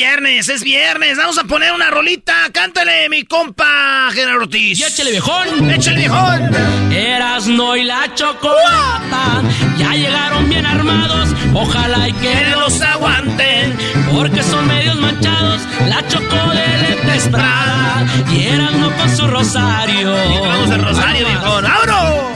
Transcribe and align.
Viernes, 0.00 0.48
es 0.48 0.62
viernes. 0.62 1.18
Vamos 1.18 1.36
a 1.36 1.44
poner 1.44 1.72
una 1.72 1.90
rolita. 1.90 2.32
Cántale, 2.54 3.10
mi 3.10 3.24
compa 3.24 4.08
General 4.14 4.38
Ortiz. 4.38 4.80
Y 4.80 4.84
échale 4.84 5.10
viejón. 5.10 5.70
Échale 5.70 5.98
viejón. 5.98 6.50
Eras 6.90 7.46
no 7.46 7.76
y 7.76 7.84
la 7.84 8.10
chocolata. 8.14 9.42
Ya 9.76 9.92
llegaron 9.92 10.48
bien 10.48 10.64
armados. 10.64 11.28
Ojalá 11.52 12.08
y 12.08 12.14
que 12.14 12.34
los 12.58 12.80
aguanten. 12.80 13.76
Porque 14.10 14.42
son 14.42 14.66
medios 14.68 14.96
manchados. 14.96 15.60
La 15.86 16.06
choco 16.08 16.50
de 16.54 17.14
Estrada. 17.14 18.06
Y 18.32 18.46
eras 18.46 18.72
no 18.72 18.96
con 18.96 19.14
su 19.14 19.26
rosario. 19.26 20.14
Vamos 20.14 20.70
el 20.70 20.82
rosario, 20.82 21.26
viejón. 21.26 21.66
¡Abro! 21.66 22.32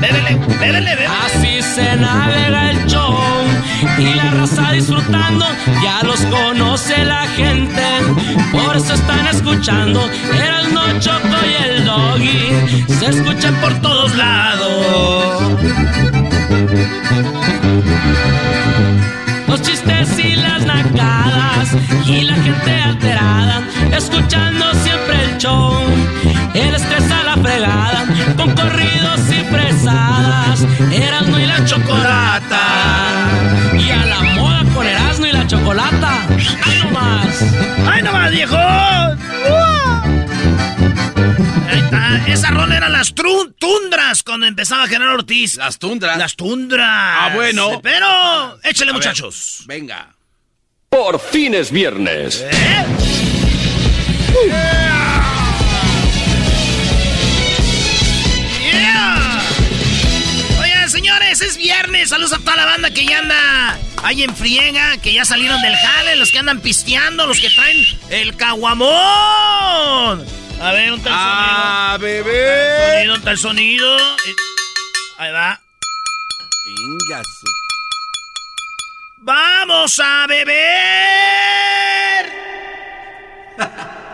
Bébele, 0.00 0.34
bébele, 0.58 0.80
bébele. 0.80 1.06
Así 1.26 1.62
se 1.62 1.94
navega 1.94 2.70
el 2.70 2.86
show 2.88 3.05
y 3.98 4.14
la 4.14 4.30
raza 4.30 4.72
disfrutando, 4.72 5.46
ya 5.82 6.02
los 6.02 6.20
conoce 6.26 7.04
la 7.04 7.26
gente, 7.28 7.82
por 8.52 8.76
eso 8.76 8.94
están 8.94 9.26
escuchando, 9.26 10.08
era 10.34 10.60
el 10.60 10.74
no 10.74 10.98
choco 11.00 11.36
y 11.44 11.64
el 11.70 11.84
doggy, 11.84 12.94
se 12.98 13.06
escuchan 13.06 13.54
por 13.56 13.74
todos 13.80 14.14
lados. 14.16 15.52
Los 19.48 19.62
chistes 19.62 20.18
y 20.18 20.36
las 20.36 20.64
nacadas 20.64 21.68
y 22.06 22.22
la 22.22 22.34
gente 22.34 22.80
alterada, 22.80 23.62
escuchando 23.92 24.72
siempre 24.74 25.24
el 25.24 25.38
show, 25.38 25.74
el 26.54 26.74
estrés 26.74 27.10
a 27.10 27.22
la 27.24 27.36
fregada, 27.36 28.04
con 28.36 28.54
corridos 28.54 29.20
y 29.30 29.44
fresadas, 29.52 30.64
Erasmo 30.92 31.38
y 31.38 31.46
la 31.46 31.64
chocolata, 31.64 33.05
y 33.78 33.90
a 33.90 34.06
la 34.06 34.20
moda 34.34 34.64
con 34.74 34.86
Erasmo 34.86 35.26
y 35.26 35.32
la 35.32 35.46
chocolata, 35.46 36.26
¡ay 36.64 36.78
nomás! 36.84 37.42
¡Ay 37.90 38.02
nomás, 38.02 38.30
viejo! 38.30 38.56
Ahí 41.68 41.78
está. 41.80 42.22
Esa 42.28 42.50
rola 42.50 42.76
era 42.76 42.88
las 42.88 43.14
tundras 43.14 44.22
cuando 44.22 44.46
empezaba 44.46 44.86
General 44.86 45.14
Ortiz. 45.14 45.56
Las 45.56 45.78
tundras. 45.78 46.16
Las 46.18 46.36
tundras. 46.36 46.86
Ah, 46.88 47.30
bueno. 47.34 47.80
Pero, 47.82 48.06
échale, 48.62 48.90
A 48.90 48.94
ver, 48.94 49.02
muchachos. 49.02 49.64
venga. 49.66 50.14
Por 50.88 51.18
fin 51.20 51.54
es 51.54 51.70
viernes. 51.70 52.44
¿Eh? 52.48 52.86
Yeah. 54.46 55.35
Señores, 61.18 61.40
es 61.40 61.56
viernes. 61.56 62.10
Saludos 62.10 62.32
a 62.34 62.38
toda 62.38 62.56
la 62.56 62.66
banda 62.66 62.90
que 62.90 63.04
ya 63.06 63.18
anda 63.18 63.78
ahí 64.02 64.22
en 64.22 64.34
friega, 64.36 64.96
que 64.98 65.12
ya 65.12 65.24
salieron 65.24 65.60
del 65.62 65.74
jale, 65.76 66.16
los 66.16 66.30
que 66.30 66.38
andan 66.38 66.60
pisteando, 66.60 67.26
los 67.26 67.40
que 67.40 67.48
traen 67.50 67.76
el 68.10 68.36
caguamón. 68.36 68.86
A 70.60 70.72
ver, 70.72 70.92
un 70.92 71.02
tal 71.02 71.12
¡Ah, 71.14 71.96
sonido. 71.98 72.24
bebé! 72.24 72.92
Sonido, 72.96 73.14
un 73.14 73.22
tal 73.22 73.38
sonido. 73.38 73.98
Eh, 73.98 74.34
Ahí 75.18 75.32
va. 75.32 75.60
Ingazo. 76.66 77.46
¡Vamos 79.18 79.98
a 80.02 80.26
beber! 80.26 80.56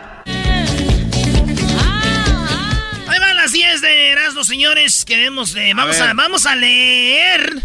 Ahí 3.13 3.19
van 3.19 3.37
las 3.37 3.53
10 3.53 3.83
de 3.83 4.09
Erasmo, 4.09 4.43
señores. 4.43 5.05
Queremos, 5.05 5.55
eh, 5.55 5.73
vamos, 5.75 6.01
a, 6.01 6.15
vamos 6.15 6.47
a 6.47 6.57
leer 6.57 7.63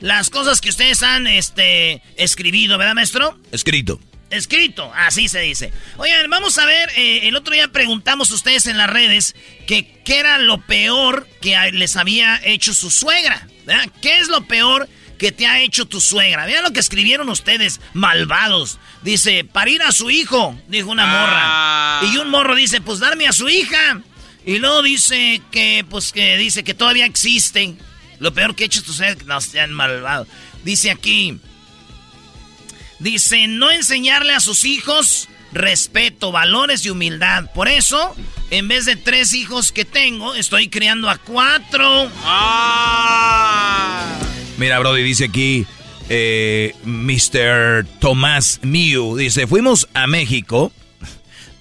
las 0.00 0.30
cosas 0.30 0.60
que 0.60 0.68
ustedes 0.68 1.02
han 1.02 1.26
este, 1.26 2.00
escribido, 2.16 2.78
¿verdad, 2.78 2.94
maestro? 2.94 3.36
Escrito. 3.50 4.00
Escrito, 4.30 4.92
así 4.94 5.28
se 5.28 5.40
dice. 5.40 5.72
Oigan, 5.96 6.30
vamos 6.30 6.58
a 6.58 6.66
ver, 6.66 6.90
eh, 6.96 7.26
el 7.26 7.34
otro 7.34 7.54
día 7.54 7.66
preguntamos 7.72 8.30
a 8.30 8.34
ustedes 8.34 8.68
en 8.68 8.78
las 8.78 8.88
redes 8.88 9.34
que 9.66 10.00
qué 10.04 10.18
era 10.20 10.38
lo 10.38 10.60
peor 10.60 11.26
que 11.40 11.56
les 11.72 11.96
había 11.96 12.40
hecho 12.44 12.72
su 12.72 12.88
suegra. 12.88 13.48
¿verdad? 13.66 13.88
¿Qué 14.00 14.18
es 14.18 14.28
lo 14.28 14.46
peor 14.46 14.88
que 15.18 15.32
te 15.32 15.48
ha 15.48 15.60
hecho 15.60 15.86
tu 15.86 16.00
suegra? 16.00 16.46
Vean 16.46 16.62
lo 16.62 16.72
que 16.72 16.78
escribieron 16.78 17.28
ustedes, 17.30 17.80
malvados. 17.94 18.78
Dice, 19.02 19.42
parir 19.44 19.82
a 19.82 19.90
su 19.90 20.10
hijo, 20.10 20.56
dijo 20.68 20.88
una 20.90 21.04
Ah. 21.06 22.00
morra. 22.02 22.12
Y 22.12 22.18
un 22.18 22.30
morro 22.30 22.54
dice, 22.54 22.80
pues 22.80 23.00
darme 23.00 23.26
a 23.26 23.32
su 23.32 23.48
hija. 23.48 24.00
Y 24.46 24.58
luego 24.58 24.82
dice 24.82 25.40
que, 25.50 25.84
pues 25.88 26.12
que 26.12 26.36
dice 26.36 26.64
que 26.64 26.74
todavía 26.74 27.06
existen. 27.06 27.78
Lo 28.18 28.32
peor 28.32 28.54
que 28.54 28.64
ha 28.64 28.66
hecho 28.66 28.82
tu 28.82 28.92
suegra, 28.92 29.24
no 29.26 29.40
sean 29.40 29.72
malvados. 29.72 30.28
Dice 30.64 30.90
aquí, 30.90 31.40
Dice, 33.04 33.48
no 33.48 33.70
enseñarle 33.70 34.32
a 34.32 34.40
sus 34.40 34.64
hijos 34.64 35.28
respeto, 35.52 36.32
valores 36.32 36.86
y 36.86 36.90
humildad. 36.90 37.52
Por 37.52 37.68
eso, 37.68 38.16
en 38.50 38.66
vez 38.66 38.86
de 38.86 38.96
tres 38.96 39.34
hijos 39.34 39.72
que 39.72 39.84
tengo, 39.84 40.34
estoy 40.34 40.68
criando 40.68 41.10
a 41.10 41.18
cuatro. 41.18 42.10
¡Ah! 42.24 44.06
Mira, 44.56 44.78
Brody, 44.78 45.02
dice 45.02 45.26
aquí, 45.26 45.66
eh, 46.08 46.74
Mr. 46.84 47.86
Tomás 48.00 48.60
Miu, 48.62 49.16
dice, 49.16 49.46
fuimos 49.46 49.88
a 49.92 50.06
México 50.06 50.72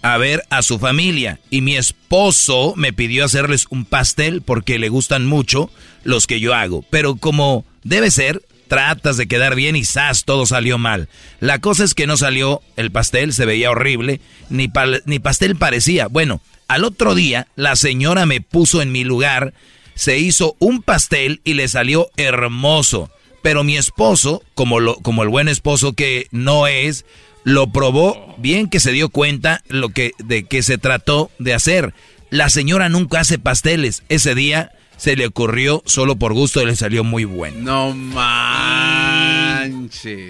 a 0.04 0.18
ver 0.18 0.44
a 0.50 0.62
su 0.62 0.78
familia 0.80 1.40
y 1.50 1.62
mi 1.62 1.76
esposo 1.78 2.74
me 2.76 2.94
pidió 2.94 3.26
hacerles 3.26 3.66
un 3.70 3.86
pastel 3.86 4.42
porque 4.42 4.78
le 4.78 4.90
gustan 4.90 5.26
mucho 5.26 5.72
los 6.04 6.28
que 6.28 6.42
yo 6.42 6.54
hago. 6.54 6.84
Pero 6.90 7.16
como 7.16 7.66
debe 7.84 8.12
ser, 8.12 8.44
tratas 8.68 9.16
de 9.16 9.28
quedar 9.28 9.56
bien 9.56 9.78
y 9.78 9.86
¡zas! 9.86 10.26
todo 10.26 10.46
salió 10.46 10.78
mal. 10.78 11.08
La 11.40 11.60
cosa 11.60 11.86
es 11.86 11.94
que 11.94 12.06
no 12.06 12.18
salió 12.18 12.62
el 12.76 12.92
pastel, 12.92 13.32
se 13.32 13.46
veía 13.46 13.72
horrible, 13.72 14.20
ni, 14.50 14.70
ni 15.06 15.20
pastel 15.20 15.56
parecía. 15.56 16.08
Bueno, 16.08 16.42
al 16.68 16.84
otro 16.84 17.16
día 17.16 17.48
la 17.56 17.78
señora 17.78 18.26
me 18.26 18.42
puso 18.42 18.82
en 18.82 18.92
mi 18.92 19.06
lugar, 19.06 19.54
se 19.96 20.20
hizo 20.20 20.58
un 20.60 20.82
pastel 20.82 21.40
y 21.46 21.54
le 21.54 21.70
salió 21.70 22.10
hermoso. 22.18 23.10
Pero 23.42 23.64
mi 23.64 23.78
esposo, 23.78 24.44
como, 24.54 24.82
lo, 24.82 24.96
como 24.96 25.24
el 25.24 25.30
buen 25.30 25.48
esposo 25.48 25.94
que 25.94 26.28
no 26.32 26.68
es, 26.68 27.06
lo 27.44 27.72
probó 27.72 28.36
bien 28.38 28.70
que 28.70 28.80
se 28.80 28.92
dio 28.92 29.10
cuenta 29.10 29.62
lo 29.68 29.90
que, 29.90 30.12
de 30.20 30.46
que 30.46 30.64
se 30.64 30.78
trató 30.78 31.32
de 31.40 31.54
hacer. 31.54 31.94
La 32.30 32.50
señora 32.50 32.90
nunca 32.90 33.20
hace 33.20 33.40
pasteles. 33.40 34.04
Ese 34.10 34.36
día 34.36 34.72
se 34.98 35.16
le 35.16 35.28
ocurrió 35.28 35.84
solo 35.86 36.16
por 36.16 36.34
gusto 36.34 36.62
y 36.62 36.66
le 36.66 36.76
salió 36.76 37.04
muy 37.04 37.26
bueno. 37.26 37.60
No 37.60 37.94
manches. 37.94 39.90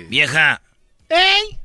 Vieja. 0.09 0.61
¡Ey! 1.09 1.57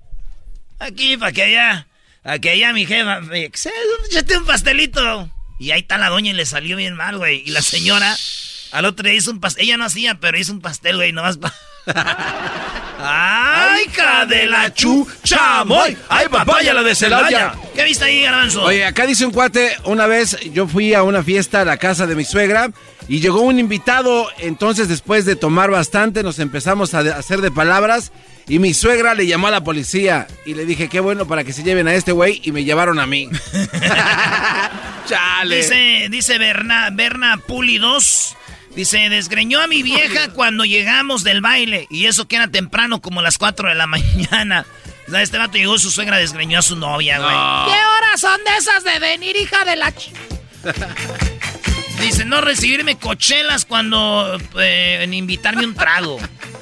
Aquí, 0.79 1.17
para 1.17 1.33
que 1.33 1.43
allá. 1.43 1.89
Aquí 2.23 2.51
allá 2.51 2.73
mi 2.73 2.87
jefa. 2.87 3.21
me 3.21 3.49
dice, 3.49 3.71
Échate 4.11 4.39
un 4.39 4.45
pastelito. 4.45 5.31
Y 5.59 5.73
ahí 5.73 5.81
está 5.81 5.99
la 5.99 6.09
doña 6.09 6.31
y 6.31 6.35
le 6.35 6.47
salió 6.47 6.77
bien 6.77 6.95
mal, 6.95 7.19
güey. 7.19 7.43
Y 7.45 7.51
la 7.51 7.63
señora 7.63 8.17
al 8.71 8.85
otro 8.85 9.09
día 9.09 9.19
hizo 9.19 9.31
un 9.31 9.41
pastel. 9.41 9.65
Ella 9.65 9.77
no 9.77 9.85
hacía, 9.85 10.21
pero 10.21 10.39
hizo 10.39 10.53
un 10.53 10.61
pastel, 10.61 10.97
güey, 10.97 11.13
nomás 11.13 11.39
para... 11.39 11.55
¡Ay, 13.01 13.58
Cabrón! 13.79 13.89
hija 13.89 14.27
de 14.27 14.47
la 14.47 14.73
chuchamoy. 14.73 15.97
Ay, 16.09 16.29
papaya 16.29 16.75
la 16.75 16.83
de 16.83 16.95
Celaya. 16.95 17.55
¿Qué 17.75 17.85
viste 17.85 18.05
ahí, 18.05 18.23
Garbanzo? 18.23 18.63
Oye, 18.63 18.85
acá 18.85 19.07
dice 19.07 19.25
un 19.25 19.33
cuate, 19.33 19.77
una 19.85 20.07
vez 20.07 20.37
yo 20.53 20.67
fui 20.67 20.95
a 20.95 21.03
una 21.03 21.23
fiesta 21.23 21.63
a 21.63 21.65
la 21.65 21.77
casa 21.77 22.07
de 22.07 22.15
mi 22.15 22.25
suegra 22.25 22.71
y 23.09 23.21
llegó 23.21 23.41
un 23.41 23.59
invitado, 23.59 24.29
entonces 24.39 24.89
después 24.89 25.25
de 25.25 25.37
tomar 25.37 25.71
bastante 25.71 26.23
nos 26.23 26.39
empezamos 26.39 26.95
a 26.95 27.01
hacer 27.01 27.41
de 27.41 27.51
palabras 27.51 28.13
y 28.49 28.59
mi 28.59 28.75
suegra 28.75 29.15
le 29.15 29.27
llamó 29.27 29.49
a 29.49 29.51
la 29.51 29.63
policía 29.63 30.27
y 30.47 30.55
le 30.55 30.65
dije, 30.65 30.89
qué 30.89 31.01
bueno 31.01 31.27
para 31.27 31.45
que 31.45 31.53
se 31.53 31.63
lleven 31.63 31.87
a 31.89 31.95
este 31.95 32.13
güey 32.13 32.41
y 32.45 32.53
me 32.53 32.65
llevaron 32.65 32.99
a 32.99 33.07
mí. 33.07 33.29
Chale. 35.07 35.57
Dice, 35.57 36.09
dice 36.11 36.39
Berna, 36.39 36.91
Berna 36.91 37.39
Puli 37.47 37.79
2. 37.79 38.37
Dice, 38.79 39.09
desgreñó 39.09 39.61
a 39.61 39.67
mi 39.67 39.83
vieja 39.83 40.29
cuando 40.29 40.65
llegamos 40.65 41.25
del 41.25 41.41
baile. 41.41 41.89
Y 41.91 42.07
eso 42.07 42.29
que 42.29 42.37
era 42.37 42.47
temprano, 42.47 43.03
como 43.03 43.23
las 43.23 43.37
4 43.37 43.71
de 43.71 43.75
la 43.75 43.87
mañana. 43.89 44.67
O 45.09 45.11
sea, 45.11 45.21
este 45.21 45.37
vato 45.37 45.59
llegó, 45.59 45.77
su 45.79 45.91
suegra 45.91 46.19
desgreñó 46.19 46.61
a 46.61 46.63
su 46.63 46.77
novia, 46.77 47.19
güey. 47.19 47.75
¿Qué 47.75 47.85
horas 47.85 48.21
son 48.21 48.39
de 48.45 48.57
esas 48.57 48.85
de 48.85 49.01
venir, 49.01 49.35
hija 49.37 49.65
de 49.65 49.75
la 49.75 49.91
ch... 49.91 50.13
Dice, 52.01 52.25
no 52.25 52.41
recibirme 52.41 52.97
cochelas 52.97 53.65
cuando 53.65 54.39
eh, 54.61 55.01
en 55.03 55.13
invitarme 55.13 55.67
un 55.67 55.75
trago. 55.75 56.21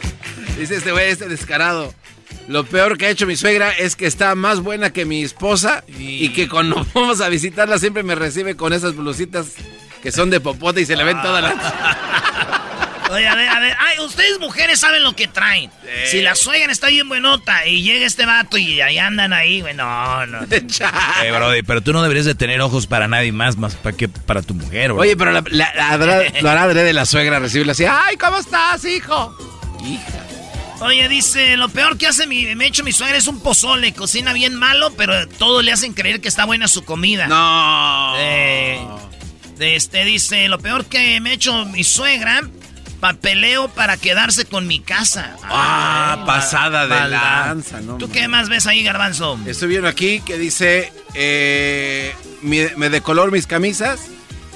Dice 0.58 0.76
este 0.76 0.92
güey, 0.92 1.10
este 1.10 1.28
descarado. 1.28 1.94
Lo 2.48 2.64
peor 2.64 2.96
que 2.96 3.04
ha 3.04 3.10
hecho 3.10 3.26
mi 3.26 3.36
suegra 3.36 3.72
es 3.72 3.94
que 3.94 4.06
está 4.06 4.34
más 4.34 4.60
buena 4.60 4.90
que 4.90 5.04
mi 5.04 5.22
esposa 5.22 5.84
y 5.86 6.30
que 6.30 6.48
cuando 6.48 6.86
vamos 6.94 7.20
a 7.20 7.28
visitarla 7.28 7.78
siempre 7.78 8.02
me 8.02 8.14
recibe 8.14 8.56
con 8.56 8.72
esas 8.72 8.96
blusitas 8.96 9.48
que 10.06 10.12
son 10.12 10.30
de 10.30 10.38
popote 10.38 10.80
y 10.80 10.86
se 10.86 10.94
le 10.94 11.02
ven 11.02 11.20
todas 11.20 11.42
las... 11.42 11.54
Oye, 13.10 13.26
a 13.26 13.34
ver, 13.34 13.48
a 13.48 13.58
ver. 13.58 13.76
Ay, 13.78 13.98
ustedes 14.04 14.38
mujeres 14.38 14.78
saben 14.78 15.02
lo 15.02 15.14
que 15.16 15.26
traen. 15.26 15.68
Si 16.06 16.22
la 16.22 16.36
suegra 16.36 16.70
está 16.70 16.86
bien 16.88 17.08
buenota 17.08 17.66
y 17.66 17.82
llega 17.82 18.06
este 18.06 18.24
vato 18.24 18.56
y 18.56 18.80
ahí 18.80 18.98
andan 18.98 19.32
ahí, 19.32 19.62
güey, 19.62 19.74
no, 19.74 20.26
no. 20.26 20.40
Eh, 21.24 21.30
brody, 21.32 21.62
pero 21.62 21.80
tú 21.80 21.92
no 21.92 22.02
deberías 22.02 22.24
de 22.26 22.36
tener 22.36 22.60
ojos 22.60 22.86
para 22.86 23.08
nadie 23.08 23.32
más, 23.32 23.56
más 23.56 23.74
para 23.74 23.96
que 23.96 24.08
para 24.08 24.42
tu 24.42 24.54
mujer, 24.54 24.92
bro. 24.92 25.02
Oye, 25.02 25.16
pero 25.16 25.32
la, 25.32 25.42
la, 25.50 25.72
la, 25.74 25.96
la- 26.40 26.52
hará 26.52 26.68
de 26.68 26.92
la 26.92 27.04
suegra 27.04 27.40
recibirla 27.40 27.72
así. 27.72 27.84
¡Ay, 27.84 28.16
¿cómo 28.16 28.38
estás, 28.38 28.84
hijo? 28.84 29.36
Oye, 30.80 31.08
dice, 31.08 31.56
lo 31.56 31.68
peor 31.68 31.98
que 31.98 32.06
hace 32.06 32.26
mi, 32.28 32.54
me 32.54 32.64
ha 32.64 32.68
hecho 32.68 32.84
mi 32.84 32.92
suegra 32.92 33.16
es 33.16 33.26
un 33.26 33.40
pozole. 33.40 33.92
Cocina 33.94 34.32
bien 34.32 34.54
malo, 34.54 34.92
pero 34.96 35.26
todos 35.28 35.64
le 35.64 35.72
hacen 35.72 35.94
creer 35.94 36.20
que 36.20 36.28
está 36.28 36.44
buena 36.44 36.68
su 36.68 36.84
comida. 36.84 37.26
No. 37.28 38.14
Eh, 38.18 38.80
este 39.60 40.04
dice, 40.04 40.48
lo 40.48 40.58
peor 40.58 40.84
que 40.84 41.20
me 41.20 41.30
ha 41.30 41.32
hecho 41.34 41.64
mi 41.66 41.84
suegra, 41.84 42.42
papeleo 43.00 43.68
para 43.68 43.96
quedarse 43.96 44.44
con 44.44 44.66
mi 44.66 44.80
casa. 44.80 45.36
Ah, 45.42 46.16
Ay, 46.18 46.26
pasada 46.26 46.86
de 46.86 47.08
lanza, 47.08 47.80
¿no? 47.80 47.96
¿Tú 47.98 48.10
qué 48.10 48.28
más 48.28 48.48
ves 48.48 48.66
ahí, 48.66 48.82
garbanzo? 48.82 49.38
Estoy 49.46 49.68
viendo 49.68 49.88
aquí 49.88 50.20
que 50.20 50.38
dice, 50.38 50.92
eh, 51.14 52.14
me 52.42 52.90
de 52.90 53.00
color 53.00 53.32
mis 53.32 53.46
camisas 53.46 54.00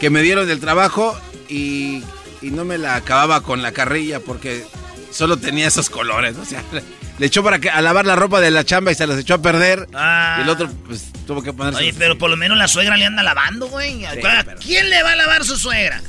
que 0.00 0.10
me 0.10 0.22
dieron 0.22 0.46
del 0.46 0.60
trabajo 0.60 1.18
y, 1.48 2.02
y 2.40 2.50
no 2.50 2.64
me 2.64 2.78
la 2.78 2.96
acababa 2.96 3.42
con 3.42 3.62
la 3.62 3.72
carrilla 3.72 4.20
porque 4.20 4.64
solo 5.10 5.36
tenía 5.36 5.68
esos 5.68 5.90
colores. 5.90 6.36
O 6.40 6.44
sea, 6.44 6.64
le, 7.20 7.26
echó 7.26 7.44
para 7.44 7.58
que, 7.58 7.70
a 7.70 7.80
lavar 7.80 8.06
la 8.06 8.16
ropa 8.16 8.40
de 8.40 8.50
la 8.50 8.64
chamba 8.64 8.90
y 8.90 8.94
se 8.94 9.06
las 9.06 9.18
echó 9.18 9.34
a 9.34 9.42
perder. 9.42 9.86
Ah. 9.94 10.38
Y 10.38 10.42
el 10.42 10.48
otro, 10.48 10.70
pues, 10.86 11.12
tuvo 11.26 11.42
que 11.42 11.52
ponerse. 11.52 11.80
Oye, 11.80 11.94
pero 11.96 12.18
por 12.18 12.30
lo 12.30 12.36
menos 12.36 12.58
la 12.58 12.66
suegra 12.66 12.96
le 12.96 13.06
anda 13.06 13.22
lavando, 13.22 13.68
güey. 13.68 14.04
¿A 14.04 14.16
quién 14.60 14.90
le 14.90 15.02
va 15.02 15.12
a 15.12 15.16
lavar 15.16 15.44
su 15.44 15.56
suegra? 15.56 16.02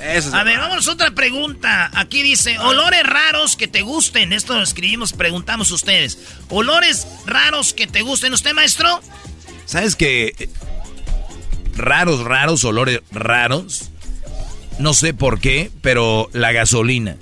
Eso 0.00 0.28
es 0.28 0.34
A 0.34 0.38
ver, 0.38 0.46
verdad. 0.46 0.62
vámonos 0.62 0.88
a 0.88 0.92
otra 0.92 1.10
pregunta. 1.10 1.90
Aquí 1.94 2.22
dice, 2.22 2.58
olores 2.58 3.02
raros 3.04 3.56
que 3.56 3.66
te 3.66 3.82
gusten. 3.82 4.32
Esto 4.32 4.54
lo 4.54 4.62
escribimos, 4.62 5.12
preguntamos 5.12 5.70
ustedes. 5.72 6.18
Olores 6.48 7.06
raros 7.26 7.74
que 7.74 7.86
te 7.86 8.02
gusten. 8.02 8.32
¿Usted, 8.32 8.52
maestro? 8.52 9.00
¿Sabes 9.64 9.96
que 9.96 10.48
raros, 11.76 12.20
raros, 12.24 12.64
olores 12.64 13.00
raros? 13.10 13.90
No 14.78 14.94
sé 14.94 15.14
por 15.14 15.40
qué, 15.40 15.70
pero 15.82 16.30
la 16.32 16.52
gasolina 16.52 17.16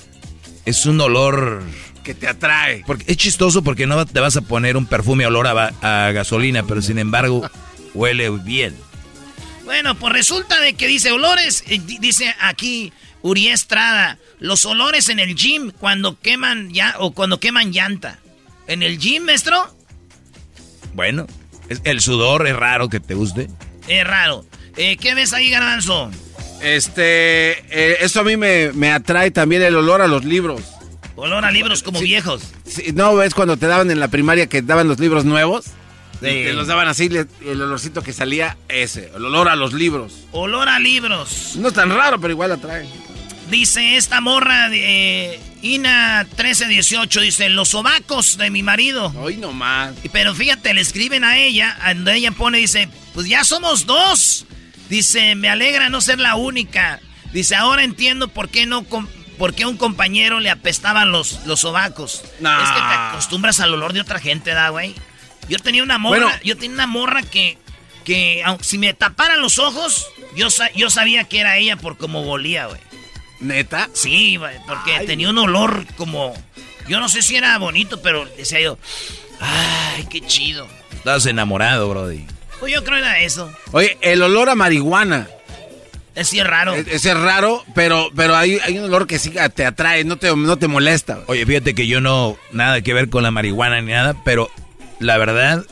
es 0.66 0.84
un 0.84 1.00
olor 1.00 1.62
Que 2.06 2.14
te 2.14 2.29
atrae. 2.29 2.85
porque 2.87 3.05
es 3.08 3.17
chistoso 3.17 3.62
porque 3.64 3.85
no 3.88 4.06
te 4.06 4.20
vas 4.20 4.37
a 4.37 4.41
poner 4.41 4.76
un 4.76 4.87
perfume 4.87 5.26
olor 5.26 5.49
a, 5.49 6.12
gasolina, 6.12 6.62
pero 6.62 6.81
sin 6.81 7.00
embargo 7.00 7.50
huele 7.94 8.31
bien. 8.31 8.76
Bueno, 9.64 9.97
pues 9.97 10.12
resulta 10.12 10.61
de 10.61 10.75
que 10.75 10.87
dice 10.87 11.11
olores, 11.11 11.64
di- 11.67 11.99
dice 11.99 12.32
aquí 12.41 12.93
Uri 13.23 13.49
Estrada, 13.49 14.19
los 14.38 14.64
olores 14.67 15.08
en 15.08 15.19
el 15.19 15.35
gym 15.35 15.73
cuando 15.73 16.17
queman 16.20 16.73
ya 16.73 16.94
o 17.00 17.11
cuando 17.11 17.41
queman 17.41 17.73
llanta. 17.73 18.20
¿En 18.69 18.85
el 18.85 18.99
gym, 19.00 19.25
maestro? 19.25 19.75
Bueno, 20.94 21.26
es- 21.69 21.81
el 21.82 22.00
sudor 22.00 22.47
es 22.47 22.55
raro 22.55 22.88
que 22.88 23.00
te 23.00 23.14
guste. 23.14 23.49
Es 23.88 24.06
raro. 24.06 24.47
Eh, 24.76 24.97
¿Qué 24.97 25.17
ves 25.17 25.32
ahí, 25.32 25.50
Garbanzo? 25.50 26.08
Este, 26.62 27.50
eh, 27.70 27.97
eso 28.00 28.20
a 28.20 28.25
mí 28.25 28.37
me, 28.37 28.70
me 28.73 28.93
atrae 28.93 29.32
también 29.32 29.62
el 29.62 29.75
olor 29.75 30.03
a 30.03 30.06
los 30.06 30.25
libros. 30.25 30.62
Olor 31.16 31.44
a 31.44 31.50
libros 31.50 31.82
como 31.82 32.00
viejos. 32.00 32.42
Sí, 32.64 32.92
¿No 32.94 33.14
ves 33.16 33.34
cuando 33.34 33.56
te 33.56 33.66
daban 33.66 33.90
en 33.90 33.98
la 33.98 34.08
primaria 34.08 34.46
que 34.48 34.62
daban 34.62 34.86
los 34.86 35.00
libros 35.00 35.24
nuevos? 35.24 35.64
Sí. 36.20 36.28
Y 36.28 36.44
te 36.44 36.52
los 36.52 36.66
daban 36.66 36.88
así, 36.88 37.10
el 37.44 37.62
olorcito 37.62 38.02
que 38.02 38.12
salía, 38.12 38.56
ese, 38.68 39.10
el 39.14 39.24
olor 39.24 39.48
a 39.48 39.56
los 39.56 39.72
libros. 39.72 40.26
Olor 40.32 40.68
a 40.68 40.78
libros. 40.78 41.56
No 41.56 41.68
es 41.68 41.74
tan 41.74 41.90
raro, 41.90 42.20
pero 42.20 42.32
igual 42.32 42.52
atrae. 42.52 42.88
Dice 43.50 43.96
esta 43.96 44.20
morra 44.20 44.68
de 44.68 45.34
eh, 45.34 45.40
Ina 45.62 46.24
1318, 46.24 47.20
dice, 47.20 47.48
los 47.48 47.69
sobacos 47.69 48.38
de 48.38 48.50
mi 48.50 48.62
marido. 48.62 49.12
Hoy 49.19 49.36
nomás. 49.36 49.94
Pero 50.12 50.34
fíjate, 50.34 50.74
le 50.74 50.80
escriben 50.80 51.24
a 51.24 51.38
ella, 51.38 51.76
donde 51.94 52.16
ella 52.16 52.32
pone, 52.32 52.58
dice, 52.58 52.88
pues 53.14 53.28
ya 53.28 53.44
somos 53.44 53.86
dos. 53.86 54.46
Dice, 54.88 55.34
me 55.34 55.48
alegra 55.48 55.88
no 55.88 56.00
ser 56.00 56.19
la 56.19 56.36
única. 56.36 57.00
Dice, 57.32 57.54
ahora 57.54 57.84
entiendo 57.84 58.28
por 58.28 58.48
qué 58.48 58.66
no 58.66 58.84
com- 59.36 59.38
por 59.38 59.54
qué 59.54 59.64
a 59.64 59.68
un 59.68 59.76
compañero 59.76 60.40
le 60.40 60.50
apestaban 60.50 61.12
los, 61.12 61.44
los 61.46 61.60
sobacos. 61.60 62.22
Nah. 62.40 62.62
Es 62.62 62.70
que 62.70 62.76
te 62.80 62.94
acostumbras 62.94 63.60
al 63.60 63.74
olor 63.74 63.92
de 63.92 64.00
otra 64.00 64.18
gente, 64.18 64.52
¿da, 64.52 64.68
güey? 64.70 64.94
Yo 65.48 65.58
tenía 65.58 65.82
una 65.82 65.98
morra, 65.98 66.18
Bueno. 66.26 66.38
yo 66.44 66.56
tenía 66.56 66.74
una 66.74 66.86
morra 66.86 67.22
que, 67.22 67.56
que 68.04 68.42
si 68.62 68.78
me 68.78 68.94
taparan 68.94 69.40
los 69.40 69.58
ojos, 69.58 70.06
yo, 70.34 70.48
yo 70.74 70.90
sabía 70.90 71.24
que 71.24 71.40
era 71.40 71.56
ella 71.58 71.76
por 71.76 71.96
cómo 71.96 72.24
volía, 72.24 72.66
güey. 72.66 72.80
¿Neta? 73.40 73.88
Sí, 73.92 74.36
güey, 74.36 74.56
porque 74.66 74.98
tenía 75.06 75.28
un 75.30 75.38
olor 75.38 75.86
como... 75.96 76.34
Yo 76.88 77.00
no 77.00 77.08
sé 77.08 77.20
si 77.22 77.36
era 77.36 77.56
bonito, 77.58 78.00
pero 78.02 78.24
decía 78.36 78.60
yo... 78.60 78.78
Ay, 79.40 80.06
qué 80.10 80.20
chido. 80.22 80.66
Estás 80.92 81.26
enamorado, 81.26 81.88
Brody. 81.90 82.24
Pues 82.58 82.72
yo 82.72 82.82
creo 82.82 82.94
que 82.98 83.05
era 83.05 83.20
eso. 83.20 83.52
Oye, 83.72 83.98
el 84.00 84.22
olor 84.22 84.48
a 84.48 84.55
marihuana. 84.55 85.28
Es 86.17 86.29
sí 86.29 86.41
es 86.41 86.46
raro. 86.46 86.75
Ese 86.75 87.11
es 87.11 87.17
raro, 87.17 87.63
pero, 87.75 88.11
pero 88.17 88.35
hay, 88.35 88.58
hay 88.65 88.79
un 88.79 88.87
olor 88.87 89.06
que 89.06 89.19
sí 89.19 89.32
te 89.55 89.67
atrae, 89.67 90.03
no 90.05 90.17
te, 90.17 90.35
no 90.35 90.56
te 90.56 90.67
molesta. 90.67 91.20
Oye, 91.27 91.44
fíjate 91.44 91.75
que 91.75 91.87
yo 91.87 92.01
no 92.01 92.37
nada 92.53 92.81
que 92.81 92.94
ver 92.94 93.11
con 93.11 93.23
la 93.23 93.31
marihuana 93.31 93.81
ni 93.82 93.93
nada, 93.93 94.17
pero 94.25 94.51
la 94.99 95.19
verdad 95.19 95.65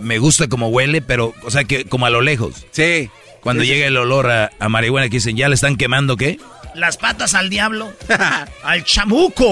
me 0.00 0.18
gusta 0.18 0.48
como 0.48 0.68
huele, 0.68 1.02
pero 1.02 1.34
o 1.42 1.50
sea 1.50 1.64
que 1.64 1.84
como 1.84 2.06
a 2.06 2.10
lo 2.10 2.22
lejos. 2.22 2.66
Sí. 2.70 3.10
Cuando 3.42 3.62
Sí, 3.62 3.68
sí, 3.68 3.74
llega 3.74 3.86
el 3.86 3.96
olor 3.96 4.30
a, 4.30 4.50
a 4.58 4.68
marihuana 4.68 5.08
que 5.08 5.16
dicen, 5.16 5.36
¿ya 5.36 5.48
le 5.48 5.54
están 5.54 5.76
quemando 5.76 6.16
qué? 6.16 6.38
Las 6.74 6.96
patas 6.96 7.34
al 7.34 7.50
diablo. 7.50 7.92
al 8.62 8.84
chamuco. 8.84 9.44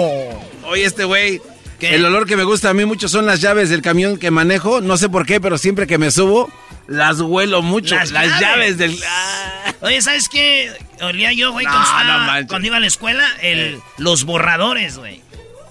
Oye, 0.64 0.84
este 0.84 1.04
güey, 1.04 1.40
¿Qué? 1.78 1.94
el 1.94 2.04
olor 2.04 2.26
que 2.26 2.36
me 2.36 2.44
gusta 2.44 2.70
a 2.70 2.74
mí 2.74 2.84
mucho 2.84 3.08
son 3.08 3.26
las 3.26 3.40
llaves 3.40 3.70
del 3.70 3.82
camión 3.82 4.18
que 4.18 4.30
manejo. 4.30 4.80
No 4.80 4.96
sé 4.96 5.08
por 5.08 5.26
qué, 5.26 5.40
pero 5.40 5.58
siempre 5.58 5.86
que 5.86 5.98
me 5.98 6.10
subo, 6.10 6.50
las 6.88 7.20
huelo 7.20 7.62
mucho. 7.62 7.94
Las 7.94 8.10
Las, 8.10 8.24
llaves. 8.26 8.40
llaves. 8.40 8.78
del... 8.78 8.98
Ah. 9.08 9.74
Oye, 9.82 10.02
¿sabes 10.02 10.28
qué? 10.28 10.72
Olía 11.02 11.32
yo, 11.32 11.52
güey, 11.52 11.64
No, 11.66 11.70
cuando, 11.72 11.88
estaba- 11.90 12.46
cuando 12.48 12.66
iba 12.66 12.76
a 12.78 12.80
la 12.80 12.86
escuela, 12.88 13.24
el, 13.40 13.58
Eh. 13.60 13.80
los 13.98 14.24
borradores, 14.24 14.98
güey. 14.98 15.22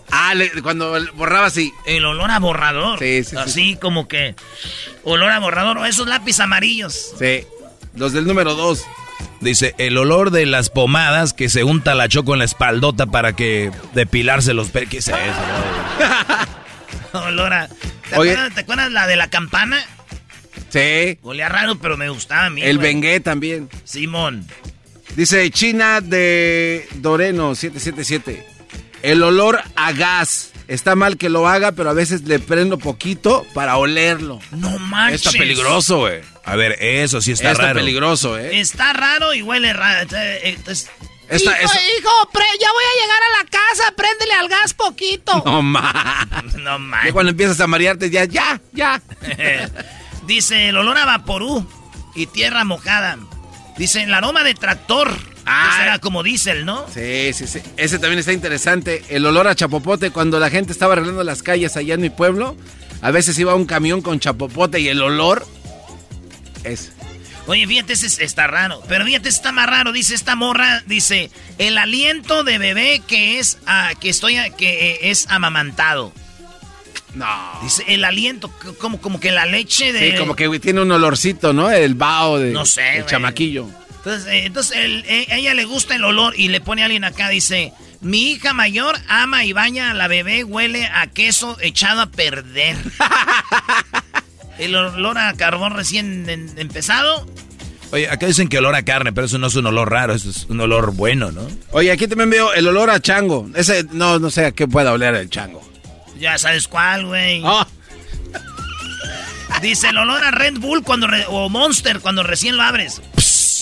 Ah, 0.09 0.33
le- 0.35 0.49
cuando 0.61 0.95
borraba 1.15 1.47
así. 1.47 1.73
El 1.85 2.05
olor 2.05 2.31
a 2.31 2.39
borrador. 2.39 2.97
Sí, 2.99 3.25
sí, 3.25 3.31
sí. 3.31 3.35
Así 3.37 3.75
como 3.75 4.07
que 4.07 4.35
olor 5.03 5.31
a 5.31 5.39
borrador. 5.39 5.77
O 5.79 5.85
esos 5.85 6.07
lápiz 6.07 6.39
amarillos. 6.39 7.11
Sí. 7.19 7.43
Los 7.93 8.13
del 8.13 8.25
número 8.25 8.53
dos. 8.55 8.85
Dice, 9.41 9.75
el 9.77 9.97
olor 9.97 10.31
de 10.31 10.45
las 10.45 10.69
pomadas 10.69 11.33
que 11.33 11.49
se 11.49 11.63
unta 11.63 11.93
la 11.93 12.07
choco 12.07 12.33
en 12.33 12.39
la 12.39 12.45
espaldota 12.45 13.05
para 13.07 13.33
que 13.33 13.71
depilarse 13.93 14.53
los 14.53 14.69
pelos. 14.69 14.89
¿Qué 14.89 14.97
es 14.99 15.07
eso? 15.09 15.17
olor 17.13 17.53
a... 17.53 17.67
¿Te, 17.67 18.17
Oye. 18.17 18.31
acuerdas, 18.31 18.53
¿Te 18.55 18.61
acuerdas 18.61 18.91
la 18.91 19.07
de 19.07 19.15
la 19.17 19.29
campana? 19.29 19.83
Sí. 20.69 21.17
Olía 21.21 21.49
raro, 21.49 21.77
pero 21.79 21.97
me 21.97 22.09
gustaba 22.09 22.45
a 22.45 22.49
mí. 22.49 22.61
El 22.61 22.77
güey. 22.77 22.89
Bengué 22.93 23.19
también. 23.19 23.69
Simón. 23.83 24.45
Dice 25.15 25.49
China 25.51 26.01
de 26.01 26.87
Doreno 26.95 27.55
777. 27.55 28.45
El 29.03 29.23
olor 29.23 29.61
a 29.75 29.91
gas. 29.93 30.51
Está 30.67 30.95
mal 30.95 31.15
que 31.17 31.29
lo 31.29 31.47
haga, 31.47 31.71
pero 31.71 31.89
a 31.89 31.93
veces 31.93 32.23
le 32.23 32.39
prendo 32.39 32.77
poquito 32.77 33.45
para 33.53 33.77
olerlo. 33.77 34.39
No 34.51 34.77
manches. 34.79 35.25
Está 35.25 35.37
peligroso, 35.39 35.99
güey. 35.99 36.19
A 36.43 36.57
ver, 36.57 36.75
eso 36.81 37.21
sí 37.21 37.31
está, 37.31 37.51
Está, 37.51 37.63
raro. 37.67 37.75
peligroso, 37.79 38.37
¿eh? 38.37 38.59
Está 38.59 38.91
raro 38.91 39.33
y 39.33 39.41
huele 39.41 39.71
raro. 39.71 40.01
Entonces, 40.43 40.89
Esta, 41.29 41.51
hijo, 41.61 41.71
esa- 41.71 41.79
hijo, 41.97 42.29
pre- 42.33 42.43
ya 42.59 42.67
voy 42.73 42.83
a 42.83 43.01
llegar 43.01 43.21
a 43.23 43.43
la 43.43 43.49
casa, 43.49 43.93
préndele 43.95 44.33
al 44.33 44.49
gas 44.49 44.73
poquito. 44.73 45.41
No 45.45 45.61
más. 45.61 46.55
No 46.59 46.77
más. 46.79 47.11
Cuando 47.13 47.31
empiezas 47.31 47.59
a 47.61 47.67
marearte, 47.67 48.09
ya, 48.09 48.25
ya, 48.25 48.59
ya. 48.73 49.01
Dice 50.27 50.69
el 50.69 50.77
olor 50.77 50.97
a 50.97 51.05
vaporú 51.05 51.65
y 52.15 52.27
tierra 52.27 52.63
mojada. 52.63 53.17
Dice 53.77 54.03
el 54.03 54.13
aroma 54.13 54.43
de 54.43 54.53
tractor. 54.53 55.11
Ah. 55.45 55.77
Será 55.79 55.99
como 55.99 56.23
diésel, 56.23 56.65
¿no? 56.65 56.85
Sí, 56.93 57.31
sí, 57.33 57.47
sí. 57.47 57.59
Ese 57.77 57.99
también 57.99 58.19
está 58.19 58.33
interesante. 58.33 59.03
El 59.09 59.25
olor 59.25 59.47
a 59.47 59.55
chapopote 59.55 60.11
cuando 60.11 60.39
la 60.39 60.49
gente 60.49 60.73
estaba 60.73 60.93
arreglando 60.93 61.23
las 61.23 61.41
calles 61.41 61.77
allá 61.77 61.93
en 61.93 62.01
mi 62.01 62.09
pueblo. 62.09 62.57
A 63.01 63.11
veces 63.11 63.37
iba 63.39 63.55
un 63.55 63.65
camión 63.65 64.01
con 64.01 64.19
chapopote 64.19 64.79
y 64.81 64.89
el 64.89 65.01
olor 65.01 65.47
es. 66.63 66.91
Oye, 67.45 67.65
fíjate, 67.65 67.93
ese 67.93 68.07
es- 68.07 68.19
está 68.19 68.47
raro. 68.47 68.81
Pero 68.89 69.05
fíjate, 69.05 69.29
está 69.29 69.53
más 69.53 69.67
raro. 69.69 69.93
Dice 69.93 70.15
esta 70.15 70.35
morra, 70.35 70.83
dice, 70.85 71.31
el 71.59 71.77
aliento 71.77 72.43
de 72.43 72.57
bebé 72.57 73.01
que 73.07 73.39
es, 73.39 73.59
ah, 73.67 73.91
que 74.01 74.09
estoy, 74.09 74.35
ah, 74.35 74.49
que 74.49 74.91
eh, 74.91 74.99
es 75.11 75.27
amamantado. 75.29 76.11
No. 77.17 77.59
Dice, 77.63 77.83
el 77.87 78.03
aliento, 78.03 78.51
como, 78.79 78.99
como 79.01 79.19
que 79.19 79.31
la 79.31 79.45
leche 79.45 79.91
de... 79.91 80.11
Sí, 80.11 80.17
como 80.17 80.35
que 80.35 80.59
tiene 80.59 80.81
un 80.81 80.91
olorcito, 80.91 81.51
¿no? 81.53 81.69
El 81.69 81.95
vaho 81.95 82.39
de. 82.39 82.51
No 82.51 82.65
sé, 82.65 82.97
El 82.97 83.05
chamaquillo. 83.05 83.67
Entonces, 83.97 84.27
eh, 84.31 84.45
entonces 84.45 84.77
el- 84.77 85.03
eh, 85.07 85.27
ella 85.31 85.53
le 85.53 85.65
gusta 85.65 85.95
el 85.95 86.03
olor 86.05 86.33
y 86.39 86.47
le 86.47 86.61
pone 86.61 86.81
a 86.81 86.85
alguien 86.85 87.03
acá, 87.03 87.27
dice, 87.29 87.73
mi 87.99 88.31
hija 88.31 88.53
mayor 88.53 88.95
ama 89.07 89.43
y 89.43 89.51
baña 89.53 89.91
a 89.91 89.93
la 89.93 90.07
bebé, 90.07 90.43
huele 90.43 90.85
a 90.85 91.07
queso 91.07 91.57
echado 91.59 92.01
a 92.01 92.05
perder. 92.11 92.77
el 94.59 94.75
olor 94.75 95.17
a 95.17 95.33
carbón 95.33 95.73
recién 95.73 96.29
en- 96.29 96.57
empezado. 96.57 97.25
Oye, 97.91 98.09
acá 98.09 98.25
dicen 98.27 98.49
que 98.49 98.57
olor 98.57 98.75
a 98.75 98.83
carne, 98.83 99.13
pero 99.13 99.27
eso 99.27 99.37
no 99.37 99.47
es 99.47 99.55
un 99.55 99.65
olor 99.65 99.89
raro, 99.89 100.13
eso 100.13 100.29
es 100.29 100.45
un 100.49 100.59
olor 100.59 100.93
bueno, 100.93 101.31
¿no? 101.31 101.47
Oye, 101.71 101.89
aquí 101.91 102.05
también 102.07 102.29
veo 102.29 102.53
el 102.53 102.67
olor 102.67 102.89
a 102.89 102.99
chango. 102.99 103.49
Ese, 103.55 103.85
no, 103.91 104.19
no 104.19 104.29
sé 104.29 104.45
a 104.45 104.51
qué 104.51 104.67
pueda 104.67 104.91
oler 104.91 105.15
el 105.15 105.29
chango. 105.29 105.61
Ya 106.19 106.37
sabes 106.37 106.67
cuál, 106.67 107.05
güey. 107.05 107.41
Ah. 107.45 107.67
Dice 109.61 109.89
el 109.89 109.97
olor 109.97 110.23
a 110.23 110.31
Red 110.31 110.59
Bull 110.59 110.83
cuando 110.83 111.07
re- 111.07 111.25
o 111.27 111.49
Monster 111.49 111.99
cuando 111.99 112.21
recién 112.23 112.57
lo 112.57 112.63
abres. 112.63 113.01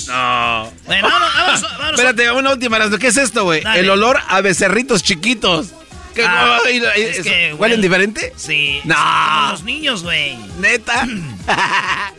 No. 0.07 0.71
Bueno, 0.85 1.07
vámonos, 1.09 1.33
vámonos, 1.35 1.61
vámonos. 1.61 1.91
Espérate, 1.99 2.31
una 2.31 2.51
última. 2.51 2.77
¿Qué 2.99 3.07
es 3.07 3.17
esto, 3.17 3.43
güey? 3.45 3.63
El 3.75 3.89
olor 3.89 4.19
a 4.27 4.41
becerritos 4.41 5.03
chiquitos. 5.03 5.67
¿Qué, 6.13 6.23
Ah, 6.25 6.59
es 6.95 7.19
eso- 7.19 7.23
que 7.23 7.53
¿Huelen 7.53 7.79
huele- 7.79 7.81
diferente? 7.81 8.33
Sí. 8.37 8.79
No. 8.85 8.95
Como 8.95 9.51
los 9.51 9.63
niños, 9.63 10.03
güey. 10.03 10.37
¿Neta? 10.59 11.07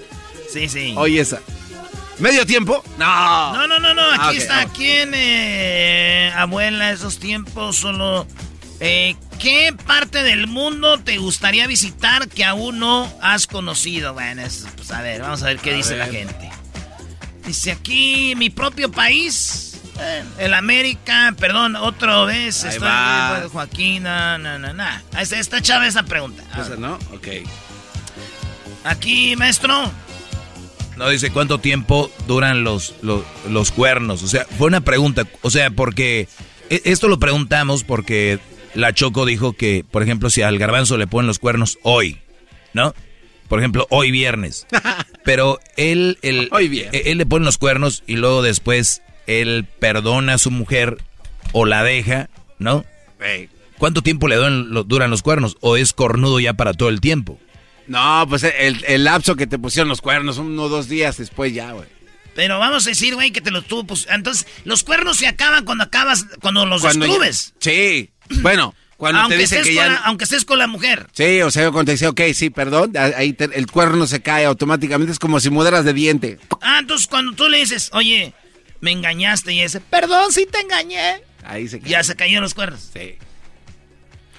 Sí, 0.52 0.69
sí. 0.71 0.95
Oye, 0.97 1.21
esa. 1.21 1.40
¿Medio 2.19 2.47
tiempo? 2.47 2.83
No. 2.99 3.52
No, 3.52 3.66
no, 3.69 3.78
no, 3.78 3.93
no. 3.93 4.02
Aquí 4.12 4.19
Ah, 4.21 4.28
ok, 4.31 4.35
está. 4.37 4.64
¿Quién, 4.75 5.11
eh, 5.14 6.33
abuela, 6.35 6.93
esos 6.93 7.19
tiempos 7.19 7.76
solo... 7.76 8.26
eh, 8.80 9.16
¿Qué 9.38 9.75
parte 9.87 10.23
del 10.23 10.47
mundo 10.47 10.99
te 10.99 11.18
gustaría 11.18 11.66
visitar 11.66 12.28
que 12.28 12.45
aún 12.45 12.78
no 12.78 13.12
has 13.21 13.47
conocido? 13.47 14.14
Bueno, 14.14 14.42
es- 14.42 14.66
pues 14.76 14.90
a 14.90 15.02
ver, 15.02 15.21
vamos 15.23 15.42
a 15.42 15.47
ver 15.47 15.59
qué 15.59 15.71
A 15.73 15.75
dice 15.75 15.97
la 15.97 16.06
gente. 16.06 16.50
Dice 17.47 17.71
aquí, 17.73 18.35
mi 18.37 18.50
propio 18.50 18.90
país, 18.90 19.78
eh, 20.00 20.25
el 20.38 20.54
América, 20.54 21.35
perdón, 21.38 21.76
otra 21.76 22.25
vez, 22.25 22.64
Ahí 22.64 22.71
estoy 22.71 22.88
va. 22.88 23.40
no, 24.00 24.38
no, 24.38 24.59
no, 24.59 24.73
no. 24.73 24.85
Esta, 25.18 25.38
esta 25.38 25.61
chava 25.62 25.87
esa 25.87 26.02
pregunta. 26.02 26.42
Esa. 26.61 26.76
¿no? 26.76 26.95
Ok. 27.14 27.28
Aquí, 28.85 29.37
maestro. 29.37 29.90
No 30.97 31.09
dice 31.11 31.30
cuánto 31.30 31.59
tiempo 31.59 32.11
duran 32.26 32.64
los, 32.64 32.95
los, 33.02 33.23
los 33.50 33.71
cuernos. 33.71 34.23
O 34.23 34.28
sea, 34.28 34.47
fue 34.56 34.68
una 34.68 34.80
pregunta. 34.80 35.25
O 35.42 35.50
sea, 35.50 35.71
porque 35.71 36.28
e- 36.71 36.83
esto 36.85 37.09
lo 37.09 37.18
preguntamos 37.18 37.85
porque 37.85 38.38
la 38.76 38.92
Choco 38.92 39.26
dijo 39.26 39.52
que, 39.54 39.85
por 39.90 40.02
ejemplo, 40.02 40.30
si 40.30 40.42
al 40.42 40.59
garbanzo 40.59 40.97
le 40.97 41.06
ponen 41.06 41.26
los 41.26 41.38
cuernos 41.38 41.78
hoy, 41.83 42.18
¿no? 42.73 42.95
Por 43.49 43.59
ejemplo, 43.59 43.87
hoy 43.90 44.11
viernes. 44.11 44.66
Pero 45.25 45.59
él, 45.76 46.18
él, 46.23 46.49
Hoy 46.52 46.68
viernes. 46.68 47.02
él 47.04 47.18
le 47.18 47.26
pone 47.26 47.45
los 47.45 47.59
cuernos 47.59 48.02
y 48.06 48.16
luego 48.16 48.42
después 48.42 49.02
él 49.26 49.66
perdona 49.80 50.35
a 50.35 50.38
su 50.38 50.50
mujer 50.50 50.99
o 51.52 51.64
la 51.66 51.83
deja, 51.83 52.28
¿no? 52.59 52.85
Ey. 53.21 53.49
¿Cuánto 53.78 54.02
tiempo 54.02 54.28
le 54.28 54.37
duran, 54.37 54.71
lo- 54.71 54.85
duran 54.85 55.11
los 55.11 55.23
cuernos? 55.23 55.56
¿O 55.61 55.76
es 55.76 55.92
cornudo 55.92 56.40
ya 56.40 56.54
para 56.54 56.73
todo 56.75 56.88
el 56.88 57.00
tiempo? 57.00 57.38
No, 57.88 58.25
pues 58.28 58.42
el, 58.45 58.85
el 58.88 59.04
lapso 59.04 59.37
que 59.37 59.47
te 59.47 59.59
pusieron 59.59 59.88
los 59.88 60.00
cuernos, 60.00 60.38
uno 60.38 60.62
o 60.64 60.68
dos 60.68 60.88
días 60.88 61.18
después 61.18 61.52
ya, 61.54 61.73
güey. 61.73 61.87
Pero 62.35 62.59
vamos 62.59 62.87
a 62.87 62.90
decir, 62.90 63.14
güey, 63.14 63.30
que 63.30 63.40
te 63.40 63.50
los 63.50 63.64
tuvo. 63.66 63.85
Pues, 63.85 64.06
entonces, 64.11 64.47
los 64.64 64.83
cuernos 64.83 65.16
se 65.18 65.26
acaban 65.26 65.64
cuando 65.64 65.85
acabas, 65.85 66.26
cuando 66.40 66.66
los 66.66 66.83
Cuando 66.83 67.06
ya- 67.06 67.11
descubres. 67.12 67.54
Sí. 67.61 68.11
Bueno, 68.42 68.75
cuando 68.97 69.21
aunque, 69.21 69.37
te 69.37 69.40
dicen 69.42 69.59
estés 69.59 69.75
que 69.75 69.78
con 69.80 69.87
ya... 69.87 69.92
la, 69.92 69.99
aunque 70.06 70.25
estés 70.25 70.45
con 70.45 70.59
la 70.59 70.66
mujer. 70.66 71.06
Sí, 71.12 71.40
o 71.42 71.50
sea, 71.50 71.71
cuando 71.71 71.87
te 71.87 71.92
dice, 71.92 72.06
ok, 72.09 72.21
sí, 72.35 72.50
perdón, 72.50 72.92
ahí 72.97 73.33
te- 73.33 73.50
el 73.59 73.66
cuerno 73.66 74.06
se 74.06 74.21
cae 74.23 74.45
automáticamente, 74.45 75.12
es 75.12 75.18
como 75.18 75.38
si 75.40 75.50
mudaras 75.50 75.85
de 75.85 75.92
diente. 75.92 76.38
Ah, 76.62 76.78
entonces 76.80 77.06
cuando 77.06 77.33
tú 77.33 77.49
le 77.49 77.59
dices, 77.59 77.90
oye, 77.92 78.33
me 78.80 78.92
engañaste 78.92 79.52
y 79.52 79.61
ese, 79.61 79.80
perdón, 79.80 80.33
sí 80.33 80.47
te 80.50 80.61
engañé. 80.61 81.21
Ahí 81.45 81.68
se 81.68 81.80
cae. 81.80 81.90
Ya 81.90 82.02
se 82.02 82.16
cayeron 82.16 82.42
los 82.42 82.54
cuernos. 82.54 82.90
Sí. 82.92 83.16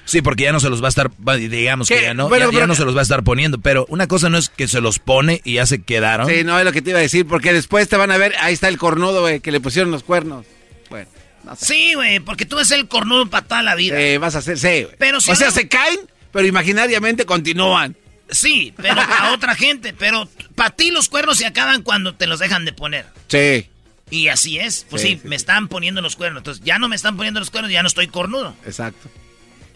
Sí, 0.05 0.21
porque 0.21 0.43
ya 0.43 0.53
no 0.53 0.61
se 0.61 0.69
los 0.69 0.81
va 0.81 0.85
a 0.85 0.89
estar, 0.89 1.11
digamos 1.37 1.89
que 1.89 2.01
ya 2.01 2.13
no, 2.13 2.29
Bueno, 2.29 2.45
ya, 2.45 2.51
ya 2.51 2.55
pero- 2.59 2.67
no 2.67 2.75
se 2.75 2.85
los 2.85 2.95
va 2.95 2.99
a 2.99 3.03
estar 3.03 3.23
poniendo, 3.23 3.59
pero 3.59 3.85
una 3.89 4.07
cosa 4.07 4.29
no 4.29 4.37
es 4.37 4.47
que 4.47 4.69
se 4.69 4.79
los 4.79 4.99
pone 4.99 5.41
y 5.43 5.55
ya 5.55 5.65
se 5.65 5.81
quedaron. 5.81 6.29
Sí, 6.29 6.45
no 6.45 6.57
es 6.57 6.63
lo 6.63 6.71
que 6.71 6.81
te 6.81 6.91
iba 6.91 6.99
a 6.99 7.01
decir, 7.01 7.25
porque 7.27 7.51
después 7.51 7.89
te 7.89 7.97
van 7.97 8.11
a 8.11 8.17
ver, 8.17 8.33
ahí 8.39 8.53
está 8.53 8.69
el 8.69 8.77
cornudo, 8.77 9.19
güey, 9.21 9.41
que 9.41 9.51
le 9.51 9.59
pusieron 9.59 9.91
los 9.91 10.03
cuernos. 10.03 10.45
Bueno, 10.89 11.09
no 11.47 11.55
sé. 11.55 11.65
Sí, 11.65 11.93
güey, 11.95 12.19
porque 12.19 12.45
tú 12.45 12.55
vas 12.55 12.65
a 12.67 12.69
ser 12.69 12.79
el 12.79 12.87
cornudo 12.87 13.29
para 13.29 13.45
toda 13.47 13.63
la 13.63 13.75
vida. 13.75 13.99
Eh, 13.99 14.17
vas 14.17 14.35
a 14.35 14.39
hacer, 14.39 14.57
sí, 14.59 14.83
güey. 14.83 14.95
Pero 14.97 15.19
si 15.21 15.31
o 15.31 15.35
sea, 15.35 15.47
no- 15.47 15.53
se 15.53 15.67
caen, 15.67 15.99
pero 16.31 16.45
imaginariamente 16.47 17.25
continúan. 17.25 17.95
Sí, 18.29 18.73
pero 18.77 19.01
a 19.01 19.31
otra 19.33 19.55
gente. 19.55 19.93
Pero 19.93 20.27
para 20.55 20.71
ti 20.71 20.91
los 20.91 21.07
cuernos 21.09 21.37
se 21.37 21.45
acaban 21.45 21.81
cuando 21.81 22.15
te 22.15 22.27
los 22.27 22.39
dejan 22.39 22.65
de 22.65 22.73
poner. 22.73 23.05
Sí, 23.29 23.69
Y 24.09 24.27
así 24.27 24.59
es. 24.59 24.85
Pues 24.89 25.01
sí, 25.01 25.07
Sí, 25.09 25.19
sí, 25.21 25.27
me 25.27 25.35
sí. 25.37 25.41
están 25.41 25.67
poniendo 25.69 26.01
los 26.01 26.15
cuernos. 26.15 26.41
Entonces 26.41 26.63
ya 26.63 26.77
no 26.79 26.87
me 26.89 26.95
están 26.95 27.15
poniendo 27.17 27.39
los 27.39 27.49
cuernos, 27.49 27.71
ya 27.71 27.81
no 27.81 27.87
estoy 27.87 28.07
cornudo. 28.07 28.55
exacto. 28.65 29.09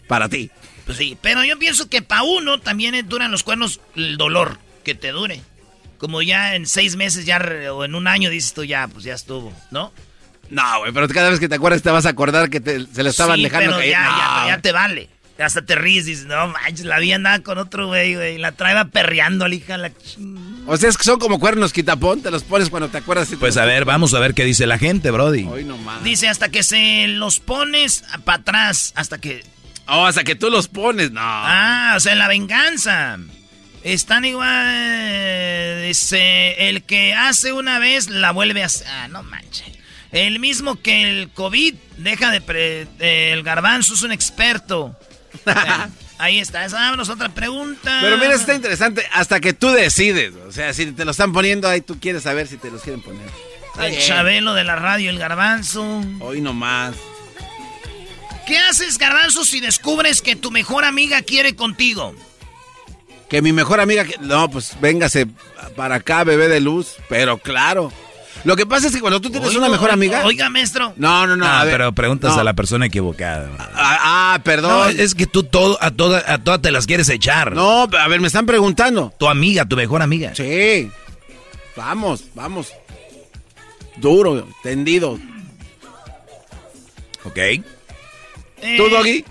Para 0.08 0.28
ti. 0.28 0.50
Pues 0.84 0.98
sí, 0.98 1.16
pero 1.22 1.44
yo 1.44 1.58
pienso 1.58 1.88
que 1.88 2.02
para 2.02 2.24
uno 2.24 2.60
también 2.60 2.94
eh, 2.94 3.02
duran 3.02 3.30
los 3.30 3.42
cuernos 3.44 3.80
el 3.96 4.16
dolor 4.18 4.58
que 4.84 4.94
te 4.94 5.12
dure. 5.12 5.40
Como 5.96 6.20
ya 6.22 6.54
en 6.56 6.66
seis 6.66 6.96
meses 6.96 7.24
ya 7.24 7.38
o 7.72 7.84
en 7.84 7.94
un 7.94 8.06
año 8.08 8.28
dices 8.28 8.52
tú 8.52 8.64
ya, 8.64 8.88
pues 8.88 9.04
ya 9.04 9.14
estuvo, 9.14 9.52
¿no? 9.70 9.92
No, 10.52 10.80
güey, 10.80 10.92
pero 10.92 11.08
cada 11.08 11.30
vez 11.30 11.40
que 11.40 11.48
te 11.48 11.54
acuerdas 11.54 11.82
te 11.82 11.90
vas 11.90 12.06
a 12.06 12.10
acordar 12.10 12.50
que 12.50 12.60
te- 12.60 12.86
se 12.86 13.02
le 13.02 13.10
estaban 13.10 13.36
sí, 13.36 13.42
dejando 13.44 13.66
pero 13.70 13.78
caer. 13.78 13.90
ya, 13.90 14.02
No. 14.04 14.16
ya, 14.18 14.56
ya 14.56 14.62
te 14.62 14.72
vale. 14.72 15.08
Hasta 15.38 15.62
te 15.62 15.74
ríes, 15.74 16.04
dices, 16.04 16.26
no 16.26 16.46
manches, 16.48 16.84
la 16.84 16.98
vi 17.00 17.10
andaba 17.12 17.40
con 17.40 17.58
otro 17.58 17.86
güey, 17.88 18.14
güey. 18.14 18.38
La 18.38 18.52
traeba 18.52 18.84
perreando 18.84 19.46
a 19.46 19.48
la 19.48 19.54
hija, 19.54 19.76
la 19.78 19.88
ching- 19.90 20.62
O 20.66 20.76
sea, 20.76 20.88
es 20.90 20.96
que 20.98 21.04
son 21.04 21.18
como 21.18 21.40
cuernos 21.40 21.72
quitapón, 21.72 22.22
te 22.22 22.30
los 22.30 22.44
pones 22.44 22.68
cuando 22.70 22.88
te 22.90 22.98
acuerdas. 22.98 23.28
y 23.28 23.30
te 23.32 23.36
Pues 23.38 23.56
a 23.56 23.64
ver, 23.64 23.84
vamos 23.86 24.12
a 24.14 24.20
ver 24.20 24.34
qué 24.34 24.44
dice 24.44 24.66
la 24.66 24.78
gente, 24.78 25.10
Brody. 25.10 25.44
Hoy 25.44 25.64
nomás. 25.64 26.04
Dice 26.04 26.28
hasta 26.28 26.50
que 26.50 26.62
se 26.62 27.08
los 27.08 27.40
pones 27.40 28.04
para 28.24 28.38
atrás, 28.42 28.92
hasta 28.94 29.18
que... 29.18 29.42
Oh, 29.88 30.04
hasta 30.06 30.22
que 30.22 30.36
tú 30.36 30.48
los 30.50 30.68
pones, 30.68 31.10
no. 31.10 31.20
Ah, 31.24 31.94
o 31.96 32.00
sea, 32.00 32.14
la 32.14 32.28
venganza. 32.28 33.18
Están 33.82 34.24
igual. 34.26 35.82
Dice, 35.82 36.68
el 36.68 36.82
que 36.84 37.14
hace 37.14 37.52
una 37.52 37.78
vez 37.78 38.08
la 38.10 38.30
vuelve 38.30 38.62
a 38.62 38.66
hacer. 38.66 38.86
Ah, 38.88 39.08
no 39.08 39.22
manches. 39.24 39.66
El 40.12 40.38
mismo 40.40 40.76
que 40.80 41.02
el 41.10 41.30
COVID 41.30 41.74
deja 41.98 42.30
de. 42.30 42.40
pre- 42.40 42.86
el 42.98 43.42
garbanzo 43.42 43.94
es 43.94 44.02
un 44.02 44.12
experto. 44.12 44.94
Bueno, 45.44 45.88
ahí 46.18 46.38
está. 46.38 46.64
Esa, 46.66 46.76
vámonos, 46.76 47.08
otra 47.08 47.30
pregunta. 47.30 47.98
Pero 48.02 48.18
mira, 48.18 48.34
está 48.34 48.54
interesante, 48.54 49.06
hasta 49.12 49.40
que 49.40 49.54
tú 49.54 49.70
decides. 49.70 50.34
O 50.46 50.52
sea, 50.52 50.74
si 50.74 50.92
te 50.92 51.04
lo 51.06 51.12
están 51.12 51.32
poniendo 51.32 51.66
ahí, 51.68 51.80
tú 51.80 51.98
quieres 51.98 52.22
saber 52.24 52.46
si 52.46 52.58
te 52.58 52.70
los 52.70 52.82
quieren 52.82 53.00
poner. 53.02 53.26
El. 53.80 53.98
Chabelo 53.98 54.52
de 54.52 54.64
la 54.64 54.76
radio, 54.76 55.08
el 55.08 55.18
garbanzo. 55.18 56.02
Hoy 56.20 56.42
nomás. 56.42 56.94
¿Qué 58.46 58.58
haces, 58.58 58.98
garbanzo, 58.98 59.44
si 59.44 59.60
descubres 59.60 60.20
que 60.20 60.36
tu 60.36 60.50
mejor 60.50 60.84
amiga 60.84 61.22
quiere 61.22 61.54
contigo? 61.56 62.14
Que 63.30 63.40
mi 63.40 63.52
mejor 63.52 63.80
amiga... 63.80 64.04
No, 64.20 64.50
pues 64.50 64.78
véngase 64.80 65.26
para 65.76 65.94
acá, 65.94 66.22
bebé 66.24 66.48
de 66.48 66.60
luz. 66.60 66.96
Pero 67.08 67.38
claro. 67.38 67.90
Lo 68.44 68.56
que 68.56 68.66
pasa 68.66 68.88
es 68.88 68.94
que 68.94 69.00
cuando 69.00 69.20
tú 69.20 69.30
tienes 69.30 69.48
Oiga, 69.50 69.60
una 69.60 69.68
mejor 69.68 69.90
amiga... 69.90 70.24
Oiga, 70.24 70.50
maestro. 70.50 70.94
No, 70.96 71.26
no, 71.26 71.36
no. 71.36 71.46
Ah, 71.46 71.60
a 71.60 71.64
ver, 71.64 71.74
pero 71.74 71.92
preguntas 71.92 72.34
no. 72.34 72.40
a 72.40 72.44
la 72.44 72.54
persona 72.54 72.86
equivocada. 72.86 73.48
Ah, 73.58 73.68
ah, 74.34 74.34
No, 74.38 74.44
perdón. 74.44 74.94
es 74.98 75.14
que 75.14 75.26
tú 75.26 75.44
todo, 75.44 75.78
a 75.80 75.90
todas 75.92 76.28
a 76.28 76.38
todas 76.38 76.60
te 76.60 76.70
las 76.72 76.86
quieres 76.86 77.08
echar. 77.08 77.54
No, 77.54 77.82
a 77.82 78.08
ver, 78.08 78.20
me 78.20 78.26
están 78.26 78.46
preguntando. 78.46 79.14
Tu 79.18 79.28
amiga, 79.28 79.64
tu 79.64 79.76
mejor 79.76 80.02
amiga. 80.02 80.34
Sí. 80.34 80.90
Vamos, 81.76 82.24
vamos. 82.34 82.72
Duro, 83.96 84.48
tendido. 84.62 85.18
¿Ok? 87.24 87.38
Eh, 87.38 87.64
¿Tú, 88.76 88.88
Doggy? 88.88 89.24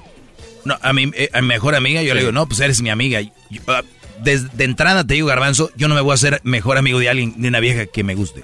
No, 0.63 0.77
a 0.81 0.93
mi, 0.93 1.11
eh, 1.15 1.29
a 1.33 1.41
mi 1.41 1.47
mejor 1.47 1.75
amiga 1.75 2.01
yo 2.01 2.13
le 2.13 2.21
digo, 2.21 2.31
no, 2.31 2.47
pues 2.47 2.59
eres 2.59 2.81
mi 2.81 2.89
amiga. 2.89 3.19
Yo, 3.21 3.61
ah, 3.67 3.81
desde 4.19 4.49
de 4.53 4.63
entrada 4.63 5.05
te 5.05 5.15
digo, 5.15 5.27
Garbanzo, 5.27 5.71
yo 5.75 5.87
no 5.87 5.95
me 5.95 6.01
voy 6.01 6.11
a 6.11 6.15
hacer 6.15 6.39
mejor 6.43 6.77
amigo 6.77 6.99
de 6.99 7.09
alguien, 7.09 7.41
de 7.41 7.47
una 7.47 7.59
vieja 7.59 7.85
que 7.87 8.03
me 8.03 8.15
guste. 8.15 8.43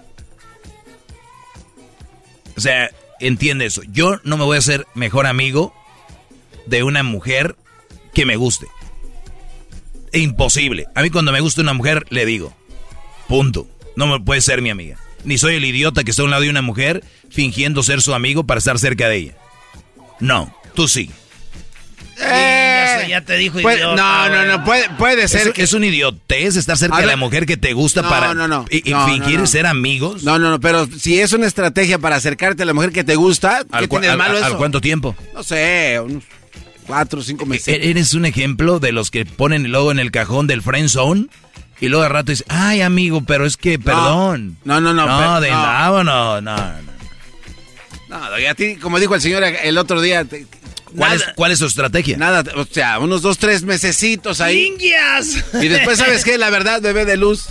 O 2.58 2.62
sea, 2.62 2.90
entiende 3.20 3.66
eso. 3.66 3.84
Yo 3.92 4.20
no 4.24 4.38
me 4.38 4.44
voy 4.44 4.56
a 4.56 4.60
hacer 4.60 4.88
mejor 4.96 5.28
amigo 5.28 5.74
de 6.66 6.84
una 6.84 7.04
mujer 7.04 7.56
que 8.14 8.26
me 8.26 8.36
guste. 8.36 8.68
Imposible. 10.12 10.88
A 10.96 11.04
mí 11.04 11.10
cuando 11.10 11.32
me 11.32 11.40
gusta 11.40 11.62
una 11.62 11.74
mujer, 11.74 12.06
le 12.10 12.26
digo, 12.26 12.54
punto. 13.28 13.68
No 13.96 14.08
me 14.08 14.20
puede 14.20 14.42
ser 14.42 14.62
mi 14.62 14.70
amiga. 14.70 14.98
Ni 15.24 15.38
soy 15.38 15.56
el 15.56 15.66
idiota 15.66 16.04
que 16.04 16.12
está 16.12 16.24
a 16.24 16.26
un 16.26 16.32
lado 16.32 16.44
de 16.44 16.50
una 16.50 16.62
mujer 16.62 17.04
fingiendo 17.30 17.84
ser 17.84 18.02
su 18.02 18.14
amigo 18.14 18.46
para 18.46 18.60
estar 18.60 18.80
cerca 18.80 19.08
de 19.10 19.18
ella. 19.18 19.38
No, 20.20 20.56
tú 20.74 20.88
sí. 20.88 21.10
Ya, 22.20 23.00
sé, 23.02 23.10
ya 23.10 23.22
te 23.22 23.36
dijo 23.38 23.60
Puede- 23.62 23.78
idiota, 23.78 23.96
no, 24.30 24.36
no, 24.36 24.46
no, 24.58 24.64
puede, 24.64 24.90
puede 24.98 25.28
ser 25.28 25.48
Es, 25.48 25.54
que... 25.54 25.64
es 25.64 25.74
un 25.74 25.84
idiotez 25.84 26.56
estar 26.56 26.78
cerca 26.78 26.98
A 26.98 27.02
de 27.02 27.06
la 27.08 27.16
mujer 27.16 27.46
que 27.46 27.58
te 27.58 27.74
gusta 27.74 28.02
No, 28.02 28.10
para 28.10 28.34
no, 28.34 28.48
no. 28.48 28.66
y, 28.70 28.90
y 28.90 28.94
No, 28.94 29.06
fingir 29.08 29.40
no. 29.40 29.48
ser 29.48 29.66
amigos. 29.68 30.24
No, 30.24 30.40
no, 30.40 30.50
no, 30.50 30.60
pero 30.60 30.88
si 30.88 31.20
es 31.20 31.34
una 31.34 31.46
estrategia 31.48 32.00
para 32.00 32.16
acercarte 32.16 32.64
a 32.64 32.66
la 32.66 32.74
mujer 32.74 32.92
que 32.92 33.04
te 33.04 33.16
gusta, 33.16 33.60
¿qué 33.70 33.78
¿Al, 33.78 33.90
tiene 33.90 34.08
al- 34.10 34.18
malo 34.18 34.32
al- 34.32 34.38
eso? 34.38 34.46
al 34.48 34.58
cuánto 34.58 34.82
tiempo? 34.82 35.16
No 35.34 35.44
sé, 35.44 36.00
unos 36.04 36.24
cuatro 36.86 37.20
o 37.20 37.24
cinco 37.24 37.46
meses. 37.46 37.68
E- 37.68 37.90
Eres 37.90 38.14
un 38.14 38.26
ejemplo 38.26 38.80
de 38.80 38.92
los 38.92 39.12
que 39.12 39.26
ponen 39.26 39.66
el 39.66 39.72
logo 39.74 39.92
en 39.92 40.00
el 40.00 40.10
cajón 40.12 40.48
del 40.48 40.62
friend 40.62 40.90
zone 40.90 41.28
y 41.80 41.90
luego 41.90 42.04
de 42.04 42.10
rato 42.10 42.32
dices, 42.32 42.46
ay 42.50 42.82
amigo, 42.82 43.22
pero 43.26 43.46
es 43.46 43.58
que 43.58 43.78
perdón. 43.78 44.58
No, 44.64 44.82
no, 44.82 44.94
no. 44.94 45.06
No, 45.06 45.42
de 45.42 45.52
no. 45.52 46.04
no, 46.04 46.04
no, 46.04 46.42
no. 46.42 46.98
No, 48.10 48.16
a 48.24 48.54
ti, 48.56 48.78
como 48.78 49.00
dijo 49.00 49.16
el 49.16 49.22
señor 49.22 49.44
el 49.44 49.78
otro 49.78 50.00
día, 50.02 50.24
te- 50.24 50.48
¿Cuál, 50.96 51.13
es, 51.13 51.20
nada, 51.22 51.34
¿Cuál 51.36 51.51
es 51.51 51.60
su 51.60 51.65
estrategia? 51.65 52.17
nada, 52.17 52.44
o 52.56 52.65
sea, 52.65 53.00
unos 53.00 53.22
dos, 53.22 53.38
tres 53.38 53.63
mesecitos 53.63 54.41
ahí. 54.41 54.67
¡Indias! 54.67 55.44
Y 55.62 55.67
después, 55.67 55.98
¿sabes 56.00 56.24
qué? 56.24 56.38
La 56.38 56.50
verdad, 56.50 56.82
bebé 56.82 57.06
de 57.06 57.17
luz. 57.17 57.46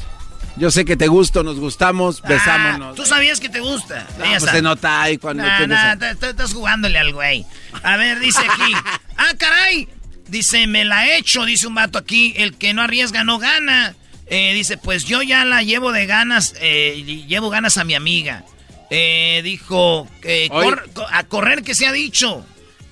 Yo 0.59 0.71
sé 0.71 0.87
que 0.87 0.97
te 0.97 1.07
gusto, 1.09 1.43
nos 1.43 1.59
gustamos, 1.61 2.23
besámonos. 2.23 2.93
Ah, 2.93 2.95
Tú 2.97 3.05
sabías 3.05 3.40
que 3.40 3.50
te 3.50 3.61
gusta. 3.61 4.07
No, 4.19 4.25
pues 4.38 4.50
se 4.50 4.62
nota 4.62 5.02
ahí 5.02 5.19
cuando 5.19 5.43
Nah, 5.43 5.59
tienes 5.59 5.76
nah, 5.76 5.90
a- 5.93 5.97
te- 5.99 6.14
te- 6.14 6.31
estás 6.31 6.55
jugándole 6.55 6.99
al 6.99 7.12
güey. 7.12 7.45
A 7.83 7.99
ver, 7.99 8.19
dice 8.21 8.40
aquí. 8.40 8.73
ah, 9.19 9.33
caray. 9.38 9.87
Dice, 10.28 10.66
me 10.66 10.87
la 10.87 11.07
he 11.07 11.19
hecho, 11.19 11.45
dice 11.45 11.66
un 11.66 11.75
vato 11.75 11.99
aquí. 11.99 12.33
El 12.38 12.57
que 12.57 12.73
no 12.73 12.81
arriesga 12.81 13.23
no 13.23 13.38
gana. 13.38 13.95
Eh, 14.28 14.55
dice, 14.55 14.78
pues 14.78 15.05
yo 15.05 15.21
ya 15.23 15.45
la 15.45 15.62
llevo 15.62 15.93
de 15.93 16.07
ganas, 16.07 16.55
eh, 16.61 16.95
y 17.07 17.26
llevo 17.26 17.50
ganas 17.50 17.76
a 17.76 17.85
mi 17.85 17.95
amiga. 17.95 18.43
Eh, 18.90 19.43
dijo, 19.45 20.09
eh, 20.23 20.49
cor- 20.49 20.88
a 21.12 21.23
correr 21.25 21.62
que 21.64 21.75
se 21.75 21.87
ha 21.87 21.93
dicho. 21.93 22.47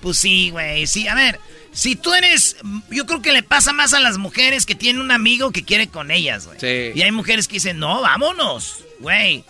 Pues 0.05 0.17
sí, 0.17 0.51
güey, 0.51 0.85
sí. 0.85 1.07
A 1.07 1.15
ver, 1.15 1.39
si 1.71 1.95
tú 1.95 2.13
eres, 2.13 2.57
yo 2.91 3.07
creo 3.07 3.23
que 3.23 3.31
le 3.31 3.41
pasa 3.41 3.73
más 3.73 3.91
a 3.95 3.99
las 3.99 4.19
mujeres 4.19 4.67
que 4.67 4.75
tienen 4.75 5.01
un 5.01 5.09
amigo 5.09 5.51
que 5.51 5.63
quiere 5.63 5.87
con 5.87 6.11
ellas, 6.11 6.45
güey. 6.45 6.59
Sí. 6.59 6.91
Y 6.93 7.01
hay 7.01 7.11
mujeres 7.11 7.47
que 7.47 7.55
dicen, 7.55 7.79
no, 7.79 8.01
vámonos, 8.01 8.83
güey. 8.99 9.43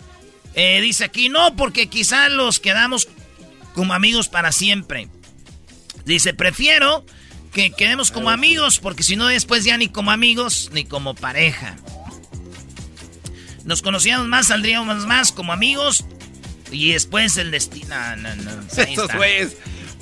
Eh, 0.54 0.80
dice 0.80 1.04
aquí, 1.04 1.28
no, 1.28 1.56
porque 1.56 1.88
quizás 1.88 2.32
los 2.32 2.58
quedamos 2.58 3.06
como 3.74 3.92
amigos 3.92 4.28
para 4.30 4.50
siempre. 4.50 5.08
Dice, 6.06 6.32
prefiero 6.32 7.04
que 7.52 7.72
quedemos 7.72 8.10
como 8.10 8.30
amigos, 8.30 8.78
porque 8.78 9.02
si 9.02 9.14
no 9.14 9.26
después 9.26 9.62
ya 9.62 9.76
ni 9.76 9.88
como 9.88 10.10
amigos 10.10 10.70
ni 10.72 10.86
como 10.86 11.14
pareja. 11.14 11.76
Nos 13.64 13.82
conocíamos 13.82 14.26
más, 14.26 14.46
saldríamos 14.46 15.04
más 15.06 15.32
como 15.32 15.52
amigos 15.52 16.06
y 16.70 16.92
después 16.92 17.36
el 17.36 17.50
destino... 17.50 17.94
No, 17.94 18.16
no, 18.16 18.36
no. 18.36 18.50
Ahí 18.78 18.94
Esos 18.94 19.04
está. 19.04 19.16
güeyes. 19.18 19.56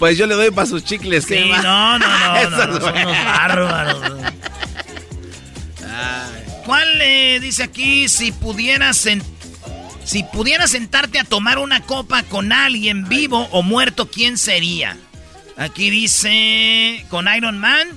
Pues 0.04 0.18
yo 0.18 0.26
le 0.26 0.34
doy 0.34 0.50
para 0.50 0.66
sus 0.66 0.84
chicles. 0.84 1.25
¿qué 1.25 1.44
Sí, 1.44 1.49
no, 1.49 1.62
no, 1.62 1.99
no, 1.99 2.18
no, 2.28 2.37
Esos 2.37 2.68
no, 2.68 2.73
son 2.78 2.92
güeyes. 2.92 3.06
unos 3.06 3.25
bárbaros. 3.25 4.02
¿Cuál 6.66 7.00
eh, 7.00 7.38
dice 7.40 7.62
aquí 7.62 8.06
si 8.11 8.30
pudieras 8.30 9.08
si 10.04 10.23
pudieras 10.25 10.73
sentarte 10.73 11.18
a 11.18 11.25
tomar 11.25 11.56
una 11.56 11.80
copa 11.80 12.23
con 12.23 12.52
alguien 12.52 13.08
vivo 13.08 13.49
o 13.50 13.62
muerto, 13.62 14.11
quién 14.11 14.37
sería? 14.37 14.99
Aquí 15.56 15.88
dice 15.88 17.06
con 17.08 17.26
Iron 17.34 17.56
Man, 17.56 17.88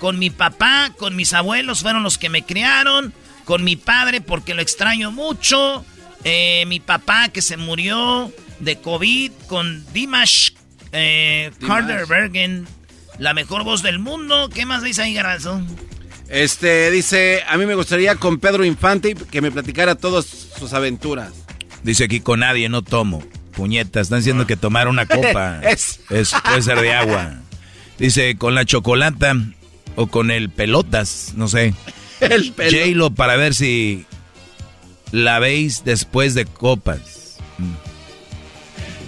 con 0.00 0.18
mi 0.18 0.30
papá, 0.30 0.94
con 0.96 1.16
mis 1.16 1.34
abuelos 1.34 1.82
fueron 1.82 2.02
los 2.02 2.16
que 2.16 2.30
me 2.30 2.46
criaron, 2.46 3.12
con 3.44 3.62
mi 3.62 3.76
padre 3.76 4.22
porque 4.22 4.54
lo 4.54 4.62
extraño 4.62 5.10
mucho, 5.10 5.84
eh, 6.24 6.64
mi 6.66 6.80
papá 6.80 7.28
que 7.28 7.42
se 7.42 7.58
murió 7.58 8.32
de 8.58 8.80
COVID, 8.80 9.32
con 9.48 9.84
Dimash, 9.92 10.52
eh. 10.92 11.50
Carter 11.66 12.06
Bergen, 12.06 12.66
la 13.18 13.34
mejor 13.34 13.64
voz 13.64 13.82
del 13.82 13.98
mundo. 13.98 14.48
¿Qué 14.52 14.66
más 14.66 14.82
dice 14.82 15.02
ahí, 15.02 15.14
Garbanzo? 15.14 15.60
Este, 16.28 16.90
dice, 16.90 17.42
a 17.48 17.58
mí 17.58 17.66
me 17.66 17.74
gustaría 17.74 18.14
con 18.16 18.38
Pedro 18.38 18.64
Infante 18.64 19.14
que 19.14 19.40
me 19.42 19.50
platicara 19.50 19.94
todas 19.96 20.24
sus 20.24 20.72
aventuras. 20.72 21.32
Dice 21.82 22.04
aquí 22.04 22.20
con 22.20 22.40
nadie 22.40 22.68
no 22.68 22.82
tomo. 22.82 23.22
Puñeta, 23.52 24.00
están 24.00 24.20
diciendo 24.20 24.46
que 24.46 24.56
tomar 24.56 24.88
una 24.88 25.04
copa 25.04 25.60
Es- 25.62 26.00
es, 26.08 26.32
puede 26.44 26.62
ser 26.62 26.80
de 26.80 26.94
agua. 26.94 27.34
Dice 27.98 28.36
con 28.38 28.54
la 28.54 28.64
chocolata 28.64 29.34
o 29.96 30.06
con 30.06 30.30
el 30.30 30.48
pelotas, 30.48 31.32
no 31.36 31.48
sé. 31.48 31.74
El 32.20 32.52
pelo. 32.52 32.78
J-Lo 32.78 33.10
para 33.10 33.36
ver 33.36 33.52
si 33.54 34.06
la 35.10 35.38
veis 35.40 35.82
después 35.84 36.34
de 36.34 36.46
copas. 36.46 37.36
Mm. 37.58 37.72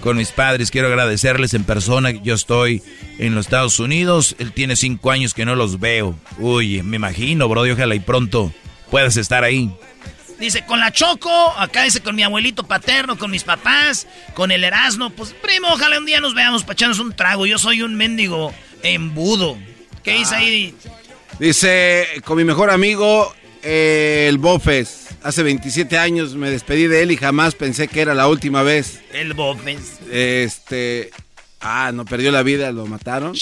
Con 0.05 0.17
mis 0.17 0.31
padres 0.31 0.69
quiero 0.69 0.87
agradecerles 0.87 1.55
en 1.55 1.63
persona. 1.63 2.11
Yo 2.11 2.35
estoy 2.35 2.83
en 3.17 3.33
los 3.33 3.47
Estados 3.47 3.79
Unidos. 3.79 4.35
Él 4.37 4.51
tiene 4.51 4.75
cinco 4.75 5.09
años 5.09 5.33
que 5.33 5.45
no 5.45 5.55
los 5.55 5.79
veo. 5.79 6.15
Uy, 6.37 6.83
me 6.83 6.97
imagino, 6.97 7.49
bro. 7.49 7.65
y 7.65 7.71
Ojalá 7.71 7.95
y 7.95 7.99
pronto 7.99 8.53
puedas 8.91 9.17
estar 9.17 9.43
ahí. 9.43 9.71
Dice, 10.39 10.63
con 10.67 10.79
la 10.79 10.91
Choco, 10.91 11.55
acá 11.57 11.85
dice 11.85 12.01
con 12.01 12.15
mi 12.15 12.21
abuelito 12.21 12.67
paterno, 12.67 13.17
con 13.17 13.31
mis 13.31 13.41
papás, 13.41 14.05
con 14.35 14.51
el 14.51 14.63
Erasmo. 14.63 15.09
Pues, 15.09 15.33
primo, 15.41 15.69
ojalá 15.69 15.97
un 15.97 16.05
día 16.05 16.19
nos 16.19 16.35
veamos 16.35 16.61
para 16.61 16.73
echarnos 16.73 16.99
un 16.99 17.15
trago. 17.15 17.47
Yo 17.47 17.57
soy 17.57 17.81
un 17.81 17.95
mendigo 17.95 18.53
embudo. 18.83 19.57
¿Qué 20.03 20.11
dice 20.11 20.35
ahí? 20.35 20.75
Dice, 21.39 22.05
con 22.23 22.37
mi 22.37 22.43
mejor 22.43 22.69
amigo, 22.69 23.33
eh, 23.63 24.27
el 24.29 24.37
Bofes. 24.37 25.04
Hace 25.25 25.41
27 25.41 25.97
años 25.97 26.35
me 26.35 26.51
despedí 26.51 26.85
de 26.85 27.01
él 27.01 27.11
y 27.11 27.17
jamás 27.17 27.55
pensé 27.55 27.87
que 27.87 27.99
era 28.01 28.13
la 28.13 28.27
última 28.27 28.61
vez. 28.61 29.01
El 29.11 29.33
Bofes. 29.33 29.99
Este, 30.11 31.09
ah, 31.61 31.91
no 31.91 32.05
perdió 32.05 32.31
la 32.31 32.43
vida, 32.43 32.71
lo 32.71 32.85
mataron. 32.85 33.33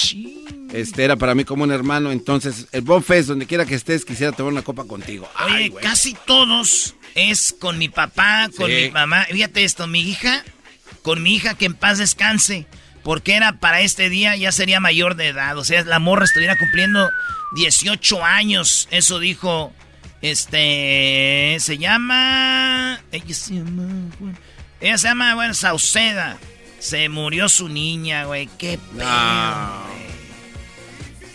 Este 0.72 1.04
era 1.04 1.18
para 1.18 1.36
mí 1.36 1.44
como 1.44 1.66
un 1.66 1.72
hermano, 1.74 2.14
entonces 2.14 2.68
el 2.72 2.82
Bofes, 2.84 3.28
donde 3.28 3.46
quiera 3.48 3.66
que 3.66 3.76
estés, 3.76 4.06
quisiera 4.06 4.32
tomar 4.32 4.54
una 4.54 4.62
copa 4.62 4.86
contigo. 4.86 5.30
Oye, 5.46 5.56
Ay, 5.56 5.72
casi 5.82 6.16
todos 6.26 6.96
es 7.16 7.54
con 7.60 7.78
mi 7.78 7.90
papá, 7.90 8.50
con 8.56 8.70
Sí. 8.70 8.76
mi 8.86 8.90
mamá. 8.92 9.26
Fíjate 9.30 9.66
esto, 9.66 9.86
mi 9.86 10.00
hija, 10.10 10.42
con 11.02 11.22
mi 11.22 11.36
hija 11.36 11.54
que 11.56 11.66
en 11.66 11.74
paz 11.74 11.98
descanse, 11.98 12.66
porque 13.04 13.36
era 13.36 13.60
para 13.60 13.82
este 13.82 14.10
día, 14.10 14.38
ya 14.38 14.54
sería 14.54 14.80
mayor 14.80 15.16
de 15.18 15.28
edad. 15.28 15.58
O 15.58 15.66
sea, 15.66 15.84
la 15.84 16.00
morra 16.00 16.24
estuviera 16.24 16.58
cumpliendo 16.58 17.10
18 17.58 18.24
años. 18.24 18.88
Eso 18.90 19.20
dijo, 19.20 19.74
este, 20.24 21.58
se 21.60 21.78
llama... 21.78 23.00
Ella 23.12 23.36
se 23.36 23.54
llama... 23.56 24.10
Juan- 24.18 24.38
Ella 24.82 24.98
se 24.98 25.08
llama, 25.10 25.36
bueno, 25.36 25.54
Sauceda. 25.54 26.38
Se 26.80 27.08
murió 27.10 27.48
su 27.50 27.70
niña, 27.70 28.26
güey. 28.26 28.50
Qué 28.58 28.80
pedo. 28.98 29.06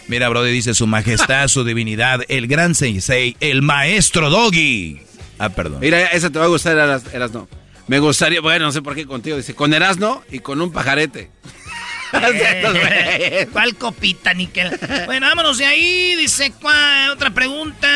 Mira, 0.08 0.28
Brody 0.30 0.50
dice 0.50 0.74
su 0.74 0.86
majestad, 0.86 1.48
su 1.48 1.64
divinidad, 1.66 2.20
el 2.28 2.46
gran 2.46 2.74
sensei, 2.74 3.36
el 3.40 3.62
maestro 3.62 4.30
Doggy. 4.30 5.02
Ah, 5.38 5.50
perdón. 5.50 5.80
Mira, 5.80 6.06
esa 6.06 6.30
te 6.30 6.38
va 6.38 6.46
a 6.46 6.48
gustar, 6.48 6.72
Eras, 6.76 7.02
Erasno. 7.12 7.46
Me 7.86 7.98
gustaría, 8.00 8.40
bueno, 8.40 8.66
no 8.66 8.72
sé 8.72 8.82
por 8.82 8.94
qué 8.94 9.06
contigo, 9.06 9.36
dice, 9.36 9.54
con 9.54 9.72
Erasno 9.72 10.22
y 10.30 10.40
con 10.40 10.60
un 10.60 10.72
pajarete. 10.72 11.30
Eh, 12.12 13.48
¿Cuál 13.52 13.74
copita, 13.76 14.32
Nickel? 14.34 14.78
Bueno, 15.06 15.26
vámonos 15.26 15.58
de 15.58 15.66
ahí. 15.66 16.14
Dice, 16.16 16.52
¿cuál? 16.60 17.10
Otra 17.10 17.30
pregunta. 17.30 17.86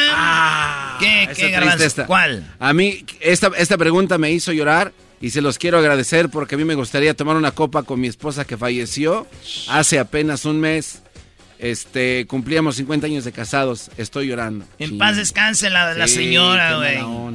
¿Qué, 1.00 1.26
Ah, 1.28 1.32
qué 1.34 1.84
esta. 1.84 2.06
¿Cuál? 2.06 2.54
A 2.58 2.72
mí, 2.72 3.04
esta, 3.20 3.50
esta 3.56 3.76
pregunta 3.78 4.18
me 4.18 4.30
hizo 4.30 4.52
llorar 4.52 4.92
y 5.20 5.30
se 5.30 5.40
los 5.40 5.58
quiero 5.58 5.78
agradecer 5.78 6.28
porque 6.28 6.56
a 6.56 6.58
mí 6.58 6.64
me 6.64 6.74
gustaría 6.74 7.14
tomar 7.14 7.36
una 7.36 7.52
copa 7.52 7.82
con 7.84 8.00
mi 8.00 8.08
esposa 8.08 8.44
que 8.44 8.56
falleció 8.56 9.26
hace 9.68 9.98
apenas 9.98 10.44
un 10.44 10.60
mes. 10.60 11.02
Este, 11.58 12.26
cumplíamos 12.26 12.74
50 12.76 13.06
años 13.06 13.24
de 13.24 13.30
casados. 13.30 13.90
Estoy 13.96 14.26
llorando. 14.26 14.64
En 14.80 14.90
Sí. 14.90 14.96
paz 14.96 15.16
descanse 15.16 15.70
la, 15.70 15.94
la 15.94 16.08
Sí, 16.08 16.14
señora, 16.16 16.70
qué 16.70 17.00
güey. 17.00 17.34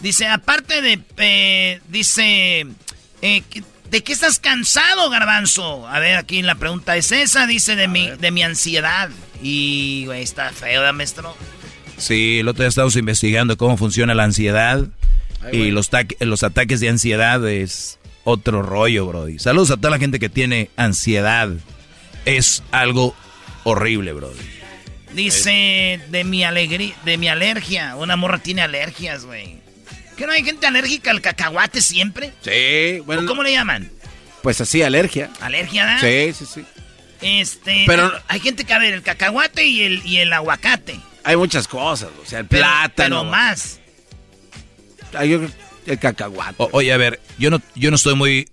Dice, 0.00 0.26
aparte 0.26 0.80
de... 0.80 0.98
eh, 1.18 1.80
dice... 1.88 2.66
eh, 3.20 3.42
¿qué- 3.50 3.62
¿De 3.90 4.02
qué 4.02 4.12
estás 4.12 4.38
cansado, 4.38 5.08
garbanzo? 5.10 5.86
A 5.88 5.98
ver, 6.00 6.16
aquí 6.16 6.42
la 6.42 6.56
pregunta 6.56 6.96
es 6.96 7.12
esa. 7.12 7.46
Dice 7.46 7.76
de, 7.76 7.88
mi, 7.88 8.10
de 8.10 8.30
mi 8.30 8.42
ansiedad. 8.42 9.10
Y, 9.42 10.04
güey, 10.06 10.22
está 10.22 10.50
feo, 10.50 10.80
¿verdad, 10.80 10.94
maestro? 10.94 11.36
Sí, 11.96 12.40
el 12.40 12.48
otro 12.48 12.62
día 12.62 12.68
estábamos 12.68 12.96
investigando 12.96 13.56
cómo 13.56 13.76
funciona 13.76 14.14
la 14.14 14.24
ansiedad. 14.24 14.86
y 15.52 15.70
los 15.70 16.42
ataques 16.42 16.80
de 16.80 16.88
ansiedad 16.88 17.46
es 17.48 17.98
otro 18.24 18.62
rollo, 18.62 19.06
Brody. 19.06 19.38
Saludos 19.38 19.70
a 19.70 19.76
toda 19.76 19.90
la 19.90 19.98
gente 19.98 20.18
que 20.18 20.28
tiene 20.28 20.68
ansiedad. 20.76 21.50
Es 22.24 22.62
algo 22.72 23.14
horrible, 23.62 24.12
Brody. 24.12 24.40
Dice 25.14 26.00
de 26.10 26.24
mi 26.24 26.42
alegría, 26.44 26.94
de 27.04 27.18
mi 27.18 27.28
alergia. 27.28 27.94
Una 27.96 28.16
morra 28.16 28.38
tiene 28.38 28.62
alergias, 28.62 29.24
güey. 29.24 29.60
¿Que 30.16 30.26
no 30.26 30.32
hay 30.32 30.42
gente 30.44 30.66
alérgica 30.66 31.10
al 31.10 31.20
cacahuate 31.20 31.80
siempre? 31.80 32.32
Sí, 32.42 33.00
bueno. 33.04 33.22
¿O 33.22 33.26
¿Cómo 33.26 33.42
le 33.42 33.52
llaman? 33.52 33.90
Pues 34.42 34.60
así, 34.60 34.82
alergia. 34.82 35.30
¿Alergia, 35.40 35.84
da? 35.84 36.00
Sí, 36.00 36.32
sí, 36.32 36.44
sí. 36.46 36.64
Este. 37.20 37.84
Pero- 37.86 38.12
Hay 38.28 38.40
gente 38.40 38.64
que, 38.64 38.72
a 38.74 38.78
ver, 38.78 38.94
el 38.94 39.02
cacahuate 39.02 39.64
y 39.66 39.82
el, 39.82 40.06
y 40.06 40.18
el 40.18 40.32
aguacate. 40.32 40.98
Hay 41.24 41.36
muchas 41.36 41.66
cosas, 41.68 42.08
o 42.22 42.26
sea, 42.26 42.40
el 42.40 42.46
Pero- 42.46 42.62
plátano. 42.62 43.20
Pero 43.20 43.24
más. 43.30 43.80
Hay 45.14 45.32
el 45.86 45.98
cacahuate. 45.98 46.54
O- 46.58 46.68
oye, 46.72 46.92
a 46.92 46.96
ver, 46.96 47.20
yo 47.38 47.50
no, 47.50 47.60
yo 47.74 47.90
no 47.90 47.96
estoy 47.96 48.14
muy 48.14 48.48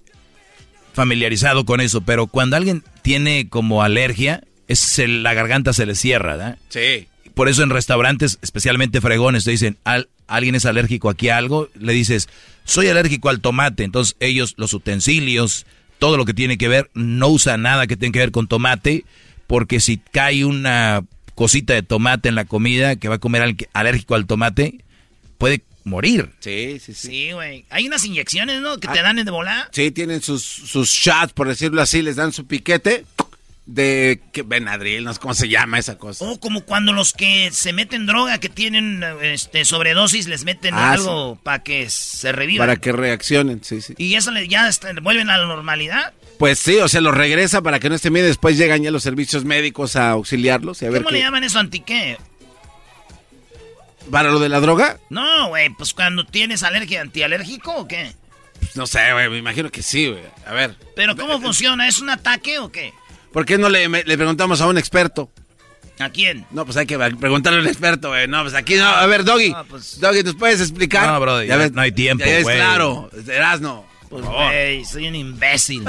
familiarizado 0.94 1.66
con 1.66 1.82
eso, 1.82 2.02
pero 2.02 2.28
cuando 2.28 2.56
alguien 2.56 2.84
tiene 3.02 3.50
como 3.50 3.84
alergia, 3.84 4.42
es 4.68 5.00
el- 5.00 5.24
la 5.24 5.34
garganta 5.34 5.74
se 5.74 5.86
le 5.86 5.96
cierra, 5.96 6.36
¿verdad? 6.38 6.58
Sí. 6.70 7.08
Por 7.34 7.50
eso 7.50 7.64
en 7.64 7.70
restaurantes, 7.72 8.38
especialmente 8.42 9.02
fregones, 9.02 9.44
te 9.44 9.52
dicen, 9.52 9.78
"Al- 9.84 10.10
alguien 10.28 10.56
es 10.56 10.66
alérgico 10.66 11.10
aquí 11.10 11.30
a 11.30 11.38
algo, 11.38 11.70
le 11.80 11.94
dices, 11.94 12.30
soy 12.64 12.88
alérgico 12.88 13.30
al 13.30 13.40
tomate. 13.42 13.84
Entonces 13.84 14.16
ellos, 14.20 14.54
los 14.58 14.74
utensilios, 14.74 15.66
todo 16.00 16.18
lo 16.18 16.26
que 16.26 16.34
tiene 16.34 16.58
que 16.58 16.68
ver, 16.68 16.90
no 16.94 17.28
usan 17.30 17.62
nada 17.62 17.88
que 17.88 17.98
tenga 17.98 18.14
que 18.14 18.20
ver 18.20 18.32
con 18.32 18.48
tomate, 18.48 19.06
porque 19.48 19.80
si 19.80 19.98
cae 19.98 20.46
una 20.46 21.04
cosita 21.36 21.74
de 21.74 21.84
tomate 21.84 22.30
en 22.30 22.36
la 22.36 22.46
comida 22.46 22.96
que 22.96 23.10
va 23.10 23.16
a 23.16 23.20
comer 23.20 23.42
alguien 23.42 23.70
alérgico 23.74 24.16
al 24.16 24.26
tomate, 24.28 24.80
puede 25.38 25.64
morir. 25.84 26.30
Sí, 26.40 26.78
sí, 26.80 26.94
sí. 26.94 27.08
Sí, 27.08 27.32
güey. 27.34 27.66
Hay 27.70 27.88
unas 27.88 28.06
inyecciones, 28.06 28.62
¿no? 28.62 28.78
Que 28.80 28.88
Ah. 28.88 28.94
te 28.94 29.02
dan 29.02 29.18
de 29.24 29.30
volada. 29.32 29.70
Sí, 29.74 29.92
tienen 29.92 30.22
sus, 30.22 30.42
sus 30.44 30.90
shots, 30.90 31.34
por 31.34 31.48
decirlo 31.48 31.82
así, 31.82 32.02
les 32.02 32.16
dan 32.16 32.32
su 32.32 32.46
piquete 32.48 33.06
de 33.66 34.20
que 34.34 34.42
Benadryl, 34.44 35.06
no 35.06 35.14
sé 35.14 35.20
cómo 35.22 35.34
se 35.34 35.48
llama 35.48 35.80
esa 35.80 35.98
cosa. 35.98 36.26
O 36.26 36.38
como 36.40 36.62
cuando 36.66 36.92
los 36.92 37.14
que 37.14 37.50
se 37.52 37.72
meten 37.72 38.06
droga, 38.06 38.38
que 38.40 38.50
tienen 38.50 39.04
este, 39.22 39.64
sobredosis, 39.64 40.28
les 40.28 40.44
meten 40.44 40.74
Ah, 40.74 40.92
algo 40.92 41.40
para 41.42 41.64
que 41.64 41.90
se 41.90 42.32
revivan. 42.34 42.68
Para 42.68 42.76
que 42.80 42.92
reaccionen, 42.92 43.64
sí, 43.64 43.82
sí. 43.82 43.94
Y 43.98 44.16
eso 44.16 44.32
le- 44.32 44.48
ya 44.50 44.68
está- 44.68 44.92
vuelven 45.02 45.30
a 45.30 45.38
la 45.38 45.46
normalidad. 45.48 46.14
Pues 46.40 46.60
sí, 46.60 46.76
o 46.78 46.90
sea, 46.90 47.00
los 47.00 47.16
regresa 47.16 47.62
para 47.62 47.80
que 47.80 47.88
no 47.88 47.96
estén 47.96 48.12
bien. 48.12 48.26
Después 48.26 48.58
llegan 48.58 48.84
ya 48.84 48.92
los 48.92 49.04
servicios 49.04 49.46
médicos 49.46 49.96
a 49.96 50.10
auxiliarlos 50.10 50.82
y 50.82 50.86
a 50.86 50.90
ver 50.90 51.00
¿Cómo 51.04 51.10
qué. 51.10 51.16
le 51.16 51.22
llaman 51.22 51.44
eso 51.46 51.60
antiqué? 51.60 52.18
¿Para 54.12 54.30
lo 54.32 54.40
de 54.40 54.50
la 54.50 54.60
droga? 54.60 55.00
No, 55.10 55.48
güey, 55.50 55.70
pues 55.70 55.94
cuando 55.94 56.26
tienes 56.26 56.64
alergia, 56.64 57.00
antialérgico 57.02 57.74
o 57.74 57.88
qué? 57.88 58.14
Pues 58.60 58.76
no 58.76 58.86
sé, 58.88 59.14
güey, 59.14 59.30
me 59.30 59.38
imagino 59.38 59.70
que 59.72 59.82
sí, 59.82 60.08
güey. 60.10 60.24
A 60.46 60.54
ver, 60.54 60.76
Pero 60.96 61.16
¿cómo 61.16 61.40
funciona? 61.40 61.88
¿Es 61.88 62.00
un 62.00 62.10
ataque 62.10 62.60
o 62.60 62.70
qué? 62.72 62.94
¿Por 63.34 63.46
qué 63.46 63.58
no 63.58 63.68
le, 63.68 63.90
me- 63.90 64.04
le 64.04 64.16
preguntamos 64.18 64.62
a 64.62 64.68
un 64.68 64.78
experto? 64.78 65.30
¿A 66.00 66.10
quién? 66.10 66.46
No, 66.52 66.66
pues 66.66 66.78
hay 66.78 66.86
que 66.86 66.98
preguntarle 66.98 67.60
a 67.60 67.62
un 67.62 67.68
experto, 67.68 68.10
güey. 68.10 68.28
No, 68.28 68.42
pues 68.44 68.54
aquí 68.56 68.76
no. 68.76 68.86
A 68.86 69.06
ver, 69.06 69.24
Doggy. 69.26 69.50
No, 69.52 69.66
pues- 69.66 70.00
Doggy, 70.00 70.24
¿nos 70.24 70.36
puedes 70.36 70.62
explicar? 70.62 71.08
No, 71.08 71.20
brother, 71.20 71.48
ya 71.48 71.70
no 71.70 71.82
hay 71.82 71.92
tiempo, 71.92 72.24
Ya 72.26 72.38
es 72.38 72.44
güey. 72.44 72.56
claro, 72.58 73.10
Erasno. 73.28 73.86
Pues, 74.10 74.24
güey, 74.26 74.86
soy 74.86 75.08
un 75.08 75.16
imbécil. 75.16 75.84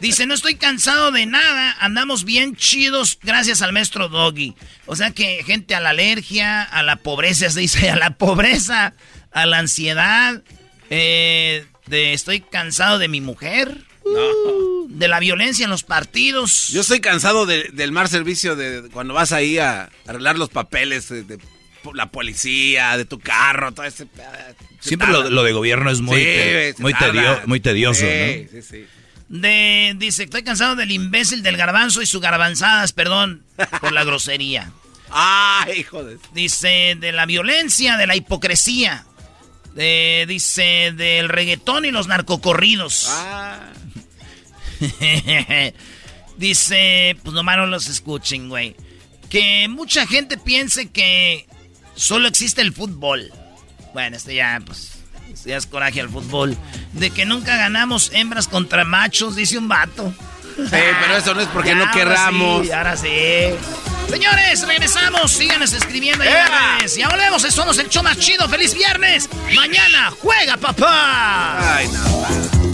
Dice, 0.00 0.26
no 0.26 0.32
estoy 0.34 0.54
cansado 0.54 1.10
de 1.12 1.26
nada, 1.26 1.76
andamos 1.78 2.24
bien 2.24 2.56
chidos 2.56 3.18
gracias 3.22 3.60
al 3.60 3.72
maestro 3.74 4.08
Doggy. 4.08 4.54
O 4.86 4.96
sea 4.96 5.10
que 5.10 5.42
gente 5.44 5.74
a 5.74 5.80
la 5.80 5.90
alergia, 5.90 6.62
a 6.62 6.82
la 6.82 6.96
pobreza, 6.96 7.50
se 7.50 7.60
dice, 7.60 7.90
a 7.90 7.96
la 7.96 8.10
pobreza, 8.16 8.94
a 9.30 9.44
la 9.46 9.58
ansiedad, 9.58 10.42
eh, 10.90 11.66
de 11.86 12.12
estoy 12.14 12.40
cansado 12.40 12.98
de 12.98 13.08
mi 13.08 13.20
mujer, 13.20 13.78
de 14.88 15.08
la 15.08 15.18
violencia 15.20 15.64
en 15.64 15.70
los 15.70 15.82
partidos. 15.82 16.68
Yo 16.68 16.80
estoy 16.82 17.00
cansado 17.00 17.46
de- 17.46 17.70
del 17.72 17.92
mal 17.92 18.08
servicio 18.08 18.56
de 18.56 18.88
cuando 18.92 19.14
vas 19.14 19.32
ahí 19.32 19.58
a 19.58 19.90
arreglar 20.06 20.38
los 20.38 20.48
papeles 20.50 21.08
de, 21.08 21.22
de 21.24 21.38
la 21.94 22.10
policía, 22.10 22.96
de 22.96 23.04
tu 23.04 23.18
carro, 23.18 23.72
todo 23.72 23.84
ese... 23.86 24.06
se 24.80 24.88
Siempre 24.88 25.08
lo, 25.08 25.42
de 25.42 25.52
gobierno 25.52 25.90
es 25.90 26.00
muy, 26.00 26.16
Sí, 26.18 26.24
te- 26.24 26.74
muy, 26.78 26.92
tarda. 26.94 27.12
tedio- 27.12 27.40
muy 27.46 27.60
tedioso, 27.60 28.00
Sí, 28.00 28.06
¿no? 28.06 28.50
sí, 28.62 28.68
sí. 28.68 28.86
De, 29.28 29.94
dice, 29.98 30.24
estoy 30.24 30.42
cansado 30.42 30.76
del 30.76 30.90
imbécil 30.92 31.42
del 31.42 31.56
garbanzo 31.56 32.02
y 32.02 32.06
sus 32.06 32.20
garbanzadas, 32.20 32.92
perdón 32.92 33.42
por 33.80 33.92
la 33.92 34.04
grosería. 34.04 34.70
¡Ay, 35.10 35.80
hijo 35.80 36.04
de... 36.04 36.18
Dice 36.34 36.96
de 36.98 37.12
la 37.12 37.26
violencia, 37.26 37.96
de 37.96 38.06
la 38.06 38.16
hipocresía. 38.16 39.04
De- 39.74 40.24
dice 40.28 40.92
del 40.96 41.28
reggaetón 41.28 41.84
y 41.84 41.90
los 41.90 42.06
narcocorridos. 42.06 43.06
Ah. 43.10 43.60
dice, 46.36 47.16
pues 47.22 47.34
nomás 47.34 47.56
no 47.56 47.66
los 47.66 47.88
escuchen, 47.88 48.48
güey. 48.48 48.76
Que 49.28 49.66
mucha 49.68 50.06
gente 50.06 50.36
piense 50.38 50.90
que 50.90 51.46
solo 51.94 52.28
existe 52.28 52.60
el 52.62 52.72
fútbol. 52.72 53.32
Bueno, 53.92 54.16
este 54.16 54.34
ya, 54.34 54.60
pues, 54.64 54.92
ya 55.44 55.56
es 55.56 55.66
coraje 55.66 56.00
al 56.00 56.08
fútbol. 56.08 56.56
De 56.92 57.10
que 57.10 57.24
nunca 57.24 57.56
ganamos 57.56 58.10
hembras 58.12 58.48
contra 58.48 58.84
machos, 58.84 59.36
dice 59.36 59.58
un 59.58 59.68
vato. 59.68 60.12
Sí, 60.56 60.68
pero 60.70 61.16
eso 61.16 61.34
no 61.34 61.40
es 61.40 61.48
porque 61.48 61.68
Ya, 61.74 61.74
no 61.74 61.80
ahora 61.82 61.92
querramos. 61.94 62.66
sí, 62.66 62.72
ahora 62.72 62.96
sí. 62.96 63.08
Señores, 64.08 64.66
regresamos. 64.66 65.32
Síganos 65.32 65.72
escribiendo 65.72 66.22
ahí. 66.22 66.30
Ya 66.96 67.08
volvemos. 67.08 67.42
Somos 67.42 67.78
el 67.78 67.88
show 67.88 68.02
más 68.02 68.18
chido. 68.18 68.48
¡Feliz 68.48 68.74
viernes! 68.74 69.28
Mañana 69.56 70.12
juega, 70.20 70.56
papá. 70.56 71.76
Ay, 71.76 71.88
no. 71.88 72.73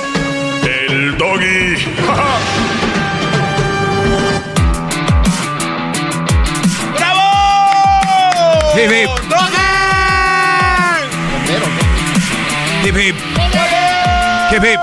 El 0.91 1.17
doggy. 1.17 1.75
¡Bravo! 6.97 8.77
Hip, 8.77 8.91
hip. 8.91 9.09
¡Doggy! 9.29 9.57
Hip, 12.85 12.95
hip. 12.97 13.15
Hip, 14.51 14.63
hip. 14.63 14.79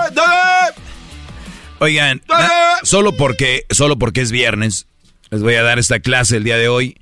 Oigan, 1.81 2.23
na- 2.29 2.49
solo 2.83 3.13
porque, 3.17 3.65
solo 3.71 3.99
porque 3.99 4.21
es 4.21 4.33
viernes, 4.33 4.87
les 5.31 5.43
voy 5.43 5.55
a 5.55 5.63
dar 5.63 5.79
esta 5.79 6.01
clase 6.01 6.37
el 6.39 6.45
día 6.45 6.57
de 6.57 6.69
hoy. 6.69 6.97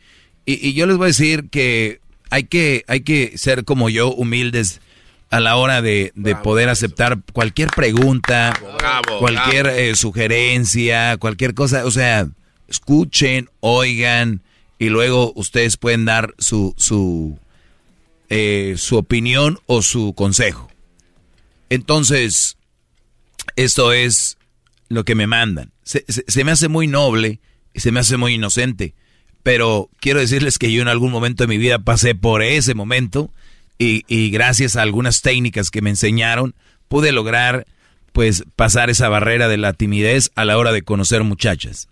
Y, 0.44 0.68
y 0.68 0.74
yo 0.74 0.86
les 0.86 0.96
voy 0.96 1.04
a 1.06 1.08
decir 1.08 1.48
que 1.50 2.00
hay 2.30 2.44
que, 2.44 2.84
hay 2.88 3.00
que 3.00 3.38
ser 3.38 3.64
como 3.64 3.88
yo, 3.88 4.08
humildes 4.12 4.80
a 5.30 5.40
la 5.40 5.56
hora 5.56 5.82
de, 5.82 6.12
de 6.14 6.36
poder 6.36 6.68
aceptar 6.68 7.18
cualquier 7.32 7.68
pregunta, 7.70 8.58
Bravo, 8.78 9.18
cualquier 9.18 9.64
bravo. 9.64 9.78
eh, 9.78 9.96
sugerencia, 9.96 11.16
cualquier 11.18 11.54
cosa. 11.54 11.84
O 11.84 11.90
sea, 11.90 12.28
escuchen, 12.68 13.48
oigan, 13.60 14.42
y 14.78 14.88
luego 14.88 15.32
ustedes 15.34 15.76
pueden 15.76 16.04
dar 16.04 16.34
su, 16.38 16.74
su, 16.76 17.38
eh, 18.28 18.74
su 18.78 18.96
opinión 18.96 19.58
o 19.66 19.82
su 19.82 20.14
consejo. 20.14 20.68
Entonces, 21.70 22.56
esto 23.56 23.92
es 23.92 24.38
lo 24.88 25.04
que 25.04 25.14
me 25.14 25.26
mandan. 25.26 25.72
Se, 25.82 26.04
se- 26.08 26.24
se 26.26 26.44
me 26.44 26.52
hace 26.52 26.68
muy 26.68 26.86
noble 26.86 27.40
y 27.74 27.80
se 27.80 27.90
me 27.92 28.00
hace 28.00 28.16
muy 28.16 28.34
inocente, 28.34 28.94
pero 29.42 29.90
quiero 30.00 30.20
decirles 30.20 30.58
que 30.58 30.72
yo 30.72 30.82
en 30.82 30.88
algún 30.88 31.10
momento 31.12 31.44
de 31.44 31.48
mi 31.48 31.58
vida 31.58 31.78
pasé 31.80 32.14
por 32.14 32.42
ese 32.42 32.74
momento 32.74 33.32
y, 33.78 34.04
y 34.08 34.30
gracias 34.30 34.76
a 34.76 34.82
algunas 34.82 35.22
técnicas 35.22 35.70
que 35.70 35.82
me 35.82 35.90
enseñaron 35.90 36.54
pude 36.88 37.12
lograr 37.12 37.66
pues 38.12 38.44
pasar 38.56 38.88
esa 38.88 39.08
barrera 39.08 39.46
de 39.48 39.58
la 39.58 39.74
timidez 39.74 40.30
a 40.36 40.44
la 40.44 40.56
hora 40.56 40.72
de 40.72 40.82
conocer 40.82 41.22
muchachas. 41.22 41.88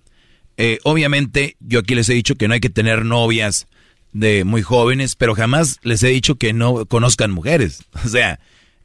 Eh, 0.56 0.78
obviamente 0.84 1.56
yo 1.60 1.80
aquí 1.80 1.94
les 1.94 2.08
he 2.08 2.14
dicho 2.14 2.36
que 2.36 2.48
no 2.48 2.54
hay 2.54 2.60
que 2.60 2.70
tener 2.70 3.04
novias 3.04 3.66
de 4.12 4.44
muy 4.44 4.62
jóvenes, 4.62 5.16
pero 5.16 5.34
jamás 5.34 5.80
les 5.82 6.02
he 6.02 6.08
dicho 6.08 6.36
que 6.36 6.52
no 6.52 6.86
conozcan 6.86 7.30
mujeres. 7.30 7.84
O 8.04 8.08
sea, 8.08 8.40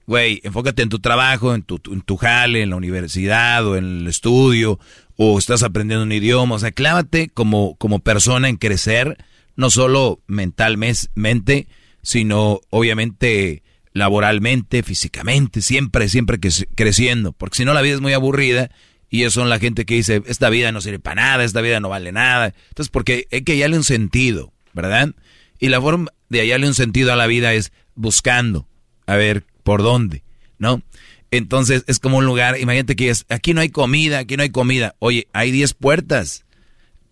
güey, 0.07 0.41
enfócate 0.43 0.81
en 0.81 0.89
tu 0.89 0.99
trabajo, 0.99 1.53
en 1.53 1.61
tu, 1.61 1.79
en 1.91 2.01
tu 2.01 2.17
jale, 2.17 2.63
en 2.63 2.71
la 2.71 2.75
universidad 2.75 3.65
o 3.65 3.77
en 3.77 3.99
el 3.99 4.07
estudio, 4.07 4.79
o 5.15 5.37
estás 5.37 5.63
aprendiendo 5.63 6.03
un 6.03 6.11
idioma. 6.11 6.55
O 6.55 6.59
sea, 6.59 6.71
clávate 6.71 7.29
como, 7.29 7.75
como 7.75 7.99
persona 7.99 8.49
en 8.49 8.57
crecer, 8.57 9.17
no 9.55 9.69
solo 9.69 10.19
mentalmente, 10.27 11.67
sino 12.09 12.61
obviamente 12.71 13.61
laboralmente, 13.93 14.81
físicamente, 14.81 15.61
siempre, 15.61 16.09
siempre 16.09 16.39
que 16.39 16.49
creciendo. 16.73 17.33
Porque 17.33 17.57
si 17.57 17.65
no, 17.65 17.73
la 17.75 17.83
vida 17.83 17.93
es 17.93 18.01
muy 18.01 18.13
aburrida 18.13 18.71
y 19.11 19.19
ellos 19.19 19.33
son 19.33 19.47
la 19.47 19.59
gente 19.59 19.85
que 19.85 19.93
dice, 19.93 20.23
esta 20.25 20.49
vida 20.49 20.71
no 20.71 20.81
sirve 20.81 20.97
para 20.97 21.21
nada, 21.21 21.43
esta 21.43 21.61
vida 21.61 21.79
no 21.79 21.87
vale 21.87 22.11
nada. 22.11 22.55
Entonces, 22.69 22.89
porque 22.89 23.27
hay 23.31 23.43
que 23.43 23.51
hallarle 23.51 23.77
un 23.77 23.83
sentido, 23.83 24.51
¿verdad? 24.73 25.13
Y 25.59 25.69
la 25.69 25.79
forma 25.79 26.11
de 26.29 26.39
hallarle 26.39 26.65
un 26.65 26.73
sentido 26.73 27.13
a 27.13 27.15
la 27.15 27.27
vida 27.27 27.53
es 27.53 27.71
buscando, 27.93 28.67
a 29.05 29.15
ver 29.15 29.45
por 29.61 29.83
dónde, 29.83 30.23
¿no? 30.57 30.81
Entonces 31.29 31.83
es 31.85 31.99
como 31.99 32.17
un 32.17 32.25
lugar, 32.25 32.59
imagínate 32.59 32.95
que 32.95 33.11
es, 33.11 33.27
aquí 33.29 33.53
no 33.53 33.61
hay 33.61 33.69
comida, 33.69 34.17
aquí 34.17 34.35
no 34.35 34.41
hay 34.41 34.49
comida. 34.49 34.95
Oye, 34.97 35.27
hay 35.31 35.51
10 35.51 35.75
puertas. 35.75 36.43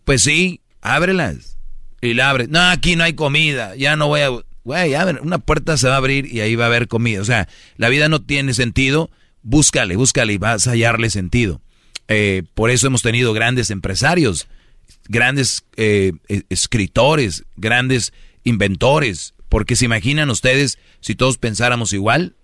Pues 0.06 0.24
sí, 0.24 0.62
ábrelas. 0.82 1.60
Y 2.02 2.16
la 2.16 2.32
abres. 2.32 2.50
No, 2.50 2.62
aquí 2.62 2.96
no 2.96 3.04
hay 3.04 3.14
comida, 3.14 3.76
ya 3.76 3.96
no 3.96 4.08
voy 4.08 4.22
a... 4.22 4.30
Güey, 4.68 4.96
abre, 4.96 5.22
una 5.22 5.38
puerta 5.38 5.78
se 5.78 5.88
va 5.88 5.94
a 5.94 5.98
abrir 5.98 6.26
y 6.26 6.42
ahí 6.42 6.56
va 6.56 6.66
a 6.66 6.68
haber 6.68 6.90
comida. 6.90 7.22
O 7.22 7.24
sea, 7.24 7.48
la 7.78 7.88
vida 7.88 8.10
no 8.10 8.22
tiene 8.22 8.54
sentido, 8.54 9.10
búscale, 9.42 9.96
búscale 9.96 10.34
y 10.34 10.38
vas 10.38 10.68
a 10.68 10.72
hallarle 10.72 11.10
sentido. 11.10 11.62
Eh, 12.10 12.44
por 12.54 12.70
eso 12.70 12.88
hemos 12.88 13.02
tenido 13.02 13.32
grandes 13.32 13.72
empresarios, 13.72 14.50
grandes 15.08 15.64
eh, 15.78 16.12
eh, 16.28 16.42
escritores, 16.50 17.46
grandes 17.56 18.12
inventores. 18.44 19.36
Porque 19.48 19.78
se 19.78 19.86
imaginan 19.86 20.30
ustedes 20.30 20.80
si 21.00 21.16
todos 21.16 21.38
pensáramos 21.38 21.94
igual, 21.94 22.36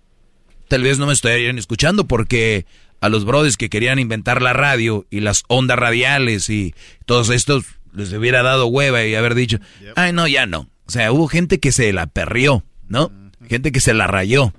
tal 0.68 0.82
vez 0.82 0.98
no 0.98 1.06
me 1.06 1.12
estarían 1.12 1.58
escuchando 1.58 2.06
porque 2.06 2.64
a 3.02 3.10
los 3.10 3.26
brothers 3.26 3.58
que 3.58 3.68
querían 3.68 3.98
inventar 3.98 4.40
la 4.40 4.54
radio 4.54 5.06
y 5.10 5.20
las 5.20 5.42
ondas 5.48 5.78
radiales 5.78 6.48
y 6.48 6.74
todos 7.04 7.28
estos 7.28 7.66
les 7.92 8.14
hubiera 8.14 8.42
dado 8.42 8.64
hueva 8.64 9.04
y 9.04 9.14
haber 9.14 9.34
dicho, 9.34 9.58
ay 9.94 10.14
no, 10.14 10.26
ya 10.26 10.46
no. 10.46 10.70
O 10.86 10.90
sea, 10.90 11.12
hubo 11.12 11.28
gente 11.28 11.60
que 11.60 11.72
se 11.72 11.92
la 11.92 12.06
perrió, 12.06 12.64
¿no? 12.88 13.10
Gente 13.48 13.72
que 13.72 13.80
se 13.80 13.94
la 13.94 14.06
rayó 14.06 14.52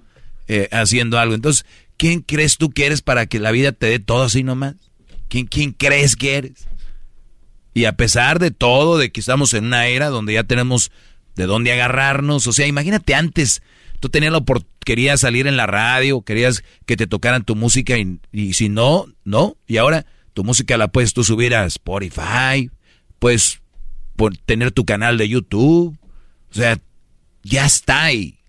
eh, 0.47 0.69
haciendo 0.71 1.19
algo. 1.19 1.35
Entonces, 1.35 1.65
¿quién 1.97 2.21
crees 2.21 2.57
tú 2.57 2.69
que 2.69 2.85
eres 2.85 3.01
para 3.01 3.25
que 3.25 3.39
la 3.39 3.51
vida 3.51 3.71
te 3.71 3.87
dé 3.87 3.99
todo 3.99 4.23
así 4.23 4.43
nomás? 4.43 4.75
¿Quién, 5.27 5.47
quién 5.47 5.71
crees 5.71 6.15
que 6.15 6.37
eres? 6.37 6.67
Y 7.73 7.85
a 7.85 7.93
pesar 7.93 8.39
de 8.39 8.51
todo, 8.51 8.97
de 8.97 9.11
que 9.11 9.19
estamos 9.19 9.53
en 9.53 9.65
una 9.65 9.87
era 9.87 10.09
donde 10.09 10.33
ya 10.33 10.43
tenemos 10.43 10.91
de 11.35 11.45
dónde 11.45 11.73
agarrarnos, 11.73 12.47
o 12.47 12.53
sea, 12.53 12.65
imagínate 12.65 13.13
antes, 13.13 13.61
tú 13.99 14.09
tenías 14.09 14.31
la 14.31 14.37
oportunidad, 14.37 14.75
querías 14.85 15.19
salir 15.19 15.47
en 15.47 15.57
la 15.57 15.67
radio, 15.67 16.21
querías 16.21 16.63
que 16.85 16.95
te 16.95 17.07
tocaran 17.07 17.43
tu 17.43 17.55
música 17.55 17.97
y, 17.97 18.19
y 18.31 18.53
si 18.53 18.69
no, 18.69 19.07
no, 19.25 19.57
y 19.67 19.77
ahora 19.77 20.05
tu 20.33 20.45
música 20.45 20.77
la 20.77 20.87
puedes 20.87 21.13
tú 21.13 21.25
subir 21.25 21.55
a 21.55 21.65
Spotify, 21.65 22.69
puedes 23.19 23.59
por 24.15 24.37
tener 24.37 24.71
tu 24.71 24.85
canal 24.85 25.17
de 25.17 25.27
YouTube, 25.27 25.97
o 26.55 26.57
sea, 26.57 26.79
ya 27.43 27.65
está 27.65 28.03
ahí. 28.03 28.39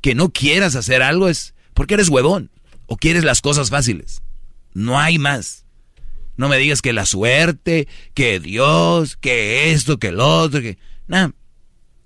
Que 0.00 0.14
no 0.14 0.30
quieras 0.32 0.76
hacer 0.76 1.02
algo 1.02 1.28
es 1.28 1.54
porque 1.74 1.94
eres 1.94 2.08
huevón 2.08 2.50
o 2.86 2.96
quieres 2.96 3.24
las 3.24 3.40
cosas 3.40 3.70
fáciles. 3.70 4.22
No 4.72 4.98
hay 4.98 5.18
más. 5.18 5.66
No 6.36 6.48
me 6.48 6.56
digas 6.56 6.80
que 6.80 6.92
la 6.92 7.06
suerte, 7.06 7.86
que 8.14 8.40
Dios, 8.40 9.16
que 9.16 9.72
esto, 9.72 9.98
que 9.98 10.08
el 10.08 10.20
otro, 10.20 10.62
que... 10.62 10.78
Nada, 11.06 11.34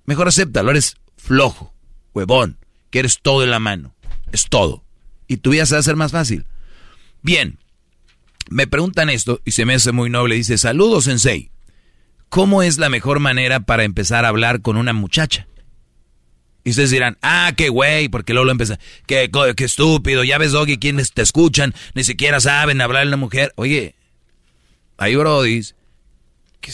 mejor 0.06 0.26
acéptalo, 0.26 0.70
eres 0.70 0.96
flojo, 1.16 1.72
huevón, 2.14 2.58
que 2.90 3.00
eres 3.00 3.20
todo 3.20 3.44
en 3.44 3.50
la 3.50 3.60
mano. 3.60 3.94
Es 4.32 4.48
todo. 4.48 4.82
Y 5.28 5.36
tu 5.36 5.50
vida 5.50 5.66
se 5.66 5.74
va 5.74 5.78
a 5.78 5.80
hacer 5.80 5.94
más 5.94 6.10
fácil. 6.10 6.46
Bien, 7.22 7.58
me 8.48 8.66
preguntan 8.66 9.10
esto 9.10 9.40
y 9.44 9.52
se 9.52 9.66
me 9.66 9.74
hace 9.74 9.92
muy 9.92 10.10
noble. 10.10 10.34
Dice, 10.34 10.58
saludos, 10.58 11.04
Sensei. 11.04 11.50
¿Cómo 12.34 12.64
es 12.64 12.78
la 12.78 12.88
mejor 12.88 13.20
manera 13.20 13.60
para 13.60 13.84
empezar 13.84 14.24
a 14.24 14.28
hablar 14.28 14.60
con 14.60 14.76
una 14.76 14.92
muchacha? 14.92 15.46
Y 16.64 16.70
ustedes 16.70 16.90
dirán, 16.90 17.16
ah, 17.22 17.52
qué 17.56 17.68
güey, 17.68 18.08
porque 18.08 18.32
luego 18.32 18.46
lo 18.46 18.50
empieza, 18.50 18.80
qué, 19.06 19.30
qué 19.56 19.64
estúpido, 19.64 20.24
ya 20.24 20.36
ves, 20.36 20.50
Doggy, 20.50 20.78
quienes 20.78 21.12
te 21.12 21.22
escuchan, 21.22 21.74
ni 21.94 22.02
siquiera 22.02 22.40
saben 22.40 22.80
hablar 22.80 23.02
a 23.02 23.04
la 23.04 23.16
mujer. 23.16 23.52
Oye, 23.54 23.94
hay 24.96 25.14
brodis, 25.14 25.76
que 26.60 26.72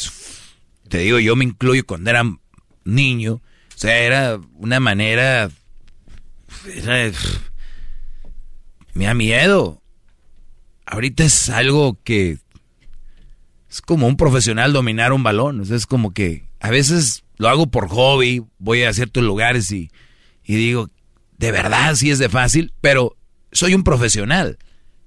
te 0.88 0.96
digo, 0.96 1.18
yo 1.18 1.36
me 1.36 1.44
incluyo 1.44 1.84
cuando 1.84 2.08
era 2.08 2.24
niño, 2.84 3.34
o 3.34 3.42
sea, 3.78 3.98
era 3.98 4.40
una 4.54 4.80
manera, 4.80 5.50
era, 6.74 7.12
me 8.94 9.04
da 9.04 9.12
miedo. 9.12 9.82
Ahorita 10.86 11.22
es 11.22 11.50
algo 11.50 11.98
que 12.02 12.38
es 13.70 13.80
como 13.80 14.08
un 14.08 14.16
profesional 14.16 14.72
dominar 14.72 15.12
un 15.12 15.22
balón, 15.22 15.62
es 15.62 15.86
como 15.86 16.12
que 16.12 16.48
a 16.58 16.70
veces 16.70 17.22
lo 17.36 17.48
hago 17.48 17.68
por 17.68 17.88
hobby, 17.88 18.42
voy 18.58 18.82
a 18.82 18.92
ciertos 18.92 19.22
lugares 19.22 19.70
y, 19.70 19.90
y 20.44 20.56
digo, 20.56 20.90
de 21.38 21.52
verdad 21.52 21.94
sí 21.94 22.10
es 22.10 22.18
de 22.18 22.28
fácil, 22.28 22.72
pero 22.80 23.16
soy 23.52 23.74
un 23.74 23.84
profesional, 23.84 24.58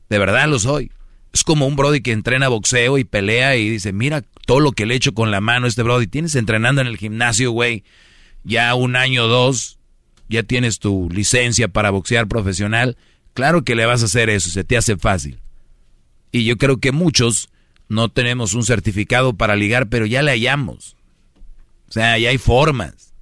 de 0.09 0.17
verdad 0.17 0.47
lo 0.47 0.59
soy. 0.59 0.91
Es 1.33 1.43
como 1.43 1.67
un 1.67 1.75
Brody 1.75 2.01
que 2.01 2.11
entrena 2.11 2.47
boxeo 2.47 2.97
y 2.97 3.03
pelea 3.03 3.57
y 3.57 3.67
dice, 3.69 3.91
mira 3.91 4.23
todo 4.45 4.59
lo 4.59 4.71
que 4.71 4.85
le 4.85 4.93
he 4.93 4.97
hecho 4.97 5.13
con 5.13 5.31
la 5.31 5.41
mano 5.41 5.65
a 5.65 5.69
este 5.69 5.81
Brody. 5.81 6.05
Tienes 6.05 6.35
entrenando 6.35 6.79
en 6.79 6.87
el 6.87 6.97
gimnasio, 6.97 7.51
güey, 7.51 7.83
ya 8.43 8.75
un 8.75 8.95
año 8.95 9.25
o 9.25 9.27
dos, 9.27 9.79
ya 10.29 10.43
tienes 10.43 10.77
tu 10.77 11.09
licencia 11.11 11.67
para 11.67 11.89
boxear 11.89 12.27
profesional. 12.27 12.97
Claro 13.33 13.63
que 13.63 13.75
le 13.75 13.87
vas 13.87 14.03
a 14.03 14.05
hacer 14.05 14.29
eso, 14.29 14.51
se 14.51 14.63
te 14.63 14.77
hace 14.77 14.95
fácil. 14.95 15.39
Y 16.31 16.45
yo 16.45 16.57
creo 16.57 16.77
que 16.77 16.91
muchos 16.91 17.49
no 17.89 18.09
tenemos 18.09 18.53
un 18.53 18.63
certificado 18.63 19.33
para 19.33 19.55
ligar, 19.55 19.87
pero 19.89 20.05
ya 20.05 20.21
le 20.21 20.31
hallamos. 20.31 20.95
O 21.89 21.91
sea, 21.91 22.17
ya 22.17 22.29
hay 22.29 22.37
formas. 22.37 23.13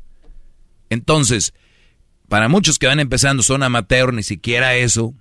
Entonces, 0.89 1.53
para 2.29 2.47
muchos 2.47 2.79
que 2.79 2.87
van 2.87 2.99
empezando 2.99 3.43
son 3.43 3.63
amateur, 3.63 4.13
ni 4.13 4.23
siquiera 4.23 4.75
eso, 4.75 5.13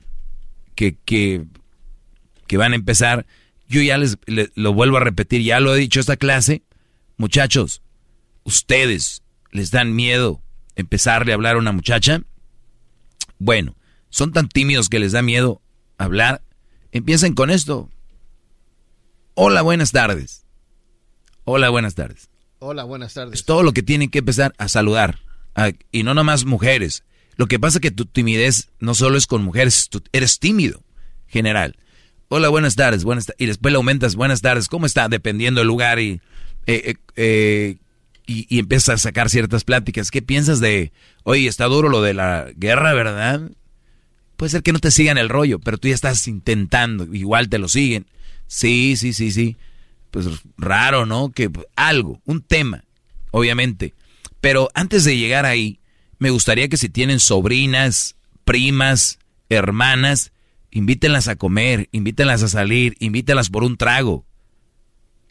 que, 0.75 0.97
que, 1.05 1.45
que 2.47 2.57
van 2.57 2.73
a 2.73 2.77
empezar, 2.77 3.27
yo 3.69 3.83
ya 3.83 3.99
les, 3.99 4.19
les, 4.27 4.51
lo 4.55 4.73
vuelvo 4.73 4.99
a 4.99 5.01
repetir, 5.01 5.43
ya 5.43 5.61
lo 5.61 5.75
he 5.75 5.79
dicho 5.79 6.01
esta 6.01 6.17
clase, 6.17 6.63
muchachos, 7.17 7.83
ustedes 8.45 9.23
les 9.53 9.71
dan 9.71 9.95
miedo 9.95 10.43
empezarle 10.77 11.33
a 11.33 11.35
hablar 11.35 11.57
a 11.57 11.59
una 11.59 11.73
muchacha. 11.73 12.23
Bueno, 13.39 13.77
son 14.09 14.33
tan 14.33 14.49
tímidos 14.49 14.89
que 14.89 14.99
les 14.99 15.13
da 15.13 15.23
miedo 15.23 15.63
hablar. 15.99 16.43
Empiecen 16.93 17.35
con 17.35 17.51
esto. 17.51 17.89
Hola, 19.35 19.63
buenas 19.63 19.93
tardes. 19.93 20.45
Hola, 21.45 21.71
buenas 21.71 21.95
tardes. 21.95 22.29
Hola, 22.59 22.85
buenas 22.85 23.15
tardes. 23.15 23.41
Es 23.41 23.45
todo 23.45 23.63
lo 23.63 23.73
que 23.73 23.83
tienen 23.83 24.11
que 24.11 24.19
empezar 24.19 24.53
a 24.59 24.69
saludar. 24.69 25.21
A, 25.55 25.73
y 25.93 26.03
no 26.03 26.15
nomás 26.15 26.45
mujeres. 26.45 27.05
Lo 27.37 27.47
que 27.47 27.59
pasa 27.59 27.79
es 27.79 27.83
que 27.83 27.91
tu 27.91 28.05
timidez 28.05 28.69
no 28.81 28.95
solo 28.95 29.17
es 29.17 29.27
con 29.27 29.43
mujeres, 29.43 29.89
tú 29.89 30.03
eres 30.13 30.39
tímido, 30.39 30.83
general. 31.27 31.77
Hola, 32.29 32.49
buenas 32.51 32.77
tardes, 32.77 33.03
buenas 33.03 33.27
ta 33.27 33.35
y 33.39 33.47
después 33.47 33.73
le 33.73 33.77
aumentas, 33.77 34.15
buenas 34.15 34.43
tardes, 34.43 34.69
¿cómo 34.69 34.85
está? 34.87 35.09
Dependiendo 35.09 35.61
del 35.61 35.69
lugar 35.69 35.99
y, 35.99 36.21
eh, 36.67 36.95
eh, 37.17 37.77
y, 38.27 38.47
y, 38.55 38.59
empiezas 38.59 38.91
a 38.91 38.99
sacar 38.99 39.31
ciertas 39.31 39.65
pláticas. 39.65 40.11
¿Qué 40.11 40.21
piensas 40.23 40.61
de, 40.61 40.93
oye, 41.25 41.49
está 41.49 41.65
duro 41.65 41.89
lo 41.89 42.03
de 42.03 42.15
la 42.15 42.49
guerra, 42.55 42.93
verdad? 42.93 43.51
Puede 44.37 44.51
ser 44.51 44.63
que 44.63 44.73
no 44.73 44.79
te 44.79 44.91
sigan 44.91 45.19
el 45.19 45.29
rollo, 45.29 45.59
pero 45.59 45.79
tú 45.79 45.89
ya 45.89 45.95
estás 45.95 46.29
intentando, 46.29 47.13
igual 47.15 47.49
te 47.49 47.59
lo 47.59 47.69
siguen. 47.69 48.07
Sí, 48.51 48.97
sí, 48.97 49.13
sí, 49.13 49.31
sí 49.31 49.57
pues 50.11 50.27
raro, 50.59 51.07
¿no? 51.07 51.31
Que 51.31 51.51
algo, 51.77 52.21
un 52.25 52.43
tema, 52.43 52.85
obviamente. 53.31 53.95
Pero 54.41 54.69
antes 54.75 55.05
de 55.05 55.17
llegar 55.17 55.47
ahí, 55.47 55.81
me 56.19 56.31
gustaría 56.31 56.69
que 56.69 56.77
si 56.77 56.89
tienen 56.89 57.21
sobrinas, 57.21 58.17
primas, 58.45 59.19
hermanas, 59.49 60.33
invítenlas 60.71 61.29
a 61.29 61.37
comer, 61.37 61.89
invítenlas 61.93 62.43
a 62.43 62.49
salir, 62.49 62.97
invítenlas 62.99 63.51
por 63.51 63.65
un 63.65 63.77
trago. 63.77 64.25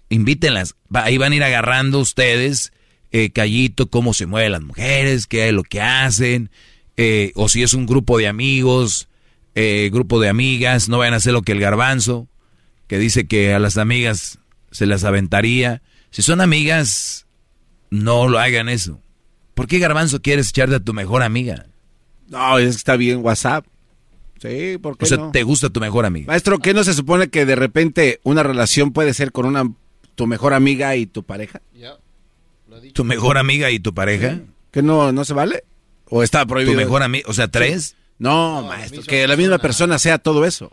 Invítenlas. 0.10 0.76
Ahí 0.94 1.18
van 1.18 1.34
a 1.34 1.36
ir 1.36 1.44
agarrando 1.44 2.00
ustedes, 2.00 2.74
eh, 3.12 3.32
callito, 3.32 3.90
cómo 3.90 4.14
se 4.14 4.26
mueven 4.26 4.54
las 4.54 4.64
mujeres, 4.64 5.28
qué 5.28 5.50
es 5.50 5.54
lo 5.54 5.64
que 5.64 5.82
hacen, 5.82 6.50
eh, 6.98 7.32
o 7.36 7.50
si 7.50 7.64
es 7.64 7.74
un 7.74 7.86
grupo 7.86 8.18
de 8.18 8.28
amigos, 8.28 9.08
eh, 9.56 9.90
grupo 9.92 10.20
de 10.20 10.30
amigas, 10.30 10.90
no 10.90 11.00
vayan 11.00 11.14
a 11.14 11.18
hacer 11.18 11.34
lo 11.34 11.42
que 11.42 11.52
el 11.52 11.60
garbanzo, 11.60 12.28
que 12.90 12.98
dice 12.98 13.28
que 13.28 13.54
a 13.54 13.60
las 13.60 13.78
amigas 13.78 14.40
se 14.72 14.88
las 14.88 15.04
aventaría. 15.04 15.84
Si 16.10 16.24
son 16.24 16.42
amigas, 16.42 17.28
no 17.92 18.28
lo 18.28 18.40
hagan 18.40 18.68
eso. 18.68 19.00
¿Por 19.54 19.68
qué 19.68 19.78
garbanzo 19.78 20.24
quieres 20.24 20.50
echarte 20.50 20.76
a 20.76 20.80
tu 20.80 20.94
mejor 20.94 21.22
amiga? 21.22 21.68
No, 22.28 22.58
es 22.58 22.66
que 22.66 22.78
está 22.78 22.98
bien 22.98 23.24
WhatsApp. 23.24 23.66
Sí, 24.42 24.80
¿por 24.82 24.98
qué 24.98 25.06
O 25.06 25.08
sea, 25.08 25.18
no? 25.18 25.32
¿te 25.32 25.44
gusta 25.44 25.70
tu 25.70 25.80
mejor 25.80 26.06
amiga? 26.06 26.28
Maestro, 26.28 26.58
¿qué 26.58 26.74
no 26.74 26.84
se 26.84 26.96
supone 26.96 27.30
que 27.30 27.46
de 27.46 27.56
repente 27.56 28.22
una 28.24 28.42
relación 28.42 28.92
puede 28.92 29.14
ser 29.14 29.32
con 29.32 29.46
una 29.46 29.72
tu 30.16 30.26
mejor 30.26 30.54
amiga 30.56 30.96
y 30.96 31.06
tu 31.06 31.22
pareja? 31.22 31.62
¿Tu 32.94 33.04
mejor 33.04 33.38
amiga 33.38 33.70
y 33.70 33.80
tu 33.80 33.94
pareja? 33.94 34.40
¿Que 34.72 34.82
no, 34.82 35.12
no 35.12 35.26
se 35.26 35.34
vale? 35.36 35.64
¿O 36.06 36.24
está 36.24 36.44
prohibido? 36.48 36.74
¿Tu 36.74 36.80
mejor 36.80 37.04
amiga? 37.04 37.30
O 37.30 37.34
sea, 37.34 37.50
¿tres? 37.50 37.96
No, 38.18 38.64
maestro, 38.64 39.04
que 39.04 39.28
la 39.28 39.36
misma 39.36 39.60
persona 39.60 40.00
sea 40.00 40.18
todo 40.18 40.44
eso. 40.44 40.72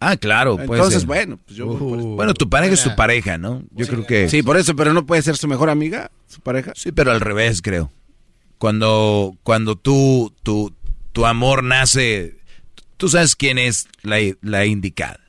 Ah, 0.00 0.16
claro. 0.16 0.58
Entonces, 0.58 1.00
ser. 1.00 1.06
bueno, 1.06 1.38
pues 1.44 1.56
yo... 1.56 1.66
Uh, 1.66 2.16
bueno, 2.16 2.32
tu 2.32 2.48
pareja 2.48 2.72
es 2.72 2.82
tu 2.82 2.96
pareja, 2.96 3.36
¿no? 3.36 3.62
Yo 3.70 3.86
creo 3.86 4.06
que... 4.06 4.30
Sí, 4.30 4.42
por 4.42 4.56
eso, 4.56 4.74
pero 4.74 4.94
no 4.94 5.04
puede 5.04 5.20
ser 5.20 5.36
su 5.36 5.46
mejor 5.46 5.68
amiga, 5.68 6.10
su 6.26 6.40
pareja. 6.40 6.72
Sí, 6.74 6.90
pero 6.90 7.12
al 7.12 7.20
revés, 7.20 7.60
creo. 7.60 7.92
Cuando, 8.56 9.36
cuando 9.42 9.76
tú, 9.76 10.34
tu, 10.42 10.74
tu 11.12 11.26
amor 11.26 11.62
nace, 11.62 12.38
tú 12.96 13.08
sabes 13.10 13.36
quién 13.36 13.58
es 13.58 13.88
la, 14.02 14.16
la 14.40 14.64
indicada. 14.64 15.20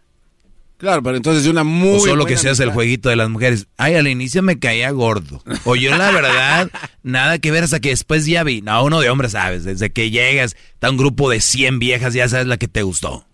Claro, 0.77 1.03
pero 1.03 1.15
entonces 1.15 1.45
una 1.45 1.63
muy 1.63 1.97
o 1.97 1.99
solo 1.99 2.25
que 2.25 2.37
seas 2.37 2.59
el 2.59 2.63
amistad. 2.63 2.73
jueguito 2.73 3.09
de 3.09 3.15
las 3.15 3.29
mujeres. 3.29 3.67
Ay, 3.77 3.93
al 3.95 4.07
inicio 4.07 4.41
me 4.41 4.57
caía 4.57 4.89
gordo. 4.89 5.43
O 5.63 5.75
yo 5.75 5.95
la 5.95 6.09
verdad, 6.09 6.71
nada 7.03 7.37
que 7.37 7.51
ver 7.51 7.63
hasta 7.63 7.79
que 7.79 7.89
después 7.89 8.25
ya 8.25 8.43
vi. 8.43 8.63
No, 8.63 8.83
uno 8.83 8.99
de 8.99 9.09
hombres 9.11 9.33
sabes, 9.33 9.63
desde 9.63 9.91
que 9.91 10.09
llegas, 10.09 10.55
está 10.73 10.89
un 10.89 10.97
grupo 10.97 11.29
de 11.29 11.39
100 11.39 11.77
viejas, 11.77 12.15
ya 12.15 12.27
sabes 12.27 12.47
la 12.47 12.57
que 12.57 12.67
te 12.67 12.81
gustó. 12.81 13.27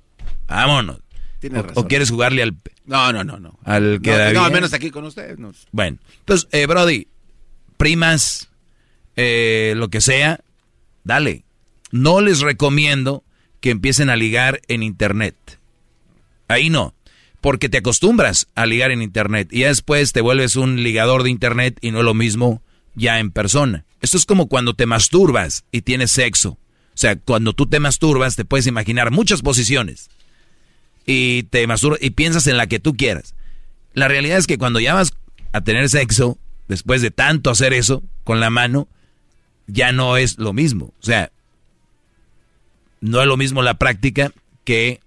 Vámonos. 0.48 0.98
Tiene 1.40 1.62
razón. 1.62 1.84
o 1.84 1.88
quieres 1.88 2.10
jugarle 2.10 2.42
al, 2.42 2.56
No, 2.86 3.14
no, 3.14 3.24
no, 3.24 3.40
no. 3.40 3.60
al 3.64 4.02
que 4.02 4.32
No, 4.34 4.44
al 4.44 4.52
menos 4.52 4.74
aquí 4.74 4.90
con 4.90 5.06
ustedes. 5.06 5.38
no. 5.38 5.54
Bueno, 5.72 5.98
entonces, 6.20 6.48
eh, 6.52 6.66
Brody, 6.66 7.08
primas, 7.78 8.50
eh, 9.16 9.74
lo 9.78 9.90
que 9.90 10.02
sea, 10.02 10.40
dale. 11.04 11.44
No 11.92 12.22
les 12.22 12.42
recomiendo 12.42 13.24
que 13.62 13.70
empiecen 13.70 14.10
a 14.10 14.16
ligar 14.16 14.62
en 14.68 14.84
internet. 14.84 15.36
Ahí 16.48 16.70
no, 16.70 16.94
porque 17.42 17.70
te 17.70 17.78
acostumbras 17.78 18.48
a 18.56 18.66
ligar 18.66 18.92
en 18.92 19.02
internet 19.02 19.50
y 19.52 19.60
ya 19.62 19.68
después 19.68 20.12
te 20.14 20.22
vuelves 20.22 20.56
un 20.56 20.84
ligador 20.84 21.24
de 21.24 21.30
internet 21.30 21.78
y 21.82 21.92
no 21.92 22.00
es 22.00 22.06
lo 22.06 22.14
mismo 22.14 22.62
ya 22.96 23.20
en 23.20 23.32
persona. 23.32 23.86
Esto 24.02 24.18
es 24.18 24.26
como 24.26 24.48
cuando 24.48 24.74
te 24.74 24.86
masturbas 24.86 25.66
y 25.72 25.82
tienes 25.82 26.12
sexo. 26.12 26.52
O 26.52 27.00
sea, 27.00 27.16
cuando 27.16 27.54
tú 27.54 27.68
te 27.68 27.80
masturbas 27.80 28.36
te 28.36 28.46
puedes 28.46 28.68
imaginar 28.68 29.12
muchas 29.12 29.42
posiciones 29.42 30.10
y 31.08 31.44
te 31.44 31.66
masturbas 31.66 32.00
y 32.04 32.12
piensas 32.12 32.46
en 32.46 32.58
la 32.58 32.68
que 32.68 32.80
tú 32.80 32.96
quieras. 32.96 33.34
La 33.94 34.08
realidad 34.08 34.38
es 34.38 34.46
que 34.46 34.60
cuando 34.60 34.80
ya 34.80 34.94
vas 34.94 35.14
a 35.54 35.62
tener 35.62 35.90
sexo, 35.90 36.38
después 36.68 37.02
de 37.02 37.10
tanto 37.10 37.50
hacer 37.50 37.74
eso 37.74 38.04
con 38.24 38.40
la 38.40 38.52
mano, 38.52 38.88
ya 39.66 39.92
no 39.92 40.18
es 40.18 40.38
lo 40.38 40.54
mismo. 40.54 40.94
O 41.00 41.04
sea, 41.04 41.32
no 43.00 43.22
es 43.22 43.28
lo 43.28 43.38
mismo 43.38 43.64
la 43.64 43.76
práctica 43.76 44.32
que 44.66 45.00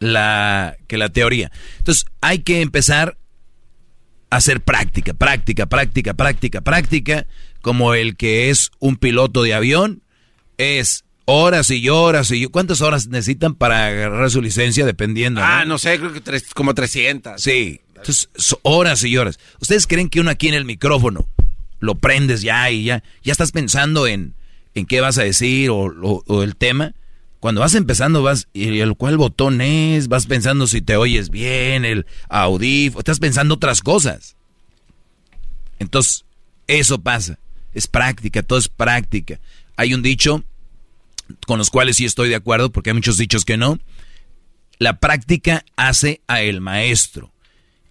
la, 0.00 0.76
que 0.86 0.96
la 0.96 1.10
teoría. 1.10 1.52
Entonces, 1.78 2.06
hay 2.22 2.40
que 2.40 2.62
empezar 2.62 3.18
a 4.30 4.36
hacer 4.36 4.62
práctica, 4.62 5.12
práctica, 5.12 5.66
práctica, 5.66 6.14
práctica, 6.14 6.60
práctica, 6.62 7.26
como 7.60 7.92
el 7.92 8.16
que 8.16 8.48
es 8.48 8.70
un 8.78 8.96
piloto 8.96 9.42
de 9.42 9.52
avión, 9.52 10.02
es 10.56 11.04
horas 11.30 11.70
y 11.70 11.86
horas 11.90 12.30
y 12.30 12.46
¿cuántas 12.46 12.80
horas 12.80 13.06
necesitan 13.08 13.54
para 13.54 13.86
agarrar 13.88 14.30
su 14.30 14.40
licencia 14.40 14.86
dependiendo? 14.86 15.42
Ah, 15.44 15.66
no 15.66 15.76
sé, 15.76 15.98
creo 15.98 16.10
que 16.12 16.22
tres- 16.22 16.54
como 16.54 16.72
300. 16.74 17.42
Sí, 17.42 17.82
entonces 17.94 18.28
horas 18.62 19.04
y 19.04 19.14
horas. 19.18 19.38
¿Ustedes 19.60 19.86
creen 19.86 20.08
que 20.08 20.20
uno 20.20 20.30
aquí 20.30 20.48
en 20.48 20.54
el 20.54 20.64
micrófono 20.64 21.28
lo 21.80 21.96
prendes 21.96 22.40
ya 22.40 22.70
y 22.70 22.84
ya, 22.84 23.02
ya 23.22 23.32
estás 23.32 23.52
pensando 23.52 24.06
en, 24.06 24.34
en 24.74 24.86
qué 24.86 25.02
vas 25.02 25.18
a 25.18 25.22
decir 25.22 25.68
o, 25.68 25.76
o- 26.02 26.24
o 26.26 26.42
el 26.42 26.56
tema? 26.56 26.94
Cuando 27.40 27.60
vas 27.60 27.74
empezando 27.74 28.22
vas, 28.22 28.48
y 28.54 28.78
el 28.80 28.94
cuál 28.96 29.18
botón 29.18 29.60
es, 29.60 30.08
vas 30.08 30.26
pensando 30.26 30.66
si 30.66 30.80
te 30.80 30.96
oyes 30.96 31.28
bien, 31.28 31.84
el 31.84 32.06
audífono, 32.30 33.00
estás 33.00 33.20
pensando 33.20 33.54
otras 33.56 33.82
cosas. 33.82 34.34
Entonces, 35.78 36.24
eso 36.66 36.98
pasa. 36.98 37.38
Es 37.74 37.86
práctica, 37.86 38.42
todo 38.42 38.58
es 38.58 38.68
práctica. 38.68 39.38
Hay 39.76 39.92
un 39.94 40.00
dicho 40.02 40.42
con 41.46 41.58
los 41.58 41.70
cuales 41.70 41.96
sí 41.96 42.04
estoy 42.04 42.28
de 42.28 42.36
acuerdo, 42.36 42.70
porque 42.70 42.90
hay 42.90 42.94
muchos 42.94 43.16
dichos 43.16 43.44
que 43.44 43.56
no. 43.56 43.78
La 44.78 45.00
práctica 45.00 45.64
hace 45.76 46.20
a 46.26 46.42
el 46.42 46.60
maestro. 46.60 47.32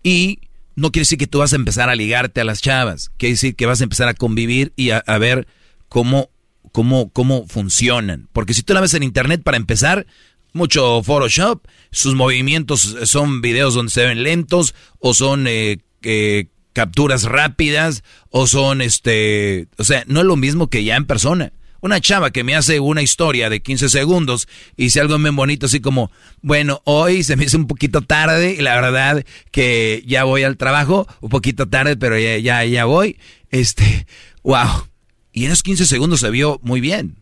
Y 0.04 0.40
no 0.76 0.92
quiere 0.92 1.02
decir 1.02 1.18
que 1.18 1.28
tú 1.28 1.40
vas 1.40 1.54
a 1.54 1.58
empezar 1.58 1.90
a 1.90 1.96
ligarte 1.96 2.40
a 2.40 2.46
las 2.46 2.62
chavas. 2.62 3.12
Quiere 3.18 3.34
decir 3.34 3.56
que 3.56 3.66
vas 3.66 3.82
a 3.82 3.84
empezar 3.84 4.08
a 4.08 4.14
convivir 4.14 4.74
y 4.76 4.92
a, 4.92 5.02
ver 5.18 5.48
cómo, 5.90 6.30
cómo, 6.72 7.10
cómo 7.10 7.46
funcionan. 7.48 8.30
Porque 8.32 8.54
si 8.54 8.64
tú 8.64 8.74
la 8.74 8.82
ves 8.82 8.94
en 8.94 9.04
internet, 9.04 9.42
para 9.44 9.58
empezar, 9.58 10.06
mucho 10.54 11.02
Photoshop, 11.04 11.66
sus 11.92 12.16
movimientos 12.16 12.96
son 13.04 13.42
videos 13.42 13.74
donde 13.74 13.92
se 13.92 14.06
ven 14.06 14.24
lentos, 14.24 14.76
o 15.00 15.14
son 15.14 15.48
eh, 15.48 15.80
eh, 16.04 16.48
capturas 16.74 17.24
rápidas, 17.24 18.04
o 18.30 18.46
son 18.46 18.82
este. 18.82 19.68
O 19.78 19.84
sea, 19.84 20.04
no 20.08 20.20
es 20.20 20.26
lo 20.26 20.36
mismo 20.36 20.70
que 20.70 20.84
ya 20.84 20.96
en 20.96 21.06
persona. 21.06 21.54
Una 21.82 22.02
chava 22.02 22.32
que 22.32 22.44
me 22.44 22.56
hace 22.56 22.80
una 22.80 23.02
historia 23.02 23.50
de 23.50 23.62
15 23.62 23.90
segundos 23.90 24.48
y 24.76 24.86
dice 24.86 25.00
algo 25.00 25.18
bien 25.18 25.36
bonito, 25.36 25.68
así 25.68 25.80
como, 25.80 26.12
bueno, 26.42 26.82
hoy 26.86 27.24
se 27.24 27.36
me 27.36 27.46
hizo 27.46 27.58
un 27.58 27.68
poquito 27.68 28.02
tarde 28.02 28.56
y 28.58 28.62
la 28.62 28.80
verdad 28.80 29.24
que 29.52 30.04
ya 30.06 30.24
voy 30.24 30.44
al 30.44 30.58
trabajo, 30.58 31.08
un 31.22 31.30
poquito 31.30 31.68
tarde, 31.68 31.98
pero 31.98 32.18
ya, 32.18 32.38
ya, 32.38 32.66
ya 32.66 32.86
voy. 32.86 33.20
Este, 33.52 34.08
wow. 34.44 34.88
Y 35.32 35.46
en 35.46 35.52
esos 35.52 35.64
15 35.64 35.86
segundos 35.86 36.20
se 36.20 36.30
vio 36.30 36.60
muy 36.64 36.82
bien. 36.82 37.18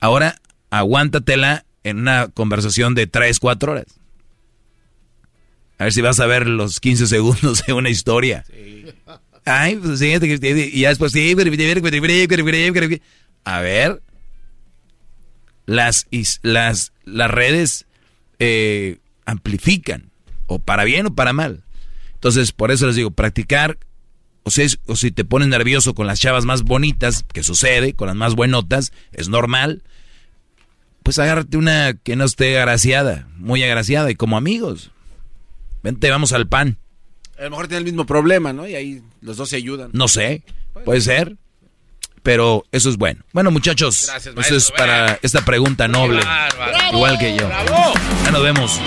Ahora, 0.00 0.40
aguántatela 0.70 1.64
en 1.84 1.98
una 1.98 2.28
conversación 2.28 2.94
de 2.94 3.06
3, 3.06 3.38
4 3.38 3.72
horas. 3.72 3.86
A 5.78 5.84
ver 5.84 5.92
si 5.92 6.00
vas 6.00 6.20
a 6.20 6.26
ver 6.26 6.46
los 6.46 6.80
15 6.80 7.06
segundos 7.06 7.64
de 7.66 7.72
una 7.72 7.90
historia. 7.90 8.44
Ay, 9.44 9.76
pues 9.76 9.98
sí, 9.98 10.12
y 10.12 10.80
ya 10.80 10.90
después 10.90 11.12
sí. 11.12 11.34
A 13.44 13.60
ver, 13.60 14.02
las, 15.66 16.06
las, 16.42 16.92
las 17.04 17.30
redes 17.30 17.86
eh, 18.38 18.98
amplifican, 19.24 20.10
o 20.46 20.58
para 20.58 20.84
bien 20.84 21.06
o 21.06 21.14
para 21.14 21.32
mal. 21.32 21.62
Entonces, 22.14 22.52
por 22.52 22.70
eso 22.70 22.86
les 22.86 22.96
digo, 22.96 23.10
practicar, 23.12 23.78
o, 24.42 24.48
es- 24.54 24.78
o 24.86 24.96
si 24.96 25.10
te 25.10 25.24
pones 25.24 25.48
nervioso 25.48 25.94
con 25.94 26.06
las 26.06 26.20
chavas 26.20 26.44
más 26.44 26.62
bonitas, 26.62 27.24
que 27.32 27.42
sucede, 27.42 27.94
con 27.94 28.08
las 28.08 28.16
más 28.16 28.34
buenotas, 28.34 28.92
es 29.12 29.28
normal, 29.28 29.82
pues 31.02 31.18
agárrate 31.18 31.56
una 31.56 31.94
que 31.94 32.16
no 32.16 32.24
esté 32.24 32.58
agraciada, 32.58 33.28
muy 33.36 33.62
agraciada, 33.62 34.10
y 34.10 34.14
como 34.16 34.36
amigos. 34.36 34.90
Vente, 35.82 36.10
vamos 36.10 36.32
al 36.32 36.46
pan. 36.46 36.76
A 37.38 37.44
lo 37.44 37.50
mejor 37.50 37.68
tiene 37.68 37.78
el 37.78 37.84
mismo 37.84 38.04
problema, 38.04 38.52
¿no? 38.52 38.68
Y 38.68 38.74
ahí 38.74 39.02
los 39.22 39.38
dos 39.38 39.48
se 39.48 39.56
ayudan. 39.56 39.90
No 39.94 40.08
sé, 40.08 40.42
puede 40.84 41.00
ser, 41.00 41.36
pero 42.22 42.64
eso 42.72 42.88
es 42.90 42.96
bueno. 42.96 43.22
Bueno, 43.32 43.50
muchachos, 43.50 44.06
Gracias, 44.08 44.34
eso 44.36 44.40
es 44.40 44.50
maestro. 44.50 44.76
para 44.76 45.18
esta 45.22 45.44
pregunta 45.44 45.88
noble, 45.88 46.22
igual 46.92 47.18
que 47.18 47.36
yo. 47.36 47.48
Ya 48.24 48.30
nos 48.30 48.42
vemos. 48.42 48.80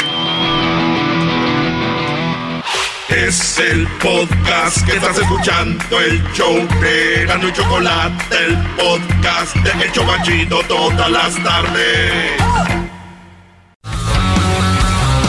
Es 3.09 3.59
el 3.59 3.85
podcast 4.01 4.83
que 4.87 4.93
estás 4.93 5.17
escuchando, 5.19 5.99
el 5.99 6.23
show 6.33 6.55
de 6.81 7.25
Gano 7.27 7.47
y 7.47 7.53
Chocolate, 7.53 8.35
el 8.45 8.57
podcast 8.75 9.55
de 9.57 9.83
El 9.85 9.91
Chobachito 9.91 10.61
todas 10.67 11.11
las 11.11 11.35
tardes. 11.43 12.82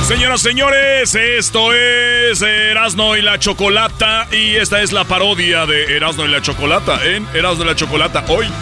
Señoras, 0.06 0.42
señores, 0.42 1.14
esto 1.14 1.72
es 1.72 2.42
Erasno 2.42 3.16
y 3.16 3.22
la 3.22 3.38
Chocolata 3.38 4.28
y 4.30 4.54
esta 4.56 4.82
es 4.82 4.92
la 4.92 5.04
parodia 5.04 5.64
de 5.64 5.96
Erasno 5.96 6.26
y 6.26 6.28
la 6.28 6.42
Chocolata 6.42 7.02
en 7.06 7.26
Erasno 7.32 7.64
y 7.64 7.66
la 7.68 7.74
Chocolata 7.74 8.22
hoy. 8.28 8.46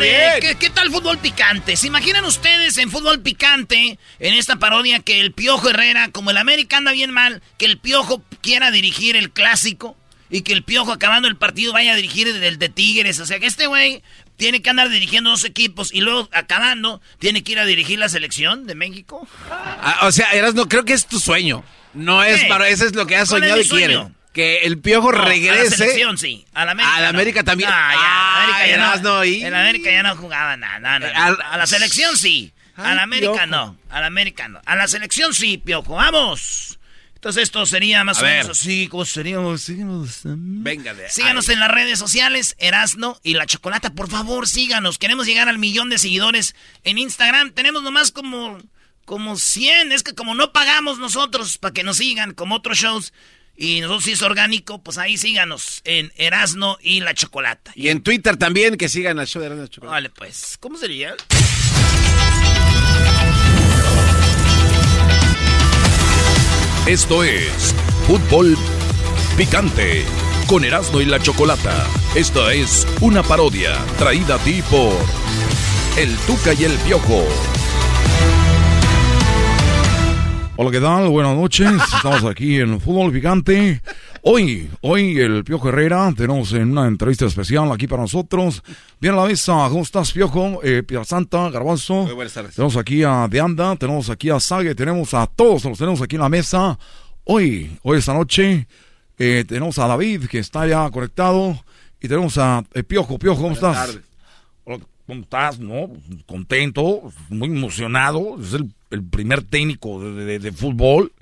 Eh, 0.00 0.38
¿qué, 0.40 0.54
qué 0.54 0.70
tal 0.70 0.92
fútbol 0.92 1.18
picante? 1.18 1.76
¿Se 1.76 1.88
imaginan 1.88 2.24
ustedes 2.24 2.78
en 2.78 2.88
fútbol 2.88 3.20
picante, 3.20 3.98
en 4.20 4.34
esta 4.34 4.54
parodia, 4.54 5.00
que 5.00 5.20
el 5.20 5.32
Piojo 5.32 5.70
Herrera, 5.70 6.10
como 6.12 6.30
el 6.30 6.36
América 6.36 6.76
anda 6.76 6.92
bien 6.92 7.10
mal, 7.10 7.42
que 7.58 7.66
el 7.66 7.78
Piojo 7.78 8.22
quiera 8.40 8.70
dirigir 8.70 9.16
el 9.16 9.32
clásico 9.32 9.96
y 10.30 10.42
que 10.42 10.52
el 10.52 10.62
Piojo 10.62 10.92
acabando 10.92 11.26
el 11.26 11.36
partido 11.36 11.72
vaya 11.72 11.94
a 11.94 11.96
dirigir 11.96 12.28
el 12.28 12.58
de 12.60 12.68
Tigres? 12.68 13.18
O 13.18 13.26
sea, 13.26 13.40
que 13.40 13.46
este 13.46 13.66
güey 13.66 14.04
tiene 14.38 14.62
que 14.62 14.70
andar 14.70 14.88
dirigiendo 14.88 15.28
dos 15.30 15.44
equipos 15.44 15.92
y 15.92 16.00
luego 16.00 16.30
acabando 16.32 17.02
tiene 17.18 17.44
que 17.44 17.52
ir 17.52 17.58
a 17.58 17.66
dirigir 17.66 17.98
la 17.98 18.08
selección 18.08 18.66
de 18.66 18.74
México. 18.74 19.28
Ah, 19.50 19.98
o 20.04 20.12
sea, 20.12 20.30
Eras, 20.32 20.54
no 20.54 20.66
creo 20.68 20.86
que 20.86 20.94
es 20.94 21.04
tu 21.06 21.18
sueño. 21.20 21.62
No 21.92 22.22
es 22.22 22.44
para 22.44 22.68
eso 22.68 22.86
es 22.86 22.94
lo 22.94 23.06
que 23.06 23.16
has 23.16 23.28
¿Cuál 23.28 23.42
es 23.44 23.48
soñado 23.50 23.60
y 23.62 23.68
quiere. 23.68 23.94
sueño? 23.94 24.14
Que 24.32 24.58
el 24.58 24.78
piojo 24.78 25.10
No, 25.10 25.18
regrese. 25.22 25.60
A 25.60 25.64
la 25.64 25.70
selección, 25.70 26.18
sí. 26.18 26.46
A 26.54 26.64
la 26.64 26.70
América. 26.72 26.94
A 26.94 27.00
la 27.00 27.12
no. 27.12 27.18
América 27.18 27.42
también. 27.42 27.68
No, 27.70 27.76
ya, 27.76 27.82
Ah, 27.82 28.34
a 28.36 28.44
América 28.44 28.66
ya 28.68 28.96
no. 29.02 29.24
¿y? 29.24 29.42
En 29.44 29.54
América 29.54 29.90
ya 29.90 30.02
no 30.04 30.16
jugaba 30.16 30.56
nada. 30.56 30.96
Al- 30.96 31.38
a 31.42 31.56
la 31.56 31.66
selección 31.66 32.16
sí. 32.16 32.52
A 32.76 32.90
Ay, 32.90 32.96
la 32.96 33.02
América 33.02 33.32
Piojo. 33.32 33.46
no. 33.46 33.76
A 33.90 34.00
la 34.00 34.06
América 34.06 34.46
no. 34.46 34.60
A 34.64 34.76
la 34.76 34.86
selección 34.86 35.34
sí, 35.34 35.58
Piojo. 35.58 35.96
¡Vamos! 35.96 36.77
Entonces 37.18 37.42
esto 37.42 37.66
sería 37.66 38.04
más 38.04 38.18
A 38.18 38.20
o 38.20 38.24
menos 38.26 38.50
así. 38.50 38.86
¿Cómo 38.86 39.04
seríamos? 39.04 39.62
Síganos, 39.62 40.20
Venga 40.22 40.94
de 40.94 41.10
síganos 41.10 41.48
en 41.48 41.58
las 41.58 41.68
redes 41.68 41.98
sociales, 41.98 42.54
Erasno 42.58 43.18
y 43.24 43.34
la 43.34 43.44
Chocolata. 43.44 43.92
Por 43.92 44.08
favor, 44.08 44.46
síganos. 44.46 44.98
Queremos 44.98 45.26
llegar 45.26 45.48
al 45.48 45.58
millón 45.58 45.90
de 45.90 45.98
seguidores 45.98 46.54
en 46.84 46.96
Instagram. 46.96 47.50
Tenemos 47.50 47.82
nomás 47.82 48.12
como, 48.12 48.58
como 49.04 49.36
100. 49.36 49.90
Es 49.90 50.04
que 50.04 50.14
como 50.14 50.36
no 50.36 50.52
pagamos 50.52 51.00
nosotros 51.00 51.58
para 51.58 51.74
que 51.74 51.82
nos 51.82 51.96
sigan, 51.96 52.34
como 52.34 52.54
otros 52.54 52.78
shows, 52.78 53.12
y 53.56 53.80
nosotros 53.80 54.04
sí 54.04 54.12
es 54.12 54.22
orgánico, 54.22 54.80
pues 54.80 54.96
ahí 54.98 55.16
síganos 55.16 55.80
en 55.82 56.12
Erasno 56.14 56.78
y 56.80 57.00
la 57.00 57.14
Chocolata. 57.14 57.72
Y 57.74 57.88
en 57.88 58.04
Twitter 58.04 58.36
también, 58.36 58.76
que 58.76 58.88
sigan 58.88 59.18
al 59.18 59.26
show 59.26 59.40
de 59.40 59.46
Erasmo 59.46 59.64
y 59.64 59.66
la 59.66 59.70
Chocolate. 59.70 59.92
Vale, 59.92 60.10
pues, 60.10 60.56
¿cómo 60.60 60.78
sería? 60.78 61.16
Esto 66.88 67.22
es 67.22 67.74
Fútbol 68.06 68.56
Picante 69.36 70.06
con 70.46 70.64
Erasmo 70.64 71.02
y 71.02 71.04
la 71.04 71.20
Chocolata. 71.20 71.86
Esta 72.14 72.54
es 72.54 72.86
una 73.02 73.22
parodia 73.22 73.76
traída 73.98 74.36
a 74.36 74.38
ti 74.38 74.62
por 74.70 74.94
El 75.98 76.16
Tuca 76.20 76.54
y 76.54 76.64
el 76.64 76.72
Piojo. 76.78 77.26
Hola, 80.56 80.70
¿qué 80.70 80.80
tal? 80.80 81.10
Buenas 81.10 81.36
noches. 81.36 81.70
Estamos 81.94 82.24
aquí 82.24 82.58
en 82.58 82.80
Fútbol 82.80 83.12
Picante. 83.12 83.82
Hoy, 84.30 84.68
hoy 84.82 85.18
el 85.20 85.42
Piojo 85.42 85.70
Herrera, 85.70 86.12
tenemos 86.14 86.52
en 86.52 86.72
una 86.72 86.86
entrevista 86.86 87.24
especial 87.24 87.72
aquí 87.72 87.86
para 87.86 88.02
nosotros. 88.02 88.62
Viene 89.00 89.16
a 89.16 89.22
la 89.22 89.26
mesa, 89.26 89.54
¿cómo 89.70 89.80
estás, 89.80 90.12
Piojo? 90.12 90.60
Eh, 90.62 90.82
Santa, 91.06 91.48
Garbanzo. 91.48 92.02
Muy 92.04 92.12
buenas 92.12 92.34
tardes. 92.34 92.54
Tenemos 92.54 92.76
aquí 92.76 93.02
a 93.04 93.26
Deanda, 93.26 93.74
tenemos 93.76 94.10
aquí 94.10 94.28
a 94.28 94.38
Sague, 94.38 94.74
tenemos 94.74 95.14
a 95.14 95.26
todos, 95.26 95.64
los 95.64 95.78
tenemos 95.78 96.02
aquí 96.02 96.16
en 96.16 96.20
la 96.20 96.28
mesa. 96.28 96.78
Hoy, 97.24 97.78
hoy 97.82 97.96
esta 98.00 98.12
noche, 98.12 98.66
eh, 99.18 99.46
tenemos 99.48 99.78
a 99.78 99.86
David, 99.86 100.26
que 100.26 100.40
está 100.40 100.66
ya 100.66 100.90
conectado, 100.90 101.64
y 101.98 102.06
tenemos 102.06 102.36
a 102.36 102.62
eh, 102.74 102.82
Piojo. 102.82 103.18
Piojo, 103.18 103.40
¿cómo 103.40 103.54
Buenas 103.54 103.76
estás? 103.86 103.86
tardes. 104.66 104.82
¿Cómo 105.06 105.22
estás? 105.22 105.58
No, 105.58 105.88
contento, 106.26 107.10
muy 107.30 107.48
emocionado. 107.48 108.36
Es 108.42 108.52
el, 108.52 108.74
el 108.90 109.02
primer 109.04 109.42
técnico 109.44 110.02
de, 110.02 110.22
de- 110.26 110.38
de 110.38 110.52
fútbol 110.52 111.12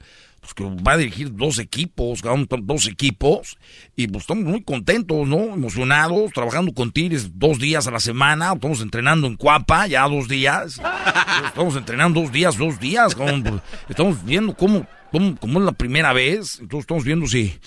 pues, 0.47 0.55
que 0.55 0.83
va 0.83 0.93
a 0.93 0.97
dirigir 0.97 1.35
dos 1.35 1.59
equipos, 1.59 2.23
dos 2.63 2.87
equipos. 2.87 3.57
Y 3.97 4.07
pues 4.07 4.23
estamos 4.23 4.45
muy 4.45 4.63
contentos, 4.63 5.27
¿no? 5.27 5.55
Emocionados, 5.55 6.33
trabajando 6.33 6.73
con 6.73 6.93
Tigres 6.93 7.39
dos 7.39 7.59
días 7.59 7.87
a 7.87 7.91
la 7.91 8.01
semana. 8.01 8.53
Estamos 8.55 8.81
entrenando 8.81 9.27
en 9.27 9.37
Cuapa 9.37 9.87
ya 9.87 10.07
dos 10.09 10.29
días. 10.29 10.81
Estamos 11.47 11.77
entrenando 11.77 12.21
dos 12.21 12.33
días, 12.33 12.57
dos 12.57 12.79
días. 12.79 13.15
cabrón, 13.15 13.43
pues, 13.43 13.63
Estamos 13.89 14.25
viendo 14.25 14.55
cómo, 14.55 14.87
cómo, 15.11 15.37
cómo 15.37 15.59
es 15.59 15.65
la 15.65 15.73
primera 15.73 16.13
vez. 16.13 16.61
Entonces 16.61 16.85
estamos 16.85 17.05
viendo 17.05 17.27
si 17.27 17.59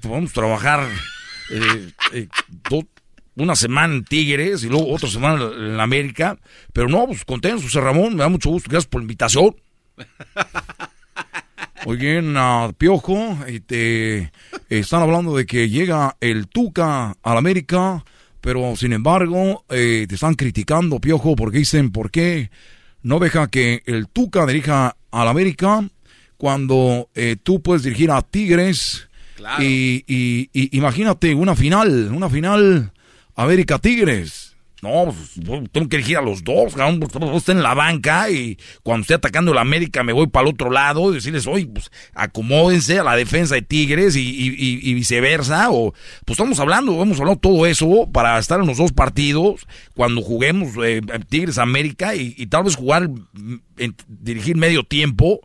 podemos 0.00 0.32
trabajar 0.32 0.88
eh, 1.50 1.90
eh, 2.12 2.28
una 3.36 3.54
semana 3.54 3.94
en 3.94 4.04
Tigres 4.04 4.64
y 4.64 4.68
luego 4.68 4.92
otra 4.92 5.08
semana 5.08 5.44
en 5.56 5.78
América. 5.78 6.38
Pero 6.72 6.88
no, 6.88 7.06
pues 7.06 7.24
contentos, 7.24 7.62
José 7.62 7.80
Ramón, 7.80 8.16
me 8.16 8.22
da 8.22 8.28
mucho 8.28 8.50
gusto. 8.50 8.68
Gracias 8.68 8.88
por 8.88 9.00
la 9.00 9.04
invitación. 9.04 9.54
Oye, 11.84 12.20
ah, 12.36 12.72
Piojo, 12.76 13.36
y 13.48 13.60
te 13.60 14.32
están 14.68 15.02
hablando 15.02 15.36
de 15.36 15.46
que 15.46 15.68
llega 15.68 16.16
el 16.20 16.48
Tuca 16.48 17.16
al 17.22 17.36
América, 17.36 18.04
pero 18.40 18.74
sin 18.76 18.92
embargo 18.92 19.64
eh, 19.68 20.06
te 20.08 20.14
están 20.14 20.34
criticando, 20.34 21.00
Piojo, 21.00 21.36
porque 21.36 21.58
dicen, 21.58 21.90
¿por 21.92 22.10
qué 22.10 22.50
no 23.02 23.18
deja 23.18 23.48
que 23.48 23.82
el 23.86 24.08
Tuca 24.08 24.46
dirija 24.46 24.96
al 25.10 25.28
América 25.28 25.88
cuando 26.38 27.08
eh, 27.14 27.36
tú 27.42 27.60
puedes 27.62 27.82
dirigir 27.82 28.10
a 28.10 28.22
Tigres? 28.22 29.08
Claro. 29.36 29.62
Y, 29.62 30.02
y- 30.06 30.48
y 30.52 30.76
imagínate 30.76 31.34
una 31.34 31.54
final, 31.54 32.10
una 32.12 32.30
final 32.30 32.92
América-Tigres. 33.36 34.45
No, 34.86 35.12
pues, 35.12 35.68
tengo 35.72 35.88
que 35.88 35.96
elegir 35.96 36.16
a 36.16 36.22
los 36.22 36.44
dos, 36.44 36.74
cabrón, 36.74 37.00
pues, 37.00 37.10
todos 37.10 37.36
están 37.36 37.56
en 37.56 37.64
la 37.64 37.74
banca 37.74 38.30
y 38.30 38.56
cuando 38.84 39.02
esté 39.02 39.14
atacando 39.14 39.50
el 39.50 39.58
América 39.58 40.04
me 40.04 40.12
voy 40.12 40.28
para 40.28 40.46
el 40.46 40.54
otro 40.54 40.70
lado 40.70 41.10
y 41.10 41.14
decirles, 41.14 41.46
oye, 41.48 41.66
pues 41.66 41.90
acomódense 42.14 43.00
a 43.00 43.02
la 43.02 43.16
defensa 43.16 43.56
de 43.56 43.62
Tigres 43.62 44.14
y, 44.16 44.94
viceversa. 44.94 45.70
O, 45.72 45.92
pues 46.24 46.38
estamos 46.38 46.60
hablando, 46.60 47.02
hemos 47.02 47.18
hablado 47.18 47.38
todo 47.38 47.66
eso 47.66 48.08
para 48.12 48.38
estar 48.38 48.60
en 48.60 48.66
los 48.66 48.78
dos 48.78 48.92
partidos 48.92 49.66
cuando 49.94 50.22
juguemos 50.22 50.68
eh, 50.84 51.00
Tigres 51.28 51.58
América 51.58 52.14
y, 52.14 52.46
tal 52.46 52.64
vez 52.64 52.76
jugar, 52.76 53.08
mm, 53.08 53.56
dirigir 54.06 54.56
medio 54.56 54.84
tiempo. 54.84 55.40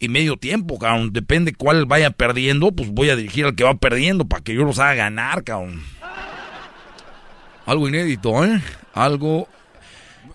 Y 0.00 0.08
medio 0.08 0.36
tiempo, 0.36 0.78
cabrón, 0.78 1.12
depende 1.14 1.54
cuál 1.54 1.86
vaya 1.86 2.10
perdiendo, 2.10 2.72
pues 2.72 2.90
voy 2.90 3.08
a 3.08 3.16
dirigir 3.16 3.46
al 3.46 3.54
que 3.54 3.64
va 3.64 3.76
perdiendo 3.76 4.26
para 4.26 4.42
que 4.42 4.52
yo 4.52 4.64
los 4.64 4.78
haga 4.78 4.94
ganar, 4.94 5.44
cabrón. 5.44 5.82
Algo 7.66 7.88
inédito, 7.88 8.44
¿eh? 8.44 8.60
Algo 8.92 9.48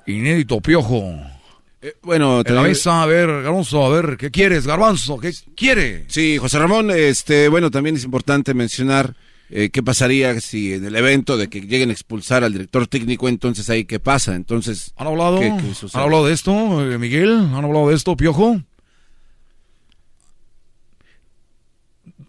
inédito, 0.07 0.59
Piojo. 0.61 1.13
Eh, 1.81 1.93
bueno, 2.01 2.41
En 2.45 2.55
la 2.55 2.61
te- 2.63 2.67
mesa, 2.67 3.03
a 3.03 3.05
ver, 3.05 3.27
Garbanzo, 3.43 3.85
a 3.85 3.89
ver, 3.89 4.17
¿qué 4.17 4.31
quieres, 4.31 4.65
Garbanzo? 4.67 5.17
¿Qué 5.19 5.31
quiere? 5.55 6.05
Sí, 6.07 6.37
José 6.37 6.59
Ramón, 6.59 6.91
este, 6.91 7.47
bueno, 7.47 7.71
también 7.71 7.95
es 7.95 8.03
importante 8.03 8.53
mencionar 8.53 9.15
eh, 9.49 9.69
qué 9.69 9.81
pasaría 9.81 10.39
si 10.41 10.73
en 10.73 10.85
el 10.85 10.95
evento 10.95 11.37
de 11.37 11.47
que 11.49 11.61
lleguen 11.61 11.89
a 11.89 11.93
expulsar 11.93 12.43
al 12.43 12.51
director 12.53 12.85
técnico, 12.87 13.29
entonces 13.29 13.69
ahí 13.69 13.85
qué 13.85 13.99
pasa, 13.99 14.35
entonces... 14.35 14.91
¿Han 14.97 15.07
hablado? 15.07 15.39
¿qué- 15.39 15.53
qué 15.61 15.73
sucede? 15.73 15.97
¿Han 15.99 16.03
hablado 16.05 16.25
de 16.27 16.33
esto, 16.33 16.91
eh, 16.91 16.97
Miguel? 16.97 17.31
¿Han 17.53 17.63
hablado 17.63 17.89
de 17.89 17.95
esto, 17.95 18.17
Piojo? 18.17 18.61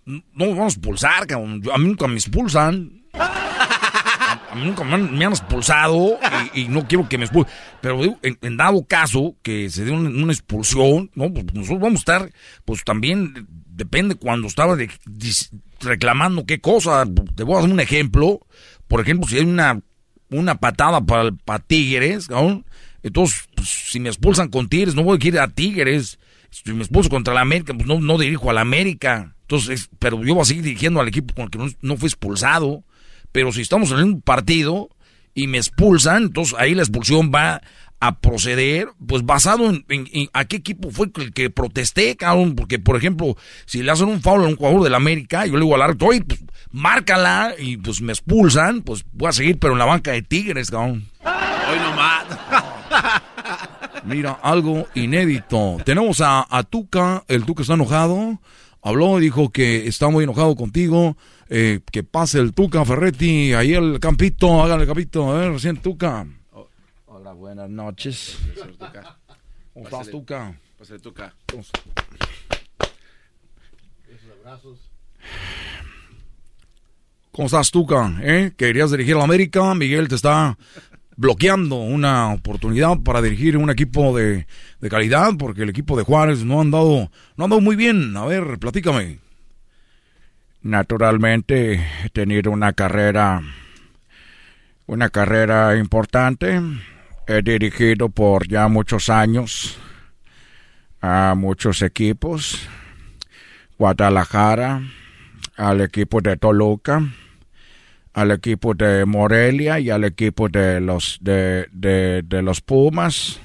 no 0.07 0.23
nos 0.35 0.49
vamos 0.57 0.75
a 0.75 0.77
expulsar, 0.77 1.27
cabrón. 1.27 1.63
A 1.73 1.79
mí 1.79 1.87
nunca 1.87 2.07
me 2.09 2.15
expulsan. 2.15 3.03
A, 4.51 4.55
mí 4.55 4.67
nunca 4.67 4.85
me 4.85 4.95
han, 4.95 5.17
me 5.17 5.25
han 5.25 5.33
expulsado 5.33 6.19
y, 6.55 6.69
no 6.69 6.87
quiero 6.87 7.09
que 7.09 7.19
me 7.19 7.25
expulsen. 7.25 7.53
Pero 7.81 8.03
digo, 8.03 8.19
en, 8.23 8.57
dado 8.57 8.85
caso 8.85 9.37
que 9.43 9.71
se 9.71 9.85
dé 9.85 9.93
una, 9.93 10.33
expulsión, 10.33 11.11
¿no? 11.15 11.33
Pues 11.33 11.47
nosotros 11.55 11.81
vamos 11.81 11.99
a 11.99 12.01
estar, 12.01 12.31
pues 12.65 12.85
también 12.85 13.47
depende 13.49 14.15
cuando 14.15 14.49
estaba 14.49 14.77
reclamando 15.81 16.45
qué 16.47 16.61
cosa. 16.61 17.05
Te 17.35 17.43
voy 17.43 17.57
a 17.57 17.61
dar 17.63 17.71
un 17.71 17.81
ejemplo. 17.81 18.41
Por 18.89 19.01
ejemplo, 19.01 19.29
si 19.29 19.39
hay 19.39 19.45
una, 19.45 19.81
una 20.31 20.57
patada 20.57 21.01
para, 21.01 21.31
para 21.33 21.61
Tigres, 21.61 22.27
cabrón, 22.27 22.65
entonces, 23.03 23.49
pues, 23.55 23.69
si 23.69 24.01
me 24.01 24.09
expulsan 24.09 24.49
con 24.49 24.69
Tigres, 24.69 24.95
no 24.95 25.03
voy 25.03 25.19
a 25.21 25.27
ir 25.27 25.39
a 25.39 25.49
Tigres. 25.49 26.19
Si 26.51 26.73
me 26.73 26.81
expulso 26.81 27.09
contra 27.09 27.33
la 27.33 27.41
América, 27.41 27.73
pues 27.75 27.87
no, 27.87 28.01
no 28.01 28.19
dirijo 28.19 28.51
a 28.51 28.53
la 28.53 28.61
América. 28.61 29.37
Entonces, 29.43 29.89
pero 29.99 30.23
yo 30.25 30.35
voy 30.35 30.43
a 30.43 30.45
seguir 30.45 30.65
dirigiendo 30.65 31.01
al 31.01 31.09
equipo 31.09 31.35
con 31.35 31.45
el 31.45 31.51
que 31.51 31.59
no, 31.59 31.67
no 31.81 31.97
fue 31.97 32.09
expulsado. 32.09 32.85
Pero 33.33 33.53
si 33.53 33.61
estamos 33.63 33.91
en 33.93 33.99
un 33.99 34.21
partido 34.23 34.89
y 35.35 35.47
me 35.47 35.59
expulsan, 35.59 36.25
entonces 36.25 36.55
ahí 36.59 36.75
la 36.75 36.83
expulsión 36.83 37.31
va 37.35 37.61
a 38.03 38.19
proceder, 38.19 38.89
pues 39.07 39.25
basado 39.27 39.69
en, 39.69 39.85
en- 39.91 40.09
en 40.13 40.29
a 40.33 40.47
qué 40.47 40.57
equipo 40.57 40.91
fue 40.91 41.11
el 41.17 41.33
que 41.35 41.51
protesté, 41.51 42.17
cabrón. 42.17 42.55
Porque, 42.57 42.79
por 42.79 42.97
ejemplo, 42.97 43.37
si 43.67 43.83
le 43.83 43.91
hacen 43.93 44.09
un 44.09 44.23
foul 44.23 44.43
a 44.45 44.49
un 44.49 44.57
jugador 44.57 44.83
del 44.83 44.95
América, 44.95 45.45
yo 45.47 45.53
le 45.53 45.61
digo 45.61 45.75
al 45.75 45.83
árbitro, 45.83 46.09
oye, 46.09 46.23
pues 46.23 46.41
márcala, 46.73 47.55
y 47.59 47.77
pues 47.77 48.01
me 48.01 48.13
expulsan, 48.13 48.81
pues 48.83 49.05
voy 49.13 49.29
a 49.29 49.33
seguir, 49.33 49.59
pero 49.59 49.75
en 49.75 49.79
la 49.81 49.85
banca 49.85 50.13
de 50.13 50.23
Tigres, 50.23 50.71
cabrón. 50.71 51.05
Hoy 51.25 51.79
nomás. 51.79 52.25
Mira, 54.05 54.39
algo 54.43 54.87
inédito. 54.95 55.77
Tenemos 55.85 56.21
a, 56.21 56.47
a 56.49 56.63
Tuca, 56.63 57.25
el 57.29 57.45
Tuca 57.45 57.63
está 57.63 57.75
enojado. 57.75 58.41
Habló 58.83 59.19
y 59.19 59.23
dijo 59.25 59.51
que 59.51 59.87
está 59.87 60.09
muy 60.09 60.25
enojado 60.25 60.57
contigo. 60.57 61.17
Eh, 61.51 61.81
que 61.91 62.05
pase 62.05 62.39
el 62.39 62.55
Tuca 62.55 62.85
Ferretti, 62.85 63.53
ahí 63.53 63.75
el 63.75 63.99
campito, 63.99 64.63
hágale 64.63 64.83
el 64.83 64.89
campito, 64.89 65.31
a 65.31 65.41
ver, 65.41 65.53
recién 65.53 65.77
Tuca. 65.79 66.25
Hola, 67.07 67.33
buenas 67.33 67.69
noches. 67.69 68.39
¿Cómo 69.75 69.85
estás, 69.85 70.09
Tuca? 70.11 70.57
Pásale, 70.79 71.01
Tuca. 71.01 71.35
¿Cómo 77.33 77.47
estás, 77.47 77.71
Tuca? 77.73 78.17
¿Eh? 78.23 78.53
¿Querías 78.57 78.93
dirigir 78.93 79.17
a 79.17 79.19
la 79.19 79.25
América? 79.25 79.75
Miguel 79.75 80.07
te 80.07 80.15
está 80.15 80.57
bloqueando 81.17 81.77
una 81.77 82.33
oportunidad 82.33 83.01
para 83.01 83.21
dirigir 83.21 83.57
un 83.57 83.71
equipo 83.71 84.17
de, 84.17 84.47
de 84.81 84.89
calidad, 84.89 85.33
porque 85.37 85.63
el 85.63 85.69
equipo 85.69 85.97
de 85.97 86.05
Juárez 86.05 86.45
no 86.45 86.61
han 86.61 86.71
dado, 86.71 87.11
no 87.37 87.45
han 87.45 87.51
dado 87.51 87.61
muy 87.61 87.75
bien. 87.75 88.17
A 88.17 88.25
ver, 88.25 88.59
platícame. 88.61 89.19
Naturalmente 90.63 91.81
he 92.05 92.11
tenido 92.11 92.51
una 92.51 92.75
carrera, 92.75 93.41
una 94.87 95.09
carrera 95.09 95.75
importante. 95.77 96.61
He 97.27 97.41
dirigido 97.43 98.11
por 98.11 98.47
ya 98.47 98.69
muchos 98.69 99.09
años 99.09 99.79
a 101.01 101.35
muchos 101.35 101.81
equipos. 101.81 102.69
Guadalajara, 103.79 104.83
al 105.57 105.81
equipo 105.81 106.21
de 106.21 106.37
Toluca, 106.37 107.09
al 108.13 108.31
equipo 108.31 108.75
de 108.75 109.07
Morelia 109.07 109.81
y 109.81 109.89
al 109.89 110.05
equipo 110.05 110.51
de 110.51 110.83
los 110.83 111.17
de, 111.23 111.69
de, 111.73 112.43
los 112.43 112.61
Pumas, 112.61 113.41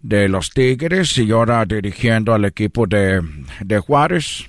de 0.00 0.28
los 0.28 0.50
Tigres 0.50 1.18
y 1.18 1.32
ahora 1.32 1.64
dirigiendo 1.64 2.32
al 2.32 2.44
equipo 2.44 2.86
de, 2.86 3.20
de 3.64 3.78
Juárez 3.80 4.48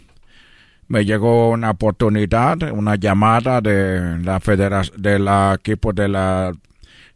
me 0.91 1.05
llegó 1.05 1.51
una 1.51 1.71
oportunidad, 1.71 2.61
una 2.73 2.95
llamada 2.95 3.61
de 3.61 4.19
la 4.19 4.41
federación, 4.41 5.01
del 5.01 5.25
equipo 5.55 5.93
de 5.93 6.09
la 6.09 6.51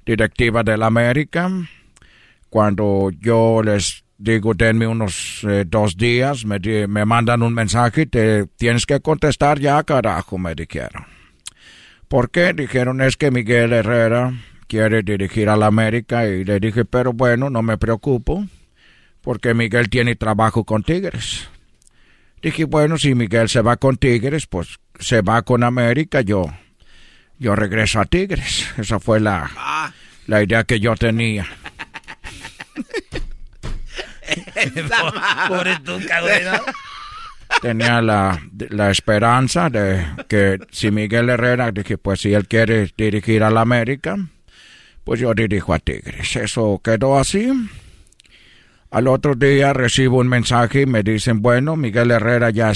directiva 0.05 0.63
de 0.63 0.77
la 0.77 0.85
América. 0.85 1.51
Cuando 2.49 3.11
yo 3.19 3.61
les 3.61 4.05
digo, 4.17 4.53
denme 4.53 4.87
unos 4.87 5.43
eh, 5.43 5.65
dos 5.67 5.97
días, 5.97 6.45
me, 6.45 6.57
me 6.87 7.03
mandan 7.03 7.41
un 7.41 7.53
mensaje, 7.53 8.05
te 8.05 8.47
tienes 8.55 8.85
que 8.85 9.01
contestar 9.01 9.59
ya, 9.59 9.83
carajo, 9.83 10.37
me 10.37 10.55
dijeron. 10.55 11.05
¿Por 12.07 12.29
qué? 12.29 12.53
Dijeron, 12.53 13.01
es 13.01 13.17
que 13.17 13.29
Miguel 13.29 13.73
Herrera 13.73 14.31
quiere 14.67 15.03
dirigir 15.03 15.49
a 15.49 15.57
la 15.57 15.65
América 15.65 16.25
y 16.25 16.45
le 16.45 16.61
dije, 16.61 16.85
pero 16.85 17.11
bueno, 17.11 17.49
no 17.49 17.61
me 17.61 17.77
preocupo, 17.77 18.45
porque 19.19 19.53
Miguel 19.53 19.89
tiene 19.89 20.15
trabajo 20.15 20.63
con 20.63 20.81
Tigres. 20.81 21.49
Dije, 22.45 22.65
bueno, 22.65 22.99
si 22.99 23.15
Miguel 23.15 23.49
se 23.49 23.61
va 23.61 23.77
con 23.77 23.97
Tigres, 23.97 24.45
pues 24.45 24.77
se 24.99 25.23
va 25.23 25.41
con 25.41 25.63
América, 25.63 26.21
yo, 26.21 26.45
yo 27.39 27.55
regreso 27.55 27.99
a 27.99 28.05
Tigres. 28.05 28.67
Esa 28.77 28.99
fue 28.99 29.19
la, 29.19 29.49
la 30.27 30.43
idea 30.43 30.63
que 30.63 30.79
yo 30.79 30.93
tenía. 30.95 31.47
Pobre 35.47 35.79
Tuca, 35.83 36.21
güey, 36.21 36.43
¿no? 36.43 36.51
tenía 37.63 37.99
la, 38.03 38.39
la 38.69 38.91
esperanza 38.91 39.71
de 39.71 40.05
que 40.27 40.59
si 40.69 40.91
Miguel 40.91 41.31
Herrera, 41.31 41.71
dije, 41.71 41.97
pues 41.97 42.19
si 42.21 42.35
él 42.35 42.47
quiere 42.47 42.93
dirigir 42.95 43.41
a 43.41 43.49
la 43.49 43.61
América, 43.61 44.17
pues 45.03 45.19
yo 45.19 45.33
dirijo 45.33 45.73
a 45.73 45.79
Tigres. 45.79 46.35
Eso 46.35 46.79
quedó 46.83 47.17
así. 47.17 47.51
Al 48.95 49.09
otro 49.09 49.35
día 49.35 49.73
recibo 49.73 50.19
un 50.19 50.29
mensaje 50.29 50.83
y 50.83 50.85
me 50.85 51.03
dicen, 51.03 51.41
bueno, 51.41 51.75
Miguel 51.75 52.11
Herrera 52.11 52.49
ya 52.49 52.71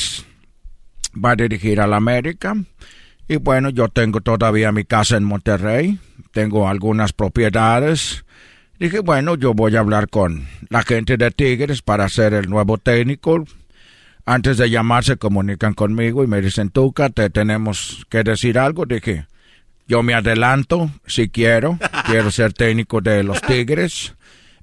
va 1.16 1.32
a 1.32 1.36
dirigir 1.38 1.80
a 1.80 1.88
la 1.88 1.96
América. 1.96 2.56
Y 3.30 3.38
bueno, 3.38 3.70
yo 3.70 3.88
tengo 3.88 4.20
todavía 4.20 4.74
mi 4.74 4.84
casa 4.84 5.16
en 5.16 5.24
Monterrey, 5.24 5.98
tengo 6.34 6.68
algunas 6.68 7.14
propiedades. 7.14 8.26
Dije, 8.80 9.00
bueno, 9.00 9.36
yo 9.36 9.54
voy 9.54 9.78
a 9.78 9.80
hablar 9.80 10.10
con 10.10 10.46
la 10.68 10.84
gente 10.84 11.16
de 11.16 11.32
Tigres 11.32 11.82
para 11.82 12.10
ser 12.10 12.34
el 12.34 12.50
nuevo 12.50 12.78
técnico. 12.78 13.46
Antes 14.26 14.58
de 14.58 14.70
llamar 14.70 15.06
se 15.06 15.16
comunican 15.16 15.74
conmigo 15.74 16.26
y 16.26 16.28
me 16.28 16.42
dicen, 16.42 16.70
Tuca, 16.70 17.10
te 17.12 17.30
tenemos 17.30 18.06
que 18.10 18.24
decir 18.24 18.60
algo. 18.60 18.86
Dije, 18.86 19.26
yo 19.88 20.04
me 20.04 20.16
adelanto, 20.16 20.92
si 21.08 21.30
quiero, 21.30 21.80
quiero 22.06 22.30
ser 22.30 22.52
técnico 22.52 23.00
de 23.00 23.24
los 23.24 23.42
Tigres, 23.42 24.16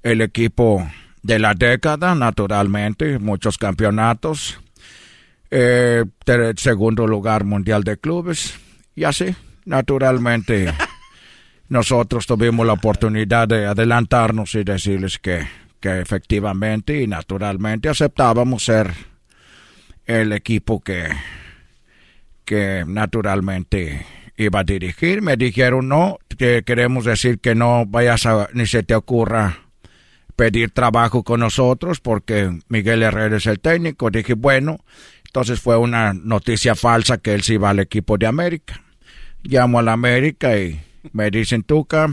el 0.03 0.21
equipo 0.21 0.87
de 1.27 1.41
la 1.41 1.55
década, 1.55 2.15
naturalmente, 2.15 3.19
muchos 3.19 3.59
campeonatos, 3.59 4.61
eh, 5.51 6.05
segundo 6.57 7.07
lugar 7.07 7.45
mundial 7.45 7.83
de 7.83 7.99
clubes, 7.99 8.55
y 8.95 9.03
así, 9.03 9.35
naturalmente, 9.65 10.73
nosotros 11.69 12.27
tuvimos 12.27 12.65
la 12.65 12.75
oportunidad 12.75 13.49
de 13.49 13.67
adelantarnos 13.67 14.55
y 14.55 14.63
decirles 14.63 15.19
que, 15.19 15.47
que 15.81 16.01
efectivamente 16.01 17.03
y 17.03 17.09
naturalmente 17.09 17.89
aceptábamos 17.89 18.65
ser 18.65 18.93
el 20.07 20.33
equipo 20.33 20.81
que, 20.81 21.09
que 22.45 22.85
naturalmente 22.87 24.07
iba 24.37 24.61
a 24.61 24.65
dirigir. 24.65 25.23
Me 25.23 25.37
dijeron, 25.37 25.89
no, 25.89 26.19
que 26.39 26.63
queremos 26.65 27.05
decir 27.05 27.41
que 27.41 27.57
no 27.57 27.85
vayas 27.85 28.27
a, 28.27 28.49
ni 28.53 28.67
se 28.67 28.85
te 28.85 28.95
ocurra 28.95 29.66
pedir 30.37 30.71
trabajo 30.71 31.25
con 31.25 31.41
nosotros 31.41 32.01
porque 32.01 32.61
Miguel 32.69 33.03
Herrera 33.03 33.39
es 33.39 33.47
el 33.47 33.59
técnico. 33.59 34.11
Dije, 34.11 34.35
bueno, 34.35 34.79
entonces 35.25 35.61
fue 35.61 35.77
una 35.77 36.13
noticia 36.13 36.75
falsa 36.75 37.19
que 37.19 37.35
él 37.35 37.43
se 37.43 37.55
iba 37.55 37.71
al 37.71 37.81
equipo 37.81 38.17
de 38.19 38.27
América. 38.27 38.83
Llamo 39.43 39.79
a 39.79 39.83
la 39.83 39.93
América 39.93 40.59
y 40.59 40.81
me 41.13 41.31
dicen, 41.31 41.63
Tuca, 41.63 42.09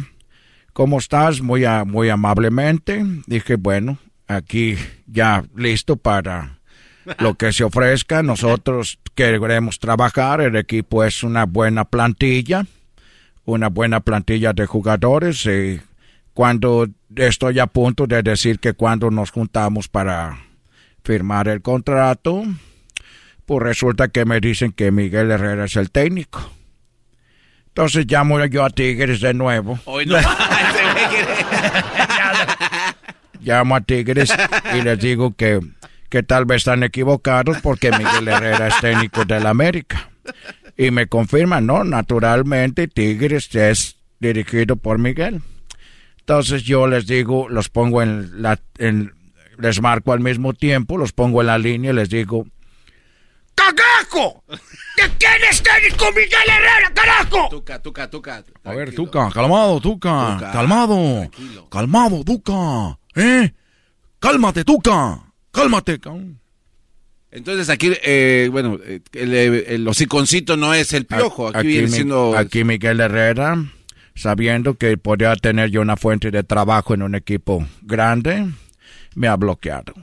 ¿cómo 0.72 1.00
estás? 1.00 1.42
Muy, 1.42 1.66
muy 1.86 2.10
amablemente. 2.10 3.04
Dije, 3.28 3.56
bueno, 3.56 3.98
aquí 4.28 4.76
ya 5.06 5.44
listo 5.56 5.96
para 5.96 6.60
lo 7.20 7.36
que 7.36 7.52
se 7.52 7.64
ofrezca. 7.64 8.24
Nosotros 8.24 9.00
queremos 9.16 9.80
trabajar. 9.80 10.42
El 10.42 10.56
equipo 10.56 11.04
es 11.04 11.24
una 11.24 11.46
buena 11.46 11.86
plantilla, 11.86 12.66
una 13.46 13.70
buena 13.70 14.00
plantilla 14.00 14.54
de 14.54 14.66
jugadores. 14.66 15.46
Y 15.46 15.82
cuando 16.34 16.88
estoy 17.16 17.60
a 17.60 17.68
punto 17.68 18.08
de 18.08 18.24
decir 18.24 18.60
que 18.60 18.74
cuando 18.74 19.12
nos 19.12 19.32
juntamos 19.32 19.88
para 19.88 20.40
firmar 21.04 21.48
el 21.48 21.62
contrato, 21.62 22.44
pues 23.46 23.62
resulta 23.62 24.08
que 24.08 24.26
me 24.26 24.40
dicen 24.40 24.72
que 24.72 24.92
Miguel 24.92 25.32
Herrera 25.32 25.66
es 25.66 25.76
el 25.76 25.92
técnico. 25.92 26.52
Entonces 27.68 28.06
llamo 28.08 28.44
yo 28.46 28.64
a 28.64 28.70
Tigres 28.70 29.20
de 29.22 29.34
nuevo. 29.34 29.80
Hoy 29.86 30.06
no. 30.06 30.18
Llamo 33.42 33.76
a 33.76 33.82
Tigres 33.82 34.32
y 34.74 34.82
les 34.82 35.00
digo 35.00 35.36
que, 35.36 35.60
que 36.08 36.24
tal 36.24 36.46
vez 36.46 36.58
están 36.58 36.84
equivocados 36.84 37.58
porque 37.62 37.92
Miguel 37.92 38.30
Herrera 38.30 38.68
es 38.68 38.80
técnico 38.80 39.26
del 39.26 39.46
América. 39.46 40.12
Y 40.78 40.92
me 40.92 41.08
confirman, 41.08 41.66
no, 41.66 41.84
naturalmente 41.84 42.88
Tigres 42.88 43.54
es 43.54 43.98
dirigido 44.20 44.78
por 44.78 44.98
Miguel. 44.98 45.42
Entonces 46.26 46.64
yo 46.64 46.88
les 46.88 47.06
digo, 47.06 47.50
los 47.50 47.68
pongo 47.68 48.02
en 48.02 48.42
la, 48.42 48.58
en, 48.78 49.14
les 49.58 49.82
marco 49.82 50.14
al 50.14 50.22
mismo 50.22 50.54
tiempo, 50.54 50.98
los 50.98 51.12
pongo 51.12 51.42
en 51.42 51.48
la 51.48 51.58
línea 51.58 51.92
y 51.92 51.96
les 51.96 52.10
digo, 52.10 52.48
¡Cagajo! 53.56 54.44
¿De 54.48 55.10
quién 55.20 55.42
es 55.50 55.62
técnico 55.62 56.06
Miguel 56.16 56.32
Herrera, 56.48 56.94
carajo? 56.94 57.50
Tuca, 57.50 57.82
tuca, 57.82 58.10
tuca. 58.10 58.44
A 58.64 58.74
ver, 58.74 58.96
Tuca, 58.96 59.30
calmado, 59.32 59.82
Tuca, 59.82 60.38
Tuca, 60.38 60.52
calmado, 60.54 61.30
calmado, 61.70 62.24
Tuca, 62.24 62.98
¿eh? 63.16 63.54
Cálmate, 64.20 64.64
Tuca, 64.64 65.22
cálmate, 65.52 66.00
cabrón. 66.00 66.40
Entonces 67.32 67.70
aquí, 67.70 67.92
eh, 68.04 68.48
bueno, 68.50 68.80
eh, 68.86 69.02
el, 69.12 69.34
el 69.34 69.88
hociconcito 69.88 70.56
no 70.56 70.74
es 70.74 70.94
el 70.94 71.06
piojo. 71.06 71.50
Aquí, 71.50 71.68
viene 71.68 71.88
siendo... 71.90 72.38
aquí 72.38 72.64
Miguel 72.64 73.02
Herrera, 73.02 73.58
sabiendo 74.16 74.76
que 74.76 74.98
podía 74.98 75.36
tener 75.36 75.70
yo 75.70 75.82
una 75.82 75.98
fuente 75.98 76.32
de 76.32 76.44
trabajo 76.44 76.94
en 76.94 77.02
un 77.04 77.16
equipo 77.16 77.66
grande, 77.82 78.48
me 79.16 79.28
ha 79.28 79.36
bloqueado. 79.36 79.94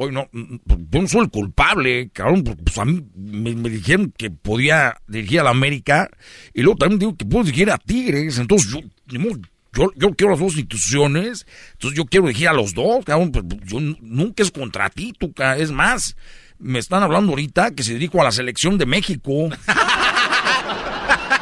Oye, 0.00 0.12
no, 0.12 0.28
yo 0.32 1.02
no 1.02 1.08
soy 1.08 1.22
el 1.22 1.30
culpable, 1.30 2.08
cabrón. 2.12 2.44
Pues 2.44 2.78
a 2.78 2.84
mí 2.84 3.04
me, 3.16 3.54
me 3.56 3.68
dijeron 3.68 4.12
que 4.16 4.30
podía 4.30 4.96
dirigir 5.08 5.40
a 5.40 5.44
la 5.44 5.50
América 5.50 6.08
y 6.54 6.62
luego 6.62 6.78
también 6.78 7.00
digo 7.00 7.16
que 7.16 7.24
puedo 7.24 7.44
dirigir 7.44 7.70
a 7.72 7.78
Tigres. 7.78 8.38
Entonces 8.38 8.70
yo, 8.70 8.78
yo, 9.72 9.92
yo 9.96 10.10
quiero 10.14 10.30
las 10.30 10.38
dos 10.40 10.52
instituciones. 10.52 11.46
Entonces 11.72 11.96
yo 11.96 12.04
quiero 12.04 12.26
dirigir 12.28 12.46
a 12.46 12.52
los 12.52 12.74
dos, 12.74 13.04
cabrón. 13.04 13.32
Pues, 13.32 13.44
yo 13.66 13.78
n- 13.78 13.96
nunca 14.00 14.44
es 14.44 14.52
contra 14.52 14.88
ti, 14.88 15.12
tú, 15.18 15.32
ca- 15.32 15.56
Es 15.58 15.72
más, 15.72 16.16
me 16.60 16.78
están 16.78 17.02
hablando 17.02 17.30
ahorita 17.32 17.72
que 17.72 17.82
se 17.82 17.94
dirijo 17.94 18.20
a 18.20 18.24
la 18.24 18.30
selección 18.32 18.78
de 18.78 18.86
México. 18.86 19.48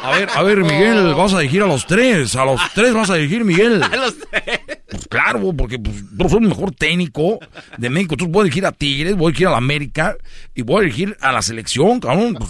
A 0.07 0.11
ver, 0.11 0.29
a 0.33 0.41
ver, 0.41 0.59
Miguel, 0.59 1.13
vas 1.15 1.33
a 1.33 1.39
dirigir 1.39 1.61
a 1.63 1.67
los 1.67 1.85
tres. 1.85 2.33
A 2.37 2.45
los 2.45 2.61
tres 2.73 2.93
vas 2.93 3.09
a 3.09 3.15
dirigir, 3.15 3.43
Miguel. 3.43 3.83
A 3.91 3.93
los 3.93 4.17
tres. 4.17 4.61
Pues 4.89 5.05
claro, 5.09 5.53
porque 5.53 5.77
pues, 5.77 6.01
yo 6.17 6.29
soy 6.29 6.43
el 6.43 6.47
mejor 6.47 6.71
técnico 6.71 7.39
de 7.77 7.89
México. 7.89 8.13
Entonces 8.13 8.31
voy 8.31 8.41
a 8.41 8.43
dirigir 8.45 8.65
a 8.65 8.71
Tigres, 8.71 9.17
voy 9.17 9.25
a 9.25 9.27
dirigir 9.31 9.47
a 9.47 9.51
la 9.51 9.57
América 9.57 10.15
y 10.55 10.61
voy 10.61 10.77
a 10.77 10.81
dirigir 10.83 11.17
a 11.19 11.33
la 11.33 11.41
selección, 11.41 11.99
cabrón. 11.99 12.35
Pues, 12.35 12.49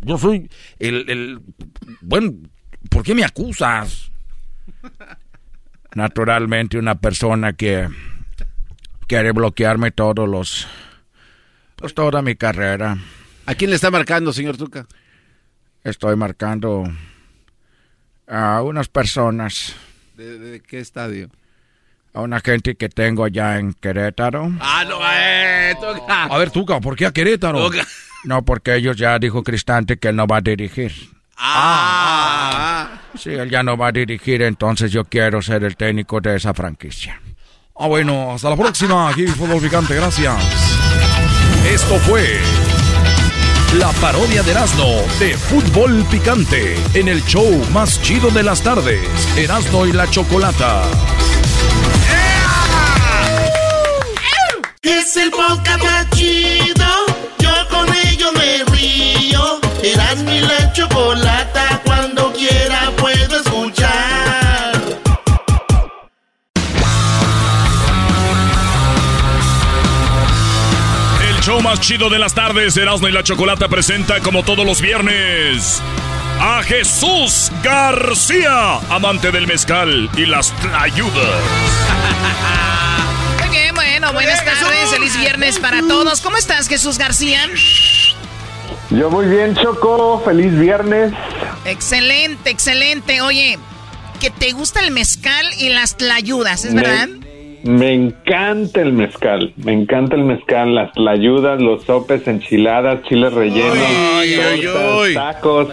yo 0.00 0.16
soy 0.16 0.48
el, 0.78 1.10
el... 1.10 1.40
Bueno, 2.00 2.32
¿por 2.88 3.02
qué 3.02 3.14
me 3.14 3.22
acusas? 3.22 4.10
Naturalmente 5.94 6.78
una 6.78 6.94
persona 6.94 7.52
que 7.52 7.86
quiere 9.06 9.32
bloquearme 9.32 9.90
todos 9.90 10.26
los... 10.26 10.66
Pues 11.76 11.92
toda 11.92 12.22
mi 12.22 12.34
carrera. 12.34 12.96
¿A 13.44 13.54
quién 13.54 13.68
le 13.68 13.76
está 13.76 13.90
marcando, 13.90 14.32
señor 14.32 14.56
Tuca? 14.56 14.86
Estoy 15.84 16.16
marcando 16.16 16.84
a 18.26 18.62
unas 18.62 18.88
personas, 18.88 19.74
¿De, 20.16 20.38
de 20.38 20.60
qué 20.60 20.80
estadio? 20.80 21.28
a 22.14 22.20
una 22.22 22.40
gente 22.40 22.74
que 22.76 22.88
tengo 22.88 23.24
allá 23.24 23.58
en 23.58 23.74
Querétaro. 23.74 24.50
Ah, 24.60 24.84
no, 24.88 24.98
eh, 25.12 25.74
Tuca. 25.80 26.24
A 26.24 26.38
ver, 26.38 26.50
Tuca, 26.50 26.80
¿por 26.80 26.96
qué 26.96 27.06
a 27.06 27.10
Querétaro? 27.12 27.66
Tuca. 27.66 27.86
No, 28.24 28.42
porque 28.44 28.76
ellos 28.76 28.96
ya 28.96 29.18
dijo 29.18 29.42
Cristante 29.42 29.98
que 29.98 30.08
él 30.08 30.16
no 30.16 30.26
va 30.26 30.38
a 30.38 30.40
dirigir. 30.40 30.92
Ah, 31.36 33.00
Sí, 33.18 33.30
él 33.30 33.50
ya 33.50 33.62
no 33.62 33.76
va 33.76 33.88
a 33.88 33.92
dirigir, 33.92 34.42
entonces 34.42 34.90
yo 34.90 35.04
quiero 35.04 35.40
ser 35.42 35.62
el 35.64 35.76
técnico 35.76 36.20
de 36.20 36.36
esa 36.36 36.54
franquicia. 36.54 37.20
Ah, 37.76 37.86
bueno, 37.88 38.32
hasta 38.32 38.48
la 38.50 38.56
próxima. 38.56 39.08
Aquí 39.10 39.26
Fútbol 39.26 39.60
Picante, 39.60 39.94
gracias. 39.94 40.34
Esto 41.66 41.96
fue 42.00 42.38
la 43.74 43.90
parodia 43.94 44.42
de 44.42 44.52
Erasmo 44.52 45.02
de 45.18 45.36
Fútbol 45.36 46.04
Picante 46.10 46.76
en 46.94 47.08
el 47.08 47.24
show 47.24 47.50
más 47.72 48.00
chido 48.02 48.30
de 48.30 48.42
las 48.42 48.62
tardes, 48.62 49.00
Erasmo 49.36 49.86
y 49.86 49.92
la 49.92 50.08
Chocolata. 50.08 50.82
Es 54.82 55.16
el 55.16 55.30
podcast 55.30 55.82
más 55.82 56.10
chido. 56.10 56.86
Yo 57.38 57.50
con 57.70 57.88
ello 58.06 58.32
me 58.34 58.64
río. 58.72 59.60
Eras 59.82 60.22
mi 60.22 60.40
la 60.40 60.72
chocolata. 60.72 61.80
Cuando 61.84 62.32
quiera 62.32 62.92
más 71.74 71.80
chido 71.80 72.08
de 72.08 72.20
las 72.20 72.34
tardes, 72.34 72.76
Erasmo 72.76 73.08
y 73.08 73.12
la 73.12 73.24
Chocolata 73.24 73.66
presenta 73.68 74.20
como 74.20 74.44
todos 74.44 74.64
los 74.64 74.80
viernes 74.80 75.82
a 76.38 76.62
Jesús 76.62 77.50
García, 77.64 78.76
amante 78.90 79.32
del 79.32 79.48
mezcal 79.48 80.08
y 80.16 80.24
las 80.26 80.52
ayudas. 80.72 81.42
Muy 83.40 83.48
bien, 83.48 83.74
bueno, 83.74 84.12
buenas 84.12 84.44
tardes, 84.44 84.88
feliz 84.88 85.18
viernes 85.18 85.58
para 85.58 85.80
todos. 85.80 86.20
¿Cómo 86.20 86.36
estás, 86.36 86.68
Jesús 86.68 86.96
García? 86.96 87.40
Yo 88.90 89.10
muy 89.10 89.26
bien, 89.26 89.56
Choco. 89.56 90.22
Feliz 90.24 90.56
viernes. 90.56 91.12
Excelente, 91.64 92.50
excelente. 92.50 93.20
Oye, 93.20 93.58
que 94.20 94.30
te 94.30 94.52
gusta 94.52 94.78
el 94.78 94.92
mezcal 94.92 95.44
y 95.58 95.70
las 95.70 95.96
tlayudas, 95.96 96.64
¿es 96.64 96.72
verdad? 96.72 97.08
Me 97.64 97.94
encanta 97.94 98.82
el 98.82 98.92
mezcal, 98.92 99.54
me 99.56 99.72
encanta 99.72 100.16
el 100.16 100.24
mezcal, 100.24 100.74
las 100.74 100.92
tlayudas, 100.92 101.62
los 101.62 101.82
sopes, 101.84 102.28
enchiladas, 102.28 103.02
chiles 103.08 103.32
rellenos, 103.32 103.78
Ay, 103.78 104.34
ay, 104.34 104.62
tortas, 104.62 105.06
ay. 105.06 105.14
tacos. 105.14 105.68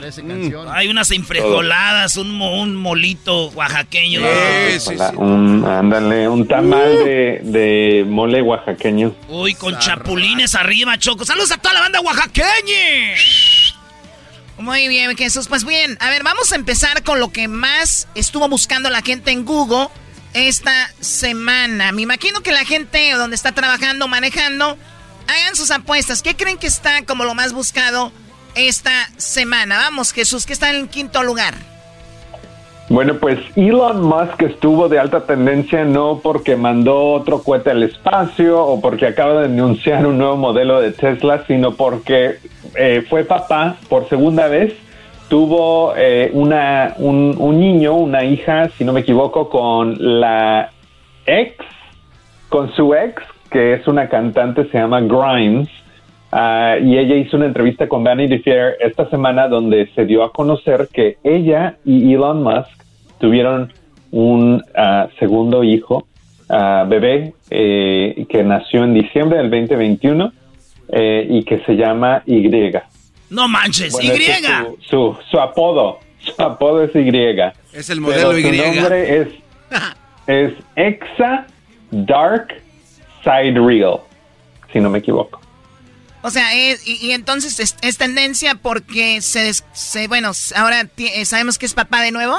Hay 0.70 0.88
unas 0.88 1.12
enfrijoladas, 1.12 2.16
un, 2.16 2.40
un 2.42 2.78
molito 2.78 3.50
oaxaqueño. 3.50 4.22
Hola, 4.22 5.12
un, 5.18 5.66
ándale, 5.66 6.30
un 6.30 6.48
tamal 6.48 6.96
de, 7.04 7.42
de 7.44 8.06
mole 8.08 8.42
oaxaqueño. 8.42 9.14
Uy, 9.28 9.54
con 9.56 9.78
chapulines 9.78 10.56
arriba, 10.56 10.98
Choco. 10.98 11.26
¡Saludos 11.26 11.52
a 11.52 11.58
toda 11.58 11.74
la 11.74 11.82
banda 11.82 12.00
oaxaqueña! 12.00 13.16
Muy 14.60 14.88
bien, 14.88 15.14
Jesús. 15.18 15.50
Pues 15.50 15.66
bien, 15.66 15.98
a 16.00 16.10
ver, 16.10 16.24
vamos 16.24 16.54
a 16.54 16.56
empezar 16.56 17.04
con 17.04 17.20
lo 17.20 17.34
que 17.34 17.50
más 17.50 18.08
estuvo 18.16 18.48
buscando 18.48 18.90
la 18.90 19.02
gente 19.02 19.32
en 19.32 19.44
Google 19.44 19.88
esta 20.34 20.90
semana. 21.00 21.92
Me 21.92 22.04
imagino 22.04 22.42
que 22.42 22.52
la 22.52 22.66
gente 22.66 23.12
donde 23.14 23.36
está 23.36 23.52
trabajando, 23.52 24.08
manejando, 24.08 24.78
hagan 25.28 25.56
sus 25.56 25.72
apuestas. 25.72 26.22
¿Qué 26.22 26.36
creen 26.36 26.58
que 26.58 26.68
está 26.68 27.04
como 27.06 27.24
lo 27.24 27.34
más 27.34 27.54
buscado 27.54 28.12
esta 28.56 28.92
semana? 29.18 29.78
Vamos, 29.78 30.14
Jesús, 30.14 30.46
que 30.46 30.54
está 30.54 30.70
en 30.70 30.78
el 30.78 30.90
quinto 30.90 31.24
lugar. 31.24 31.56
Bueno, 32.90 33.16
pues 33.20 33.40
Elon 33.56 34.02
Musk 34.02 34.42
estuvo 34.42 34.90
de 34.90 35.00
alta 35.00 35.26
tendencia 35.26 35.86
no 35.86 36.20
porque 36.22 36.58
mandó 36.58 37.14
otro 37.14 37.42
cohete 37.42 37.72
al 37.72 37.84
espacio 37.84 38.62
o 38.62 38.82
porque 38.82 39.08
acaba 39.08 39.40
de 39.40 39.46
anunciar 39.46 40.06
un 40.06 40.18
nuevo 40.18 40.36
modelo 40.36 40.82
de 40.82 40.92
Tesla, 40.92 41.46
sino 41.48 41.76
porque 41.76 42.40
eh, 42.76 43.06
fue 43.10 43.24
papá 43.24 43.78
por 43.88 44.10
segunda 44.10 44.50
vez. 44.50 44.74
Tuvo 45.32 45.94
eh, 45.96 46.30
una, 46.34 46.94
un, 46.98 47.34
un 47.38 47.58
niño, 47.58 47.96
una 47.96 48.26
hija, 48.26 48.68
si 48.78 48.84
no 48.84 48.92
me 48.92 49.00
equivoco, 49.00 49.48
con 49.48 49.96
la 50.20 50.72
ex, 51.26 51.56
con 52.50 52.70
su 52.74 52.94
ex, 52.94 53.24
que 53.50 53.76
es 53.76 53.88
una 53.88 54.10
cantante, 54.10 54.66
se 54.66 54.78
llama 54.78 55.00
Grimes. 55.00 55.70
Ah, 56.34 56.76
y 56.84 56.98
ella 56.98 57.16
hizo 57.16 57.38
una 57.38 57.46
entrevista 57.46 57.88
con 57.88 58.04
Vanity 58.04 58.40
Fair 58.40 58.76
esta 58.82 59.10
semana 59.10 59.48
donde 59.48 59.88
se 59.96 60.06
dio 60.06 60.26
a 60.26 60.34
conocer 60.34 60.90
que 60.92 61.16
ella 61.24 61.78
y 61.86 62.14
Elon 62.14 62.44
Musk 62.44 62.84
tuvieron 63.18 63.72
un 64.12 64.62
ah, 64.76 65.08
segundo 65.18 65.64
hijo, 65.64 66.08
ah, 66.50 66.86
bebé, 66.90 67.36
eh, 67.50 68.26
que 68.28 68.44
nació 68.44 68.84
en 68.84 68.96
diciembre 68.96 69.38
del 69.38 69.50
2021 69.50 70.34
eh, 70.90 71.26
y 71.30 71.44
que 71.44 71.60
se 71.60 71.78
llama 71.78 72.22
Y. 72.26 72.50
No 73.32 73.48
manches, 73.48 73.94
Bueno, 73.94 74.14
Y. 74.14 74.22
es 74.24 74.42
Su, 74.46 74.78
su, 74.82 75.18
su 75.32 75.40
apodo, 75.40 76.00
su 76.20 76.40
apodo 76.42 76.84
es 76.84 76.92
Y. 76.96 77.10
Es 77.74 77.90
el 77.90 78.00
modelo 78.02 78.30
Pero 78.30 78.42
su 78.50 78.54
Y. 78.54 78.58
nombre 78.58 79.22
es, 79.22 79.28
es 80.28 80.54
Exa 80.76 81.48
Dark 81.92 82.62
Side 83.24 83.60
Real, 83.60 84.02
si 84.72 84.80
no 84.80 84.90
me 84.92 85.00
equivoco. 85.00 85.40
O 86.24 86.30
sea, 86.30 86.54
es- 86.54 86.88
y, 86.88 87.08
y 87.08 87.12
entonces 87.14 87.60
es, 87.60 87.76
es 87.82 87.98
tendencia 87.98 88.54
porque 88.56 89.22
se, 89.22 89.52
se- 89.74 90.08
bueno, 90.08 90.32
ahora 90.56 90.88
eh, 90.98 91.26
sabemos 91.26 91.58
que 91.58 91.66
es 91.66 91.74
papá 91.74 92.02
de 92.04 92.12
nuevo. 92.12 92.36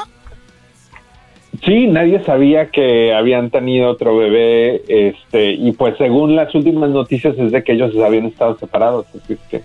Sí, 1.64 1.86
nadie 1.86 2.22
sabía 2.24 2.70
que 2.70 3.12
habían 3.14 3.50
tenido 3.50 3.90
otro 3.90 4.16
bebé, 4.16 4.82
este, 4.88 5.52
y 5.52 5.72
pues 5.72 5.96
según 5.98 6.34
las 6.34 6.54
últimas 6.54 6.90
noticias 6.90 7.36
es 7.38 7.52
de 7.52 7.62
que 7.62 7.72
ellos 7.72 7.92
habían 8.04 8.26
estado 8.26 8.58
separados, 8.58 9.06
así 9.10 9.34
es 9.34 9.38
que 9.50 9.62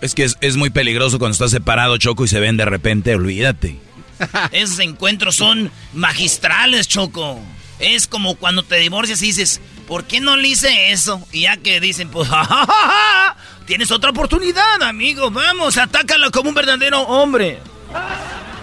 Es 0.00 0.14
que 0.14 0.24
es, 0.24 0.36
es 0.40 0.56
muy 0.56 0.70
peligroso 0.70 1.18
cuando 1.18 1.32
estás 1.32 1.50
separado, 1.50 1.96
Choco, 1.96 2.24
y 2.24 2.28
se 2.28 2.40
ven 2.40 2.56
de 2.56 2.64
repente, 2.64 3.14
olvídate. 3.14 3.78
Esos 4.52 4.78
encuentros 4.80 5.36
son 5.36 5.70
magistrales, 5.92 6.88
Choco. 6.88 7.40
Es 7.78 8.06
como 8.06 8.36
cuando 8.36 8.62
te 8.62 8.76
divorcias 8.76 9.22
y 9.22 9.26
dices, 9.26 9.60
¿por 9.86 10.04
qué 10.04 10.20
no 10.20 10.36
le 10.36 10.48
hice 10.48 10.92
eso? 10.92 11.26
Y 11.32 11.42
ya 11.42 11.56
que 11.56 11.80
dicen, 11.80 12.08
pues, 12.10 12.28
"Ja, 12.30 12.44
ja, 12.44 12.66
ja, 12.66 12.66
ja, 12.66 13.36
tienes 13.66 13.90
otra 13.90 14.10
oportunidad, 14.10 14.82
amigo. 14.82 15.30
Vamos, 15.30 15.76
atácalo 15.76 16.30
como 16.30 16.50
un 16.50 16.54
verdadero 16.54 17.02
hombre. 17.02 17.58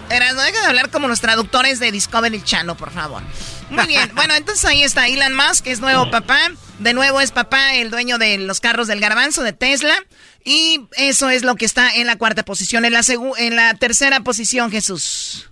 Eras, 0.10 0.36
no 0.36 0.42
deja 0.42 0.60
de 0.62 0.68
hablar 0.68 0.92
como 0.92 1.08
los 1.08 1.22
traductores 1.22 1.80
de 1.80 1.92
Discovery 1.92 2.42
Channel, 2.44 2.76
por 2.76 2.92
favor. 2.92 3.24
Muy 3.70 3.88
bien. 3.88 4.12
Bueno, 4.16 4.36
entonces 4.36 4.64
ahí 4.66 4.84
está 4.84 5.08
Elon 5.08 5.34
Musk, 5.36 5.64
que 5.64 5.72
es 5.72 5.80
nuevo 5.80 6.10
papá. 6.12 6.40
De 6.80 6.94
nuevo 6.94 7.22
es 7.22 7.32
papá, 7.32 7.76
el 7.76 7.90
dueño 7.90 8.18
de 8.18 8.38
los 8.40 8.60
carros 8.60 8.88
del 8.88 9.00
garbanzo 9.00 9.42
de 9.44 9.54
Tesla. 9.54 9.96
Y 10.44 10.82
eso 10.98 11.30
es 11.30 11.44
lo 11.44 11.56
que 11.56 11.66
está 11.66 11.96
en 11.96 12.08
la 12.08 12.18
cuarta 12.18 12.44
posición. 12.44 12.84
En 12.86 12.94
la, 12.94 13.00
segu- 13.00 13.34
en 13.38 13.56
la 13.56 13.74
tercera 13.76 14.20
posición, 14.22 14.70
Jesús. 14.72 15.50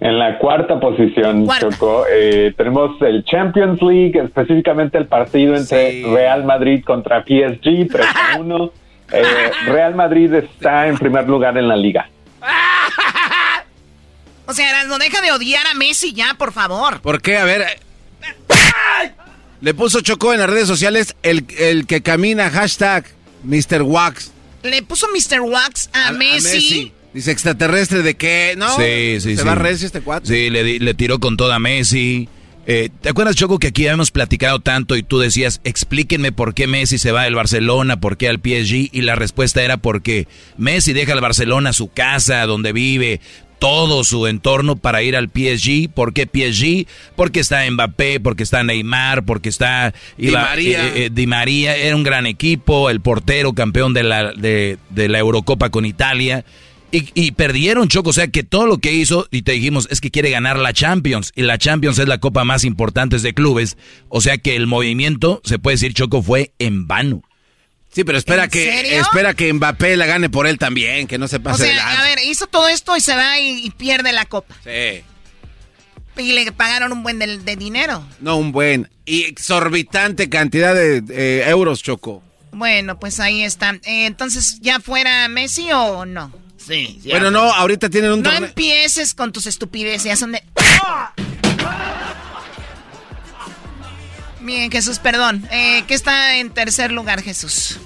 en 0.00 0.18
la 0.18 0.38
cuarta 0.38 0.80
posición, 0.80 1.44
Cuarta. 1.44 1.68
Choco, 1.70 2.04
eh, 2.10 2.52
tenemos 2.56 3.00
el 3.02 3.24
Champions 3.24 3.80
League, 3.82 4.18
específicamente 4.18 4.96
el 4.98 5.06
partido 5.06 5.54
entre 5.54 6.02
Real 6.04 6.44
Madrid 6.44 6.82
contra 6.84 7.22
PSG, 7.22 7.88
3 7.90 8.06
a 8.34 8.38
1. 8.38 8.72
Eh, 9.12 9.22
Real 9.66 9.94
Madrid 9.94 10.32
está 10.34 10.86
en 10.88 10.96
primer 10.96 11.28
lugar 11.28 11.56
en 11.58 11.68
la 11.68 11.76
liga. 11.76 12.08
O 14.44 14.54
sea, 14.54 14.84
no 14.84 14.98
deja 14.98 15.20
de 15.22 15.30
odiar 15.32 15.64
a 15.68 15.74
Messi 15.74 16.12
ya, 16.12 16.34
por 16.36 16.52
favor. 16.52 17.00
¿Por 17.00 17.22
qué? 17.22 17.38
A 17.38 17.44
ver. 17.44 17.64
Le 19.60 19.72
puso 19.72 20.00
Chocó 20.00 20.32
en 20.34 20.40
las 20.40 20.50
redes 20.50 20.66
sociales 20.66 21.14
el, 21.22 21.46
el 21.58 21.86
que 21.86 22.02
camina, 22.02 22.50
hashtag 22.50 23.04
Mr. 23.44 23.82
Wax. 23.82 24.30
Le 24.62 24.82
puso 24.82 25.06
Mr. 25.08 25.40
Wax 25.40 25.90
a, 25.92 26.06
A- 26.06 26.08
a 26.08 26.12
Messi. 26.12 26.92
Dice 27.14 27.30
extraterrestre 27.30 28.02
de 28.02 28.14
qué, 28.14 28.54
¿no? 28.56 28.74
Sí, 28.76 29.20
sí, 29.20 29.36
Se 29.36 29.42
sí. 29.42 29.46
va 29.46 29.54
recio 29.54 29.86
este 29.86 30.00
cuate. 30.00 30.26
Sí, 30.28 30.48
le, 30.50 30.64
di- 30.64 30.78
le 30.78 30.94
tiró 30.94 31.18
con 31.20 31.36
toda 31.36 31.58
Messi. 31.58 32.28
Eh, 32.64 32.90
¿Te 33.00 33.08
acuerdas, 33.08 33.34
Choco, 33.34 33.58
que 33.58 33.66
aquí 33.66 33.86
habíamos 33.88 34.12
platicado 34.12 34.60
tanto 34.60 34.94
y 34.96 35.02
tú 35.02 35.18
decías, 35.18 35.60
explíquenme 35.64 36.30
por 36.30 36.54
qué 36.54 36.68
Messi 36.68 36.96
se 36.96 37.10
va 37.10 37.24
del 37.24 37.34
Barcelona, 37.34 37.98
por 37.98 38.16
qué 38.16 38.28
al 38.28 38.36
PSG? 38.38 38.88
Y 38.92 39.00
la 39.02 39.16
respuesta 39.16 39.62
era 39.64 39.78
porque 39.78 40.28
Messi 40.56 40.92
deja 40.92 41.12
al 41.12 41.20
Barcelona 41.20 41.72
su 41.72 41.88
casa, 41.88 42.46
donde 42.46 42.72
vive, 42.72 43.20
todo 43.62 44.02
su 44.02 44.26
entorno 44.26 44.74
para 44.74 45.04
ir 45.04 45.14
al 45.14 45.28
PSG. 45.28 45.88
¿Por 45.94 46.12
qué 46.12 46.24
PSG? 46.26 46.88
Porque 47.14 47.38
está 47.38 47.62
Mbappé, 47.70 48.18
porque 48.18 48.42
está 48.42 48.64
Neymar, 48.64 49.24
porque 49.24 49.48
está 49.48 49.94
Di 50.18 50.32
María. 50.32 50.88
eh, 50.88 51.04
eh, 51.04 51.10
Di 51.12 51.28
María. 51.28 51.76
Era 51.76 51.94
un 51.94 52.02
gran 52.02 52.26
equipo, 52.26 52.90
el 52.90 53.00
portero 53.00 53.52
campeón 53.52 53.94
de 53.94 54.02
la, 54.02 54.32
de, 54.32 54.78
de 54.90 55.08
la 55.08 55.20
Eurocopa 55.20 55.70
con 55.70 55.84
Italia. 55.86 56.44
Y, 56.90 57.08
y 57.14 57.30
perdieron, 57.30 57.86
Choco. 57.86 58.10
O 58.10 58.12
sea 58.12 58.26
que 58.26 58.42
todo 58.42 58.66
lo 58.66 58.78
que 58.78 58.92
hizo, 58.92 59.28
y 59.30 59.42
te 59.42 59.52
dijimos, 59.52 59.86
es 59.92 60.00
que 60.00 60.10
quiere 60.10 60.30
ganar 60.30 60.58
la 60.58 60.72
Champions. 60.72 61.30
Y 61.36 61.42
la 61.42 61.56
Champions 61.56 62.00
es 62.00 62.08
la 62.08 62.18
copa 62.18 62.42
más 62.42 62.64
importante 62.64 63.16
de 63.16 63.32
clubes. 63.32 63.78
O 64.08 64.20
sea 64.20 64.38
que 64.38 64.56
el 64.56 64.66
movimiento, 64.66 65.40
se 65.44 65.60
puede 65.60 65.76
decir, 65.76 65.94
Choco, 65.94 66.20
fue 66.20 66.52
en 66.58 66.88
vano. 66.88 67.22
Sí, 67.94 68.04
pero 68.04 68.16
espera 68.18 68.44
¿En 68.44 68.50
que 68.50 68.64
serio? 68.64 69.00
espera 69.00 69.34
que 69.34 69.52
Mbappé 69.52 69.96
la 69.96 70.06
gane 70.06 70.30
por 70.30 70.46
él 70.46 70.58
también, 70.58 71.06
que 71.06 71.18
no 71.18 71.28
se 71.28 71.36
O 71.36 71.42
pase 71.42 71.64
de 71.64 71.74
sea, 71.74 72.00
a 72.00 72.02
ver, 72.04 72.18
hizo 72.24 72.46
todo 72.46 72.68
esto 72.68 72.96
y 72.96 73.00
se 73.00 73.14
va 73.14 73.38
y, 73.38 73.66
y 73.66 73.70
pierde 73.70 74.12
la 74.12 74.24
copa. 74.24 74.54
Sí. 74.64 75.02
Y 76.16 76.32
le 76.32 76.52
pagaron 76.52 76.92
un 76.92 77.02
buen 77.02 77.18
de, 77.18 77.38
de 77.38 77.56
dinero. 77.56 78.02
No, 78.20 78.36
un 78.36 78.52
buen 78.52 78.90
y 79.04 79.22
exorbitante 79.24 80.28
cantidad 80.28 80.74
de 80.74 81.02
eh, 81.10 81.44
euros, 81.48 81.82
Choco. 81.82 82.22
Bueno, 82.52 82.98
pues 82.98 83.18
ahí 83.20 83.42
está. 83.42 83.70
Eh, 83.84 84.06
entonces, 84.06 84.58
¿ya 84.60 84.78
fuera 84.80 85.26
Messi 85.28 85.70
o 85.72 86.04
no? 86.04 86.32
Sí. 86.56 87.00
Bueno, 87.06 87.30
no, 87.30 87.52
ahorita 87.52 87.90
tienen 87.90 88.12
un 88.12 88.22
No 88.22 88.32
empieces 88.32 89.14
con 89.14 89.32
tus 89.32 89.46
estupideces, 89.46 90.04
ya 90.04 90.16
son 90.16 90.32
de... 90.32 90.42
Bien, 94.44 94.70
Jesús, 94.70 94.98
perdón. 94.98 95.42
Eh, 95.52 95.82
¿Qué 95.86 95.94
está 95.94 96.38
en 96.38 96.50
tercer 96.50 96.90
lugar, 96.90 97.20
Jesús? 97.20 97.80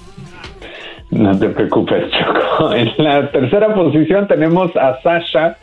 No 1.11 1.37
te 1.37 1.49
preocupes, 1.49 2.05
Choco. 2.11 2.73
En 2.75 2.91
la 2.97 3.31
tercera 3.31 3.73
posición 3.73 4.27
tenemos 4.27 4.75
a 4.75 4.99
Sasha, 5.01 5.57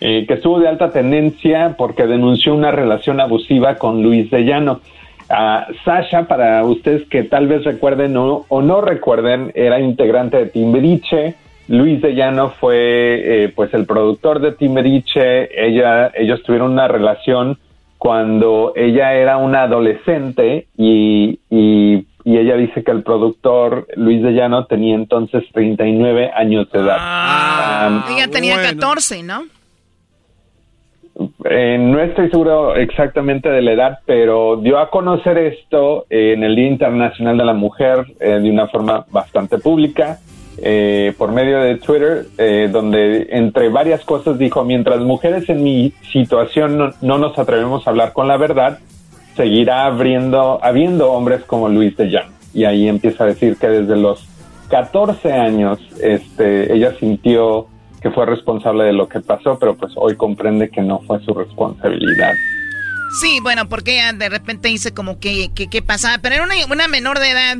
eh, 0.00 0.26
que 0.26 0.34
estuvo 0.34 0.60
de 0.60 0.68
alta 0.68 0.90
tendencia 0.90 1.74
porque 1.78 2.06
denunció 2.06 2.54
una 2.54 2.70
relación 2.70 3.20
abusiva 3.20 3.76
con 3.76 4.02
Luis 4.02 4.30
de 4.30 4.44
Llano. 4.44 4.80
Sasha, 5.84 6.28
para 6.28 6.62
ustedes 6.64 7.08
que 7.08 7.24
tal 7.24 7.48
vez 7.48 7.64
recuerden 7.64 8.14
o, 8.16 8.44
no 8.50 8.80
recuerden, 8.82 9.50
era 9.54 9.80
integrante 9.80 10.36
de 10.36 10.46
Timberiche. 10.46 11.34
Luis 11.66 12.02
de 12.02 12.14
Llano 12.14 12.50
fue 12.50 13.44
eh, 13.44 13.48
pues 13.48 13.72
el 13.72 13.86
productor 13.86 14.40
de 14.40 14.52
Timberiche. 14.52 15.48
Ella, 15.66 16.12
ellos 16.14 16.42
tuvieron 16.42 16.72
una 16.72 16.88
relación 16.88 17.58
cuando 18.04 18.74
ella 18.76 19.14
era 19.14 19.38
una 19.38 19.62
adolescente 19.62 20.66
y, 20.76 21.40
y, 21.48 22.06
y 22.22 22.36
ella 22.36 22.54
dice 22.54 22.84
que 22.84 22.90
el 22.90 23.02
productor 23.02 23.86
Luis 23.96 24.22
de 24.22 24.32
Llano 24.32 24.66
tenía 24.66 24.94
entonces 24.94 25.42
39 25.54 26.30
años 26.36 26.70
de 26.70 26.80
edad. 26.80 26.98
Ah, 27.00 28.04
Ella 28.10 28.28
tenía 28.28 28.56
bueno. 28.56 28.78
14, 28.78 29.22
¿no? 29.22 29.44
Eh, 31.48 31.78
no 31.80 31.98
estoy 31.98 32.28
seguro 32.28 32.76
exactamente 32.76 33.48
de 33.48 33.62
la 33.62 33.72
edad, 33.72 33.98
pero 34.04 34.56
dio 34.58 34.78
a 34.80 34.90
conocer 34.90 35.38
esto 35.38 36.04
eh, 36.10 36.34
en 36.34 36.44
el 36.44 36.56
Día 36.56 36.68
Internacional 36.68 37.38
de 37.38 37.44
la 37.46 37.54
Mujer 37.54 38.04
eh, 38.20 38.32
de 38.32 38.50
una 38.50 38.68
forma 38.68 39.06
bastante 39.10 39.56
pública, 39.56 40.18
eh, 40.58 41.14
por 41.18 41.32
medio 41.32 41.60
de 41.60 41.76
Twitter, 41.76 42.26
eh, 42.38 42.68
donde 42.70 43.28
entre 43.30 43.68
varias 43.68 44.04
cosas 44.04 44.38
dijo, 44.38 44.64
mientras 44.64 45.00
mujeres 45.00 45.48
en 45.48 45.62
mi 45.62 45.92
situación 46.12 46.78
no, 46.78 46.90
no 47.00 47.18
nos 47.18 47.38
atrevemos 47.38 47.86
a 47.86 47.90
hablar 47.90 48.12
con 48.12 48.28
la 48.28 48.36
verdad, 48.36 48.78
seguirá 49.36 49.86
abriendo, 49.86 50.58
habiendo 50.62 51.12
hombres 51.12 51.42
como 51.44 51.68
Luis 51.68 51.96
de 51.96 52.06
Llano. 52.06 52.32
Y 52.52 52.64
ahí 52.64 52.88
empieza 52.88 53.24
a 53.24 53.26
decir 53.28 53.56
que 53.56 53.68
desde 53.68 53.96
los 53.96 54.24
14 54.68 55.32
años 55.32 55.78
este, 56.00 56.72
ella 56.72 56.94
sintió 56.98 57.66
que 58.00 58.10
fue 58.10 58.26
responsable 58.26 58.84
de 58.84 58.92
lo 58.92 59.08
que 59.08 59.20
pasó, 59.20 59.58
pero 59.58 59.74
pues 59.76 59.92
hoy 59.96 60.14
comprende 60.14 60.68
que 60.68 60.82
no 60.82 61.00
fue 61.06 61.24
su 61.24 61.32
responsabilidad. 61.32 62.34
Sí, 63.20 63.38
bueno, 63.42 63.68
porque 63.68 63.94
ella 63.94 64.12
de 64.12 64.28
repente 64.28 64.68
dice 64.68 64.92
como 64.92 65.18
que, 65.18 65.50
que, 65.54 65.82
pasaba, 65.82 66.18
pero 66.18 66.34
era 66.34 66.44
una, 66.44 66.54
una 66.70 66.86
menor 66.86 67.18
de 67.18 67.30
edad 67.30 67.56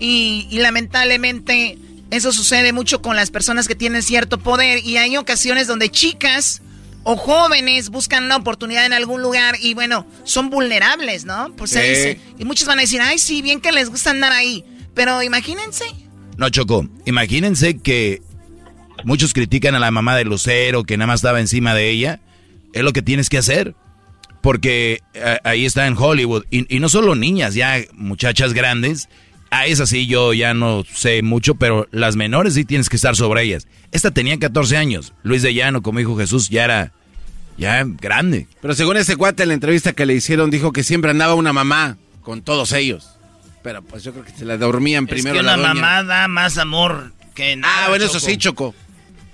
y, 0.00 0.48
lamentablemente 0.58 1.78
eso 2.10 2.32
sucede 2.32 2.72
mucho 2.72 3.02
con 3.02 3.16
las 3.16 3.30
personas 3.30 3.68
que 3.68 3.74
tienen 3.74 4.02
cierto 4.02 4.38
poder 4.38 4.84
y 4.84 4.96
hay 4.96 5.16
ocasiones 5.16 5.66
donde 5.66 5.90
chicas 5.90 6.62
o 7.04 7.16
jóvenes 7.16 7.90
buscan 7.90 8.24
una 8.24 8.36
oportunidad 8.36 8.86
en 8.86 8.94
algún 8.94 9.22
lugar 9.22 9.56
y 9.60 9.74
bueno, 9.74 10.06
son 10.24 10.50
vulnerables, 10.50 11.24
¿no? 11.24 11.54
Pues 11.56 11.70
se 11.70 11.82
dice. 11.82 12.20
Y 12.38 12.44
muchos 12.44 12.66
van 12.66 12.78
a 12.78 12.82
decir, 12.82 13.00
ay, 13.00 13.18
sí, 13.18 13.42
bien 13.42 13.60
que 13.60 13.72
les 13.72 13.90
gusta 13.90 14.10
andar 14.10 14.32
ahí. 14.32 14.64
Pero 14.94 15.22
imagínense. 15.22 15.84
No, 16.36 16.48
Choco, 16.48 16.88
imagínense 17.04 17.78
que 17.78 18.22
muchos 19.04 19.34
critican 19.34 19.74
a 19.74 19.78
la 19.78 19.90
mamá 19.90 20.16
de 20.16 20.24
Lucero 20.24 20.84
que 20.84 20.96
nada 20.96 21.08
más 21.08 21.18
estaba 21.18 21.40
encima 21.40 21.74
de 21.74 21.90
ella. 21.90 22.20
Es 22.72 22.82
lo 22.82 22.92
que 22.92 23.02
tienes 23.02 23.28
que 23.28 23.38
hacer. 23.38 23.74
Porque 24.40 25.00
eh, 25.14 25.38
ahí 25.44 25.64
está 25.64 25.86
en 25.86 25.96
Hollywood. 25.96 26.44
Y, 26.50 26.78
no 26.78 26.88
solo 26.88 27.14
niñas, 27.14 27.54
ya 27.54 27.78
muchachas 27.92 28.52
grandes. 28.52 29.08
A 29.54 29.66
esas 29.66 29.88
sí 29.88 30.08
yo 30.08 30.32
ya 30.32 30.52
no 30.52 30.82
sé 30.82 31.22
mucho, 31.22 31.54
pero 31.54 31.86
las 31.92 32.16
menores 32.16 32.54
sí 32.54 32.64
tienes 32.64 32.88
que 32.88 32.96
estar 32.96 33.14
sobre 33.14 33.44
ellas. 33.44 33.68
Esta 33.92 34.10
tenía 34.10 34.36
14 34.36 34.76
años. 34.76 35.12
Luis 35.22 35.42
de 35.42 35.54
Llano, 35.54 35.80
como 35.80 36.00
dijo 36.00 36.16
Jesús, 36.16 36.48
ya 36.48 36.64
era 36.64 36.92
ya 37.56 37.84
grande. 37.86 38.48
Pero 38.60 38.74
según 38.74 38.96
ese 38.96 39.14
cuate 39.14 39.44
en 39.44 39.50
la 39.50 39.54
entrevista 39.54 39.92
que 39.92 40.06
le 40.06 40.14
hicieron, 40.14 40.50
dijo 40.50 40.72
que 40.72 40.82
siempre 40.82 41.12
andaba 41.12 41.34
una 41.34 41.52
mamá 41.52 41.98
con 42.22 42.42
todos 42.42 42.72
ellos. 42.72 43.10
Pero 43.62 43.80
pues 43.82 44.02
yo 44.02 44.10
creo 44.10 44.24
que 44.24 44.32
se 44.32 44.44
la 44.44 44.56
dormían 44.56 45.06
primero. 45.06 45.36
Es 45.36 45.42
que 45.42 45.46
la, 45.46 45.56
mamá 45.56 46.02
da 46.02 46.26
más 46.26 46.58
amor 46.58 47.12
que 47.36 47.54
nada. 47.54 47.84
Ah, 47.84 47.88
bueno, 47.90 48.06
eso 48.06 48.18
sí, 48.18 48.36
Choco. 48.36 48.74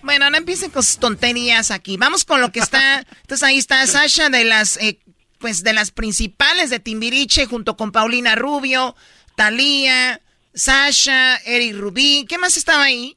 Bueno, 0.03 0.29
no 0.29 0.37
empiecen 0.37 0.71
con 0.71 0.83
sus 0.83 0.99
tonterías 0.99 1.71
aquí. 1.71 1.97
Vamos 1.97 2.27
con 2.27 2.43
lo 2.43 2.53
que 2.53 2.61
está. 2.61 3.07
Entonces 3.23 3.43
ahí 3.43 3.57
está 3.57 3.87
Sasha 3.87 4.29
de 4.29 4.45
las, 4.45 4.77
eh, 4.77 4.99
pues 5.39 5.63
de 5.63 5.73
las 5.73 5.91
principales 5.91 6.69
de 6.69 6.79
Timbiriche 6.79 7.47
junto 7.47 7.79
con 7.79 7.91
Paulina 7.91 8.35
Rubio, 8.35 8.95
Talía, 9.37 10.21
Sasha, 10.55 11.37
Eric 11.45 11.77
Rubí. 11.77 12.27
¿Qué 12.29 12.39
más 12.39 12.57
estaba 12.57 12.85
ahí? 12.85 13.17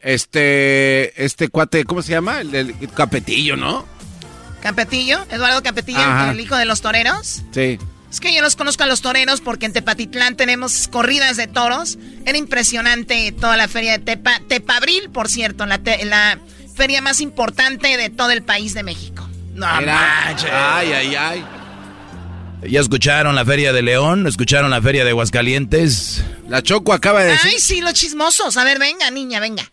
Este, 0.00 1.24
este 1.24 1.48
cuate, 1.48 1.84
¿cómo 1.84 2.02
se 2.02 2.12
llama? 2.12 2.40
El 2.40 2.50
del 2.50 2.74
Capetillo, 2.94 3.56
¿no? 3.56 3.86
Capetillo, 4.62 5.26
Eduardo 5.30 5.62
Capetillo, 5.62 6.30
el 6.30 6.40
hijo 6.40 6.56
de 6.56 6.64
los 6.64 6.80
toreros. 6.80 7.42
Sí. 7.52 7.78
Es 8.10 8.20
que 8.20 8.32
yo 8.32 8.42
los 8.42 8.54
conozco 8.54 8.84
a 8.84 8.86
los 8.86 9.00
toreros 9.00 9.40
porque 9.40 9.66
en 9.66 9.72
Tepatitlán 9.72 10.36
tenemos 10.36 10.88
corridas 10.88 11.36
de 11.36 11.48
toros. 11.48 11.98
Era 12.24 12.38
impresionante 12.38 13.32
toda 13.32 13.56
la 13.56 13.66
feria 13.66 13.92
de 13.92 13.98
Tepa, 13.98 14.40
Tepabril, 14.46 15.10
por 15.10 15.28
cierto, 15.28 15.66
la, 15.66 15.80
la 16.04 16.38
feria 16.76 17.02
más 17.02 17.20
importante 17.20 17.96
de 17.96 18.10
todo 18.10 18.30
el 18.30 18.42
país 18.42 18.72
de 18.72 18.84
México. 18.84 19.28
No 19.54 19.66
manches. 19.66 20.50
Ay, 20.52 20.92
ay, 20.92 21.14
ay. 21.14 21.44
¿Ya 22.68 22.80
escucharon 22.80 23.34
la 23.34 23.44
feria 23.44 23.72
de 23.72 23.82
León? 23.82 24.26
¿Escucharon 24.26 24.70
la 24.70 24.80
feria 24.80 25.04
de 25.04 25.10
Aguascalientes? 25.10 26.24
La 26.48 26.62
Choco 26.62 26.92
acaba 26.92 27.22
de 27.22 27.32
decir... 27.32 27.50
Ay, 27.52 27.60
sí, 27.60 27.80
los 27.80 27.92
chismosos. 27.94 28.56
A 28.56 28.64
ver, 28.64 28.78
venga, 28.78 29.10
niña, 29.10 29.40
venga. 29.40 29.70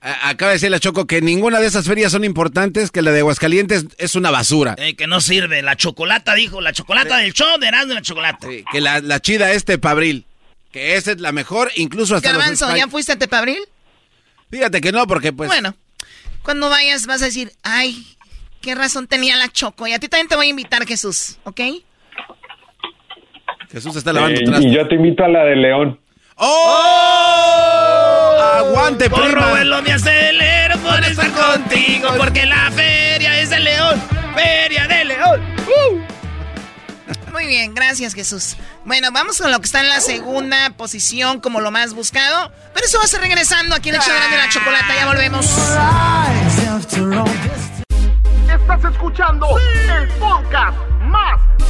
Acaba 0.00 0.50
de 0.50 0.56
decir 0.56 0.70
la 0.70 0.80
Choco 0.80 1.06
que 1.06 1.22
ninguna 1.22 1.60
de 1.60 1.66
esas 1.66 1.86
ferias 1.86 2.12
son 2.12 2.24
importantes, 2.24 2.90
que 2.90 3.00
la 3.00 3.10
de 3.10 3.20
Aguascalientes 3.20 3.86
es 3.96 4.14
una 4.14 4.30
basura. 4.30 4.74
Eh, 4.78 4.94
que 4.96 5.06
no 5.06 5.22
sirve. 5.22 5.62
La 5.62 5.76
chocolata, 5.76 6.34
dijo. 6.34 6.60
La 6.60 6.74
chocolata 6.74 7.16
del 7.16 7.32
show 7.32 7.58
de 7.58 7.68
Erasmo 7.68 7.94
la 7.94 8.02
chocolata. 8.02 8.46
que 8.70 8.80
la, 8.80 9.20
chida 9.20 9.52
es 9.52 9.64
Tepabril. 9.64 10.26
Que 10.70 10.96
esa 10.96 11.12
es 11.12 11.20
la 11.20 11.32
mejor, 11.32 11.70
incluso 11.76 12.16
hasta 12.16 12.32
Garbanzo, 12.32 12.74
¿ya 12.76 12.88
fuiste 12.88 13.12
a 13.12 13.16
Tepabril? 13.16 13.60
Fíjate 14.50 14.80
que 14.80 14.92
no, 14.92 15.06
porque 15.06 15.32
pues... 15.32 15.48
Bueno, 15.48 15.74
cuando 16.42 16.68
vayas 16.68 17.06
vas 17.06 17.22
a 17.22 17.26
decir, 17.26 17.52
ay, 17.62 18.04
qué 18.60 18.74
razón 18.74 19.06
tenía 19.06 19.36
la 19.36 19.48
Choco. 19.50 19.86
Y 19.86 19.92
a 19.92 19.98
ti 19.98 20.08
también 20.08 20.28
te 20.28 20.36
voy 20.36 20.46
a 20.48 20.50
invitar, 20.50 20.84
Jesús, 20.86 21.38
¿ok? 21.44 21.60
Jesús 23.74 23.94
está 23.96 24.12
lavando 24.12 24.40
eh, 24.40 24.44
Y 24.60 24.72
yo 24.72 24.86
te 24.86 24.94
invito 24.94 25.24
a 25.24 25.28
la 25.28 25.42
de 25.42 25.56
León. 25.56 25.98
¡Oh! 26.36 27.60
¡Aguante, 28.56 29.10
Porro, 29.10 29.26
prima! 29.26 29.50
vuelo 29.50 29.82
me 29.82 29.92
acelero 29.92 30.78
por 30.78 31.04
estar 31.04 31.28
contigo, 31.32 32.08
porque 32.16 32.46
la 32.46 32.70
feria 32.70 33.40
es 33.40 33.50
de 33.50 33.58
León. 33.58 34.00
¡Feria 34.36 34.86
de 34.86 35.04
León! 35.06 35.42
¡Uh! 35.66 35.98
Muy 37.32 37.46
bien, 37.48 37.74
gracias 37.74 38.14
Jesús. 38.14 38.56
Bueno, 38.84 39.08
vamos 39.10 39.42
con 39.42 39.50
lo 39.50 39.58
que 39.58 39.66
está 39.66 39.80
en 39.80 39.88
la 39.88 39.98
segunda 40.00 40.70
posición 40.76 41.40
como 41.40 41.60
lo 41.60 41.72
más 41.72 41.94
buscado. 41.94 42.52
Pero 42.74 42.86
eso 42.86 42.98
va 42.98 43.04
a 43.04 43.08
ser 43.08 43.22
regresando 43.22 43.74
aquí 43.74 43.88
en 43.88 43.96
el 43.96 44.00
show 44.02 44.14
de 44.14 44.36
la 44.36 44.48
chocolata. 44.50 44.94
Ya 44.94 45.06
volvemos. 45.06 45.46
Estás 48.48 48.84
escuchando 48.84 49.48
el 49.98 50.08
podcast 50.10 50.78
más 51.00 51.53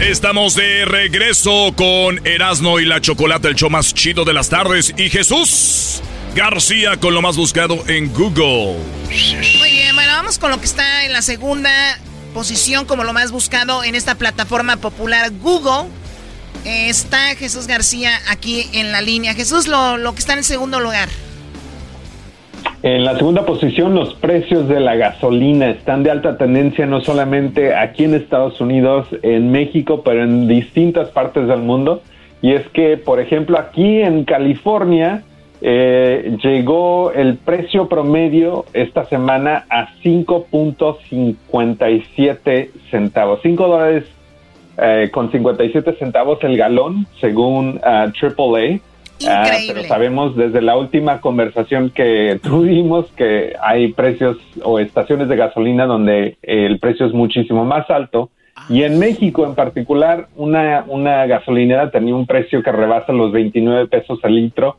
Estamos 0.00 0.54
de 0.54 0.86
regreso 0.86 1.74
con 1.76 2.26
Erasmo 2.26 2.80
y 2.80 2.86
la 2.86 3.02
Chocolate, 3.02 3.48
el 3.48 3.54
show 3.54 3.68
más 3.68 3.92
chido 3.92 4.24
de 4.24 4.32
las 4.32 4.48
tardes. 4.48 4.94
Y 4.96 5.10
Jesús 5.10 6.00
García 6.34 6.96
con 6.96 7.12
lo 7.12 7.20
más 7.20 7.36
buscado 7.36 7.86
en 7.86 8.10
Google. 8.14 8.78
Muy 9.58 9.70
bien, 9.70 9.94
bueno, 9.94 10.12
vamos 10.12 10.38
con 10.38 10.50
lo 10.50 10.58
que 10.58 10.64
está 10.64 11.04
en 11.04 11.12
la 11.12 11.20
segunda 11.20 11.70
posición 12.32 12.86
como 12.86 13.04
lo 13.04 13.12
más 13.12 13.30
buscado 13.30 13.84
en 13.84 13.94
esta 13.94 14.14
plataforma 14.14 14.78
popular 14.78 15.30
Google. 15.42 15.90
está 16.64 17.36
Jesús 17.36 17.66
García 17.66 18.18
aquí 18.28 18.70
en 18.72 18.92
la 18.92 19.02
línea. 19.02 19.34
Jesús, 19.34 19.66
lo, 19.66 19.98
lo 19.98 20.14
que 20.14 20.20
está 20.20 20.32
en 20.32 20.44
segundo 20.44 20.80
lugar. 20.80 21.10
En 22.82 23.04
la 23.04 23.14
segunda 23.16 23.44
posición, 23.44 23.94
los 23.94 24.14
precios 24.14 24.66
de 24.66 24.80
la 24.80 24.96
gasolina 24.96 25.68
están 25.68 26.02
de 26.02 26.10
alta 26.10 26.38
tendencia 26.38 26.86
no 26.86 27.02
solamente 27.02 27.74
aquí 27.74 28.04
en 28.04 28.14
Estados 28.14 28.58
Unidos, 28.60 29.06
en 29.22 29.52
México, 29.52 30.00
pero 30.02 30.24
en 30.24 30.48
distintas 30.48 31.10
partes 31.10 31.46
del 31.46 31.60
mundo. 31.60 32.00
Y 32.40 32.52
es 32.52 32.66
que, 32.68 32.96
por 32.96 33.20
ejemplo, 33.20 33.58
aquí 33.58 34.00
en 34.00 34.24
California 34.24 35.24
eh, 35.60 36.38
llegó 36.42 37.12
el 37.12 37.36
precio 37.36 37.86
promedio 37.86 38.64
esta 38.72 39.04
semana 39.04 39.66
a 39.68 39.90
5.57 40.02 42.70
centavos, 42.90 43.40
5 43.42 43.68
dólares 43.68 44.04
eh, 44.78 45.10
con 45.12 45.30
57 45.30 45.96
centavos 45.98 46.42
el 46.44 46.56
galón, 46.56 47.06
según 47.20 47.78
AAA. 47.84 48.80
Ah, 49.28 49.44
Ah, 49.46 49.58
pero 49.66 49.84
sabemos 49.84 50.36
desde 50.36 50.62
la 50.62 50.76
última 50.76 51.20
conversación 51.20 51.90
que 51.90 52.38
tuvimos 52.42 53.06
que 53.12 53.54
hay 53.60 53.92
precios 53.92 54.38
o 54.62 54.78
estaciones 54.78 55.28
de 55.28 55.36
gasolina 55.36 55.86
donde 55.86 56.36
el 56.42 56.78
precio 56.78 57.06
es 57.06 57.12
muchísimo 57.12 57.64
más 57.64 57.88
alto. 57.90 58.30
Y 58.68 58.82
en 58.82 58.98
México 58.98 59.44
en 59.46 59.54
particular, 59.54 60.28
una, 60.36 60.84
una 60.86 61.26
gasolinera 61.26 61.90
tenía 61.90 62.14
un 62.14 62.26
precio 62.26 62.62
que 62.62 62.72
rebasa 62.72 63.12
los 63.12 63.32
29 63.32 63.86
pesos 63.88 64.18
al 64.22 64.34
litro 64.34 64.76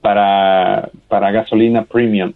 para, 0.00 0.90
para 1.08 1.30
gasolina 1.32 1.82
premium. 1.84 2.32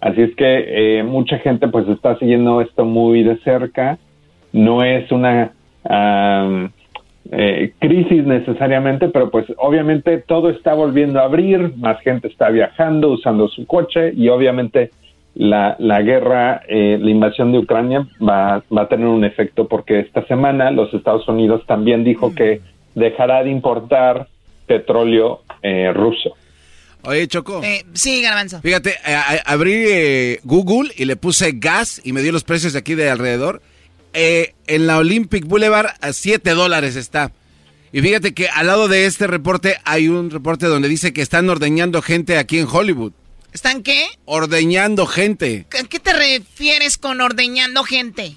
Así 0.00 0.22
es 0.22 0.34
que 0.34 0.98
eh, 0.98 1.02
mucha 1.02 1.38
gente 1.38 1.68
pues 1.68 1.86
está 1.88 2.18
siguiendo 2.18 2.60
esto 2.60 2.84
muy 2.84 3.22
de 3.22 3.36
cerca. 3.38 3.98
No 4.52 4.82
es 4.82 5.12
una 5.12 5.52
eh, 7.30 7.72
crisis 7.78 8.24
necesariamente, 8.24 9.08
pero 9.08 9.30
pues 9.30 9.46
obviamente 9.58 10.18
todo 10.18 10.50
está 10.50 10.74
volviendo 10.74 11.20
a 11.20 11.24
abrir, 11.24 11.76
más 11.76 12.00
gente 12.00 12.28
está 12.28 12.50
viajando, 12.50 13.10
usando 13.10 13.48
su 13.48 13.66
coche 13.66 14.12
y 14.14 14.28
obviamente 14.28 14.90
la, 15.34 15.76
la 15.78 16.02
guerra, 16.02 16.62
eh, 16.68 16.98
la 17.00 17.10
invasión 17.10 17.52
de 17.52 17.58
Ucrania 17.58 18.06
va, 18.20 18.62
va 18.76 18.82
a 18.82 18.88
tener 18.88 19.06
un 19.06 19.24
efecto 19.24 19.68
porque 19.68 20.00
esta 20.00 20.26
semana 20.26 20.70
los 20.70 20.92
Estados 20.92 21.26
Unidos 21.28 21.64
también 21.66 22.04
dijo 22.04 22.34
que 22.34 22.60
dejará 22.94 23.44
de 23.44 23.50
importar 23.50 24.26
petróleo 24.66 25.40
eh, 25.62 25.92
ruso. 25.92 26.34
Oye, 27.02 27.26
Choco. 27.28 27.62
Eh, 27.62 27.84
sí, 27.94 28.22
Garbanzo. 28.22 28.60
Fíjate, 28.60 28.90
eh, 29.06 29.16
abrí 29.46 29.72
eh, 29.72 30.40
Google 30.44 30.90
y 30.96 31.06
le 31.06 31.16
puse 31.16 31.52
gas 31.54 32.00
y 32.04 32.12
me 32.12 32.22
dio 32.22 32.32
los 32.32 32.44
precios 32.44 32.72
de 32.74 32.78
aquí 32.78 32.94
de 32.94 33.08
alrededor. 33.08 33.62
Eh, 34.12 34.54
en 34.66 34.86
la 34.86 34.98
Olympic 34.98 35.44
Boulevard 35.46 35.94
a 36.00 36.12
7 36.12 36.50
dólares 36.50 36.96
está. 36.96 37.32
Y 37.92 38.00
fíjate 38.00 38.34
que 38.34 38.48
al 38.48 38.66
lado 38.66 38.88
de 38.88 39.06
este 39.06 39.26
reporte 39.26 39.78
hay 39.84 40.08
un 40.08 40.30
reporte 40.30 40.66
donde 40.66 40.88
dice 40.88 41.12
que 41.12 41.22
están 41.22 41.48
ordeñando 41.48 42.02
gente 42.02 42.38
aquí 42.38 42.58
en 42.58 42.68
Hollywood. 42.70 43.12
¿Están 43.52 43.82
qué? 43.82 44.06
Ordeñando 44.26 45.06
gente. 45.06 45.66
¿A 45.78 45.84
qué 45.84 45.98
te 45.98 46.12
refieres 46.12 46.98
con 46.98 47.20
ordeñando 47.20 47.82
gente? 47.82 48.36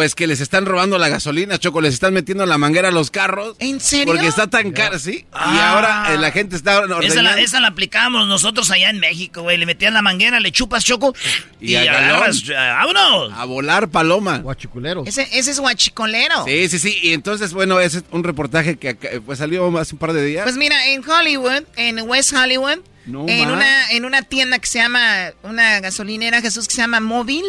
Pues 0.00 0.14
que 0.14 0.26
les 0.26 0.40
están 0.40 0.64
robando 0.64 0.96
la 0.96 1.10
gasolina, 1.10 1.58
Choco, 1.58 1.82
les 1.82 1.92
están 1.92 2.14
metiendo 2.14 2.46
la 2.46 2.56
manguera 2.56 2.88
a 2.88 2.90
los 2.90 3.10
carros. 3.10 3.54
¿En 3.58 3.80
serio? 3.80 4.06
Porque 4.06 4.28
está 4.28 4.46
tan 4.46 4.70
cara, 4.72 4.98
¿sí? 4.98 5.10
Y 5.10 5.26
Ah. 5.30 5.72
ahora 5.74 6.14
eh, 6.14 6.16
la 6.16 6.30
gente 6.32 6.56
está. 6.56 6.84
Esa 7.02 7.20
la, 7.20 7.38
esa 7.38 7.60
la 7.60 7.68
aplicamos 7.68 8.26
nosotros 8.26 8.70
allá 8.70 8.88
en 8.88 8.98
México, 8.98 9.42
güey. 9.42 9.58
Le 9.58 9.66
metían 9.66 9.92
la 9.92 10.00
manguera, 10.00 10.40
le 10.40 10.52
chupas 10.52 10.86
choco 10.86 11.14
y, 11.60 11.72
Y 11.72 11.76
a 11.76 11.82
agarras. 11.82 12.42
ah, 12.56 12.76
¡Vámonos! 12.86 13.32
A 13.38 13.44
volar 13.44 13.88
paloma. 13.90 14.38
Guachiculero. 14.38 15.04
Ese, 15.04 15.28
ese 15.32 15.50
es 15.50 15.60
guachicolero. 15.60 16.46
Sí, 16.46 16.66
sí, 16.70 16.78
sí. 16.78 16.98
Y 17.02 17.12
entonces, 17.12 17.52
bueno, 17.52 17.78
ese 17.78 17.98
es 17.98 18.04
un 18.10 18.24
reportaje 18.24 18.78
que 18.78 18.96
eh, 19.02 19.20
pues 19.26 19.38
salió 19.38 19.76
hace 19.78 19.94
un 19.96 19.98
par 19.98 20.14
de 20.14 20.24
días. 20.24 20.44
Pues 20.44 20.56
mira, 20.56 20.86
en 20.86 21.06
Hollywood, 21.06 21.64
en 21.76 22.00
West 22.08 22.32
Hollywood, 22.32 22.78
No 23.04 23.28
en 23.28 23.44
más. 23.48 23.52
una, 23.54 23.90
en 23.90 24.06
una 24.06 24.22
tienda 24.22 24.58
que 24.60 24.66
se 24.66 24.78
llama, 24.78 25.32
una 25.42 25.80
gasolinera, 25.80 26.40
Jesús, 26.40 26.68
que 26.68 26.74
se 26.74 26.80
llama 26.80 27.00
Móvil, 27.00 27.44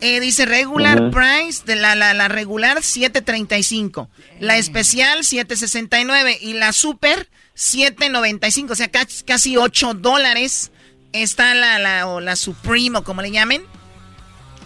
eh, 0.00 0.20
dice 0.20 0.46
regular 0.46 1.10
price, 1.10 1.62
de 1.64 1.76
la, 1.76 1.94
la, 1.94 2.14
la 2.14 2.28
regular 2.28 2.78
7.35, 2.78 4.08
la 4.40 4.56
especial 4.56 5.20
7.69 5.20 6.38
y 6.40 6.54
la 6.54 6.72
super 6.72 7.28
7.95, 7.56 8.70
o 8.70 8.74
sea, 8.74 8.88
casi, 8.88 9.24
casi 9.24 9.56
8 9.56 9.94
dólares 9.94 10.72
está 11.12 11.54
la, 11.54 11.78
la, 11.78 12.06
o 12.06 12.20
la 12.20 12.36
Supreme, 12.36 12.98
o 12.98 13.04
como 13.04 13.22
le 13.22 13.30
llamen, 13.30 13.62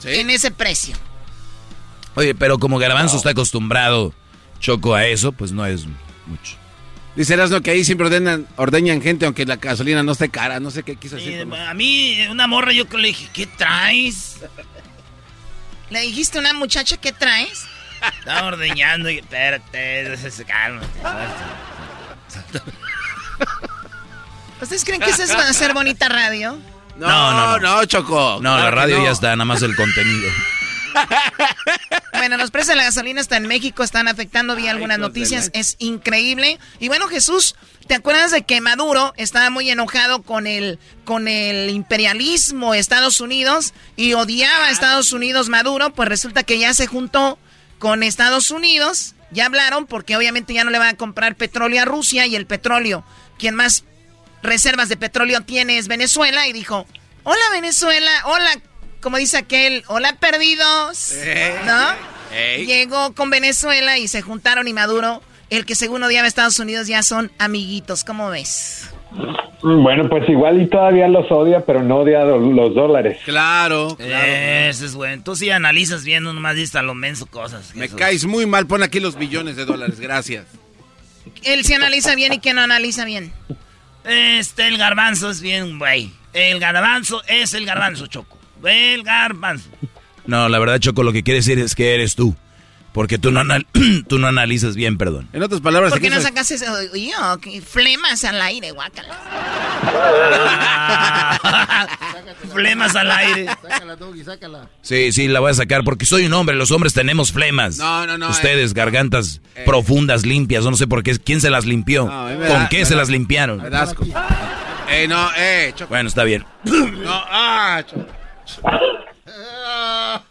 en 0.05 0.31
ese 0.31 0.51
precio. 0.51 0.97
Oye, 2.15 2.35
pero 2.35 2.59
como 2.59 2.79
Garbanzo 2.79 3.17
está 3.17 3.31
acostumbrado, 3.31 4.15
Choco, 4.61 4.95
a 4.95 5.07
eso, 5.07 5.33
pues 5.33 5.53
no 5.53 5.67
es 5.67 5.87
mucho. 6.27 6.57
Dice 7.17 7.35
Erasmo 7.35 7.61
que 7.61 7.71
ahí 7.71 7.85
siempre 7.85 8.09
ordenan, 8.09 8.47
ordeñan 8.57 9.01
gente 9.01 9.25
aunque 9.25 9.47
la 9.47 9.57
gasolina 9.57 10.03
no 10.03 10.13
esté 10.13 10.31
cara. 10.31 10.59
No 10.59 10.71
sé 10.71 10.83
qué 10.83 10.97
quiso 10.97 11.17
decir. 11.17 11.35
Eso. 11.35 11.55
a 11.55 11.75
mí, 11.75 12.19
una 12.29 12.49
morra, 12.49 12.73
yo 12.73 12.85
le 12.97 13.09
dije, 13.09 13.29
¿qué 13.33 13.47
traes? 13.47 14.41
¿Le 15.91 16.01
dijiste 16.01 16.39
a 16.39 16.41
una 16.41 16.53
muchacha 16.55 16.97
qué 16.97 17.13
traes? 17.13 17.65
Estaba 18.19 18.49
ordeñando 18.49 19.11
y 19.11 19.19
espérate, 19.19 20.17
cálmate. 20.47 20.87
¿Ustedes 24.61 24.85
creen 24.85 25.01
que 25.01 25.11
eso 25.11 25.23
es 25.23 25.31
hacer 25.31 25.75
bonita 25.75 26.09
radio? 26.09 26.59
No, 26.97 27.33
no, 27.33 27.59
no, 27.59 27.85
Choco. 27.85 28.39
No, 28.41 28.55
la 28.55 28.63
Claro 28.63 28.77
radio 28.77 28.99
no. 28.99 29.05
ya 29.05 29.11
está, 29.11 29.29
nada 29.29 29.45
más 29.45 29.63
el 29.63 29.77
contenido. 29.77 30.31
Bueno, 32.13 32.37
los 32.37 32.51
precios 32.53 32.69
de 32.69 32.77
la 32.77 32.85
gasolina 32.85 33.21
hasta 33.21 33.37
en 33.37 33.49
México 33.49 33.83
están 33.83 34.09
afectando, 34.09 34.55
vi 34.57 34.69
algunas 34.69 34.99
noticias, 34.99 35.51
es 35.53 35.77
increíble. 35.79 36.59
Y 36.79 36.89
bueno, 36.89 37.09
Jesús, 37.09 37.57
¿te 37.87 37.95
acuerdas 37.95 38.31
de 38.31 38.43
que 38.43 38.61
Maduro 38.61 39.13
estaba 39.17 39.51
muy 39.51 39.71
enojado 39.71 40.23
con 40.23 40.47
el, 40.47 40.79
con 41.05 41.29
el 41.29 41.71
imperialismo 41.71 42.73
de 42.73 42.79
Estados 42.79 43.21
Unidos 43.21 43.75
y 43.97 44.15
odiaba 44.15 44.67
a 44.67 44.71
Estados 44.71 45.13
Unidos 45.13 45.49
Maduro? 45.49 45.93
Pues 45.93 46.09
resulta 46.09 46.43
que 46.43 46.59
ya 46.59 46.73
se 46.75 46.87
juntó 46.87 47.39
con 47.79 48.03
Estados 48.03 48.51
Unidos, 48.51 49.15
ya 49.31 49.47
hablaron 49.47 49.87
porque 49.87 50.17
obviamente 50.17 50.55
ya 50.55 50.65
no 50.65 50.71
le 50.71 50.79
van 50.79 50.89
a 50.95 50.97
comprar 50.97 51.37
petróleo 51.37 51.83
a 51.83 51.85
Rusia 51.85 52.27
y 52.27 52.37
el 52.37 52.47
petróleo, 52.47 53.05
quien 53.39 53.55
más 53.55 53.85
reservas 54.43 54.89
de 54.89 54.97
petróleo 54.97 55.41
tiene 55.43 55.79
es 55.79 55.89
Venezuela 55.89 56.47
y 56.47 56.53
dijo, 56.53 56.87
hola 57.25 57.43
Venezuela, 57.53 58.11
hola, 58.25 58.61
como 59.01 59.17
dice 59.19 59.39
aquel, 59.39 59.85
hola 59.89 60.17
perdidos, 60.17 61.13
Eh. 61.15 61.59
¿no? 61.67 62.15
Llegó 62.67 63.15
con 63.15 63.31
Venezuela 63.31 63.97
y 63.99 64.09
se 64.09 64.21
juntaron 64.23 64.67
y 64.67 64.73
Maduro, 64.73 65.23
el 65.51 65.65
que 65.67 65.75
según 65.75 66.03
odiaba 66.03 66.25
a 66.25 66.29
Estados 66.29 66.59
Unidos, 66.59 66.87
ya 66.87 67.03
son 67.03 67.31
amiguitos, 67.39 68.05
¿cómo 68.05 68.31
ves? 68.31 68.91
Bueno, 69.63 70.09
pues 70.11 70.29
igual 70.29 70.61
y 70.61 70.67
todavía 70.69 71.09
los 71.09 71.31
odia, 71.31 71.65
pero 71.65 71.83
no 71.83 71.99
odia 72.01 72.23
lo- 72.25 72.39
los 72.39 72.75
dólares. 72.75 73.19
Claro, 73.25 73.97
claro. 73.97 74.27
Ese 74.27 74.85
es 74.87 74.95
bueno. 74.95 75.23
Tú 75.25 75.35
sí 75.37 75.49
analizas 75.51 76.05
bien, 76.05 76.23
no 76.23 76.35
nomás 76.35 76.57
dices 76.57 76.77
a 76.77 76.83
lo 76.83 76.95
menso 76.95 77.25
cosas. 77.27 77.75
Me 77.75 77.83
Jesús. 77.85 77.99
caes 77.99 78.27
muy 78.27 78.45
mal. 78.45 78.67
Pon 78.67 78.83
aquí 78.83 79.01
los 79.01 79.17
billones 79.17 79.57
de 79.57 79.65
dólares. 79.65 80.01
Gracias. 80.01 80.45
Él 81.45 81.65
se 81.65 81.77
analiza 81.77 82.15
bien 82.15 82.35
y 82.35 82.39
que 82.41 82.53
no 82.53 82.61
analiza 82.61 83.07
bien. 83.07 83.33
Este, 84.05 84.69
el 84.69 84.77
garbanzo 84.77 85.31
es 85.31 85.41
bien, 85.41 85.79
güey. 85.79 86.11
El 86.35 86.61
garbanzo 86.61 87.23
es 87.27 87.55
el 87.55 87.65
garbanzo, 87.65 88.07
Choco. 88.07 88.37
El 88.65 89.03
garbanzo. 89.03 89.71
No, 90.27 90.49
la 90.51 90.59
verdad, 90.59 90.79
Choco, 90.79 91.03
lo 91.03 91.13
que 91.13 91.23
quiere 91.23 91.39
decir 91.39 91.59
es 91.59 91.75
que 91.75 91.95
eres 91.95 92.15
tú. 92.17 92.35
Porque 92.95 93.19
tú 93.19 93.33
no, 93.33 93.41
anal- 93.41 93.67
tú 94.09 94.19
no 94.21 94.29
analizas 94.29 94.77
bien, 94.77 94.97
perdón. 94.97 95.29
En 95.33 95.43
otras 95.43 95.61
palabras, 95.61 95.91
¿Por 95.93 96.01
qué 96.01 96.11
no 96.11 96.21
sacas 96.21 96.49
eso? 96.53 96.65
Yo, 96.95 97.39
que 97.41 97.61
flemas 97.61 98.23
al 98.25 98.41
aire, 98.41 98.71
guácala. 98.71 99.15
Flemas 102.53 102.95
al 102.95 103.11
aire. 103.11 103.47
Sácala, 103.47 103.97
Doggy, 103.97 104.23
sácala. 104.25 104.69
Sí, 104.83 105.11
sí, 105.13 105.27
la 105.29 105.41
voy 105.41 105.51
a 105.51 105.55
sacar 105.55 105.83
porque 105.83 106.07
soy 106.07 106.27
un 106.27 106.33
hombre. 106.35 106.55
Los 106.55 106.71
hombres 106.71 106.95
tenemos 106.95 107.33
flemas. 107.33 107.79
No, 107.79 108.07
no, 108.07 108.17
no, 108.17 108.29
Ustedes, 108.31 108.71
eh, 108.71 108.75
gargantas 108.75 109.41
eh. 109.57 109.65
profundas, 109.67 110.25
limpias. 110.25 110.65
No 110.65 110.77
sé 110.77 110.87
por 110.87 111.03
qué. 111.03 111.19
¿Quién 111.19 111.41
se 111.41 111.51
las 111.51 111.65
limpió? 111.67 112.05
No, 112.07 112.29
¿Con 112.29 112.41
da- 112.49 112.69
qué 112.69 112.85
se 112.85 112.95
da- 112.95 113.01
las 113.01 113.09
limpiaron? 113.09 113.61
Me 113.61 113.71
da 113.71 113.83
asco. 113.83 114.05
Eh, 114.89 115.09
no, 115.09 115.31
eh, 115.37 115.73
Choco. 115.75 115.89
Bueno, 115.89 116.09
está 116.09 116.23
bien. 116.25 116.45
No, 116.65 117.11
ah, 117.13 117.83
Choco. 117.85 118.07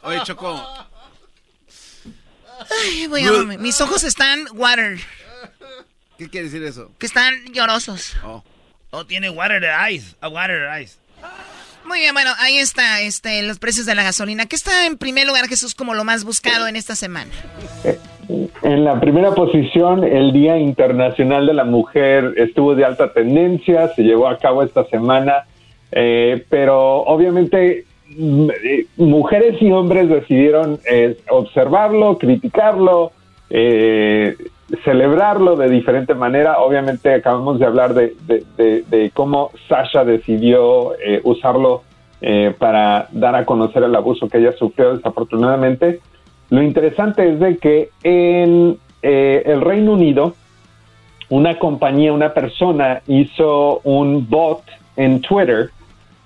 Oye, 0.03 0.21
Choco. 0.23 0.87
Ay, 2.85 3.07
voy 3.07 3.23
a- 3.23 3.57
mis 3.59 3.79
ojos 3.81 4.03
están 4.03 4.45
water, 4.53 4.97
¿Qué 6.17 6.29
quiere 6.29 6.45
decir 6.45 6.63
eso? 6.63 6.91
que 6.99 7.05
están 7.05 7.33
llorosos. 7.53 8.15
Oh. 8.23 8.43
Oh, 8.91 9.05
tiene 9.05 9.29
water 9.29 9.63
eyes. 9.63 10.15
A 10.21 10.27
water 10.27 10.67
eyes. 10.77 10.99
Muy 11.85 11.99
bien, 11.99 12.13
bueno, 12.13 12.31
ahí 12.39 12.59
está 12.59 13.01
este, 13.01 13.41
los 13.43 13.59
precios 13.59 13.85
de 13.85 13.95
la 13.95 14.03
gasolina. 14.03 14.45
¿Qué 14.45 14.55
está 14.55 14.85
en 14.85 14.97
primer 14.97 15.27
lugar, 15.27 15.47
Jesús, 15.47 15.75
como 15.75 15.93
lo 15.95 16.03
más 16.05 16.23
buscado 16.23 16.67
en 16.67 16.75
esta 16.75 16.95
semana? 16.95 17.31
En 18.61 18.85
la 18.85 18.99
primera 19.01 19.31
posición, 19.31 20.03
el 20.05 20.31
Día 20.31 20.57
Internacional 20.57 21.45
de 21.45 21.53
la 21.53 21.65
Mujer 21.65 22.35
estuvo 22.37 22.73
de 22.75 22.85
alta 22.85 23.11
tendencia, 23.11 23.89
se 23.95 24.03
llevó 24.03 24.29
a 24.29 24.37
cabo 24.37 24.63
esta 24.63 24.85
semana, 24.85 25.45
eh, 25.91 26.45
pero 26.49 27.01
obviamente 27.01 27.79
eh, 27.79 27.85
mujeres 28.97 29.61
y 29.61 29.71
hombres 29.71 30.09
decidieron 30.09 30.79
eh, 30.89 31.17
observarlo, 31.29 32.17
criticarlo, 32.17 33.11
eh, 33.49 34.35
celebrarlo 34.83 35.55
de 35.55 35.69
diferente 35.69 36.13
manera. 36.15 36.57
Obviamente 36.59 37.13
acabamos 37.13 37.59
de 37.59 37.65
hablar 37.65 37.93
de, 37.93 38.15
de- 38.27 38.43
de- 38.57 38.81
de 38.89 39.11
cómo 39.11 39.51
Sasha 39.67 40.03
decidió 40.03 40.93
eh, 40.99 41.21
usarlo 41.23 41.83
eh, 42.21 42.53
para 42.57 43.07
dar 43.11 43.35
a 43.35 43.45
conocer 43.45 43.83
el 43.83 43.95
abuso 43.95 44.27
que 44.29 44.37
ella 44.39 44.53
sufrió 44.53 44.95
desafortunadamente. 44.95 45.99
Lo 46.49 46.61
interesante 46.63 47.27
es 47.29 47.39
de 47.39 47.57
que 47.57 47.89
en 48.03 48.77
el 49.01 49.61
Reino 49.61 49.93
Unido, 49.93 50.33
una 51.29 51.59
compañía, 51.59 52.13
una 52.13 52.33
persona 52.33 53.01
hizo 53.07 53.81
un 53.83 54.29
bot 54.29 54.61
en 54.95 55.19
Twitter 55.21 55.71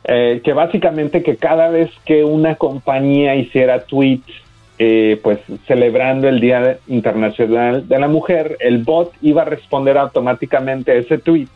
eh, 0.08 0.41
que 0.43 0.53
básicamente 0.53 1.22
que 1.22 1.36
cada 1.36 1.70
vez 1.70 1.91
que 2.05 2.24
una 2.24 2.55
compañía 2.55 3.36
hiciera 3.36 3.82
tweets, 3.82 4.32
eh, 4.80 5.20
pues 5.22 5.39
celebrando 5.66 6.30
el 6.30 6.39
Día 6.39 6.78
Internacional 6.88 7.88
de 7.88 7.99
la 7.99 8.08
Mujer, 8.08 8.58
el 8.60 8.84
bot 8.84 9.12
iba 9.22 9.41
a 9.41 9.45
responder 9.45 9.97
automáticamente 9.97 10.91
a 10.91 10.95
ese 10.95 11.18
tweet 11.18 11.47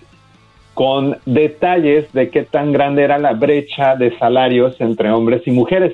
con 0.74 1.18
detalles 1.26 2.12
de 2.14 2.30
qué 2.30 2.44
tan 2.44 2.72
grande 2.72 3.04
era 3.04 3.20
la 3.20 3.34
brecha 3.34 3.96
de 3.96 4.18
salarios 4.18 4.80
entre 4.82 5.12
hombres 5.12 5.44
y 5.46 5.52
mujeres. 5.52 5.94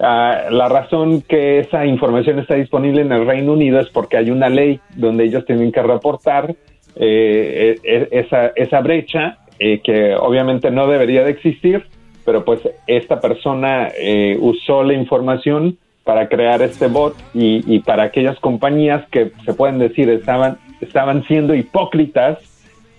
Ah, 0.00 0.44
la 0.50 0.68
razón 0.68 1.22
que 1.22 1.60
esa 1.60 1.84
información 1.86 2.38
está 2.38 2.54
disponible 2.54 3.02
en 3.02 3.12
el 3.12 3.26
Reino 3.26 3.52
Unido 3.52 3.80
es 3.80 3.88
porque 3.88 4.16
hay 4.16 4.30
una 4.30 4.48
ley 4.48 4.80
donde 4.96 5.24
ellos 5.24 5.44
tienen 5.44 5.72
que 5.72 5.82
reportar 5.82 6.54
eh, 6.96 7.76
eh, 7.82 8.08
esa, 8.10 8.52
esa 8.56 8.80
brecha 8.80 9.38
eh, 9.64 9.80
que 9.80 10.16
obviamente 10.16 10.72
no 10.72 10.88
debería 10.88 11.22
de 11.22 11.30
existir, 11.30 11.86
pero 12.24 12.44
pues 12.44 12.58
esta 12.88 13.20
persona 13.20 13.92
eh, 13.96 14.36
usó 14.40 14.82
la 14.82 14.94
información 14.94 15.78
para 16.02 16.28
crear 16.28 16.62
este 16.62 16.88
bot 16.88 17.14
y, 17.32 17.62
y 17.72 17.78
para 17.78 18.02
aquellas 18.02 18.40
compañías 18.40 19.06
que 19.12 19.30
se 19.44 19.54
pueden 19.54 19.78
decir 19.78 20.10
estaban, 20.10 20.58
estaban 20.80 21.22
siendo 21.28 21.54
hipócritas 21.54 22.38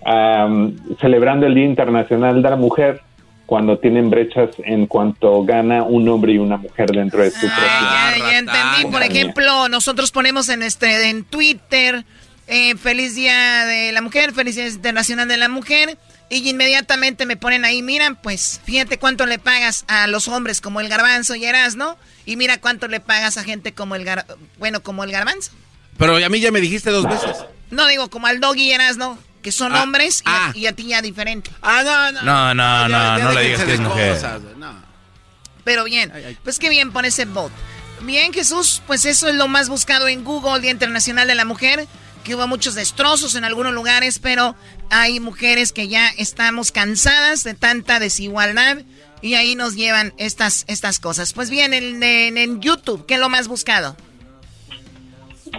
am, 0.06 0.74
celebrando 1.02 1.44
el 1.44 1.54
Día 1.54 1.66
Internacional 1.66 2.40
de 2.40 2.48
la 2.48 2.56
Mujer 2.56 3.02
cuando 3.44 3.78
tienen 3.78 4.08
brechas 4.08 4.48
en 4.64 4.86
cuanto 4.86 5.44
gana 5.44 5.82
un 5.82 6.08
hombre 6.08 6.32
y 6.32 6.38
una 6.38 6.56
mujer 6.56 6.92
dentro 6.92 7.22
de 7.22 7.30
su 7.30 7.40
propia 7.40 8.16
Ya, 8.16 8.30
ya 8.30 8.38
entendí. 8.38 8.90
Por 8.90 9.02
ejemplo, 9.02 9.68
nosotros 9.68 10.10
ponemos 10.12 10.48
en 10.48 10.62
este 10.62 11.10
en 11.10 11.24
Twitter 11.24 12.06
eh, 12.46 12.74
feliz 12.76 13.14
día 13.14 13.66
de 13.66 13.92
la 13.92 14.00
mujer, 14.00 14.32
feliz 14.32 14.56
día 14.56 14.66
internacional 14.66 15.28
de 15.28 15.36
la 15.36 15.50
mujer. 15.50 15.98
Y 16.34 16.48
inmediatamente 16.50 17.26
me 17.26 17.36
ponen 17.36 17.64
ahí, 17.64 17.80
miran, 17.80 18.16
pues, 18.16 18.60
fíjate 18.64 18.98
cuánto 18.98 19.24
le 19.24 19.38
pagas 19.38 19.84
a 19.86 20.08
los 20.08 20.26
hombres 20.26 20.60
como 20.60 20.80
el 20.80 20.88
garbanzo 20.88 21.36
y 21.36 21.40
¿no? 21.76 21.96
Y 22.26 22.34
mira 22.36 22.60
cuánto 22.60 22.88
le 22.88 22.98
pagas 22.98 23.38
a 23.38 23.44
gente 23.44 23.72
como 23.72 23.94
el 23.94 24.04
gar 24.04 24.26
bueno, 24.58 24.82
como 24.82 25.04
el 25.04 25.12
garbanzo. 25.12 25.52
Pero 25.96 26.16
a 26.16 26.28
mí 26.28 26.40
ya 26.40 26.50
me 26.50 26.60
dijiste 26.60 26.90
dos 26.90 27.04
veces. 27.08 27.36
No, 27.70 27.86
digo, 27.86 28.10
como 28.10 28.26
al 28.26 28.40
doggy 28.40 28.64
y 28.64 28.72
¿no? 28.96 29.16
Que 29.42 29.52
son 29.52 29.76
Ah, 29.76 29.84
hombres 29.84 30.22
y, 30.22 30.24
ah. 30.26 30.50
a, 30.52 30.58
y 30.58 30.66
a 30.66 30.72
ti 30.72 30.88
ya 30.88 31.02
diferente. 31.02 31.52
Ah, 31.62 31.82
no, 31.84 32.10
no. 32.10 32.22
No, 32.22 32.54
no, 32.54 32.88
no, 32.88 32.88
Ya- 32.88 33.18
ya 33.18 33.24
no 33.26 33.32
le 33.32 33.40
digas 33.42 33.62
que 33.62 33.74
es 33.74 33.80
mujer. 33.80 34.14
cosas, 34.14 34.40
no. 34.56 34.82
Pero 35.62 35.84
bien, 35.84 36.12
pues 36.42 36.58
qué 36.58 36.68
bien 36.68 36.90
pone 36.92 37.08
ese 37.08 37.26
bot. 37.26 37.52
Bien, 38.02 38.32
Jesús, 38.32 38.82
pues 38.88 39.04
eso 39.04 39.28
es 39.28 39.36
lo 39.36 39.46
más 39.46 39.68
buscado 39.68 40.08
en 40.08 40.24
Google, 40.24 40.60
Día 40.60 40.72
Internacional 40.72 41.28
de 41.28 41.36
la 41.36 41.44
Mujer, 41.44 41.86
que 42.24 42.34
hubo 42.34 42.46
muchos 42.48 42.74
destrozos 42.74 43.34
en 43.36 43.44
algunos 43.44 43.72
lugares, 43.72 44.18
pero 44.18 44.54
hay 44.90 45.20
mujeres 45.20 45.72
que 45.72 45.86
ya 45.88 46.08
estamos 46.18 46.72
cansadas 46.72 47.44
de 47.44 47.54
tanta 47.54 48.00
desigualdad 48.00 48.78
y 49.22 49.34
ahí 49.34 49.54
nos 49.54 49.76
llevan 49.76 50.12
estas, 50.18 50.64
estas 50.68 50.98
cosas. 51.00 51.32
Pues 51.32 51.50
bien, 51.50 51.72
en, 51.74 52.02
en- 52.02 52.36
en 52.38 52.60
YouTube, 52.60 53.06
¿qué 53.06 53.14
es 53.14 53.20
lo 53.20 53.28
más 53.28 53.46
buscado? 53.48 53.94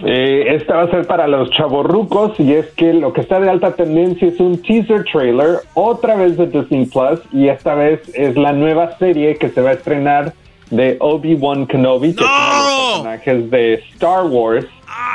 Eh, 0.04 0.54
esta 0.56 0.76
va 0.76 0.82
a 0.82 0.90
ser 0.90 1.06
para 1.06 1.26
los 1.26 1.50
chavorrucos 1.52 2.38
y 2.38 2.52
es 2.52 2.66
que 2.76 2.92
lo 2.92 3.14
que 3.14 3.22
está 3.22 3.40
de 3.40 3.48
alta 3.48 3.74
tendencia 3.74 4.28
es 4.28 4.38
un 4.40 4.60
teaser 4.60 5.04
trailer 5.10 5.60
otra 5.72 6.16
vez 6.16 6.36
de 6.36 6.46
Disney 6.48 6.84
Plus 6.84 7.20
y 7.32 7.48
esta 7.48 7.74
vez 7.74 8.00
es 8.12 8.36
la 8.36 8.52
nueva 8.52 8.98
serie 8.98 9.36
que 9.38 9.48
se 9.48 9.62
va 9.62 9.70
a 9.70 9.72
estrenar 9.72 10.34
de 10.70 10.96
Obi-Wan 11.00 11.66
Kenobi, 11.66 12.14
que 12.14 12.24
es 12.24 12.28
uno 12.30 12.36
de 12.36 12.58
los 12.60 12.90
personajes 12.90 13.50
de 13.50 13.74
Star 13.94 14.24
Wars. 14.26 14.66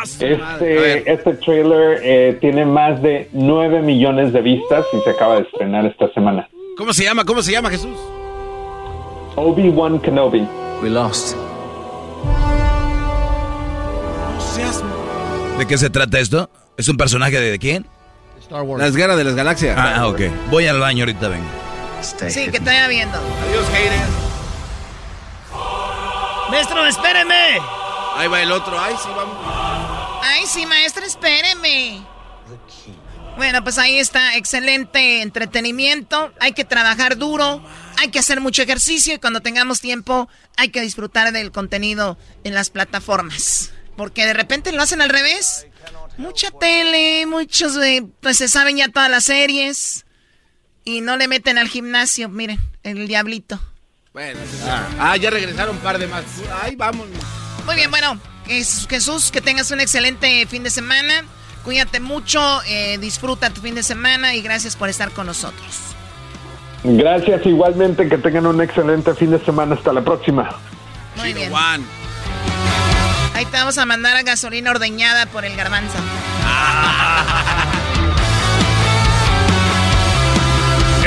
Este, 0.04 1.12
este 1.12 1.34
trailer 1.36 2.00
eh, 2.04 2.38
tiene 2.42 2.66
más 2.66 3.02
de 3.02 3.30
9 3.34 3.82
millones 3.82 4.34
de 4.34 4.42
vistas 4.42 4.86
y 4.94 5.02
se 5.02 5.10
acaba 5.10 5.36
de 5.36 5.42
estrenar 5.42 5.86
esta 5.86 6.12
semana. 6.14 6.48
¿Cómo 6.78 6.94
se 6.94 7.04
llama? 7.04 7.26
¿Cómo 7.26 7.42
se 7.42 7.52
llama, 7.52 7.70
Jesús? 7.70 7.98
Obi-Wan 9.36 10.00
Kenobi. 10.00 10.48
We 10.82 10.90
lost. 10.90 11.36
¿De 15.58 15.68
qué 15.68 15.78
se 15.78 15.90
trata 15.90 16.20
esto? 16.20 16.50
¿Es 16.78 16.88
un 16.90 16.98
personaje 16.98 17.40
de, 17.40 17.52
de 17.52 17.60
quién? 17.60 17.86
Star 18.42 18.64
Wars. 18.64 18.82
Las 18.82 18.96
guerras 18.96 19.18
de 19.18 19.24
las 19.24 19.36
galaxias. 19.36 19.78
Ah, 19.78 20.08
ok. 20.08 20.22
Voy 20.50 20.66
al 20.66 20.80
baño 20.80 21.04
ahorita, 21.04 21.28
vengo. 21.28 21.46
Sí, 22.02 22.46
que 22.46 22.60
te 22.60 22.66
vaya 22.66 22.88
viendo. 22.88 23.18
Adiós, 23.18 23.68
haters. 23.72 24.10
Maestro, 26.50 26.86
espéreme. 26.88 27.60
Ahí 28.18 28.28
va 28.28 28.42
el 28.42 28.52
otro. 28.52 28.78
Ay, 28.80 28.96
sí, 29.02 29.10
vamos. 29.16 29.36
Ay, 30.22 30.46
sí, 30.46 30.66
maestra, 30.66 31.06
espéreme. 31.06 32.06
Bueno, 33.38 33.64
pues 33.64 33.78
ahí 33.78 33.98
está, 33.98 34.36
excelente 34.36 35.22
entretenimiento. 35.22 36.34
Hay 36.40 36.52
que 36.52 36.66
trabajar 36.66 37.18
duro, 37.18 37.64
hay 37.98 38.10
que 38.10 38.20
hacer 38.20 38.42
mucho 38.42 38.62
ejercicio 38.62 39.16
y 39.16 39.20
cuando 39.20 39.42
tengamos 39.42 39.82
tiempo 39.82 40.30
hay 40.58 40.70
que 40.70 40.82
disfrutar 40.82 41.32
del 41.32 41.52
contenido 41.52 42.18
en 42.44 42.54
las 42.54 42.70
plataformas. 42.70 43.72
Porque 43.96 44.26
de 44.26 44.34
repente 44.34 44.72
lo 44.72 44.82
hacen 44.82 45.02
al 45.02 45.10
revés. 45.10 45.68
Mucha 46.18 46.52
tele, 46.52 47.26
muchos, 47.26 47.78
eh, 47.78 48.06
pues 48.20 48.38
se 48.38 48.48
saben 48.48 48.78
ya 48.78 48.90
todas 48.90 49.10
las 49.10 49.24
series 49.24 50.06
y 50.84 51.02
no 51.02 51.18
le 51.18 51.28
meten 51.28 51.58
al 51.58 51.68
gimnasio, 51.68 52.30
miren, 52.30 52.60
el 52.84 53.08
diablito. 53.08 53.60
Bueno, 54.14 54.40
ah, 55.00 55.16
ya 55.16 55.30
regresaron 55.30 55.78
un 55.78 55.82
par 55.82 55.98
de 55.98 56.08
más. 56.08 56.26
Ay, 56.62 56.76
vamos. 56.76 57.08
Muy 57.66 57.76
bien, 57.76 57.90
bueno, 57.90 58.20
es- 58.60 58.88
Jesús, 58.90 59.32
que 59.32 59.42
tengas 59.42 59.72
un 59.72 59.80
excelente 59.82 60.46
fin 60.48 60.64
de 60.64 60.70
semana. 60.70 61.24
Cuídate 61.64 62.00
mucho, 62.00 62.62
eh, 62.66 62.98
disfruta 63.00 63.50
tu 63.52 63.62
fin 63.62 63.76
de 63.76 63.84
semana 63.84 64.34
y 64.36 64.42
gracias 64.42 64.76
por 64.76 64.90
estar 64.90 65.12
con 65.12 65.28
nosotros. 65.28 65.68
Gracias 66.84 67.46
igualmente, 67.46 68.10
que 68.10 68.18
tengan 68.18 68.48
un 68.48 68.62
excelente 68.62 69.14
fin 69.14 69.30
de 69.32 69.44
semana. 69.46 69.76
Hasta 69.76 69.94
la 69.94 70.02
próxima. 70.02 70.50
Muy 71.16 71.34
bien. 71.34 71.52
Ahí 73.36 73.46
te 73.46 73.52
vamos 73.58 73.78
a 73.78 73.86
mandar 73.86 74.16
a 74.18 74.24
gasolina 74.24 74.72
ordeñada 74.72 75.26
por 75.28 75.46
el 75.46 75.56
garbanzo. 75.56 75.98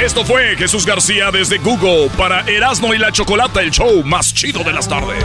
Esto 0.00 0.24
fue 0.24 0.56
Jesús 0.56 0.84
García 0.84 1.30
desde 1.32 1.58
Google 1.58 2.10
para 2.18 2.40
Erasmo 2.42 2.92
y 2.94 2.98
la 2.98 3.10
Chocolata, 3.10 3.62
el 3.62 3.70
show 3.70 4.02
más 4.04 4.34
chido 4.34 4.62
de 4.62 4.72
las 4.72 4.88
tardes. 4.88 5.24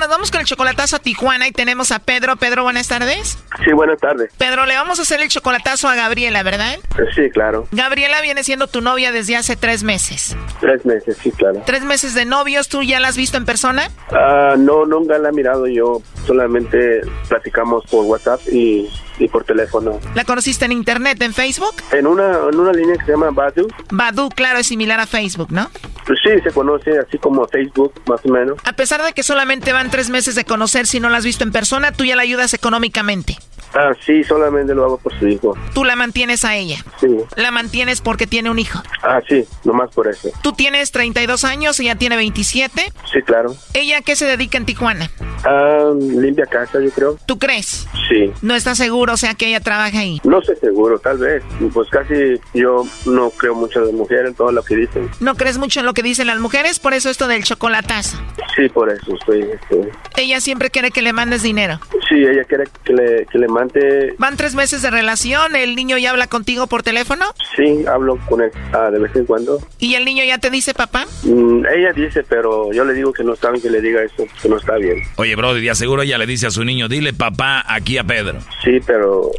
nos 0.00 0.08
vamos 0.08 0.30
con 0.30 0.40
el 0.40 0.46
chocolatazo 0.46 0.96
a 0.96 0.98
Tijuana 0.98 1.46
y 1.46 1.52
tenemos 1.52 1.92
a 1.92 1.98
Pedro. 1.98 2.36
Pedro, 2.36 2.62
buenas 2.62 2.88
tardes. 2.88 3.38
Sí, 3.62 3.72
buenas 3.72 4.00
tardes. 4.00 4.32
Pedro, 4.38 4.64
le 4.64 4.74
vamos 4.74 4.98
a 4.98 5.02
hacer 5.02 5.20
el 5.20 5.28
chocolatazo 5.28 5.88
a 5.88 5.94
Gabriela, 5.94 6.42
¿verdad? 6.42 6.78
Sí, 7.14 7.28
claro. 7.30 7.68
Gabriela 7.70 8.22
viene 8.22 8.42
siendo 8.42 8.66
tu 8.66 8.80
novia 8.80 9.12
desde 9.12 9.36
hace 9.36 9.56
tres 9.56 9.82
meses. 9.82 10.34
Tres 10.58 10.86
meses, 10.86 11.18
sí, 11.22 11.30
claro. 11.30 11.62
Tres 11.66 11.82
meses 11.82 12.14
de 12.14 12.24
novios, 12.24 12.68
¿tú 12.68 12.82
ya 12.82 12.98
la 12.98 13.08
has 13.08 13.16
visto 13.16 13.36
en 13.36 13.44
persona? 13.44 13.90
Ah, 14.10 14.54
no, 14.56 14.86
nunca 14.86 15.18
la 15.18 15.28
he 15.28 15.32
mirado 15.32 15.66
yo. 15.66 16.00
Solamente 16.26 17.02
platicamos 17.28 17.84
por 17.84 18.06
WhatsApp 18.06 18.40
y, 18.50 18.88
y 19.20 19.28
por 19.28 19.44
teléfono. 19.44 19.98
¿La 20.14 20.24
conociste 20.24 20.64
en 20.64 20.72
internet, 20.72 21.20
en 21.22 21.34
Facebook? 21.34 21.74
En 21.92 22.06
una, 22.06 22.38
en 22.50 22.58
una 22.58 22.72
línea 22.72 22.96
que 22.96 23.04
se 23.04 23.12
llama 23.12 23.30
Badu. 23.30 23.68
Badu, 23.90 24.28
claro, 24.30 24.58
es 24.58 24.66
similar 24.66 25.00
a 25.00 25.06
Facebook, 25.06 25.50
¿no? 25.50 25.70
Pues 26.06 26.18
sí, 26.24 26.30
se 26.42 26.50
conoce 26.50 26.98
así 26.98 27.18
como 27.18 27.46
Facebook, 27.46 27.92
más 28.06 28.20
o 28.24 28.28
menos. 28.28 28.58
A 28.64 28.72
pesar 28.72 29.02
de 29.02 29.12
que 29.12 29.22
solamente 29.22 29.72
van 29.72 29.90
tres 29.90 30.10
meses 30.10 30.34
de 30.34 30.44
conocer, 30.44 30.86
si 30.86 31.00
no 31.00 31.08
la 31.08 31.18
has 31.18 31.24
visto 31.24 31.44
en 31.44 31.52
persona, 31.52 31.92
tú 31.92 32.04
ya 32.04 32.16
la 32.16 32.22
ayudas 32.22 32.54
económicamente. 32.54 33.38
Ah, 33.74 33.92
sí, 34.04 34.24
solamente 34.24 34.74
lo 34.74 34.84
hago 34.84 34.98
por 34.98 35.16
su 35.18 35.28
hijo. 35.28 35.56
Tú 35.74 35.84
la 35.84 35.96
mantienes 35.96 36.44
a 36.44 36.56
ella. 36.56 36.76
Sí. 37.00 37.08
La 37.36 37.50
mantienes 37.50 38.00
porque 38.00 38.26
tiene 38.26 38.50
un 38.50 38.58
hijo. 38.58 38.82
Ah, 39.02 39.20
sí, 39.28 39.44
nomás 39.64 39.90
por 39.94 40.08
eso. 40.08 40.30
Tú 40.42 40.52
tienes 40.52 40.90
32 40.90 41.44
años, 41.44 41.78
ella 41.80 41.94
tiene 41.94 42.16
27. 42.16 42.92
Sí, 43.12 43.22
claro. 43.22 43.54
¿Ella 43.74 43.98
a 43.98 44.02
qué 44.02 44.16
se 44.16 44.26
dedica 44.26 44.58
en 44.58 44.66
Tijuana? 44.66 45.10
Ah, 45.44 45.90
limpia 45.98 46.46
casa, 46.46 46.80
yo 46.80 46.90
creo. 46.90 47.16
¿Tú 47.26 47.38
crees? 47.38 47.86
Sí. 48.08 48.32
No 48.42 48.54
estás 48.54 48.76
seguro, 48.78 49.14
o 49.14 49.16
sea, 49.16 49.34
que 49.34 49.46
ella 49.48 49.60
trabaja 49.60 50.00
ahí. 50.00 50.20
No 50.24 50.42
sé 50.42 50.56
seguro, 50.56 50.98
tal 50.98 51.18
vez. 51.18 51.42
Pues 51.72 51.88
casi 51.90 52.14
yo 52.54 52.84
no 53.06 53.30
creo 53.30 53.54
mucho 53.54 53.84
de 53.86 53.92
mujeres 53.92 54.28
en 54.28 54.34
todo 54.34 54.52
lo 54.52 54.62
que 54.62 54.76
dicen. 54.76 55.08
¿No 55.20 55.34
crees 55.36 55.58
mucho 55.58 55.80
en 55.80 55.86
lo 55.86 55.94
que 55.94 56.02
dicen 56.02 56.26
las 56.26 56.38
mujeres? 56.40 56.80
Por 56.80 56.92
eso 56.94 57.08
esto 57.08 57.28
del 57.28 57.44
chocolatazo. 57.44 58.18
Sí, 58.56 58.68
por 58.68 58.90
eso 58.90 59.14
estoy. 59.14 59.42
este, 59.42 59.90
Ella 60.16 60.40
siempre 60.40 60.70
quiere 60.70 60.90
que 60.90 61.02
le 61.02 61.12
mandes 61.12 61.42
dinero. 61.42 61.78
Sí, 62.08 62.16
ella 62.16 62.44
quiere 62.44 62.64
que 62.84 62.92
le, 62.92 63.26
que 63.26 63.38
le 63.38 63.48
mande. 63.60 64.14
Van 64.18 64.36
tres 64.36 64.54
meses 64.54 64.82
de 64.82 64.90
relación, 64.90 65.56
el 65.56 65.76
niño 65.76 65.98
ya 65.98 66.10
habla 66.10 66.26
contigo 66.26 66.66
por 66.66 66.82
teléfono 66.82 67.24
Sí, 67.56 67.84
hablo 67.86 68.18
con 68.28 68.40
él 68.40 68.50
ah, 68.72 68.90
de 68.90 68.98
vez 68.98 69.14
en 69.16 69.24
cuando. 69.26 69.58
y 69.78 69.94
el 69.94 70.04
niño 70.04 70.24
ya 70.24 70.38
te 70.38 70.50
dice 70.50 70.74
papá. 70.74 71.06
Mm, 71.24 71.64
ella 71.66 71.92
dice, 71.92 72.22
pero 72.28 72.72
yo 72.72 72.84
le 72.84 72.92
digo 72.94 73.12
que 73.12 73.24
no 73.24 73.34
está 73.34 73.50
bien 73.50 73.62
que 73.62 73.70
le 73.70 73.80
diga 73.80 74.02
eso, 74.02 74.24
que 74.40 74.48
no 74.48 74.56
está 74.56 74.76
bien. 74.76 75.02
Oye, 75.16 75.34
Brody, 75.36 75.60
de 75.60 75.70
aseguro 75.70 76.02
ella 76.02 76.18
le 76.18 76.26
dice 76.26 76.46
a 76.46 76.50
su 76.50 76.64
niño, 76.64 76.88
dile 76.88 77.12
papá 77.12 77.64
aquí 77.68 77.98
a 77.98 78.04
Pedro. 78.04 78.38
Sí, 78.64 78.80
pero 78.86 79.30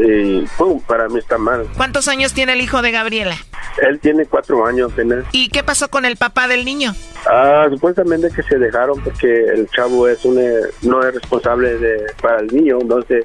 eh, 0.00 0.44
pum, 0.56 0.80
para 0.80 1.08
mí 1.08 1.18
está 1.18 1.38
mal. 1.38 1.66
¿Cuántos 1.76 2.08
años 2.08 2.32
tiene 2.32 2.52
el 2.54 2.60
hijo 2.60 2.82
de 2.82 2.90
Gabriela? 2.92 3.36
Él 3.82 3.98
tiene 4.00 4.24
cuatro 4.26 4.64
años 4.66 4.92
apenas. 4.92 5.24
¿Y 5.32 5.48
qué 5.48 5.62
pasó 5.62 5.88
con 5.88 6.04
el 6.06 6.16
papá 6.16 6.48
del 6.48 6.64
niño? 6.64 6.94
Ah, 7.28 7.66
supuestamente 7.70 8.28
que 8.34 8.42
se 8.42 8.58
dejaron 8.58 9.02
porque 9.02 9.26
el 9.26 9.68
chavo 9.68 10.08
es 10.08 10.24
un, 10.24 10.38
eh, 10.38 10.60
no 10.82 11.02
es 11.06 11.12
responsable 11.14 11.76
de, 11.76 12.06
para 12.22 12.40
el 12.40 12.46
niño, 12.48 12.78
entonces 12.80 13.24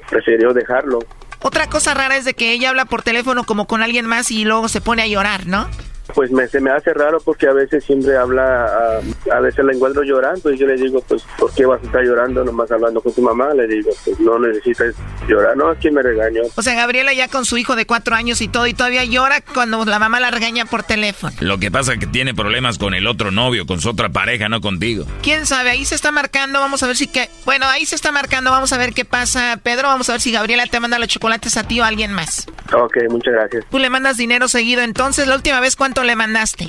dejarlo. 0.52 0.98
Otra 1.40 1.68
cosa 1.68 1.94
rara 1.94 2.16
es 2.16 2.24
de 2.24 2.34
que 2.34 2.52
ella 2.52 2.70
habla 2.70 2.84
por 2.84 3.02
teléfono 3.02 3.44
como 3.44 3.66
con 3.66 3.82
alguien 3.82 4.06
más 4.06 4.30
y 4.30 4.44
luego 4.44 4.68
se 4.68 4.80
pone 4.80 5.02
a 5.02 5.06
llorar, 5.06 5.46
¿no? 5.46 5.68
Pues 6.14 6.30
me, 6.30 6.46
se 6.48 6.60
me 6.60 6.70
hace 6.70 6.92
raro 6.94 7.18
porque 7.24 7.46
a 7.46 7.52
veces 7.52 7.84
siempre 7.84 8.16
habla, 8.16 8.66
a, 8.66 9.36
a 9.36 9.40
veces 9.40 9.64
la 9.64 9.72
encuentro 9.72 10.02
llorando 10.02 10.52
y 10.52 10.58
yo 10.58 10.66
le 10.66 10.76
digo, 10.76 11.00
pues, 11.08 11.24
¿por 11.38 11.52
qué 11.54 11.66
vas 11.66 11.82
a 11.82 11.86
estar 11.86 12.02
llorando 12.02 12.44
nomás 12.44 12.70
hablando 12.70 13.00
con 13.00 13.12
tu 13.12 13.22
mamá? 13.22 13.52
Le 13.54 13.66
digo, 13.66 13.90
pues 14.04 14.18
no 14.20 14.38
necesitas 14.38 14.94
llorar, 15.28 15.56
no, 15.56 15.72
es 15.72 15.78
que 15.78 15.90
me 15.90 16.02
regañó. 16.02 16.42
O 16.54 16.62
sea, 16.62 16.74
Gabriela 16.74 17.12
ya 17.12 17.28
con 17.28 17.44
su 17.44 17.56
hijo 17.56 17.76
de 17.76 17.86
cuatro 17.86 18.14
años 18.14 18.40
y 18.40 18.48
todo 18.48 18.66
y 18.66 18.74
todavía 18.74 19.04
llora 19.04 19.40
cuando 19.40 19.84
la 19.84 19.98
mamá 19.98 20.20
la 20.20 20.30
regaña 20.30 20.64
por 20.64 20.82
teléfono. 20.82 21.34
Lo 21.40 21.58
que 21.58 21.70
pasa 21.70 21.94
es 21.94 21.98
que 21.98 22.06
tiene 22.06 22.34
problemas 22.34 22.78
con 22.78 22.94
el 22.94 23.06
otro 23.06 23.30
novio, 23.30 23.66
con 23.66 23.80
su 23.80 23.90
otra 23.90 24.08
pareja, 24.08 24.48
no 24.48 24.60
contigo. 24.60 25.04
¿Quién 25.22 25.46
sabe? 25.46 25.70
Ahí 25.70 25.84
se 25.84 25.94
está 25.94 26.12
marcando, 26.12 26.60
vamos 26.60 26.82
a 26.82 26.86
ver 26.86 26.96
si 26.96 27.06
que... 27.06 27.28
Bueno, 27.44 27.66
ahí 27.66 27.86
se 27.86 27.94
está 27.94 28.12
marcando, 28.12 28.50
vamos 28.50 28.72
a 28.72 28.78
ver 28.78 28.92
qué 28.92 29.04
pasa. 29.04 29.58
Pedro, 29.62 29.88
vamos 29.88 30.08
a 30.08 30.12
ver 30.12 30.20
si 30.20 30.32
Gabriela 30.32 30.66
te 30.66 30.80
manda 30.80 30.98
los 30.98 31.08
chocolates 31.08 31.56
a 31.56 31.64
ti 31.64 31.80
o 31.80 31.84
a 31.84 31.88
alguien 31.88 32.12
más. 32.12 32.46
Ok, 32.72 32.96
muchas 33.10 33.34
gracias. 33.34 33.64
Tú 33.70 33.78
le 33.78 33.90
mandas 33.90 34.16
dinero 34.16 34.48
seguido, 34.48 34.82
entonces, 34.82 35.26
¿la 35.26 35.34
última 35.34 35.60
vez 35.60 35.76
cuánto 35.76 36.01
le 36.04 36.16
mandaste? 36.16 36.68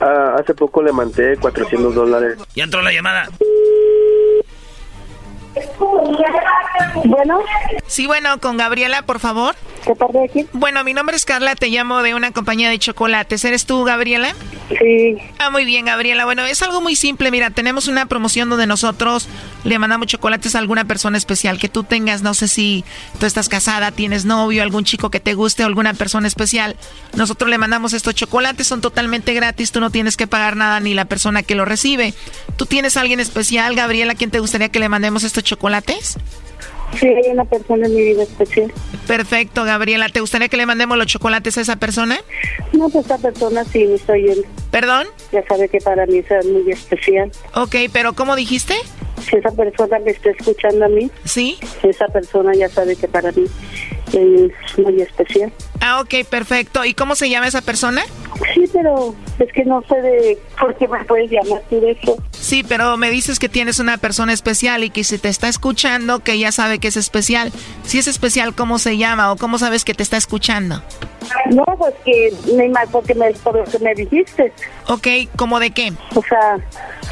Ah, 0.00 0.36
hace 0.38 0.54
poco 0.54 0.82
le 0.82 0.92
mandé 0.92 1.36
400 1.36 1.94
dólares. 1.94 2.38
Ya 2.54 2.64
entró 2.64 2.82
la 2.82 2.92
llamada. 2.92 3.28
Bueno. 7.04 7.40
Sí, 7.86 8.06
bueno, 8.06 8.38
con 8.40 8.56
Gabriela, 8.56 9.02
por 9.02 9.18
favor. 9.20 9.54
¿Qué 9.84 9.94
parte 9.94 10.18
de 10.18 10.24
aquí? 10.24 10.46
Bueno, 10.52 10.84
mi 10.84 10.92
nombre 10.92 11.16
es 11.16 11.24
Carla, 11.24 11.54
te 11.54 11.68
llamo 11.68 12.02
de 12.02 12.14
una 12.14 12.32
compañía 12.32 12.68
de 12.68 12.78
chocolates. 12.78 13.44
¿Eres 13.44 13.64
tú, 13.64 13.84
Gabriela? 13.84 14.34
Sí. 14.68 15.16
Ah, 15.38 15.50
muy 15.50 15.64
bien, 15.64 15.86
Gabriela. 15.86 16.24
Bueno, 16.24 16.44
es 16.44 16.62
algo 16.62 16.80
muy 16.80 16.96
simple. 16.96 17.30
Mira, 17.30 17.50
tenemos 17.50 17.88
una 17.88 18.06
promoción 18.06 18.50
donde 18.50 18.66
nosotros 18.66 19.28
le 19.64 19.78
mandamos 19.78 20.06
chocolates 20.06 20.54
a 20.54 20.58
alguna 20.58 20.84
persona 20.84 21.16
especial 21.18 21.58
que 21.58 21.68
tú 21.68 21.82
tengas. 21.82 22.22
No 22.22 22.34
sé 22.34 22.46
si 22.46 22.84
tú 23.18 23.26
estás 23.26 23.48
casada, 23.48 23.90
tienes 23.90 24.24
novio, 24.24 24.62
algún 24.62 24.84
chico 24.84 25.10
que 25.10 25.20
te 25.20 25.34
guste 25.34 25.64
o 25.64 25.66
alguna 25.66 25.94
persona 25.94 26.28
especial. 26.28 26.76
Nosotros 27.14 27.50
le 27.50 27.58
mandamos 27.58 27.92
estos 27.92 28.14
chocolates, 28.14 28.66
son 28.66 28.80
totalmente 28.80 29.34
gratis. 29.34 29.72
Tú 29.72 29.80
no 29.80 29.90
tienes 29.90 30.16
que 30.16 30.26
pagar 30.26 30.56
nada 30.56 30.80
ni 30.80 30.94
la 30.94 31.06
persona 31.06 31.42
que 31.42 31.54
lo 31.54 31.64
recibe. 31.64 32.14
¿Tú 32.56 32.66
tienes 32.66 32.96
a 32.96 33.00
alguien 33.00 33.20
especial, 33.20 33.74
Gabriela, 33.74 34.12
a 34.12 34.16
quien 34.16 34.30
te 34.30 34.38
gustaría 34.40 34.68
que 34.68 34.78
le 34.78 34.88
mandemos 34.88 35.24
estos 35.24 35.42
chocolates? 35.70 36.18
Sí, 36.98 37.06
hay 37.06 37.30
una 37.30 37.44
persona 37.44 37.86
en 37.86 37.94
mi 37.94 38.02
vida 38.02 38.24
especial. 38.24 38.72
Perfecto, 39.06 39.62
Gabriela. 39.62 40.08
¿Te 40.08 40.20
gustaría 40.20 40.48
que 40.48 40.56
le 40.56 40.66
mandemos 40.66 40.98
los 40.98 41.06
chocolates 41.06 41.56
a 41.56 41.60
esa 41.60 41.76
persona? 41.76 42.18
No, 42.72 42.88
pues 42.88 43.06
esa 43.06 43.18
persona 43.18 43.64
sí 43.64 43.84
me 43.84 43.94
estoy 43.94 44.22
yendo. 44.26 44.42
¿Perdón? 44.72 45.06
Ya 45.30 45.46
sabe 45.46 45.68
que 45.68 45.78
para 45.78 46.04
mí 46.06 46.18
es 46.18 46.46
muy 46.46 46.68
especial. 46.72 47.30
Ok, 47.54 47.76
pero 47.92 48.14
¿cómo 48.14 48.34
dijiste? 48.34 48.74
Si 49.22 49.36
esa 49.36 49.52
persona 49.52 50.00
me 50.00 50.10
está 50.10 50.30
escuchando 50.30 50.86
a 50.86 50.88
mí. 50.88 51.10
Sí. 51.24 51.58
Esa 51.84 52.08
persona 52.08 52.52
ya 52.54 52.68
sabe 52.68 52.96
que 52.96 53.06
para 53.06 53.30
mí 53.30 53.44
es 54.12 54.78
muy 54.78 55.00
especial. 55.00 55.52
Ah, 55.80 56.00
ok, 56.00 56.26
perfecto. 56.28 56.84
¿Y 56.84 56.94
cómo 56.94 57.14
se 57.14 57.30
llama 57.30 57.46
esa 57.46 57.62
persona? 57.62 58.02
Sí, 58.54 58.64
pero 58.72 59.14
es 59.38 59.52
que 59.52 59.64
no 59.64 59.82
sé 59.88 60.00
de 60.00 60.38
por 60.58 60.74
qué 60.76 60.88
me 60.88 61.04
puedes 61.04 61.30
llamar 61.30 61.62
tú 61.68 61.80
de 61.80 61.92
eso. 61.92 62.16
Sí, 62.32 62.64
pero 62.66 62.96
me 62.96 63.10
dices 63.10 63.38
que 63.38 63.48
tienes 63.48 63.78
una 63.78 63.98
persona 63.98 64.32
especial 64.32 64.82
y 64.84 64.90
que 64.90 65.04
si 65.04 65.18
te 65.18 65.28
está 65.28 65.48
escuchando, 65.48 66.20
que 66.20 66.38
ya 66.38 66.52
sabe 66.52 66.78
que 66.78 66.88
es 66.88 66.96
especial. 66.96 67.52
Si 67.84 67.98
es 67.98 68.08
especial, 68.08 68.54
¿cómo 68.54 68.78
se 68.78 68.96
llama 68.96 69.32
o 69.32 69.36
cómo 69.36 69.58
sabes 69.58 69.84
que 69.84 69.94
te 69.94 70.02
está 70.02 70.16
escuchando? 70.16 70.82
No, 71.50 71.64
pues 71.78 71.94
que 72.04 72.32
me 72.54 72.70
porque 72.90 73.14
me, 73.14 73.30
por 73.32 73.56
lo 73.56 73.64
que 73.64 73.78
me 73.78 73.94
dijiste. 73.94 74.52
Ok, 74.88 75.06
¿cómo 75.36 75.60
de 75.60 75.70
qué? 75.70 75.92
O 76.14 76.22
sea, 76.22 76.58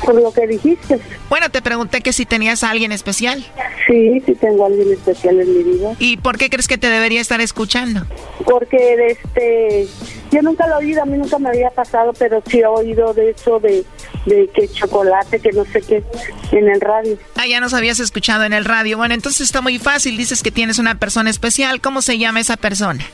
por 0.04 0.14
lo 0.14 0.32
que 0.32 0.46
dijiste. 0.46 0.98
Bueno, 1.28 1.50
te 1.50 1.62
pregunté 1.62 2.00
que 2.00 2.12
si 2.12 2.26
tenías 2.26 2.64
a 2.64 2.70
alguien 2.70 2.90
especial. 2.92 3.44
Sí, 3.86 4.20
sí 4.24 4.34
tengo 4.34 4.64
a 4.64 4.66
alguien 4.68 4.92
especial 4.92 5.40
en 5.40 5.56
mi 5.56 5.62
vida. 5.62 5.94
¿Y 5.98 6.16
por 6.16 6.38
qué 6.38 6.50
crees 6.50 6.68
que 6.68 6.78
te 6.78 6.87
debería 6.88 7.20
estar 7.20 7.40
escuchando? 7.40 8.02
Porque 8.44 9.10
este, 9.10 9.86
yo 10.30 10.42
nunca 10.42 10.66
lo 10.66 10.74
he 10.74 10.84
oído, 10.84 11.02
a 11.02 11.06
mí 11.06 11.18
nunca 11.18 11.38
me 11.38 11.48
había 11.48 11.70
pasado, 11.70 12.12
pero 12.18 12.42
sí 12.46 12.60
he 12.60 12.66
oído 12.66 13.14
de 13.14 13.30
eso 13.30 13.58
de, 13.60 13.84
de 14.26 14.48
que 14.48 14.68
chocolate, 14.68 15.40
que 15.40 15.52
no 15.52 15.64
sé 15.64 15.82
qué, 15.82 16.02
en 16.52 16.68
el 16.68 16.80
radio. 16.80 17.16
Ah, 17.36 17.46
ya 17.46 17.60
nos 17.60 17.74
habías 17.74 18.00
escuchado 18.00 18.44
en 18.44 18.52
el 18.52 18.64
radio. 18.64 18.96
Bueno, 18.96 19.14
entonces 19.14 19.42
está 19.42 19.60
muy 19.60 19.78
fácil, 19.78 20.16
dices 20.16 20.42
que 20.42 20.50
tienes 20.50 20.78
una 20.78 20.98
persona 20.98 21.30
especial. 21.30 21.80
¿Cómo 21.80 22.02
se 22.02 22.18
llama 22.18 22.40
esa 22.40 22.56
persona? 22.56 23.04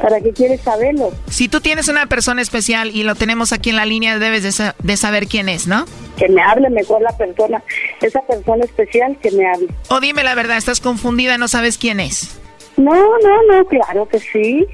¿Para 0.00 0.20
qué 0.20 0.32
quieres 0.32 0.60
saberlo? 0.60 1.12
Si 1.30 1.48
tú 1.48 1.60
tienes 1.60 1.88
una 1.88 2.06
persona 2.06 2.42
especial 2.42 2.90
y 2.94 3.04
lo 3.04 3.14
tenemos 3.14 3.52
aquí 3.52 3.70
en 3.70 3.76
la 3.76 3.86
línea, 3.86 4.18
debes 4.18 4.42
de, 4.42 4.52
sa 4.52 4.74
de, 4.82 4.96
saber 4.96 5.26
quién 5.26 5.48
es, 5.48 5.66
¿no? 5.66 5.86
Que 6.18 6.28
me 6.28 6.42
hable 6.42 6.68
mejor 6.68 7.00
la 7.00 7.16
persona, 7.16 7.62
esa 8.02 8.20
persona 8.22 8.64
especial 8.64 9.16
que 9.22 9.30
me 9.30 9.46
hable. 9.46 9.68
O 9.88 10.00
dime 10.00 10.22
la 10.22 10.34
verdad, 10.34 10.58
estás 10.58 10.80
confundida, 10.80 11.38
no 11.38 11.48
sabes 11.48 11.78
quién 11.78 12.00
es. 12.00 12.38
No, 12.76 12.92
no, 12.92 13.42
no, 13.48 13.64
claro 13.66 14.08
que 14.08 14.18
sí. 14.18 14.66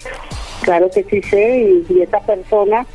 Claro 0.63 0.91
que 0.91 1.03
sí 1.05 1.23
sé, 1.23 1.59
y, 1.59 1.87
y 1.89 2.03
esa 2.03 2.21
persona 2.21 2.87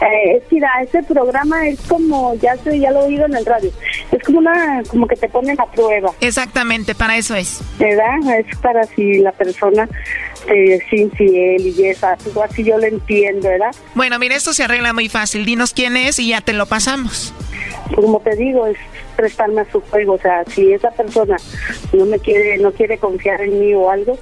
eh, 0.00 0.40
mira, 0.50 0.68
ese 0.82 1.02
programa 1.02 1.66
es 1.66 1.80
como, 1.88 2.34
ya 2.36 2.56
sé, 2.56 2.78
ya 2.78 2.90
lo 2.92 3.00
he 3.00 3.06
oído 3.06 3.26
en 3.26 3.34
el 3.34 3.44
radio, 3.44 3.70
es 4.12 4.22
como 4.22 4.38
una, 4.38 4.82
como 4.88 5.08
que 5.08 5.16
te 5.16 5.28
ponen 5.28 5.60
a 5.60 5.66
prueba. 5.66 6.12
Exactamente, 6.20 6.94
para 6.94 7.16
eso 7.16 7.34
es. 7.34 7.60
¿Verdad? 7.78 8.38
Es 8.38 8.56
para 8.58 8.84
si 8.84 9.18
la 9.18 9.32
persona 9.32 9.88
es 10.46 10.92
infiel 10.92 11.66
y 11.66 11.86
esa, 11.86 12.16
algo 12.24 12.42
así 12.44 12.62
yo 12.62 12.78
lo 12.78 12.86
entiendo, 12.86 13.48
¿verdad? 13.48 13.74
Bueno, 13.94 14.18
mira, 14.18 14.36
esto 14.36 14.52
se 14.52 14.62
arregla 14.62 14.92
muy 14.92 15.08
fácil, 15.08 15.44
dinos 15.44 15.72
quién 15.72 15.96
es 15.96 16.18
y 16.20 16.28
ya 16.28 16.40
te 16.40 16.52
lo 16.52 16.66
pasamos. 16.66 17.34
Como 17.94 18.20
te 18.20 18.36
digo, 18.36 18.66
es 18.66 18.78
prestarme 19.18 19.62
a 19.62 19.72
su 19.72 19.80
juego, 19.80 20.12
o 20.12 20.18
sea, 20.18 20.44
si 20.44 20.72
esa 20.72 20.92
persona 20.92 21.36
no 21.92 22.06
me 22.06 22.20
quiere, 22.20 22.56
no 22.58 22.70
quiere 22.70 22.98
confiar 22.98 23.40
en 23.40 23.58
mí 23.58 23.74
o 23.74 23.90
algo, 23.90 24.16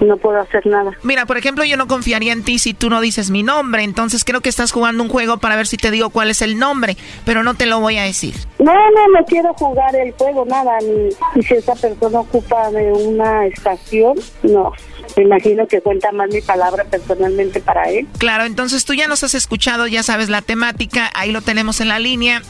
no 0.00 0.18
puedo 0.18 0.38
hacer 0.38 0.66
nada. 0.66 0.90
Mira, 1.02 1.24
por 1.24 1.38
ejemplo, 1.38 1.64
yo 1.64 1.78
no 1.78 1.88
confiaría 1.88 2.34
en 2.34 2.44
ti 2.44 2.58
si 2.58 2.74
tú 2.74 2.90
no 2.90 3.00
dices 3.00 3.30
mi 3.30 3.42
nombre, 3.42 3.82
entonces 3.82 4.24
creo 4.24 4.42
que 4.42 4.50
estás 4.50 4.70
jugando 4.70 5.02
un 5.02 5.08
juego 5.08 5.38
para 5.38 5.56
ver 5.56 5.66
si 5.66 5.78
te 5.78 5.90
digo 5.90 6.10
cuál 6.10 6.28
es 6.28 6.42
el 6.42 6.58
nombre, 6.58 6.98
pero 7.24 7.42
no 7.42 7.54
te 7.54 7.64
lo 7.64 7.80
voy 7.80 7.96
a 7.96 8.02
decir. 8.02 8.34
No, 8.58 8.74
no, 8.74 9.18
no 9.18 9.24
quiero 9.24 9.54
jugar 9.54 9.96
el 9.96 10.12
juego, 10.12 10.44
nada, 10.44 10.78
ni, 10.82 11.08
ni 11.34 11.42
si 11.42 11.54
esa 11.54 11.74
persona 11.74 12.20
ocupa 12.20 12.70
de 12.70 12.92
una 12.92 13.46
estación, 13.46 14.16
no. 14.42 14.72
Me 15.16 15.24
imagino 15.24 15.66
que 15.66 15.80
cuenta 15.80 16.12
más 16.12 16.28
mi 16.30 16.40
palabra 16.40 16.84
personalmente 16.84 17.60
para 17.60 17.84
él. 17.84 18.06
Claro, 18.18 18.44
entonces 18.44 18.84
tú 18.84 18.94
ya 18.94 19.08
nos 19.08 19.24
has 19.24 19.34
escuchado, 19.34 19.86
ya 19.86 20.02
sabes 20.02 20.28
la 20.28 20.42
temática, 20.42 21.10
ahí 21.14 21.32
lo 21.32 21.42
tenemos 21.42 21.80
en 21.80 21.88
la 21.88 21.98
línea. 21.98 22.42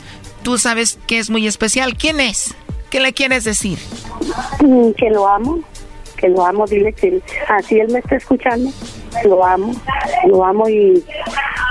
Tú 0.42 0.58
sabes 0.58 0.98
que 1.06 1.18
es 1.18 1.30
muy 1.30 1.46
especial. 1.46 1.96
¿Quién 1.96 2.20
es? 2.20 2.54
¿Qué 2.90 3.00
le 3.00 3.12
quieres 3.12 3.44
decir? 3.44 3.78
Mm, 4.60 4.90
que 4.92 5.08
lo 5.10 5.26
amo, 5.26 5.60
que 6.16 6.28
lo 6.28 6.44
amo, 6.44 6.66
dile 6.66 6.92
que 6.92 7.22
así 7.48 7.80
él 7.80 7.90
me 7.90 8.00
está 8.00 8.16
escuchando, 8.16 8.70
lo 9.24 9.44
amo, 9.44 9.72
lo 10.28 10.44
amo 10.44 10.68
y, 10.68 11.02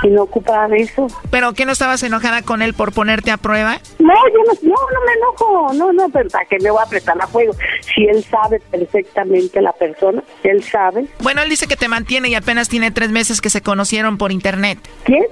y 0.02 0.08
no 0.08 0.22
ocupa 0.22 0.66
de 0.68 0.78
eso. 0.78 1.06
¿Pero 1.30 1.52
qué 1.52 1.64
no 1.64 1.72
estabas 1.72 2.02
enojada 2.02 2.42
con 2.42 2.60
él 2.60 2.74
por 2.74 2.92
ponerte 2.92 3.30
a 3.30 3.36
prueba? 3.36 3.78
No, 3.98 4.14
yo 4.32 4.38
no, 4.46 4.52
no, 4.62 4.74
no 4.74 5.06
me 5.06 5.12
enojo, 5.12 5.72
no, 5.74 5.92
no, 5.92 6.08
pero 6.08 6.28
¿para 6.28 6.44
qué 6.46 6.58
me 6.60 6.70
voy 6.70 6.80
a 6.80 6.84
apretar 6.84 7.16
a 7.20 7.26
fuego? 7.26 7.54
Si 7.94 8.04
él 8.04 8.24
sabe 8.24 8.60
perfectamente 8.70 9.60
la 9.60 9.72
persona, 9.72 10.22
él 10.42 10.64
sabe. 10.64 11.06
Bueno, 11.20 11.42
él 11.42 11.48
dice 11.48 11.66
que 11.66 11.76
te 11.76 11.88
mantiene 11.88 12.28
y 12.30 12.34
apenas 12.34 12.68
tiene 12.68 12.90
tres 12.90 13.10
meses 13.10 13.40
que 13.40 13.50
se 13.50 13.62
conocieron 13.62 14.18
por 14.18 14.32
internet. 14.32 14.78
¿Quién? 15.04 15.26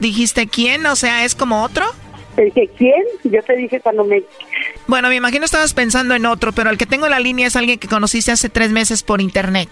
¿Dijiste 0.00 0.48
quién? 0.48 0.84
O 0.86 0.96
sea, 0.96 1.24
¿es 1.24 1.34
como 1.34 1.62
otro? 1.62 1.86
Te 2.36 2.44
dije, 2.44 2.68
¿quién? 2.76 3.02
Yo 3.24 3.42
te 3.42 3.56
dije 3.56 3.80
cuando 3.80 4.04
me... 4.04 4.22
Bueno, 4.86 5.08
me 5.08 5.16
imagino 5.16 5.46
estabas 5.46 5.72
pensando 5.72 6.14
en 6.14 6.26
otro, 6.26 6.52
pero 6.52 6.68
el 6.68 6.76
que 6.76 6.84
tengo 6.84 7.06
en 7.06 7.12
la 7.12 7.18
línea 7.18 7.46
es 7.46 7.56
alguien 7.56 7.78
que 7.78 7.88
conociste 7.88 8.30
hace 8.30 8.50
tres 8.50 8.72
meses 8.72 9.02
por 9.02 9.22
internet. 9.22 9.70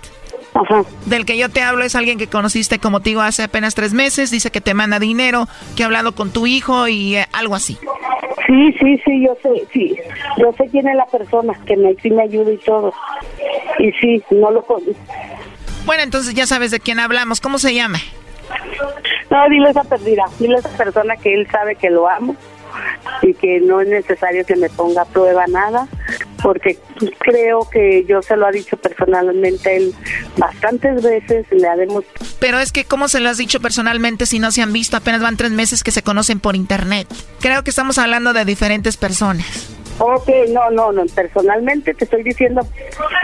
Ajá. 0.54 0.82
Del 1.04 1.26
que 1.26 1.36
yo 1.36 1.50
te 1.50 1.60
hablo 1.60 1.84
es 1.84 1.94
alguien 1.94 2.16
que 2.16 2.26
conociste, 2.26 2.78
como 2.78 3.00
te 3.00 3.10
digo, 3.10 3.20
hace 3.20 3.42
apenas 3.42 3.74
tres 3.74 3.92
meses. 3.92 4.30
Dice 4.30 4.50
que 4.50 4.62
te 4.62 4.72
manda 4.72 4.98
dinero, 4.98 5.46
que 5.76 5.82
ha 5.82 5.86
hablado 5.86 6.14
con 6.14 6.32
tu 6.32 6.46
hijo 6.46 6.88
y 6.88 7.16
eh, 7.16 7.26
algo 7.32 7.54
así. 7.54 7.76
Sí, 8.46 8.72
sí, 8.80 9.00
sí, 9.04 9.26
yo 9.26 9.36
sé, 9.42 9.66
sí. 9.70 9.96
Yo 10.38 10.50
sé 10.52 10.68
quién 10.70 10.88
es 10.88 10.96
la 10.96 11.06
persona 11.06 11.52
que 11.66 11.76
me, 11.76 11.94
sí 11.96 12.10
me 12.10 12.22
ayuda 12.22 12.50
y 12.50 12.58
todo. 12.58 12.94
Y 13.78 13.92
sí, 13.92 14.22
no 14.30 14.50
lo 14.50 14.62
conozco. 14.62 14.94
Bueno, 15.84 16.02
entonces 16.02 16.32
ya 16.34 16.46
sabes 16.46 16.70
de 16.70 16.80
quién 16.80 16.98
hablamos. 16.98 17.42
¿Cómo 17.42 17.58
se 17.58 17.74
llama? 17.74 17.98
No, 19.30 19.48
dile 19.50 19.68
a 19.68 19.70
esa 19.70 19.84
perdida, 19.84 20.24
dile 20.38 20.56
a 20.56 20.58
esa 20.60 20.70
persona 20.70 21.16
que 21.16 21.34
él 21.34 21.46
sabe 21.50 21.74
que 21.74 21.90
lo 21.90 22.08
amo 22.08 22.36
y 23.22 23.34
que 23.34 23.60
no 23.60 23.80
es 23.80 23.88
necesario 23.88 24.44
que 24.44 24.56
me 24.56 24.68
ponga 24.70 25.02
a 25.02 25.04
prueba 25.06 25.46
nada, 25.46 25.88
porque 26.42 26.78
creo 27.18 27.68
que 27.70 28.04
yo 28.04 28.22
se 28.22 28.36
lo 28.36 28.46
ha 28.46 28.50
dicho 28.50 28.76
personalmente 28.76 29.76
él 29.76 29.94
bastantes 30.36 31.02
veces, 31.02 31.46
le 31.50 31.66
haremos... 31.66 32.04
Pero 32.38 32.58
es 32.58 32.72
que, 32.72 32.84
¿cómo 32.84 33.08
se 33.08 33.20
lo 33.20 33.28
has 33.28 33.38
dicho 33.38 33.60
personalmente 33.60 34.26
si 34.26 34.38
no 34.38 34.50
se 34.50 34.62
han 34.62 34.72
visto? 34.72 34.96
Apenas 34.96 35.22
van 35.22 35.36
tres 35.36 35.52
meses 35.52 35.82
que 35.82 35.90
se 35.90 36.02
conocen 36.02 36.40
por 36.40 36.56
internet. 36.56 37.06
Creo 37.40 37.64
que 37.64 37.70
estamos 37.70 37.98
hablando 37.98 38.32
de 38.32 38.44
diferentes 38.44 38.96
personas. 38.96 39.74
Ok, 39.98 40.28
no, 40.48 40.70
no, 40.70 40.90
no, 40.90 41.04
personalmente 41.14 41.94
te 41.94 42.04
estoy 42.04 42.24
diciendo 42.24 42.66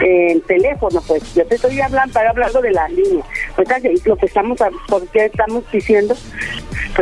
eh, 0.05 0.32
en 0.32 0.40
teléfono, 0.43 1.02
pues 1.05 1.35
yo 1.35 1.44
te 1.44 1.56
estoy 1.56 1.81
hablando, 1.81 2.20
hablando 2.20 2.62
de 2.62 2.70
la 2.70 2.89
línea. 2.89 3.24
Ahorita 3.56 3.78
lo 4.05 4.16
que 4.16 4.27
estamos, 4.27 4.59
¿por 4.86 5.06
qué 5.09 5.24
estamos 5.27 5.64
diciendo? 5.72 6.14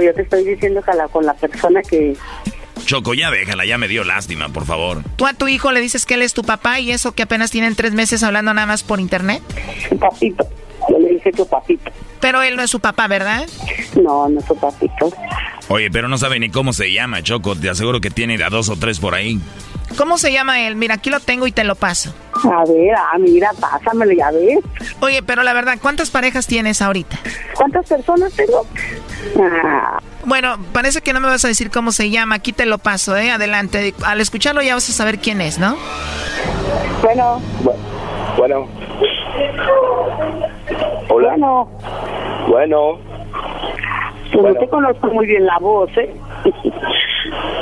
Yo 0.03 0.15
te 0.15 0.23
estoy 0.23 0.45
diciendo 0.45 0.83
que 0.83 0.93
la, 0.95 1.09
con 1.09 1.25
la 1.27 1.35
persona 1.35 1.83
que... 1.83 2.17
Choco, 2.85 3.13
ya 3.15 3.31
déjala, 3.31 3.67
ya 3.67 3.77
me 3.77 3.89
dio 3.89 4.05
lástima, 4.05 4.49
por 4.49 4.65
favor. 4.65 5.03
¿Tú 5.17 5.27
a 5.27 5.35
tu 5.35 5.49
hijo 5.49 5.73
le 5.73 5.81
dices 5.81 6.07
que 6.07 6.15
él 6.15 6.23
es 6.23 6.33
tu 6.33 6.43
papá 6.43 6.81
y 6.81 6.91
eso 6.91 7.13
que 7.13 7.25
apenas 7.25 7.51
tienen 7.51 7.75
tres 7.75 7.93
meses 7.93 8.23
hablando 8.23 8.55
nada 8.55 8.67
más 8.67 8.83
por 8.83 9.01
internet? 9.01 9.43
Papito, 9.99 10.49
yo 10.89 10.99
le 10.99 11.11
dije 11.11 11.33
tu 11.33 11.47
papito. 11.47 11.91
Pero 12.21 12.43
él 12.43 12.57
no 12.57 12.63
es 12.63 12.71
su 12.71 12.81
papá, 12.81 13.07
¿verdad? 13.09 13.47
No, 14.01 14.29
no 14.29 14.41
es 14.41 14.47
su 14.47 14.57
papito. 14.57 15.13
Oye, 15.69 15.91
pero 15.91 16.09
no 16.09 16.17
sabe 16.17 16.39
ni 16.39 16.49
cómo 16.51 16.73
se 16.73 16.91
llama, 16.93 17.23
Choco. 17.23 17.55
Te 17.57 17.69
aseguro 17.69 18.01
que 18.01 18.11
tiene 18.11 18.43
a 18.43 18.49
dos 18.49 18.71
o 18.71 18.77
tres 18.77 19.01
por 19.01 19.15
ahí. 19.15 19.39
¿Cómo 19.97 20.17
se 20.17 20.33
llama 20.33 20.61
él? 20.67 20.77
Mira, 20.77 20.95
aquí 20.95 21.11
lo 21.11 21.21
tengo 21.21 21.47
y 21.47 21.53
te 21.53 21.65
lo 21.65 21.75
paso. 21.75 22.15
A 22.45 22.65
ver, 22.65 22.95
ah, 22.97 23.19
mira, 23.19 23.51
pásamelo, 23.61 24.13
ya 24.13 24.31
ves. 24.31 24.59
Oye, 25.01 25.23
pero 25.23 25.43
la 25.43 25.53
verdad, 25.53 25.79
¿cuántas 25.81 26.11
parejas 26.11 26.47
tienes 26.47 26.81
ahorita? 26.83 27.17
¿Cuántas 27.55 27.87
personas 27.89 28.33
tengo? 28.35 28.65
Ah, 29.41 29.99
Bueno, 30.25 30.57
parece 30.73 31.01
que 31.01 31.13
no 31.13 31.21
me 31.21 31.29
vas 31.29 31.45
a 31.45 31.49
decir 31.49 31.71
cómo 31.71 31.91
se 31.93 32.11
llama. 32.11 32.37
Aquí 32.37 32.53
te 32.53 32.67
lo 32.67 32.79
paso, 32.79 33.17
¿eh? 33.17 33.31
Adelante. 33.31 33.95
Al 34.05 34.21
escucharlo 34.21 34.63
ya 34.63 34.75
vas 34.75 34.89
a 34.89 34.93
saber 34.93 35.19
quién 35.19 35.41
es, 35.41 35.59
¿no? 35.59 35.77
bueno, 37.03 37.41
Bueno. 38.37 38.67
Hola. 41.11 41.31
bueno, 41.37 41.69
Bueno. 42.49 42.99
pues 44.33 44.45
no 44.45 44.55
te 44.61 44.69
conozco 44.69 45.07
muy 45.09 45.27
bien 45.27 45.47
la 45.47 45.59
voz, 45.59 45.91
¿eh? 45.97 46.15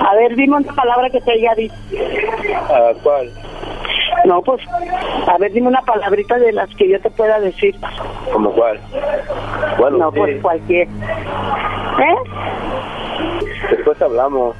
A 0.08 0.14
ver, 0.14 0.36
dime 0.36 0.56
una 0.56 0.72
palabra 0.74 1.08
que 1.10 1.20
te 1.20 1.32
haya 1.32 1.54
dicho. 1.54 1.74
Ah, 2.68 2.92
¿Cuál? 3.02 3.32
No, 4.24 4.42
pues, 4.42 4.60
a 5.28 5.38
ver, 5.38 5.52
dime 5.52 5.68
una 5.68 5.82
palabrita 5.82 6.38
de 6.38 6.52
las 6.52 6.68
que 6.76 6.88
yo 6.88 7.00
te 7.00 7.10
pueda 7.10 7.38
decir. 7.40 7.76
¿Cómo 8.32 8.52
cuál? 8.52 8.80
Bueno, 9.78 9.98
no, 9.98 10.10
sí. 10.10 10.16
pues 10.18 10.42
cualquier. 10.42 10.88
¿Eh? 10.88 12.16
Después 13.70 14.00
hablamos. 14.02 14.56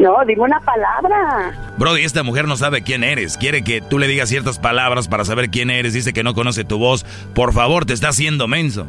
No, 0.00 0.16
dime 0.26 0.42
una 0.42 0.60
palabra. 0.60 1.52
Brody, 1.78 2.04
esta 2.04 2.22
mujer 2.22 2.46
no 2.46 2.56
sabe 2.56 2.82
quién 2.82 3.04
eres. 3.04 3.38
Quiere 3.38 3.62
que 3.62 3.80
tú 3.80 3.98
le 3.98 4.06
digas 4.06 4.28
ciertas 4.28 4.58
palabras 4.58 5.08
para 5.08 5.24
saber 5.24 5.50
quién 5.50 5.70
eres. 5.70 5.94
Dice 5.94 6.12
que 6.12 6.22
no 6.22 6.34
conoce 6.34 6.64
tu 6.64 6.78
voz. 6.78 7.04
Por 7.34 7.52
favor, 7.52 7.84
te 7.84 7.92
está 7.92 8.08
haciendo 8.08 8.48
menso. 8.48 8.88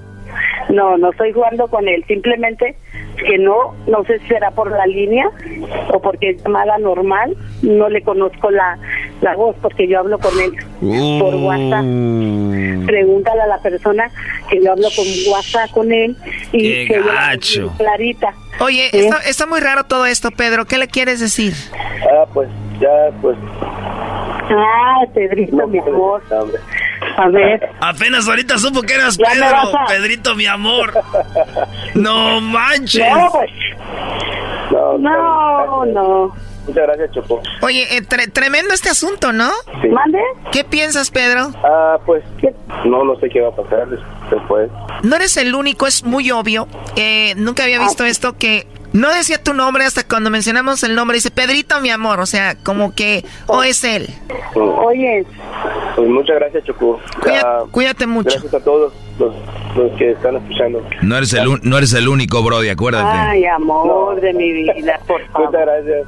No, 0.69 0.97
no 0.97 1.11
estoy 1.11 1.33
jugando 1.33 1.67
con 1.67 1.87
él. 1.87 2.03
Simplemente 2.07 2.75
que 3.17 3.37
no, 3.37 3.75
no 3.87 4.03
sé 4.05 4.19
si 4.19 4.27
será 4.27 4.51
por 4.51 4.71
la 4.71 4.85
línea 4.85 5.29
o 5.89 6.01
porque 6.01 6.31
es 6.31 6.43
llamada 6.43 6.77
normal. 6.77 7.35
No 7.61 7.89
le 7.89 8.01
conozco 8.01 8.49
la, 8.51 8.77
la 9.21 9.35
voz 9.35 9.55
porque 9.61 9.87
yo 9.87 9.99
hablo 9.99 10.17
con 10.19 10.33
él 10.39 10.51
por 11.19 11.35
WhatsApp. 11.35 11.85
Pregúntale 12.85 13.41
a 13.41 13.47
la 13.47 13.57
persona 13.61 14.09
que 14.49 14.63
yo 14.63 14.71
hablo 14.71 14.87
con 14.95 15.05
WhatsApp 15.31 15.71
con 15.71 15.91
él 15.91 16.15
y 16.51 16.87
que 16.87 17.01
clarita. 17.77 18.33
Oye, 18.59 18.85
¿Eh? 18.87 18.89
está, 18.93 19.17
está 19.19 19.45
muy 19.45 19.59
raro 19.59 19.85
todo 19.85 20.05
esto, 20.05 20.31
Pedro. 20.31 20.65
¿Qué 20.65 20.77
le 20.77 20.87
quieres 20.87 21.19
decir? 21.19 21.53
Ah, 22.11 22.25
pues 22.33 22.49
ya, 22.79 23.09
pues. 23.21 23.37
Ah, 24.49 25.05
Pedrito, 25.13 25.67
mi 25.67 25.79
amor. 25.79 26.21
Hombre. 26.29 26.59
A 27.17 27.29
ver. 27.29 27.69
Apenas 27.81 28.27
ahorita 28.27 28.57
supo 28.57 28.81
que 28.81 28.93
eras 28.95 29.17
Pedro, 29.17 29.45
a- 29.45 29.85
Pedrito, 29.87 30.35
mi 30.35 30.45
amor. 30.45 30.93
No 31.95 32.41
manches. 32.41 33.03
No, 33.13 33.29
pues. 33.31 33.49
No, 34.71 34.97
No, 34.97 35.85
no. 35.85 36.35
Muchas 36.65 36.83
gracias, 36.87 37.11
Choco. 37.11 37.41
Oye, 37.61 37.97
eh, 37.97 38.01
tre- 38.03 38.31
tremendo 38.31 38.73
este 38.73 38.89
asunto, 38.89 39.33
¿no? 39.33 39.49
Sí. 39.81 39.89
¿Mande? 39.89 40.19
¿Qué 40.53 40.63
piensas, 40.63 41.11
Pedro? 41.11 41.51
Ah, 41.61 41.97
pues. 42.05 42.23
No, 42.85 43.03
no 43.03 43.17
sé 43.19 43.27
qué 43.29 43.41
va 43.41 43.49
a 43.49 43.55
pasar 43.55 43.85
des- 43.89 43.99
después. 44.31 44.71
No 45.03 45.15
eres 45.17 45.35
el 45.35 45.53
único, 45.55 45.87
es 45.87 46.05
muy 46.05 46.31
obvio. 46.31 46.67
Eh, 46.95 47.33
nunca 47.35 47.63
había 47.63 47.79
visto 47.79 48.05
esto 48.05 48.37
que 48.37 48.65
no 48.93 49.11
decía 49.13 49.41
tu 49.43 49.53
nombre 49.53 49.83
hasta 49.85 50.03
cuando 50.07 50.29
mencionamos 50.29 50.83
el 50.83 50.95
nombre. 50.95 51.15
Dice 51.17 51.31
Pedrito, 51.31 51.79
mi 51.81 51.89
amor. 51.89 52.19
O 52.19 52.25
sea, 52.25 52.55
como 52.55 52.93
que, 52.95 53.25
o 53.47 53.63
es 53.63 53.83
él. 53.83 54.07
Oye, 54.55 55.25
Pues 55.95 56.09
muchas 56.09 56.35
gracias, 56.37 56.63
Choco. 56.63 56.99
Cuida- 57.21 57.41
Ah, 57.43 57.63
cuídate 57.71 58.07
mucho. 58.07 58.29
Gracias 58.31 58.53
a 58.53 58.59
todos 58.63 58.93
los, 59.19 59.33
los 59.75 59.91
que 59.97 60.11
están 60.11 60.35
escuchando. 60.37 60.83
No 61.01 61.17
eres 61.17 61.33
el, 61.33 61.59
no 61.63 61.77
eres 61.77 61.93
el 61.93 62.07
único, 62.07 62.41
Brody, 62.43 62.69
acuérdate. 62.69 63.09
ay, 63.17 63.45
amor 63.45 64.19
de 64.21 64.33
mi 64.33 64.51
vida, 64.53 64.99
por 65.07 65.21
favor. 65.27 65.47
Muchas 65.51 65.61
gracias. 65.61 66.07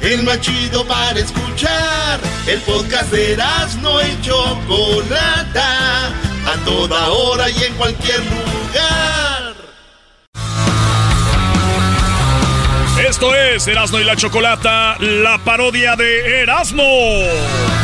El 0.00 0.22
más 0.22 0.40
chido 0.40 0.86
para 0.86 1.18
escuchar. 1.18 2.20
El 2.46 2.60
podcast 2.60 3.10
de 3.10 3.36
no 3.82 4.00
y 4.00 4.20
Chocolata. 4.22 6.08
A 6.46 6.64
toda 6.64 7.08
hora 7.08 7.50
y 7.50 7.64
en 7.64 7.74
cualquier 7.74 8.20
lugar. 8.20 9.54
Esto 13.08 13.34
es 13.34 13.66
Erasno 13.66 14.00
y 14.00 14.04
la 14.04 14.16
chocolata, 14.16 14.96
la 14.98 15.38
parodia 15.44 15.94
de 15.96 16.42
Erasno. 16.42 17.77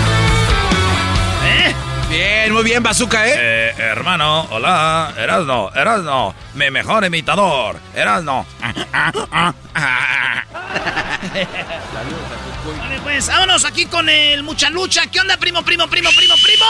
Bien, 2.14 2.52
muy 2.52 2.62
bien, 2.62 2.80
Bazooka, 2.80 3.26
¿eh? 3.28 3.34
Eh, 3.36 3.74
hermano, 3.76 4.46
hola, 4.52 5.12
Erasno, 5.18 5.72
Erasno, 5.74 6.32
mi 6.54 6.70
mejor 6.70 7.04
imitador, 7.04 7.74
Erasno. 7.92 8.46
Vale, 12.78 13.00
pues, 13.02 13.26
vámonos 13.26 13.64
aquí 13.64 13.86
con 13.86 14.08
el 14.08 14.44
mucha 14.44 14.70
lucha. 14.70 15.02
¿Qué 15.10 15.18
onda, 15.18 15.36
primo, 15.38 15.64
primo, 15.64 15.88
primo, 15.88 16.08
primo, 16.16 16.34
primo? 16.40 16.64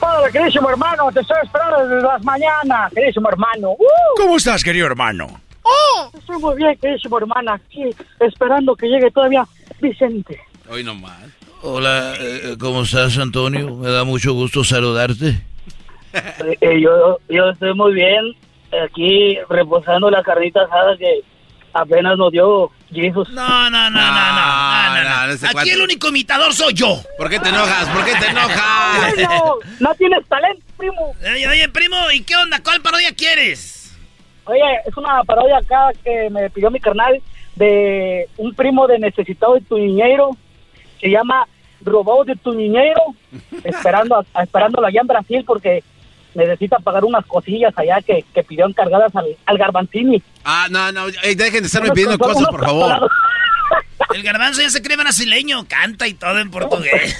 Hola, 0.00 0.28
queridísimo 0.28 0.70
hermano, 0.70 1.12
te 1.12 1.20
estoy 1.20 1.36
esperando 1.44 1.86
desde 1.86 2.02
las 2.02 2.24
mañanas, 2.24 2.92
queridísimo 2.92 3.28
hermano. 3.28 3.70
¡Uh! 3.78 4.16
¿Cómo 4.16 4.38
estás, 4.38 4.64
querido 4.64 4.88
hermano? 4.88 5.40
¡Oh! 5.62 6.10
Estoy 6.18 6.40
muy 6.40 6.56
bien, 6.56 6.76
queridísimo 6.78 7.18
hermano, 7.18 7.52
aquí 7.52 7.90
esperando 8.18 8.74
que 8.74 8.88
llegue 8.88 9.12
todavía 9.12 9.46
Vicente. 9.80 10.40
Hoy 10.68 10.82
nomás. 10.82 11.43
Hola, 11.66 12.12
eh, 12.20 12.56
¿cómo 12.60 12.82
estás, 12.82 13.16
Antonio? 13.16 13.74
Me 13.76 13.90
da 13.90 14.04
mucho 14.04 14.34
gusto 14.34 14.62
saludarte. 14.62 15.28
Eh, 16.12 16.58
eh, 16.60 16.78
yo, 16.78 17.18
yo 17.30 17.48
estoy 17.48 17.72
muy 17.72 17.94
bien, 17.94 18.36
aquí 18.84 19.38
reposando 19.48 20.10
la 20.10 20.22
carnita 20.22 20.60
asada 20.60 20.94
que 20.98 21.22
apenas 21.72 22.18
nos 22.18 22.32
dio 22.32 22.70
Jesus. 22.92 23.30
No, 23.30 23.70
no, 23.70 23.88
no, 23.88 23.90
no, 23.90 23.98
no, 23.98 24.02
no, 24.02 25.04
no, 25.04 25.26
no. 25.26 25.32
ese 25.32 25.46
Aquí 25.48 25.70
el 25.70 25.80
único 25.80 26.08
imitador 26.08 26.52
soy 26.52 26.74
yo. 26.74 26.98
¿Por 27.16 27.30
qué 27.30 27.40
te 27.40 27.48
enojas? 27.48 27.88
¿Por 27.88 28.04
qué 28.04 28.12
te 28.20 28.26
enojas? 28.26 29.16
no, 29.22 29.54
no 29.80 29.94
tienes 29.94 30.26
talento, 30.28 30.62
primo. 30.76 31.16
Oye, 31.22 31.48
oye, 31.48 31.68
primo, 31.70 31.96
¿y 32.12 32.22
qué 32.24 32.36
onda? 32.36 32.62
¿Cuál 32.62 32.82
parodia 32.82 33.14
quieres? 33.14 33.96
Oye, 34.44 34.60
es 34.86 34.94
una 34.98 35.24
parodia 35.24 35.56
acá 35.56 35.92
que 36.04 36.28
me 36.28 36.50
pidió 36.50 36.70
mi 36.70 36.78
carnal 36.78 37.22
de 37.56 38.28
un 38.36 38.54
primo 38.54 38.86
de 38.86 38.98
necesitado 38.98 39.54
de 39.54 39.62
tu 39.62 39.78
niñero. 39.78 40.36
Se 41.00 41.08
llama 41.08 41.46
Robado 41.84 42.24
de 42.24 42.36
tu 42.36 42.52
niñero. 42.54 43.00
esperando 43.64 44.16
a- 44.34 44.42
esperándolo 44.42 44.86
allá 44.86 45.00
en 45.00 45.06
Brasil 45.06 45.44
porque 45.46 45.82
necesita 46.34 46.78
pagar 46.78 47.04
unas 47.04 47.24
cosillas 47.26 47.72
allá 47.76 48.00
que, 48.04 48.24
que 48.34 48.42
pidió 48.42 48.66
encargadas 48.66 49.14
al, 49.14 49.36
al 49.46 49.56
Garbanzini. 49.58 50.20
Ah, 50.44 50.66
no, 50.70 50.90
no, 50.90 51.06
ey, 51.22 51.34
dejen 51.36 51.60
de 51.60 51.66
estarme 51.66 51.88
Unos 51.88 51.94
pidiendo 51.94 52.18
cosas, 52.18 52.38
unos 52.38 52.50
por 52.50 52.64
favor. 52.64 53.10
El 54.12 54.22
garbanzo 54.22 54.60
ya 54.60 54.68
se 54.70 54.82
cree 54.82 54.96
brasileño, 54.96 55.66
canta 55.68 56.06
y 56.08 56.14
todo 56.14 56.38
en 56.38 56.50
portugués. 56.50 57.16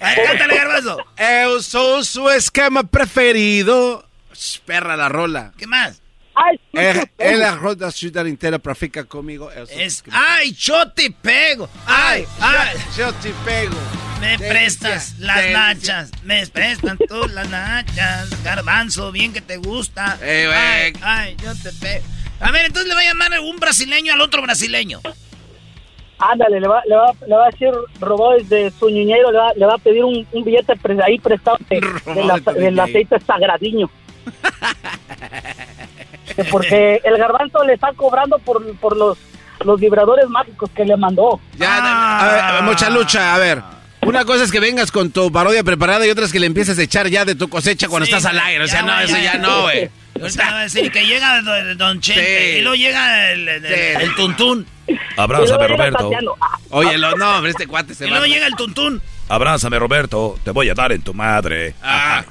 Ay, 0.00 0.16
cántale, 0.26 0.56
garbanzo. 0.56 0.98
Eu 1.16 1.62
sou 1.62 2.02
su 2.04 2.28
esquema 2.30 2.82
preferido. 2.84 4.04
Sh, 4.34 4.58
Perra 4.66 4.96
la 4.96 5.08
rola. 5.08 5.52
¿Qué 5.56 5.66
más? 5.66 6.01
Ay, 6.34 6.58
Es, 6.72 7.38
la 7.38 7.90
ciudad 7.90 8.26
entera 8.26 8.58
para 8.58 8.74
ficar 8.74 9.06
conmigo. 9.06 9.50
Es, 9.52 10.02
ay, 10.10 10.52
yo 10.54 10.90
te 10.92 11.10
pego. 11.10 11.68
Ay, 11.86 12.24
ay. 12.40 12.76
Yo 12.96 13.12
te 13.14 13.30
pego. 13.44 13.74
Me 14.20 14.28
Delicia, 14.38 14.48
prestas 14.48 15.18
las 15.18 15.36
delicia. 15.36 15.58
nachas, 15.58 16.10
me 16.22 16.46
prestan 16.46 16.96
tú 16.96 17.26
las 17.34 17.48
nachas, 17.50 18.42
garbanzo, 18.44 19.10
bien 19.10 19.32
que 19.32 19.40
te 19.40 19.56
gusta. 19.56 20.16
Eh, 20.22 20.48
ay, 20.54 20.92
ay, 21.02 21.36
yo 21.42 21.52
te 21.60 21.72
pego. 21.72 22.04
A 22.40 22.50
ver, 22.52 22.66
entonces 22.66 22.88
le 22.88 22.94
va 22.94 23.00
a 23.00 23.04
llamar 23.04 23.40
un 23.40 23.58
brasileño 23.58 24.12
al 24.12 24.20
otro 24.20 24.40
brasileño. 24.42 25.00
Ándale, 26.18 26.60
le 26.60 26.68
va, 26.68 26.82
le, 26.86 26.94
va, 26.94 27.12
le 27.26 27.34
va 27.34 27.46
a 27.46 27.50
decir 27.50 27.70
robó 27.98 28.34
desde 28.34 28.70
su 28.78 28.88
niñero, 28.90 29.32
le 29.32 29.38
va, 29.38 29.52
le 29.54 29.66
va 29.66 29.74
a 29.74 29.78
pedir 29.78 30.04
un, 30.04 30.24
un 30.30 30.44
billete 30.44 30.76
pre- 30.76 31.02
ahí 31.02 31.18
prestado 31.18 31.58
de- 31.68 31.80
de 32.14 32.24
la- 32.24 32.34
de 32.36 32.40
tu 32.42 32.52
del 32.52 32.78
aceite 32.78 33.16
sagradiño. 33.26 33.90
Porque 36.50 37.00
el 37.04 37.16
garbanzo 37.18 37.62
le 37.64 37.74
está 37.74 37.92
cobrando 37.94 38.38
por, 38.38 38.64
por 38.76 38.96
los, 38.96 39.18
los 39.64 39.80
vibradores 39.80 40.28
mágicos 40.28 40.70
que 40.74 40.84
le 40.84 40.96
mandó. 40.96 41.40
Ya, 41.58 42.48
a 42.48 42.52
ver, 42.54 42.62
mucha 42.64 42.90
lucha, 42.90 43.34
a 43.34 43.38
ver. 43.38 43.62
Una 44.02 44.24
cosa 44.24 44.42
es 44.44 44.50
que 44.50 44.58
vengas 44.58 44.90
con 44.90 45.12
tu 45.12 45.30
parodia 45.30 45.62
preparada 45.62 46.04
y 46.06 46.10
otra 46.10 46.24
es 46.24 46.32
que 46.32 46.40
le 46.40 46.46
empieces 46.46 46.76
a 46.78 46.82
echar 46.82 47.06
ya 47.08 47.24
de 47.24 47.36
tu 47.36 47.48
cosecha 47.48 47.86
cuando 47.88 48.06
Sí, 48.06 48.12
estás 48.12 48.28
al 48.30 48.38
aire. 48.40 48.64
O 48.64 48.66
sea, 48.66 48.80
ya, 48.80 48.86
no, 48.86 49.00
eso 49.00 49.16
ya 49.16 49.34
no, 49.38 49.62
güey. 49.62 49.88
Ahorita 50.20 50.50
va 50.50 50.58
a 50.58 50.62
decir 50.64 50.90
que 50.92 51.06
llega 51.06 51.40
Don, 51.42 51.78
don 51.78 52.00
Chente 52.00 52.52
Sí. 52.52 52.58
y 52.58 52.60
luego 52.62 52.74
llega 52.76 53.30
el, 53.30 53.48
el, 53.48 53.64
el 53.64 54.14
tuntún. 54.16 54.66
Roberto. 55.16 56.10
Oye, 56.70 56.98
lo- 56.98 57.16
no, 57.16 57.36
hombre, 57.36 57.50
este 57.52 57.66
cuate 57.66 57.94
se 57.94 58.06
Y 58.06 58.10
va. 58.10 58.18
luego 58.18 58.32
llega 58.32 58.46
el 58.46 58.54
tuntún. 58.56 59.00
Abrázame, 59.32 59.78
Roberto. 59.78 60.38
Te 60.44 60.50
voy 60.50 60.68
a 60.68 60.74
dar 60.74 60.92
en 60.92 61.00
tu 61.00 61.14
madre. 61.14 61.74
Ah. 61.82 62.22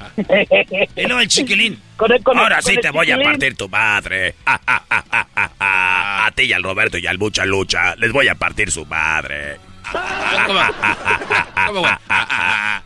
Y 0.95 1.01
luego 1.07 1.19
el 1.19 1.27
chiquilín. 1.27 1.81
Ahora 1.97 2.19
con 2.21 2.37
sí 2.63 2.73
el 2.73 2.79
te 2.81 2.91
voy 2.91 3.09
a 3.09 3.17
partir 3.17 3.57
tu 3.57 3.67
madre. 3.67 4.35
Ah, 4.45 4.59
ah, 4.67 5.25
ah. 5.59 6.25
A 6.27 6.31
ti 6.31 6.43
y 6.43 6.53
al 6.53 6.61
Roberto 6.61 6.99
y 6.99 7.07
al 7.07 7.17
Mucha 7.17 7.43
Lucha 7.43 7.95
les 7.95 8.11
voy 8.11 8.27
a 8.27 8.35
partir 8.35 8.69
su 8.69 8.85
madre. 8.85 9.57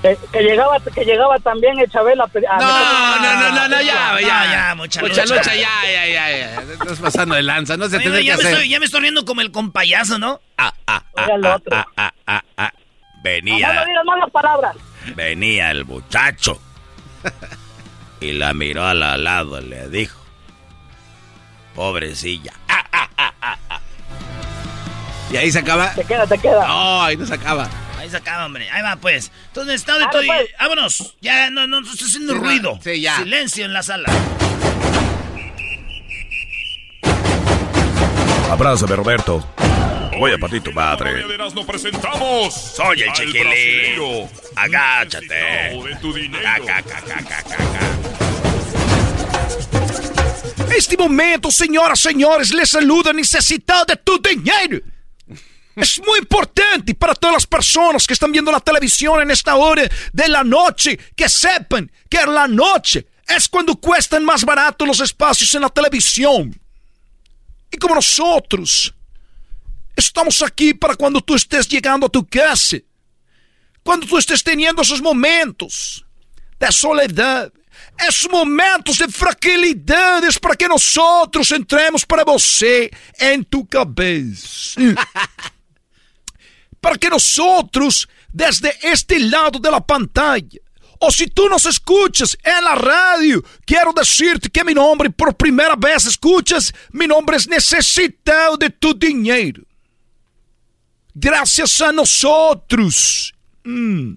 Que, 0.00 0.16
que 0.32 0.40
llegaba, 0.42 0.76
que 0.94 1.04
llegaba 1.04 1.36
también 1.40 1.76
el 1.76 1.90
Chabela. 1.90 2.22
a- 2.22 2.58
No, 2.60 3.18
no, 3.18 3.40
no, 3.40 3.50
no, 3.50 3.68
no, 3.68 3.82
ya, 3.82 4.12
No, 4.12 4.20
ya, 4.20 4.46
ya, 4.52 4.74
mucha 4.76 5.00
mucha 5.00 5.22
lucha. 5.22 5.34
lucha, 5.34 5.56
ya, 5.56 5.68
ya, 5.92 6.06
ya, 6.06 6.30
ya. 6.38 6.62
Estás 6.74 7.00
pasando 7.00 7.34
de 7.34 7.42
lanza, 7.42 7.76
no 7.76 7.88
se 7.88 7.96
Oye, 7.96 8.04
tiene 8.04 8.18
que 8.20 8.24
ya, 8.26 8.36
me 8.36 8.42
hacer. 8.42 8.52
estoy, 8.52 8.68
ya 8.68 8.78
me 8.78 8.84
estoy 8.86 9.00
riendo 9.00 9.24
como 9.24 9.40
el 9.40 9.50
compayazo, 9.50 10.20
¿no? 10.20 10.40
Ah, 10.56 10.72
ah, 10.86 11.02
ah, 11.16 11.26
ah, 11.72 11.86
ah, 11.96 12.12
ah, 12.28 12.42
ah, 12.58 12.72
ah. 13.36 13.40
No 13.42 13.52
Venía, 13.52 13.72
me 13.72 13.86
digas 13.86 14.04
malas 14.04 14.30
palabras. 14.30 14.76
venía 15.14 15.70
el 15.70 15.84
muchacho. 15.84 16.60
Y 18.20 18.32
la 18.32 18.52
miró 18.52 18.84
al 18.84 18.98
lado 19.22 19.60
y 19.60 19.64
le 19.66 19.88
dijo: 19.88 20.18
Pobrecilla. 21.76 22.52
Y 25.30 25.36
ahí 25.36 25.52
se 25.52 25.60
acaba. 25.60 25.94
Te 25.94 26.02
queda, 26.02 26.26
te 26.26 26.36
queda. 26.36 26.66
No, 26.66 27.02
ahí 27.04 27.16
no 27.16 27.24
se 27.24 27.34
acaba. 27.34 27.68
Ahí 27.96 28.10
se 28.10 28.16
acaba, 28.16 28.46
hombre. 28.46 28.68
Ahí 28.72 28.82
va, 28.82 28.96
pues. 28.96 29.30
Entonces, 29.48 29.76
estado 29.76 30.00
de 30.00 30.06
todo. 30.10 30.22
pues. 30.26 30.48
Vámonos. 30.58 31.14
Ya 31.20 31.48
no, 31.50 31.68
no, 31.68 31.80
no 31.80 31.88
estoy 31.92 32.08
haciendo 32.08 32.32
Sí, 32.32 32.38
no, 32.40 32.44
ruido. 32.44 32.78
sí, 32.82 33.00
ya. 33.00 33.18
Silencio 33.18 33.64
en 33.66 33.72
la 33.72 33.84
sala. 33.84 34.10
Abrázame, 38.50 38.96
Roberto. 38.96 39.46
Voy 40.18 40.32
a 40.32 40.38
partir 40.38 40.60
tu 40.62 40.72
madre. 40.72 41.24
Nos 41.38 41.64
presentamos. 41.64 42.52
Soy 42.52 43.02
el 43.02 43.12
chiquilín. 43.12 44.28
Agáchate. 44.56 45.76
necesitado. 46.02 46.38
Este 50.76 50.96
momento, 50.96 51.50
senhoras 51.50 52.00
e 52.00 52.08
senhores, 52.10 52.52
les 52.52 52.68
saluda 52.68 53.12
necessitado 53.12 53.84
de 53.86 53.96
tu 53.96 54.18
dinheiro. 54.18 54.80
Es 55.76 56.00
muy 56.04 56.18
importante 56.18 56.94
para 56.94 57.14
todas 57.14 57.34
las 57.34 57.46
personas 57.46 58.04
que 58.04 58.14
están 58.14 58.32
viendo 58.32 58.50
la 58.50 58.60
televisión 58.60 59.22
en 59.22 59.30
esta 59.30 59.54
hora 59.54 59.88
de 60.12 60.28
la 60.28 60.42
noche 60.42 60.98
que 61.14 61.28
sepan 61.28 61.90
que 62.10 62.18
en 62.18 62.34
la 62.34 62.48
noche 62.48 63.06
es 63.26 63.48
cuando 63.48 63.76
cuestan 63.76 64.24
más 64.24 64.44
barato 64.44 64.84
los 64.84 64.98
espacios 65.00 65.54
en 65.54 65.62
la 65.62 65.68
televisión. 65.68 66.60
Y 67.70 67.76
como 67.76 67.94
nosotros 67.94 68.92
estamos 69.98 70.42
aquí 70.42 70.74
para 70.74 70.94
cuando 70.94 71.20
tú 71.20 71.34
estés 71.34 71.68
llegando 71.68 72.06
a 72.06 72.08
tu 72.08 72.26
casa, 72.26 72.78
cuando 73.82 74.06
tú 74.06 74.16
estés 74.16 74.42
teniendo 74.42 74.82
esos 74.82 75.02
momentos 75.02 76.04
de 76.58 76.72
soledad, 76.72 77.52
esos 78.06 78.30
momentos 78.30 78.98
de 78.98 79.08
fragilidades 79.08 80.38
para 80.38 80.54
que 80.54 80.68
nosotros 80.68 81.50
entremos 81.52 82.06
para 82.06 82.24
você 82.24 82.90
en 83.18 83.44
tu 83.44 83.66
cabeza. 83.66 84.80
para 86.80 86.96
que 86.96 87.10
nosotros, 87.10 88.08
desde 88.32 88.72
este 88.82 89.18
lado 89.18 89.58
de 89.58 89.70
la 89.70 89.80
pantalla, 89.80 90.60
o 91.00 91.10
si 91.10 91.26
tú 91.26 91.48
nos 91.48 91.66
escuchas 91.66 92.36
en 92.42 92.64
la 92.64 92.74
radio, 92.74 93.42
quiero 93.64 93.92
decirte 93.92 94.48
que 94.48 94.64
mi 94.64 94.74
nombre, 94.74 95.10
por 95.10 95.36
primera 95.36 95.76
vez 95.76 96.06
escuchas, 96.06 96.72
mi 96.92 97.06
nombre 97.06 97.36
es 97.36 97.48
necesitado 97.48 98.56
de 98.56 98.70
tu 98.70 98.94
dinero. 98.94 99.67
Gracias 101.20 101.80
a 101.80 101.90
nosotros. 101.92 103.34
mm, 103.64 104.14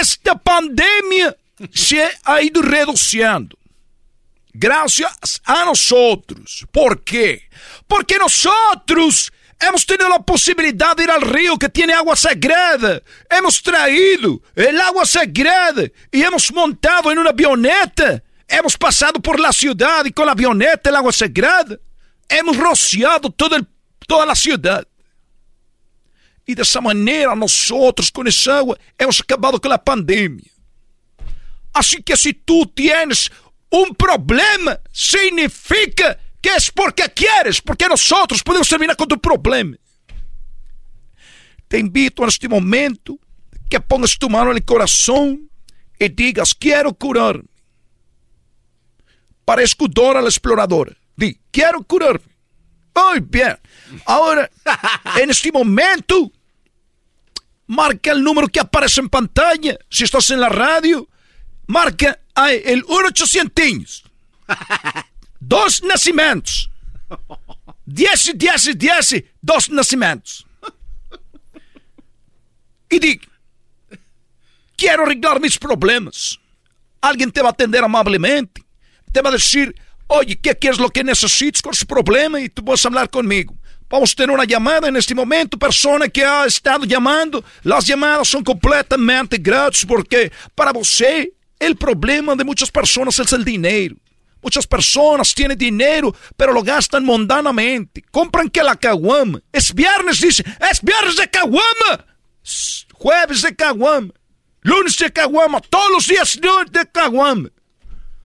esta 0.00 0.36
pandemia 0.38 1.36
se 1.72 2.08
ha 2.24 2.40
ido 2.42 2.62
reduciendo. 2.62 3.56
Gracias 4.54 5.40
a 5.44 5.64
nosotros. 5.66 6.66
¿Por 6.72 7.04
qué? 7.04 7.42
Porque 7.86 8.16
nosotros 8.18 9.30
hemos 9.60 9.84
tenido 9.84 10.08
la 10.08 10.18
posibilidad 10.20 10.96
de 10.96 11.04
ir 11.04 11.10
al 11.10 11.20
río 11.20 11.58
que 11.58 11.68
tiene 11.68 11.92
agua 11.92 12.16
sagrada. 12.16 13.02
Hemos 13.30 13.62
traído 13.62 14.40
el 14.56 14.80
agua 14.80 15.04
sagrada 15.04 15.82
y 16.10 16.22
hemos 16.22 16.50
montado 16.52 17.12
en 17.12 17.18
una 17.18 17.30
avioneta. 17.30 18.22
Hemos 18.48 18.76
pasado 18.78 19.20
por 19.20 19.38
la 19.38 19.52
ciudad 19.52 20.06
y 20.06 20.10
con 20.10 20.24
la 20.26 20.32
avioneta 20.32 20.88
el 20.88 20.96
agua 20.96 21.12
sagrada. 21.12 21.76
Hemos 22.28 22.56
rociado 22.56 23.30
todo 23.30 23.56
el- 23.56 23.66
toda 24.06 24.24
la 24.24 24.34
ciudad. 24.34 24.87
Y 26.48 26.54
de 26.54 26.62
esa 26.62 26.80
manera 26.80 27.34
nosotros 27.34 28.10
con 28.10 28.26
esa 28.26 28.56
agua 28.56 28.78
hemos 28.96 29.20
acabado 29.20 29.60
con 29.60 29.70
la 29.70 29.84
pandemia. 29.84 30.50
Así 31.74 32.02
que 32.02 32.16
si 32.16 32.32
tú 32.32 32.64
tienes 32.74 33.30
un 33.68 33.94
problema, 33.94 34.80
significa 34.90 36.18
que 36.40 36.48
es 36.56 36.70
porque 36.70 37.02
quieres, 37.14 37.60
porque 37.60 37.86
nosotros 37.86 38.42
podemos 38.42 38.66
terminar 38.66 38.96
con 38.96 39.06
tu 39.06 39.20
problema. 39.20 39.76
Te 41.68 41.78
invito 41.78 42.22
en 42.22 42.30
este 42.30 42.48
momento 42.48 43.18
que 43.68 43.78
pongas 43.78 44.16
tu 44.18 44.30
mano 44.30 44.50
en 44.50 44.56
el 44.56 44.64
corazón 44.64 45.50
y 45.98 46.08
digas, 46.08 46.54
quiero 46.54 46.94
curarme. 46.94 47.44
Parezco 49.44 49.86
Dora 49.86 50.22
la 50.22 50.30
exploradora. 50.30 50.96
Di, 51.14 51.38
quiero 51.50 51.82
curarme. 51.82 52.34
Muy 52.94 53.20
bien. 53.20 53.58
Ahora, 54.06 54.50
en 55.20 55.28
este 55.30 55.52
momento, 55.52 56.32
marca 57.68 58.10
el 58.10 58.24
número 58.24 58.48
que 58.48 58.58
aparece 58.58 59.00
en 59.00 59.08
pantalla. 59.08 59.78
Si 59.88 60.04
estás 60.04 60.30
en 60.30 60.40
la 60.40 60.48
radio, 60.48 61.08
marca 61.68 62.18
el 62.64 62.84
1800. 62.84 64.04
Dos 65.40 65.82
nascimentos. 65.84 66.68
10, 67.86 68.32
10, 68.36 68.78
10, 68.78 69.24
dos 69.40 69.70
nascimentos. 69.70 70.46
Y 72.90 72.98
di, 72.98 73.20
quiero 74.76 75.04
arreglar 75.04 75.40
mis 75.40 75.58
problemas. 75.58 76.38
Alguien 77.00 77.30
te 77.30 77.40
va 77.40 77.48
a 77.48 77.52
atender 77.52 77.82
amablemente. 77.82 78.62
Te 79.12 79.22
va 79.22 79.30
a 79.30 79.32
decir, 79.32 79.74
oye, 80.06 80.36
¿qué, 80.36 80.56
qué 80.56 80.68
es 80.68 80.78
lo 80.78 80.90
que 80.90 81.02
necesitas 81.02 81.62
con 81.62 81.72
ese 81.72 81.86
problema? 81.86 82.40
Y 82.40 82.48
tú 82.48 82.62
vas 82.62 82.84
a 82.84 82.88
hablar 82.88 83.08
conmigo. 83.08 83.57
Vamos 83.90 84.12
a 84.12 84.14
tener 84.16 84.34
una 84.34 84.44
llamada 84.44 84.88
en 84.88 84.96
este 84.96 85.14
momento, 85.14 85.58
persona 85.58 86.08
que 86.08 86.24
ha 86.24 86.44
estado 86.44 86.84
llamando. 86.84 87.42
Las 87.62 87.86
llamadas 87.86 88.28
son 88.28 88.44
completamente 88.44 89.38
gratis 89.38 89.86
porque 89.86 90.30
para 90.54 90.72
você 90.72 91.32
el 91.58 91.76
problema 91.76 92.36
de 92.36 92.44
muchas 92.44 92.70
personas 92.70 93.18
es 93.18 93.32
el 93.32 93.44
dinero. 93.44 93.96
Muchas 94.42 94.66
personas 94.66 95.34
tienen 95.34 95.58
dinero, 95.58 96.14
pero 96.36 96.52
lo 96.52 96.62
gastan 96.62 97.04
mundanamente. 97.04 98.04
Compran 98.10 98.48
que 98.48 98.62
la 98.62 98.76
caguama. 98.76 99.40
Es 99.52 99.74
viernes, 99.74 100.20
dice. 100.20 100.44
Es 100.70 100.80
viernes 100.80 101.16
de 101.16 101.28
caguama. 101.28 102.06
Jueves 102.94 103.42
de 103.42 103.56
caguama. 103.56 104.12
Lunes 104.60 104.96
de 104.98 105.10
caguama. 105.10 105.60
Todos 105.60 105.90
los 105.92 106.06
días 106.06 106.38
de 106.70 106.86
caguama. 106.92 107.48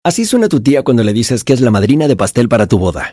Así 0.03 0.25
suena 0.25 0.49
tu 0.49 0.63
tía 0.63 0.83
cuando 0.83 1.05
le 1.05 1.13
dices 1.13 1.45
que 1.45 1.53
es 1.53 1.61
la 1.61 1.71
madrina 1.71 2.09
de 2.09 2.17
pastel 2.17 2.49
para 2.49 2.67
tu 2.67 2.79
boda. 2.79 3.13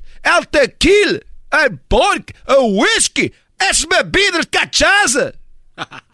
El 0.23 0.47
tequila. 0.47 1.19
El 1.51 1.79
pork. 1.87 2.33
El 2.47 2.75
whisky. 2.77 3.31
Es 3.59 3.87
bebida, 3.87 4.39
es 4.39 4.47
cachaza. 4.47 5.31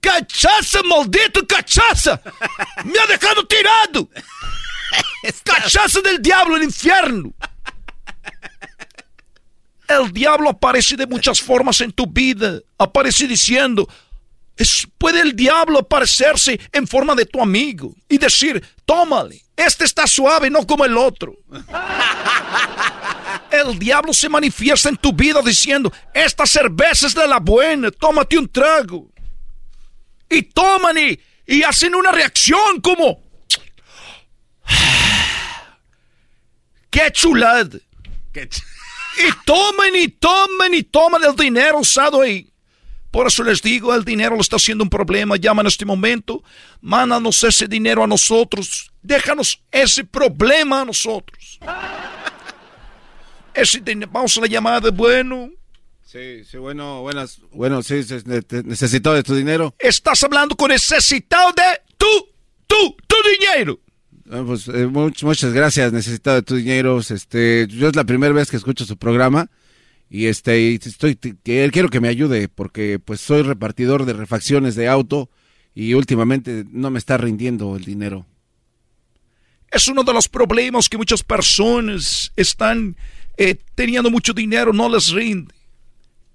Cachaça, 0.00 0.82
maldito 0.82 1.46
cachaça. 1.46 2.20
Me 2.84 2.98
ha 2.98 3.06
dejado 3.06 3.46
tirado. 3.46 4.08
Cachaça 5.44 6.00
del 6.00 6.22
diablo, 6.22 6.56
el 6.56 6.62
infierno. 6.62 7.34
El 9.86 10.12
diablo 10.12 10.48
aparece 10.50 10.96
de 10.96 11.06
muchas 11.06 11.40
formas 11.40 11.80
en 11.80 11.92
tu 11.92 12.06
vida. 12.06 12.60
Aparece 12.78 13.26
diciendo, 13.26 13.86
es, 14.56 14.86
puede 14.96 15.20
el 15.20 15.34
diablo 15.36 15.80
aparecerse 15.80 16.58
en 16.72 16.86
forma 16.86 17.14
de 17.14 17.26
tu 17.26 17.42
amigo 17.42 17.94
y 18.08 18.16
decir, 18.16 18.64
tómale, 18.86 19.42
este 19.56 19.84
está 19.84 20.06
suave, 20.06 20.48
no 20.48 20.66
como 20.66 20.84
el 20.84 20.96
otro. 20.96 21.34
El 23.50 23.78
diablo 23.78 24.12
se 24.12 24.28
manifiesta 24.28 24.88
en 24.88 24.96
tu 24.96 25.12
vida 25.12 25.40
diciendo, 25.42 25.92
esta 26.14 26.46
cerveza 26.46 27.06
es 27.06 27.14
de 27.14 27.26
la 27.26 27.38
buena, 27.38 27.90
tómate 27.90 28.38
un 28.38 28.48
trago. 28.48 29.08
Y 30.28 30.42
toman 30.42 30.96
y, 30.96 31.18
y 31.46 31.62
hacen 31.62 31.94
una 31.94 32.12
reacción 32.12 32.80
como, 32.80 33.20
qué 36.90 37.10
chulada. 37.12 37.78
y 38.34 39.44
toman 39.44 39.96
y 39.96 40.08
toman 40.08 40.74
y 40.74 40.82
toman 40.84 41.24
el 41.24 41.34
dinero 41.34 41.80
usado 41.80 42.22
ahí. 42.22 42.46
Por 43.10 43.26
eso 43.26 43.42
les 43.42 43.60
digo, 43.60 43.92
el 43.92 44.04
dinero 44.04 44.36
lo 44.36 44.40
está 44.40 44.56
haciendo 44.56 44.84
un 44.84 44.90
problema. 44.90 45.36
Llama 45.36 45.62
en 45.62 45.66
este 45.66 45.84
momento, 45.84 46.44
mándanos 46.80 47.42
ese 47.42 47.66
dinero 47.66 48.04
a 48.04 48.06
nosotros. 48.06 48.92
Déjanos 49.02 49.60
ese 49.72 50.04
problema 50.04 50.82
a 50.82 50.84
nosotros. 50.84 51.58
Vamos 54.10 54.38
a 54.38 54.40
la 54.40 54.46
llamada, 54.46 54.90
bueno. 54.90 55.50
Sí, 56.04 56.44
sí, 56.44 56.56
bueno, 56.56 57.02
buenas, 57.02 57.40
bueno, 57.52 57.82
sí, 57.82 58.00
necesitado 58.64 59.14
de 59.14 59.22
tu 59.22 59.34
dinero. 59.34 59.74
Estás 59.78 60.24
hablando 60.24 60.56
con 60.56 60.70
necesitado 60.70 61.52
de 61.52 61.62
tu, 61.96 62.06
tu, 62.66 62.96
tu 63.06 63.16
dinero. 63.38 63.78
Ah, 64.28 64.42
pues 64.44 64.66
eh, 64.68 64.86
muchas 64.86 65.52
gracias, 65.52 65.92
necesitado 65.92 66.36
de 66.36 66.42
tu 66.42 66.56
dinero. 66.56 66.98
Este, 66.98 67.66
yo 67.68 67.88
es 67.88 67.96
la 67.96 68.04
primera 68.04 68.32
vez 68.32 68.50
que 68.50 68.56
escucho 68.56 68.84
su 68.84 68.96
programa 68.96 69.50
y 70.08 70.26
este, 70.26 70.74
estoy, 70.74 71.16
quiero 71.16 71.88
que 71.88 72.00
me 72.00 72.08
ayude 72.08 72.48
porque 72.48 72.98
pues 72.98 73.20
soy 73.20 73.42
repartidor 73.42 74.04
de 74.04 74.12
refacciones 74.12 74.74
de 74.74 74.88
auto 74.88 75.30
y 75.74 75.94
últimamente 75.94 76.64
no 76.70 76.90
me 76.90 76.98
está 76.98 77.18
rindiendo 77.18 77.76
el 77.76 77.84
dinero. 77.84 78.26
Es 79.70 79.86
uno 79.86 80.02
de 80.02 80.12
los 80.12 80.28
problemas 80.28 80.88
que 80.88 80.98
muchas 80.98 81.22
personas 81.22 82.32
están 82.34 82.96
eh, 83.36 83.56
teniendo 83.74 84.10
mucho 84.10 84.32
dinero, 84.32 84.72
no 84.72 84.88
les 84.88 85.08
rinde. 85.08 85.54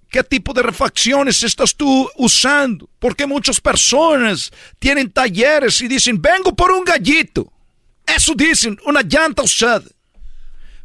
¿Qué 0.10 0.24
tipo 0.24 0.54
de 0.54 0.64
refacciones 0.64 1.44
estás 1.44 1.76
tú 1.76 2.10
usando? 2.16 2.90
Porque 3.00 3.26
muchas 3.26 3.60
personas 3.60 4.52
tienen 4.80 5.12
talleres 5.12 5.82
y 5.82 5.88
dicen, 5.88 6.22
vengo 6.22 6.56
por 6.56 6.72
un 6.72 6.86
gallito. 6.86 7.52
Eso 8.06 8.34
dicen, 8.34 8.80
una 8.86 9.02
llanta 9.02 9.44
usada. 9.44 9.84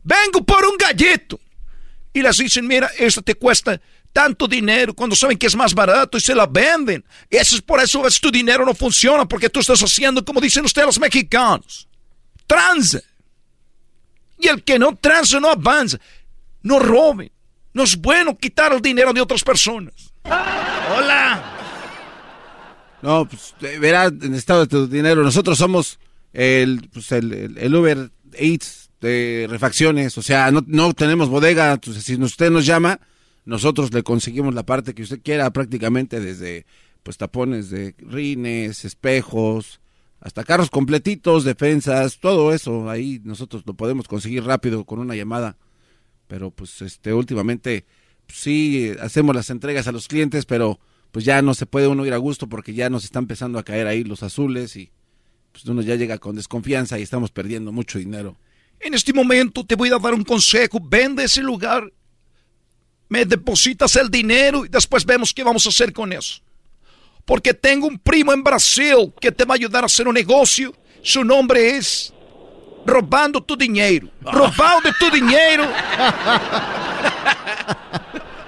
Vengo 0.02 0.44
por 0.44 0.64
un 0.64 0.76
gallito. 0.76 1.38
Y 2.12 2.22
les 2.22 2.38
dicen, 2.38 2.66
mira, 2.66 2.90
esto 2.98 3.22
te 3.22 3.34
cuesta 3.34 3.80
tanto 4.12 4.48
dinero 4.48 4.94
cuando 4.94 5.14
saben 5.14 5.38
que 5.38 5.46
es 5.46 5.54
más 5.54 5.74
barato 5.74 6.18
y 6.18 6.20
se 6.20 6.34
la 6.34 6.46
venden. 6.46 7.04
Eso 7.28 7.54
es 7.54 7.62
por 7.62 7.80
eso 7.80 8.06
es, 8.06 8.20
tu 8.20 8.30
dinero 8.30 8.64
no 8.64 8.74
funciona 8.74 9.26
porque 9.26 9.48
tú 9.48 9.60
estás 9.60 9.80
haciendo 9.80 10.24
como 10.24 10.40
dicen 10.40 10.64
ustedes 10.64 10.86
los 10.86 10.98
mexicanos. 10.98 11.86
Transa. 12.46 13.00
Y 14.40 14.48
el 14.48 14.64
que 14.64 14.78
no 14.78 14.96
transa 14.96 15.38
no 15.38 15.50
avanza. 15.50 15.98
No 16.62 16.78
roben. 16.78 17.30
No 17.72 17.84
es 17.84 17.96
bueno 17.96 18.36
quitar 18.36 18.72
el 18.72 18.80
dinero 18.80 19.12
de 19.12 19.20
otras 19.20 19.44
personas. 19.44 20.12
Hola. 20.24 21.56
No, 23.02 23.26
pues 23.26 23.54
verá, 23.80 24.10
estado 24.34 24.60
de 24.60 24.66
tu 24.66 24.86
dinero. 24.86 25.22
Nosotros 25.22 25.56
somos 25.58 25.98
el, 26.32 26.88
pues, 26.92 27.12
el, 27.12 27.56
el, 27.56 27.74
Uber 27.74 28.10
Eats 28.32 28.90
de 29.00 29.46
refacciones. 29.48 30.18
O 30.18 30.22
sea, 30.22 30.50
no, 30.50 30.64
no 30.66 30.92
tenemos 30.94 31.28
bodega. 31.28 31.72
Entonces, 31.72 32.04
si 32.04 32.16
usted 32.16 32.50
nos 32.50 32.66
llama, 32.66 33.00
nosotros 33.44 33.92
le 33.92 34.02
conseguimos 34.02 34.54
la 34.54 34.64
parte 34.64 34.94
que 34.94 35.02
usted 35.02 35.20
quiera, 35.22 35.50
prácticamente 35.50 36.20
desde 36.20 36.66
pues 37.02 37.16
tapones 37.16 37.70
de 37.70 37.94
rines, 37.98 38.84
espejos, 38.84 39.79
hasta 40.20 40.44
carros 40.44 40.70
completitos, 40.70 41.44
defensas, 41.44 42.18
todo 42.18 42.52
eso. 42.52 42.88
Ahí 42.90 43.20
nosotros 43.24 43.62
lo 43.66 43.74
podemos 43.74 44.06
conseguir 44.08 44.44
rápido 44.44 44.84
con 44.84 44.98
una 44.98 45.14
llamada 45.14 45.56
pero 46.30 46.52
pues 46.52 46.80
este 46.80 47.12
últimamente 47.12 47.84
pues, 48.24 48.38
sí 48.38 48.92
hacemos 49.00 49.34
las 49.34 49.50
entregas 49.50 49.88
a 49.88 49.92
los 49.92 50.06
clientes, 50.06 50.46
pero 50.46 50.78
pues 51.10 51.24
ya 51.24 51.42
no 51.42 51.54
se 51.54 51.66
puede 51.66 51.88
uno 51.88 52.06
ir 52.06 52.12
a 52.12 52.18
gusto 52.18 52.48
porque 52.48 52.72
ya 52.72 52.88
nos 52.88 53.02
están 53.02 53.24
empezando 53.24 53.58
a 53.58 53.64
caer 53.64 53.88
ahí 53.88 54.04
los 54.04 54.22
azules 54.22 54.76
y 54.76 54.92
pues 55.50 55.64
uno 55.64 55.82
ya 55.82 55.96
llega 55.96 56.18
con 56.18 56.36
desconfianza 56.36 57.00
y 57.00 57.02
estamos 57.02 57.32
perdiendo 57.32 57.72
mucho 57.72 57.98
dinero. 57.98 58.36
En 58.78 58.94
este 58.94 59.12
momento 59.12 59.66
te 59.66 59.74
voy 59.74 59.88
a 59.88 59.98
dar 59.98 60.14
un 60.14 60.22
consejo, 60.22 60.78
vende 60.80 61.24
ese 61.24 61.42
lugar, 61.42 61.92
me 63.08 63.24
depositas 63.24 63.96
el 63.96 64.08
dinero 64.08 64.64
y 64.64 64.68
después 64.68 65.04
vemos 65.04 65.34
qué 65.34 65.42
vamos 65.42 65.66
a 65.66 65.70
hacer 65.70 65.92
con 65.92 66.12
eso. 66.12 66.40
Porque 67.30 67.54
tengo 67.54 67.86
un 67.86 67.96
primo 67.96 68.32
en 68.32 68.42
Brasil 68.42 69.14
que 69.20 69.30
te 69.30 69.44
va 69.44 69.54
a 69.54 69.56
ayudar 69.56 69.84
a 69.84 69.86
hacer 69.86 70.08
un 70.08 70.14
negocio, 70.14 70.74
su 71.00 71.22
nombre 71.22 71.76
es 71.76 72.12
robando 72.84 73.40
tu 73.40 73.56
dinheiro. 73.56 74.08
Roubando 74.20 74.90
tu 74.98 75.08
dinheiro. 75.12 75.62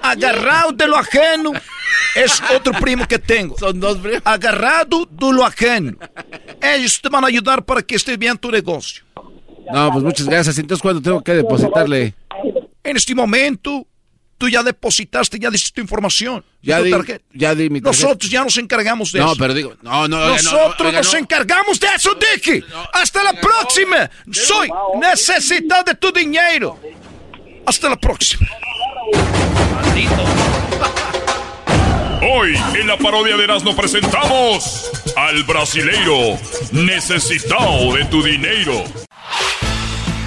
Agarrado 0.03 0.73
de 0.73 0.89
lo 0.89 0.97
ajeno. 0.97 1.53
Es 2.17 2.43
otro 2.57 2.73
primo 2.73 3.07
que 3.07 3.21
tengo. 3.21 3.57
Son 3.57 3.79
dos 3.79 3.99
primos. 3.99 4.21
Agarrado 4.25 5.07
de 5.09 5.33
lo 5.33 5.45
ajeno. 5.45 5.97
Ellos 6.61 7.01
te 7.01 7.09
van 7.09 7.23
a 7.23 7.29
ayudar 7.29 7.65
para 7.65 7.83
que 7.83 7.95
esté 7.95 8.17
bien 8.17 8.37
tu 8.37 8.51
negocio. 8.51 9.05
No, 9.73 9.93
pues 9.93 10.03
muchas 10.03 10.27
gracias. 10.27 10.59
Entonces, 10.59 10.83
¿cuándo 10.83 11.01
tengo 11.01 11.23
que 11.23 11.35
depositarle? 11.35 12.15
En 12.83 12.97
este 12.97 13.15
momento, 13.15 13.87
tú 14.43 14.49
ya 14.49 14.65
depositaste, 14.65 15.39
ya 15.39 15.51
diste 15.51 15.71
tu 15.71 15.81
información. 15.81 16.45
Ya 16.63 16.79
tu 16.79 16.85
di, 16.85 16.91
tarjeta. 16.91 17.25
ya 17.33 17.55
di 17.55 17.71
mi 17.71 17.81
tarjeta. 17.81 18.07
Nosotros 18.07 18.29
ya 18.29 18.43
nos 18.43 18.59
encargamos 18.59 19.13
de 19.13 19.21
no, 19.21 19.27
eso. 19.27 19.35
No, 19.35 19.39
pero 19.39 19.55
digo, 19.55 19.77
no, 19.83 20.09
no. 20.09 20.31
Nosotros 20.31 20.81
no, 20.81 20.87
oiga, 20.87 20.99
nos 20.99 21.13
no. 21.13 21.19
encargamos 21.21 21.79
de 21.79 21.87
eso, 21.95 22.11
Dicky. 22.15 22.65
Hasta 22.93 23.23
la 23.23 23.35
próxima. 23.35 24.11
Soy 24.33 24.69
necesitado 25.01 25.85
de 25.85 25.95
tu 25.95 26.11
dinero. 26.11 26.77
Hasta 27.65 27.89
la 27.89 27.95
próxima. 27.95 28.49
Maldito. 29.77 30.25
Hoy 32.21 32.57
en 32.75 32.89
la 32.89 32.99
parodia 32.99 33.37
de 33.37 33.45
Erasmo 33.45 33.77
presentamos 33.77 34.91
al 35.15 35.45
brasileiro 35.45 36.37
necesitado 36.73 37.95
de 37.95 38.07
tu 38.07 38.25
dinero. 38.25 38.83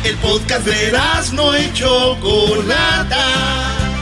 El 0.05 0.15
podcast 0.19 0.65
de 0.65 0.97
no 1.33 1.59
y 1.59 1.73
Chocolata 1.73 3.94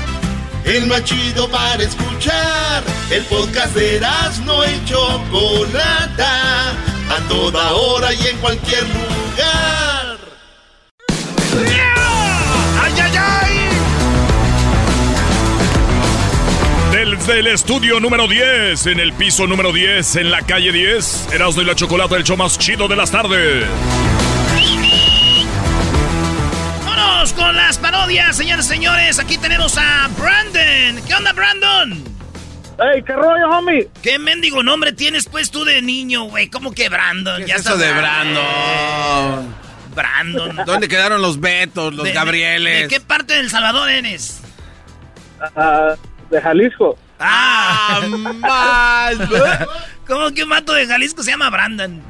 el 0.66 0.88
más 0.88 1.04
chido 1.04 1.50
para 1.50 1.84
escuchar. 1.84 2.84
El 3.10 3.24
podcast 3.26 3.76
de 3.76 4.00
no 4.46 4.64
y 4.66 4.86
Chocolata, 4.86 6.72
a 6.72 7.28
toda 7.28 7.74
hora 7.74 8.14
y 8.14 8.28
en 8.28 8.38
cualquier 8.38 8.84
lugar. 8.84 10.18
¡Ay, 12.82 12.94
ay, 13.02 13.12
ay! 13.18 13.64
Desde 16.92 17.40
el 17.40 17.48
estudio 17.48 18.00
número 18.00 18.28
10, 18.28 18.88
en 18.88 19.00
el 19.00 19.14
piso 19.14 19.48
número 19.48 19.72
10, 19.72 20.16
en 20.18 20.32
la 20.32 20.42
calle 20.42 20.72
10, 20.72 21.30
Erasmo 21.34 21.62
y 21.62 21.66
la 21.66 21.76
Chocolata, 21.76 22.16
el 22.16 22.24
show 22.24 22.38
más 22.38 22.58
chido 22.58 22.88
de 22.88 22.96
las 22.96 23.12
tardes. 23.12 23.66
Vámonos 27.24 27.42
con 27.42 27.56
las 27.56 27.78
parodias, 27.78 28.36
señores 28.36 28.66
y 28.66 28.70
señores. 28.70 29.18
Aquí 29.18 29.38
tenemos 29.38 29.78
a 29.78 30.10
Brandon. 30.18 31.02
¿Qué 31.08 31.16
onda, 31.16 31.32
Brandon? 31.32 32.04
¡Ey, 32.94 33.02
qué 33.02 33.14
rollo, 33.14 33.50
homie! 33.50 33.88
¿Qué 34.02 34.20
mendigo 34.20 34.62
nombre 34.62 34.92
tienes 34.92 35.30
pues 35.30 35.50
tú 35.50 35.64
de 35.64 35.82
niño, 35.82 36.24
güey? 36.24 36.50
¿Cómo 36.50 36.74
que 36.74 36.90
Brandon? 36.90 37.46
¿Qué 37.46 37.54
es 37.54 37.62
eso 37.62 37.78
de 37.78 37.94
Brandon? 37.94 39.56
Brandon. 39.96 40.60
¿Dónde 40.66 40.90
quedaron 40.90 41.22
los 41.22 41.40
Betos, 41.40 41.94
los 41.94 42.04
De- 42.04 42.12
Gabrieles? 42.12 42.82
¿De 42.82 42.88
qué 42.90 43.00
parte 43.00 43.36
del 43.36 43.50
Salvador 43.50 43.90
eres? 43.90 44.42
Ah, 45.56 45.96
de 46.30 46.42
Jalisco. 46.42 46.98
Ah, 47.22 48.02
más. 48.42 49.16
¿Cómo 50.08 50.30
que 50.32 50.44
un 50.44 50.50
mato 50.50 50.74
de 50.74 50.86
Jalisco 50.88 51.24
se 51.24 51.32
llama 51.32 51.50
Brandon? 51.50 52.02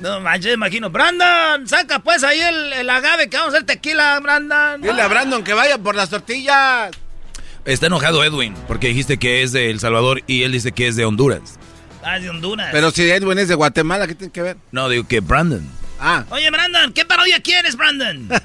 No 0.00 0.20
manches, 0.20 0.54
imagino. 0.54 0.90
Brandon, 0.90 1.66
saca 1.66 1.98
pues 1.98 2.24
ahí 2.24 2.40
el, 2.40 2.72
el 2.72 2.90
agave 2.90 3.28
que 3.28 3.36
vamos 3.36 3.52
a 3.54 3.58
hacer 3.58 3.66
tequila, 3.66 4.18
Brandon. 4.20 4.80
Dile 4.80 5.02
a 5.02 5.08
Brandon 5.08 5.44
que 5.44 5.52
vaya 5.52 5.78
por 5.78 5.94
las 5.94 6.08
tortillas. 6.10 6.90
Está 7.66 7.86
enojado 7.86 8.24
Edwin 8.24 8.54
porque 8.66 8.88
dijiste 8.88 9.18
que 9.18 9.42
es 9.42 9.52
de 9.52 9.70
El 9.70 9.80
Salvador 9.80 10.22
y 10.26 10.44
él 10.44 10.52
dice 10.52 10.72
que 10.72 10.88
es 10.88 10.96
de 10.96 11.04
Honduras. 11.04 11.58
Ah, 12.02 12.18
de 12.18 12.30
Honduras. 12.30 12.68
Pero 12.72 12.90
si 12.90 13.02
Edwin 13.10 13.38
es 13.38 13.48
de 13.48 13.54
Guatemala, 13.54 14.06
¿qué 14.06 14.14
tiene 14.14 14.32
que 14.32 14.40
ver? 14.40 14.56
No, 14.72 14.88
digo 14.88 15.06
que 15.06 15.20
Brandon. 15.20 15.68
Ah. 16.00 16.24
Oye, 16.30 16.50
Brandon, 16.50 16.92
¿qué 16.94 17.04
parodia 17.04 17.40
quieres, 17.40 17.76
Brandon? 17.76 18.28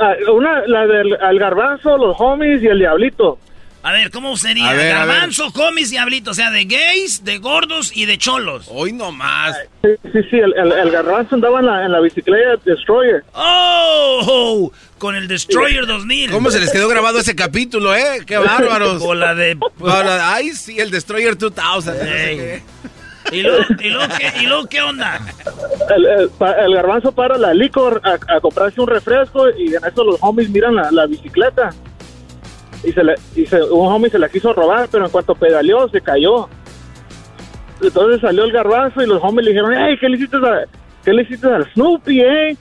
Ah, 0.00 0.14
una, 0.32 0.62
la 0.68 0.86
del 0.86 1.16
al 1.20 1.40
garbanzo, 1.40 1.98
los 1.98 2.14
homies 2.20 2.62
y 2.62 2.68
el 2.68 2.78
diablito. 2.78 3.40
A 3.82 3.92
ver, 3.92 4.10
¿cómo 4.10 4.36
sería? 4.36 4.72
Ver. 4.72 4.92
Garbanzo, 4.92 5.52
comis, 5.52 5.90
diablito. 5.90 6.32
O 6.32 6.34
sea, 6.34 6.50
de 6.50 6.64
gays, 6.64 7.24
de 7.24 7.38
gordos 7.38 7.96
y 7.96 8.06
de 8.06 8.18
cholos. 8.18 8.66
Hoy 8.70 8.92
no 8.92 9.12
más. 9.12 9.56
Sí, 9.82 9.88
sí, 10.12 10.18
sí, 10.30 10.36
el, 10.36 10.52
el, 10.58 10.72
el 10.72 10.90
garbanzo 10.90 11.36
andaba 11.36 11.60
en 11.60 11.66
la, 11.66 11.84
en 11.86 11.92
la 11.92 12.00
bicicleta 12.00 12.60
Destroyer. 12.64 13.22
¡Oh! 13.32 14.72
Con 14.98 15.14
el 15.14 15.28
Destroyer 15.28 15.86
2000. 15.86 16.30
¿Cómo 16.32 16.50
se 16.50 16.58
les 16.60 16.70
quedó 16.72 16.88
grabado 16.88 17.20
ese 17.20 17.36
capítulo, 17.36 17.94
eh? 17.94 18.20
¡Qué 18.26 18.36
bárbaros! 18.38 19.00
Con 19.02 19.20
la 19.20 19.34
de... 19.34 19.56
Ay, 20.22 20.50
sí, 20.50 20.78
el 20.80 20.90
Destroyer 20.90 21.38
2000. 21.38 21.64
no 21.64 21.80
sé 21.82 22.30
Ey. 22.30 22.36
qué. 22.36 22.62
¿Y 23.30 23.42
luego, 23.42 23.62
y, 23.78 23.90
luego 23.90 24.14
qué, 24.18 24.32
¿Y 24.42 24.46
luego 24.46 24.66
qué 24.68 24.80
onda? 24.80 25.20
El, 25.94 26.06
el, 26.06 26.30
pa- 26.30 26.52
el 26.64 26.74
garbanzo 26.74 27.12
para 27.12 27.36
la 27.36 27.52
licor 27.52 28.00
a, 28.02 28.14
a 28.36 28.40
comprarse 28.40 28.80
un 28.80 28.86
refresco 28.88 29.50
y 29.50 29.74
en 29.74 29.84
eso 29.84 30.02
los 30.02 30.16
homies 30.20 30.48
miran 30.48 30.74
la, 30.76 30.90
la 30.90 31.04
bicicleta. 31.06 31.70
Y, 32.84 32.92
se 32.92 33.02
le, 33.04 33.14
y 33.34 33.44
se- 33.46 33.62
un 33.62 33.92
homie 33.92 34.10
se 34.10 34.18
la 34.18 34.28
quiso 34.28 34.52
robar, 34.52 34.88
pero 34.90 35.04
en 35.04 35.10
cuanto 35.10 35.34
pedaleó 35.34 35.88
se 35.88 36.00
cayó. 36.00 36.48
Entonces 37.82 38.20
salió 38.20 38.44
el 38.44 38.52
garbanzo 38.52 39.02
y 39.02 39.06
los 39.06 39.22
homies 39.22 39.44
le 39.46 39.50
dijeron, 39.52 39.72
hey, 39.76 39.96
¿qué 40.00 40.08
le 40.08 40.16
hiciste, 40.16 40.36
a- 40.36 40.64
qué 41.04 41.12
le 41.12 41.22
hiciste 41.22 41.46
al 41.48 41.70
Snoopy, 41.72 42.20
eh? 42.20 42.56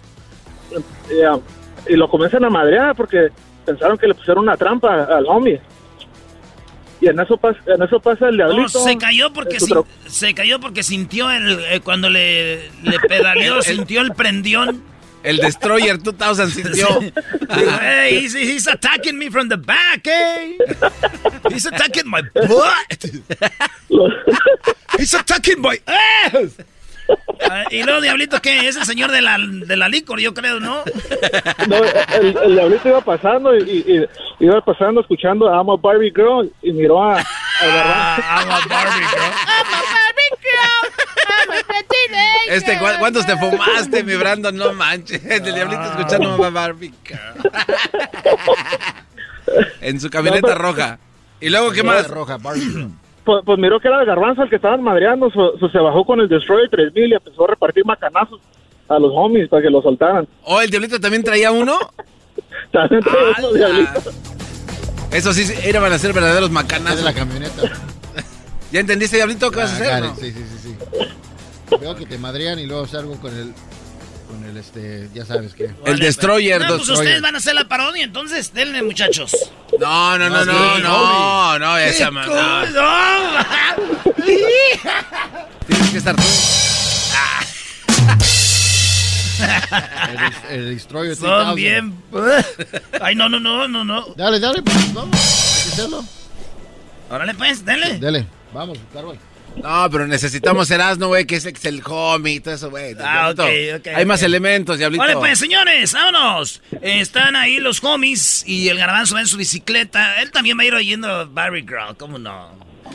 Y, 1.09 1.21
ah, 1.23 1.39
y 1.87 1.95
lo 1.95 2.09
comienzan 2.09 2.43
a 2.45 2.49
madrear 2.49 2.95
porque 2.95 3.29
pensaron 3.65 3.97
que 3.97 4.07
le 4.07 4.13
pusieron 4.15 4.43
una 4.43 4.57
trampa 4.57 5.03
al 5.05 5.25
homie. 5.27 5.61
Y 6.99 7.07
en 7.07 7.19
eso, 7.19 7.37
pasa 7.37 7.59
en 7.67 7.81
eso 7.83 7.99
pasa 7.99 8.27
el 8.29 8.37
No, 8.37 8.47
diablito. 8.47 8.79
se 8.79 8.97
cayó 8.97 9.31
porque 9.31 9.59
sin- 9.59 9.77
se 10.07 10.33
cayó 10.33 10.59
porque 10.59 10.81
sintió 10.83 11.29
el 11.29 11.59
eh, 11.71 11.79
cuando 11.83 12.09
le, 12.09 12.69
le 12.83 12.99
pedaleó, 13.07 13.61
sintió 13.61 14.01
el 14.01 14.13
prendión. 14.13 14.81
El 15.27 15.37
Destroyer 15.37 16.01
2000 16.01 16.51
sintió. 16.51 16.87
Digo, 16.99 17.71
hey, 17.81 18.19
he's, 18.23 18.33
he's 18.35 18.67
attacking 18.67 19.17
me 19.17 19.29
from 19.29 19.49
the 19.49 19.57
back, 19.57 20.05
eh. 20.07 20.57
He's 21.49 21.65
attacking 21.65 22.07
my 22.09 22.21
butt. 22.33 23.05
He's 24.97 25.13
attacking 25.13 25.61
my 25.61 25.79
ass. 25.85 26.55
Ah, 27.49 27.63
y 27.71 27.83
luego, 27.83 28.01
Diablito, 28.01 28.41
¿qué? 28.41 28.67
Es 28.67 28.75
el 28.75 28.83
señor 28.85 29.11
de 29.11 29.21
la, 29.21 29.37
de 29.39 29.77
la 29.77 29.87
licor, 29.87 30.19
yo 30.19 30.33
creo, 30.33 30.59
¿no? 30.59 30.83
No, 31.67 31.77
el, 32.15 32.37
el 32.43 32.53
diablito 32.55 32.89
iba 32.89 32.99
pasando 33.01 33.55
y, 33.55 33.61
y- 33.61 34.03
y 34.39 34.45
iba 34.45 34.59
pasando 34.59 34.99
escuchando 35.01 35.47
a 35.47 35.55
I'm 35.55 35.69
a 35.69 35.77
Barbie 35.77 36.11
Girl 36.13 36.51
y 36.61 36.71
miró 36.73 37.01
a, 37.01 37.19
a 37.19 37.65
Garbanzo. 37.65 38.23
Ah, 38.25 38.39
I'm 38.41 38.51
a 38.51 38.67
Barbie 38.67 39.05
girl. 39.05 39.31
Este, 42.47 42.77
¿cu- 42.79 42.85
¿cuántos 42.99 43.25
te 43.25 43.35
fumaste, 43.37 44.03
mi 44.03 44.15
Brandon? 44.15 44.55
No 44.55 44.73
manches. 44.73 45.23
El 45.25 45.43
diablito 45.53 45.81
escuchando 45.83 46.29
Mamá 46.37 46.49
Barbie. 46.49 46.93
En 49.81 49.99
su 49.99 50.09
camioneta 50.09 50.55
roja. 50.55 50.99
¿Y 51.39 51.49
luego 51.49 51.71
qué 51.71 51.83
más? 51.83 52.07
Pues, 53.23 53.41
pues 53.45 53.59
miró 53.59 53.79
que 53.79 53.87
era 53.89 53.99
el 53.99 54.05
garbanzo 54.05 54.43
el 54.43 54.49
que 54.49 54.55
estaban 54.55 54.81
madreando, 54.81 55.29
so- 55.31 55.57
so 55.59 55.69
se 55.69 55.77
bajó 55.79 56.05
con 56.05 56.19
el 56.21 56.29
Destroyer 56.29 56.69
3000 56.69 57.11
y 57.11 57.13
empezó 57.13 57.43
a 57.45 57.47
repartir 57.49 57.85
macanazos 57.85 58.39
a 58.87 58.97
los 58.99 59.11
homies 59.13 59.49
para 59.49 59.61
que 59.63 59.69
lo 59.69 59.81
soltaran. 59.81 60.27
¿Oh, 60.43 60.61
el 60.61 60.69
diablito 60.69 60.99
también 60.99 61.23
traía 61.23 61.51
uno? 61.51 61.77
También 62.71 63.01
traía 63.01 63.35
uno, 63.39 63.53
diablito. 63.53 64.11
Eso 65.11 65.33
sí, 65.33 65.51
era 65.63 65.79
para 65.81 65.97
ser 65.97 66.13
verdaderos 66.13 66.51
macanazos. 66.51 66.99
de 66.99 67.03
la 67.05 67.13
camioneta. 67.13 67.61
¿Ya 68.71 68.79
entendiste, 68.81 69.15
diablito, 69.17 69.49
qué 69.51 69.57
vas 69.59 69.71
a 69.71 69.73
Ah, 69.73 69.77
hacer? 69.77 70.03
no? 70.03 70.15
Sí, 70.15 70.31
sí, 70.31 70.43
sí, 70.61 70.69
sí. 70.69 71.77
Veo 71.79 71.95
que 71.95 72.05
te 72.05 72.17
madrean 72.17 72.59
y 72.59 72.65
luego 72.65 72.87
salgo 72.87 73.15
con 73.19 73.33
el, 73.37 73.53
con 74.27 74.43
el, 74.43 74.57
este, 74.57 75.09
ya 75.13 75.25
sabes 75.25 75.53
qué. 75.53 75.71
El 75.85 75.99
Destroyer. 75.99 76.61
No, 76.61 76.67
pues 76.67 76.79
Destroyer. 76.79 77.03
ustedes 77.05 77.21
van 77.21 77.35
a 77.35 77.37
hacer 77.37 77.55
la 77.55 77.67
parodia, 77.67 78.03
entonces 78.03 78.53
denle, 78.53 78.81
muchachos. 78.83 79.31
No, 79.79 80.17
no, 80.17 80.29
no, 80.29 80.45
No, 80.45 80.79
no, 80.79 80.79
no, 80.79 81.59
no, 81.59 81.75
¿Qué 81.77 81.89
esa 81.89 82.11
ma- 82.11 82.25
cool? 82.25 82.73
no. 82.73 84.25
Tienes 85.67 85.89
que 85.91 85.97
estar 85.97 86.15
tú. 86.15 86.23
El, 90.49 90.55
el 90.59 90.75
Destroyer 90.75 91.15
Son 91.15 91.55
3000. 91.55 91.55
bien. 91.55 91.93
Ay, 93.01 93.15
no, 93.15 93.29
no, 93.29 93.39
no, 93.39 93.67
no, 93.67 93.83
no. 93.83 94.05
Dale, 94.15 94.39
dale, 94.39 94.61
pues 94.61 94.93
vamos. 94.93 95.15
Hay 95.15 95.63
que 95.63 95.69
hacerlo. 95.73 96.03
Órale, 97.09 97.33
pues, 97.35 97.63
denle. 97.63 97.99
Dale, 97.99 98.25
vamos, 98.57 98.77
Carlos. 98.93 99.17
No, 99.63 99.87
pero 99.91 100.05
necesitamos 100.05 100.69
Erasmo, 100.69 101.07
güey, 101.07 101.25
que 101.25 101.35
es 101.37 101.45
el 101.45 101.81
homie 101.85 102.35
y 102.35 102.39
todo 102.39 102.53
eso, 102.53 102.69
güey. 102.69 102.95
Ah, 102.99 103.29
ok, 103.31 103.39
ok, 103.79 103.87
Hay 103.95 104.05
más 104.05 104.21
elementos, 104.21 104.77
diablito. 104.77 105.01
Vale, 105.01 105.15
pues, 105.15 105.39
señores, 105.39 105.93
vámonos. 105.93 106.61
Están 106.81 107.35
ahí 107.35 107.59
los 107.59 107.83
homies 107.83 108.43
y 108.45 108.69
el 108.69 108.77
garbanzo 108.77 109.15
va 109.15 109.21
en 109.21 109.27
su 109.27 109.37
bicicleta. 109.37 110.21
Él 110.21 110.29
también 110.31 110.57
va 110.59 110.63
a 110.63 110.65
ir 110.65 110.75
oyendo 110.75 111.27
Barry 111.29 111.61
Girl, 111.61 111.95
¿cómo 111.97 112.19
no? 112.19 112.51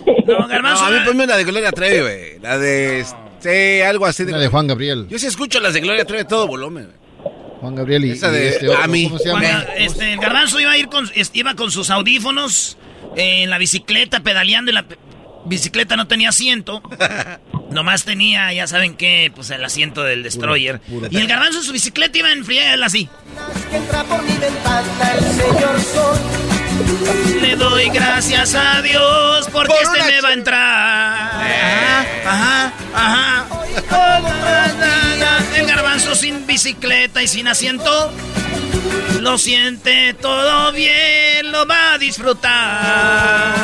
No, 0.07 0.15
No, 0.39 0.47
garbanzo. 0.47 0.85
a 0.85 0.91
mí 0.91 0.99
ponme 1.05 1.25
una 1.25 1.37
de 1.37 1.45
Gloria 1.45 1.73
Trevi, 1.73 2.01
güey. 2.01 2.39
La 2.41 2.59
de... 2.59 3.05
Sí, 3.41 3.81
algo 3.83 4.07
así. 4.07 4.23
Una 4.23 4.39
de 4.39 4.49
Juan 4.49 4.69
Gabriel. 4.69 5.09
Yo 5.09 5.19
sí 5.19 5.27
escucho 5.27 5.59
las 5.59 5.75
de 5.75 5.81
Gloria 5.81 6.05
Trevi 6.05 6.23
a 6.23 6.29
todo 6.29 6.47
volumen. 6.47 6.85
güey. 6.87 7.35
Juan 7.61 7.75
Gabriel 7.75 8.05
y, 8.05 8.11
Esa 8.13 8.29
y 8.29 8.33
de 8.33 8.49
este 8.51 8.69
otro, 8.69 8.83
Ami. 8.83 9.05
¿cómo 9.05 9.19
se 9.19 9.29
llama? 9.29 9.41
Cuando, 9.41 9.73
este, 9.79 10.13
el 10.13 10.21
garbanzo 10.21 10.61
iba 10.61 10.71
a 10.73 10.79
ir 10.79 10.89
con, 10.89 11.11
iba 11.33 11.55
con 11.55 11.71
sus 11.73 11.91
audífonos 11.91 12.77
eh, 13.17 13.43
en 13.43 13.51
la 13.51 13.59
bicicleta 13.59 14.21
pedaleando 14.21 14.71
y 14.71 14.75
la 14.75 14.85
bicicleta 15.45 15.97
no 15.97 16.07
tenía 16.07 16.31
asiento. 16.31 16.83
Nomás 17.71 18.05
tenía, 18.05 18.53
ya 18.53 18.67
saben 18.67 18.95
qué, 18.97 19.33
pues 19.35 19.51
el 19.51 19.65
asiento 19.65 20.03
del 20.03 20.23
destroyer. 20.23 20.81
Y 21.11 21.17
el 21.17 21.27
garbanzo 21.27 21.59
en 21.59 21.65
su 21.65 21.73
bicicleta 21.73 22.19
iba 22.19 22.31
en 22.31 22.45
friega 22.45 22.85
así. 22.85 23.09
Le 27.41 27.57
doy 27.57 27.89
gracias 27.89 28.55
a 28.55 28.83
Dios 28.83 29.49
porque 29.53 29.73
Por 29.73 29.97
este 29.97 30.13
me 30.13 30.21
va 30.21 30.29
a 30.29 30.33
entrar. 30.33 30.63
Ajá, 32.27 32.73
ajá, 32.95 33.47
ajá. 33.47 33.47
El 35.57 35.67
garbanzo 35.67 36.15
sin 36.15 36.47
bicicleta 36.47 37.23
y 37.23 37.29
sin 37.29 37.49
asiento. 37.49 38.13
Lo 39.21 39.39
siente 39.39 40.15
todo 40.15 40.73
bien, 40.73 41.53
lo 41.53 41.67
va 41.67 41.95
a 41.95 41.99
disfrutar. 41.99 43.55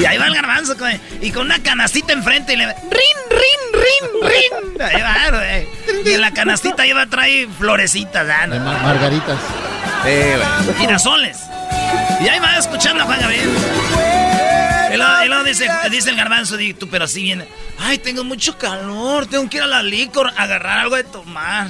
Y 0.00 0.04
ahí 0.04 0.16
va 0.18 0.26
el 0.26 0.34
garbanzo 0.34 0.76
con- 0.76 1.00
y 1.20 1.30
con 1.32 1.46
una 1.46 1.62
canastita 1.62 2.12
enfrente 2.12 2.52
y 2.54 2.56
le 2.56 2.66
va, 2.66 2.72
rin, 2.72 2.90
rin, 3.30 3.82
rin, 3.82 4.30
rin. 4.30 4.82
Ahí 4.82 5.02
va, 5.02 5.36
güey. 5.38 5.68
Y 6.04 6.14
en 6.14 6.20
la 6.20 6.32
canastita 6.32 6.84
lleva 6.84 7.06
trae 7.06 7.48
florecitas, 7.58 8.26
ah, 8.30 8.46
no. 8.46 8.54
De 8.54 8.60
mar- 8.60 8.80
margaritas. 8.82 9.38
girasoles. 10.78 11.38
Y 12.20 12.28
ahí 12.28 12.38
va 12.38 12.56
escuchando 12.58 13.02
a 13.02 13.06
Juan 13.06 13.20
Gabriel. 13.20 13.48
Y 14.92 14.96
luego, 14.96 15.22
y 15.24 15.28
luego 15.28 15.44
dice, 15.44 15.68
dice 15.90 16.10
el 16.10 16.16
garbanzo, 16.16 16.56
di, 16.56 16.74
tú, 16.74 16.88
pero 16.88 17.04
así 17.04 17.22
viene. 17.22 17.46
Ay, 17.78 17.98
tengo 17.98 18.24
mucho 18.24 18.56
calor, 18.56 19.26
tengo 19.26 19.48
que 19.50 19.58
ir 19.58 19.62
a 19.62 19.66
la 19.66 19.82
licor 19.82 20.32
a 20.36 20.42
agarrar 20.44 20.78
algo 20.78 20.96
de 20.96 21.04
tomar. 21.04 21.68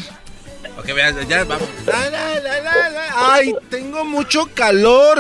Ok, 0.79 0.87
vean, 0.95 1.29
ya 1.29 1.45
vamos. 1.45 1.69
La, 1.87 2.09
la, 2.11 2.35
la, 2.41 2.61
la, 2.61 2.89
la. 2.91 3.35
Ay, 3.35 3.55
tengo 3.71 4.05
mucho 4.05 4.49
calor. 4.55 5.19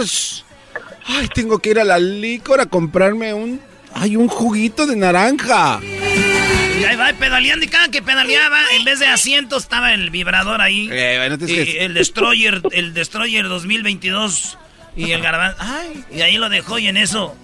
Ay, 1.09 1.28
tengo 1.35 1.59
que 1.59 1.70
ir 1.70 1.78
a 1.80 1.85
la 1.85 1.98
licor 1.98 2.60
a 2.60 2.66
comprarme 2.66 3.35
un... 3.35 3.60
Ay, 3.94 4.16
un 4.16 4.28
juguito 4.28 4.86
de 4.86 4.94
naranja. 4.94 5.80
Y 5.82 6.85
ahí 6.85 6.94
va 6.97 7.12
pedaleando 7.14 7.64
y 7.64 7.68
cada 7.68 7.89
que 7.90 8.02
pedaleaba, 8.02 8.60
en 8.76 8.85
vez 8.85 9.01
de 9.01 9.06
asientos 9.06 9.64
estaba 9.64 9.93
el 9.94 10.10
vibrador 10.10 10.60
ahí. 10.60 10.89
Eh, 10.93 11.16
bueno, 11.18 11.44
Y 11.48 11.76
el 11.78 11.94
Destroyer, 11.94 12.62
el 12.70 12.94
Destroyer 12.94 13.48
2022 13.48 14.59
y 14.94 15.10
el 15.12 15.22
garbanzo. 15.22 15.56
Ay, 15.60 16.05
y 16.12 16.20
ahí 16.20 16.36
lo 16.36 16.48
dejó 16.48 16.78
y 16.78 16.86
en 16.86 16.97
eso 16.97 17.35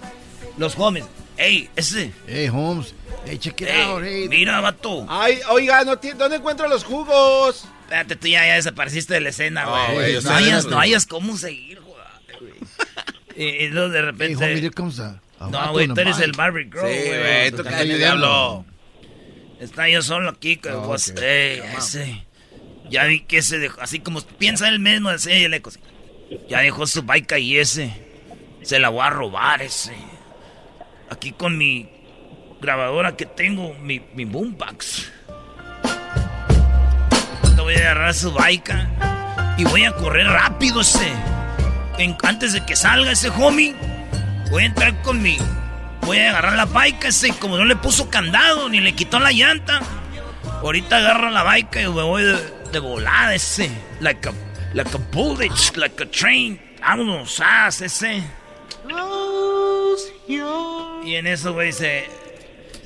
Los 0.57 0.75
homies. 0.77 1.05
Ey, 1.37 1.69
ese. 1.75 2.13
Hey, 2.27 2.47
Holmes. 2.53 2.93
Hey, 3.25 3.37
check 3.39 3.59
it 3.61 3.67
Ey, 3.67 3.81
out. 3.81 4.01
Mira, 4.29 4.61
vato. 4.61 5.05
Ay, 5.09 5.39
oiga, 5.49 5.83
no 5.83 5.97
¿dónde 5.97 6.37
encuentro 6.37 6.67
los 6.69 6.83
jugos? 6.85 7.65
Espérate, 7.81 8.15
tú 8.15 8.27
ya, 8.27 8.45
ya 8.47 8.53
desapareciste 8.53 9.15
de 9.15 9.19
la 9.21 9.29
escena, 9.29 9.63
No, 9.65 9.93
güey. 9.93 10.13
no, 10.13 10.21
sé, 10.21 10.29
hayas, 10.29 10.65
no 10.65 10.79
hayas 10.79 11.05
cómo 11.05 11.35
seguir. 11.37 11.81
Y, 13.35 13.43
y 13.43 13.67
luego 13.69 13.89
de 13.89 13.99
Hey, 13.99 14.05
repente... 14.05 14.35
homie, 14.35 14.71
a, 15.39 15.45
a 15.45 15.49
no, 15.49 15.71
güey, 15.71 15.87
tú 15.87 15.99
eres 15.99 16.19
el 16.19 16.31
Barbie 16.31 16.65
Girl, 16.65 16.79
Sí, 16.79 17.07
güey. 17.07 17.19
güey, 17.19 17.51
tú 17.51 17.57
Te 17.57 17.63
cállate, 17.69 17.97
diablo. 17.97 18.65
Está 19.59 19.87
yo 19.89 20.01
solo 20.01 20.29
aquí, 20.29 20.59
Oh, 20.73 20.83
pues, 20.87 21.09
ok. 21.11 21.19
ey, 21.21 21.61
ese. 21.77 22.25
Ya 22.89 23.05
vi 23.05 23.21
que 23.21 23.37
ese 23.39 23.57
dejó, 23.57 23.81
así 23.81 23.99
como 23.99 24.21
piensa 24.21 24.67
él 24.69 24.79
mismo, 24.79 25.09
ese, 25.11 25.45
el 25.45 25.53
eco, 25.53 25.69
así. 25.69 25.79
Ya 26.49 26.59
dejó 26.59 26.85
su 26.87 27.03
bike 27.03 27.37
y 27.39 27.57
ese. 27.57 27.91
Se 28.63 28.79
la 28.79 28.89
voy 28.89 29.01
a 29.05 29.09
robar 29.09 29.61
ese. 29.61 29.93
Aquí 31.09 31.31
con 31.31 31.57
mi 31.57 31.89
grabadora 32.61 33.15
que 33.15 33.25
tengo, 33.25 33.73
mi, 33.75 34.01
mi 34.13 34.25
boombox. 34.25 35.11
Te 37.55 37.61
voy 37.61 37.75
a 37.75 37.77
agarrar 37.79 38.13
su 38.13 38.31
bike 38.33 38.73
y 39.57 39.63
voy 39.65 39.83
a 39.85 39.91
correr 39.93 40.27
rápido 40.27 40.81
ese. 40.81 41.11
En- 41.97 42.17
antes 42.23 42.53
de 42.53 42.65
que 42.65 42.75
salga 42.75 43.11
ese 43.11 43.29
homie, 43.29 43.75
voy 44.49 44.63
a 44.63 44.65
entrar 44.67 45.01
con 45.01 45.21
mi. 45.21 45.37
Voy 46.01 46.19
a 46.19 46.29
agarrar 46.29 46.53
la 46.55 46.65
bike 46.65 47.05
ese, 47.05 47.29
como 47.37 47.57
no 47.57 47.65
le 47.65 47.75
puso 47.75 48.09
candado 48.09 48.69
ni 48.69 48.79
le 48.79 48.93
quitó 48.93 49.19
la 49.19 49.31
llanta. 49.31 49.81
Ahorita 50.61 50.97
agarro 50.97 51.29
la 51.31 51.43
bike 51.43 51.75
y 51.77 51.87
me 51.87 52.03
voy 52.03 52.23
de, 52.23 52.37
de 52.71 52.79
volada 52.79 53.33
ese. 53.33 53.69
Like 54.01 54.29
a, 54.29 54.33
like 54.73 54.91
a 54.95 54.99
bullet, 55.11 55.51
like 55.75 56.03
a 56.03 56.09
train. 56.11 56.59
Vámonos, 56.81 57.39
haz 57.43 57.81
ese. 57.81 58.23
Y 61.03 61.15
en 61.15 61.27
eso, 61.27 61.53
güey, 61.53 61.71
se 61.71 62.05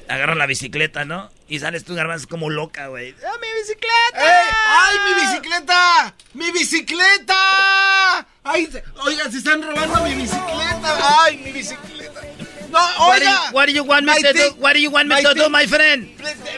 agarra 0.07 0.35
la 0.35 0.45
bicicleta, 0.45 1.03
¿no? 1.05 1.29
Y 1.49 1.57
sales 1.59 1.83
tú, 1.83 1.95
garbanzo, 1.95 2.27
como 2.27 2.49
loca, 2.51 2.87
güey. 2.87 3.15
¡Ah, 3.25 3.31
mi 3.41 3.47
bicicleta! 3.59 4.43
¡Ey! 4.43 4.49
¡Ay, 4.67 4.97
mi 5.05 5.21
bicicleta! 5.21 6.13
¡Mi 6.35 6.51
bicicleta! 6.51 8.27
¡Ay, 8.43 8.67
se- 8.71 8.83
oigan, 9.03 9.31
se 9.31 9.39
están 9.39 9.63
robando 9.63 10.03
mi 10.03 10.13
bicicleta! 10.13 11.23
¡Ay, 11.23 11.37
mi 11.37 11.51
bicicleta! 11.51 12.21
¡No, 12.69 12.79
do 12.79 13.03
oiga! 13.05 13.47
you- 13.49 13.53
what 13.55 13.65
do 13.65 13.71
you 13.73 13.83
want 13.83 14.05
me 14.05 14.13
My 14.13 14.21
to 14.21 14.31
do? 14.31 14.39
thing- 14.39 14.61
What 14.61 14.73
do 14.73 14.79
you 14.79 14.91
want 14.91 15.07
me 15.09 15.15
my 15.15 15.23
to 15.23 15.33
do, 15.33 15.49
my 15.49 15.65
friend? 15.65 16.07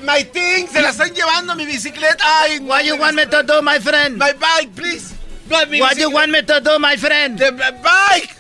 My 0.04 0.24
thing, 0.24 0.68
se 0.68 0.82
la 0.82 0.90
están 0.90 1.14
llevando 1.16 1.56
mi 1.56 1.66
bicicleta. 1.66 2.22
Ay, 2.42 2.60
no, 2.60 2.68
What 2.68 2.84
you 2.84 2.96
mi 2.96 3.00
want 3.00 3.16
me 3.16 3.26
to 3.28 3.44
do, 3.44 3.62
my 3.62 3.80
friend? 3.80 4.18
My 4.18 4.34
bike, 4.34 4.76
please. 4.76 5.14
Mi 5.48 5.80
What 5.80 5.96
you 5.98 6.10
bicicleta. 6.10 6.14
want 6.14 6.32
me 6.32 6.44
to 6.44 6.60
do, 6.60 6.80
my 6.80 6.98
friend? 6.98 7.40
The 7.40 7.52
bike. 7.82 8.36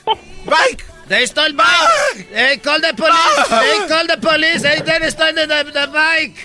Bike. 0.45 0.83
They 1.11 1.25
stole 1.25 1.51
bike. 1.53 2.27
They 2.31 2.57
call 2.63 2.79
the 2.79 2.93
police. 2.95 3.49
They 3.49 3.87
call 3.91 4.07
the 4.07 4.17
police. 4.17 4.61
They, 4.63 4.79
they 4.79 5.09
stole 5.09 5.33
the, 5.33 5.45
the, 5.45 5.71
the 5.71 5.87
bike. 5.91 6.37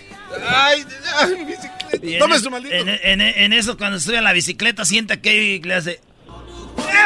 Ay, 0.42 0.84
ay, 1.14 1.34
mi 1.38 1.44
bicicleta. 1.44 2.02
En, 2.02 2.18
Tome 2.18 2.38
su 2.40 2.50
maldito. 2.50 2.74
en, 2.74 2.88
en- 2.88 3.20
en 3.20 3.52
eso, 3.52 3.76
cuando 3.78 4.00
sube 4.00 4.18
a 4.18 4.22
la 4.22 4.32
bicicleta, 4.32 4.84
sienta 4.84 5.18
que 5.22 5.60
le 5.64 5.72
hace. 5.74 5.92
"Eh, 5.92 6.00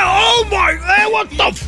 oh 0.02 0.44
my! 0.50 0.72
Hey, 0.80 1.06
what 1.12 1.28
the 1.28 1.36
f 1.48 1.66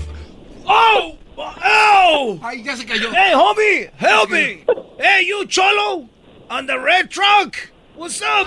Oh! 0.67 1.19
Oh! 1.37 2.41
Ay, 2.43 2.63
ya 2.65 2.75
se 2.75 2.87
cayó. 2.87 3.13
Hey, 3.13 3.35
homie! 3.35 3.91
Help 3.99 4.31
me! 4.31 4.65
Hey, 4.99 5.27
you 5.27 5.45
cholo! 5.47 6.09
On 6.49 6.67
the 6.67 6.79
red 6.79 7.11
truck! 7.11 7.55
What's 7.97 8.23
up? 8.23 8.47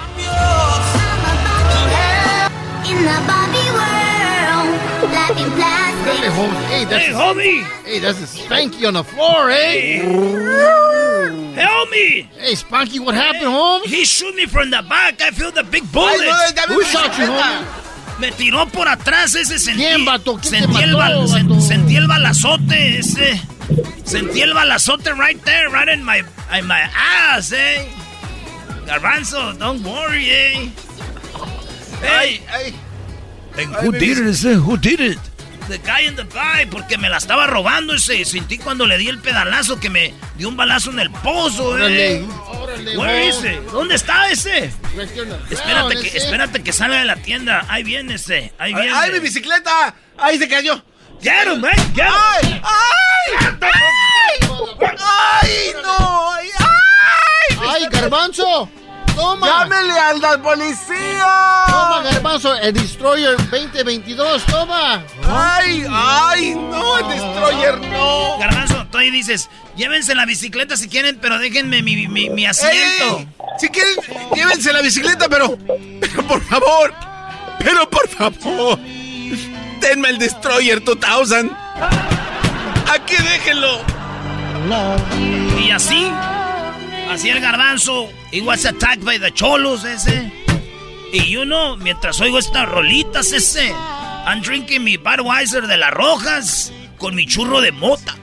In 2.89 2.97
the 3.03 3.17
Barbie 3.27 3.71
world. 3.77 5.05
Hey, 6.05 6.27
Holmes. 6.29 6.53
Hey, 6.65 6.85
that's 6.85 7.05
Hey, 7.05 7.11
a, 7.11 7.15
homie! 7.15 7.63
Hey, 7.83 7.99
that's 7.99 8.19
a 8.21 8.27
Spanky 8.27 8.87
on 8.87 8.93
the 8.93 9.03
floor, 9.03 9.49
eh? 9.49 10.01
Help 11.55 11.89
me! 11.89 12.29
Hey, 12.37 12.53
Spanky, 12.53 12.99
what 12.99 13.15
happened, 13.15 13.45
Holmes? 13.45 13.85
He 13.85 14.05
shoot 14.05 14.35
me 14.35 14.45
from 14.45 14.69
the 14.69 14.83
back. 14.87 15.19
I 15.21 15.31
feel 15.31 15.51
the 15.51 15.63
big 15.63 15.83
Ay, 15.83 15.87
bullet. 15.91 16.69
no, 16.69 16.75
Who 16.75 16.83
shot 16.83 17.17
you, 17.17 17.25
homie? 17.25 17.65
Me 18.19 18.31
tiró 18.31 18.65
por 18.71 18.87
atrás 18.87 19.35
ese 19.35 19.57
sentí. 19.59 19.77
¿Quién, 19.81 20.01
el 20.01 20.05
bal- 20.05 21.27
sen- 21.27 21.47
vato? 21.49 21.59
sentí 21.61 21.95
el 21.97 22.07
balazote 22.07 22.99
ese. 22.99 23.41
Sentí 24.05 24.41
el 24.41 24.53
balazote 24.53 25.11
right 25.17 25.43
there, 25.43 25.69
right 25.69 25.89
in 25.89 26.03
my, 26.03 26.19
in 26.57 26.65
my 26.67 26.81
ass, 26.95 27.51
eh. 27.51 27.83
Garbanzo, 28.85 29.57
don't 29.57 29.83
worry, 29.83 30.29
eh. 30.29 30.69
Hey, 32.01 32.41
Ay, 32.51 32.73
and 33.57 33.73
who 33.77 33.91
did 33.91 34.19
it? 34.19 34.35
Who 34.59 34.77
did 34.77 34.99
it? 34.99 35.17
The 35.67 35.79
guy 35.79 36.01
in 36.07 36.15
the 36.15 36.23
bike, 36.25 36.69
porque 36.69 36.95
me 36.97 37.09
la 37.09 37.17
estaba 37.17 37.47
robando 37.47 37.95
ese. 37.95 38.23
Sentí 38.23 38.59
cuando 38.59 38.85
le 38.85 38.97
di 38.99 39.07
el 39.07 39.17
pedalazo 39.19 39.79
que 39.79 39.89
me 39.89 40.13
dio 40.37 40.47
un 40.49 40.55
balazo 40.55 40.91
en 40.91 40.99
el 40.99 41.09
pozo, 41.09 41.69
Órale, 41.69 42.17
eh. 42.17 42.25
órale, 42.49 42.97
Where 42.97 43.27
is 43.27 43.35
Holmes. 43.37 43.51
it? 43.57 43.71
¿Dónde 43.71 43.95
está 43.95 44.29
ese? 44.29 44.71
Espérate 45.49 45.95
que, 46.01 46.07
ese. 46.07 46.17
espérate 46.17 46.63
que 46.63 46.71
salga 46.71 46.99
de 46.99 47.05
la 47.05 47.15
tienda. 47.15 47.65
Ahí 47.67 47.83
viene 47.83 48.13
ese. 48.15 48.53
Ahí 48.59 48.73
ay, 48.75 48.81
viene. 48.81 48.91
ay, 48.95 49.11
mi 49.13 49.19
bicicleta. 49.19 49.95
Ay, 50.17 50.37
se 50.37 50.47
cayó. 50.47 50.83
Get 51.21 51.47
him, 51.47 51.61
man. 51.61 51.71
Get 51.95 52.05
him. 52.43 52.61
Ay, 52.61 52.61
ay. 52.63 53.57
Ay, 54.81 55.73
no. 55.81 56.31
Ay, 56.33 56.49
ay. 56.59 57.57
¡Ay, 57.67 57.87
Garbanzo! 57.89 58.69
¡Toma! 59.15 59.47
Llámele 59.47 59.93
a 59.93 60.13
la 60.13 60.41
policía. 60.41 61.27
¡Toma, 61.67 62.01
Garbanzo! 62.03 62.55
El 62.55 62.73
Destroyer 62.73 63.37
2022, 63.49 64.45
¡toma! 64.45 65.03
Ay, 65.27 65.85
ay, 65.89 66.55
no, 66.55 66.97
el 66.99 67.07
destroyer 67.07 67.79
no. 67.79 68.37
Garbanzo, 68.39 68.85
tú 68.91 68.97
ahí 68.97 69.09
dices, 69.11 69.49
llévense 69.75 70.13
la 70.15 70.25
bicicleta 70.25 70.75
si 70.77 70.89
quieren, 70.89 71.17
pero 71.21 71.39
déjenme 71.39 71.81
mi, 71.81 72.07
mi, 72.07 72.29
mi 72.29 72.45
asiento. 72.45 73.17
Ey, 73.19 73.27
si 73.59 73.69
quieren, 73.69 73.95
llévense 74.35 74.73
la 74.73 74.81
bicicleta, 74.81 75.27
pero, 75.29 75.57
pero 76.01 76.23
por 76.27 76.43
favor, 76.43 76.93
pero 77.59 77.89
por 77.89 78.07
favor, 78.09 78.77
denme 79.79 80.09
el 80.09 80.17
Destroyer 80.17 80.83
2000. 80.83 81.51
Aquí 82.91 83.15
déjenlo. 83.15 83.81
Y 85.59 85.71
así, 85.71 86.11
así 87.09 87.29
el 87.29 87.39
garbanzo, 87.39 88.09
he 88.31 88.41
was 88.41 88.65
attacked 88.65 89.03
by 89.03 89.17
the 89.17 89.31
cholos 89.31 89.83
ese. 89.83 90.31
Y 91.11 91.29
yo 91.29 91.45
no, 91.45 91.77
mientras 91.77 92.19
oigo 92.19 92.39
estas 92.39 92.67
rolitas 92.67 93.31
ese, 93.31 93.71
I'm 94.25 94.41
drinking 94.41 94.83
mi 94.83 94.97
Budweiser 94.97 95.67
de 95.67 95.77
las 95.77 95.91
rojas 95.91 96.73
con 96.97 97.15
mi 97.15 97.25
churro 97.25 97.61
de 97.61 97.71
mota. 97.71 98.15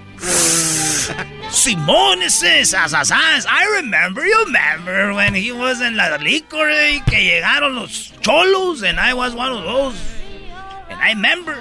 Simón 1.50 2.22
ese, 2.22 2.64
sasasas. 2.64 3.46
I 3.46 3.66
remember, 3.76 4.24
you 4.24 4.44
remember 4.46 5.12
when 5.14 5.34
he 5.34 5.52
was 5.52 5.80
in 5.80 5.96
la 5.96 6.16
liquor 6.16 6.70
eh, 6.70 7.02
que 7.06 7.22
llegaron 7.22 7.74
los 7.74 8.12
cholos 8.20 8.82
and 8.82 8.98
I 8.98 9.14
was 9.14 9.34
one 9.34 9.52
of 9.52 9.64
those. 9.64 9.94
And 10.88 11.00
I 11.00 11.10
remember. 11.10 11.56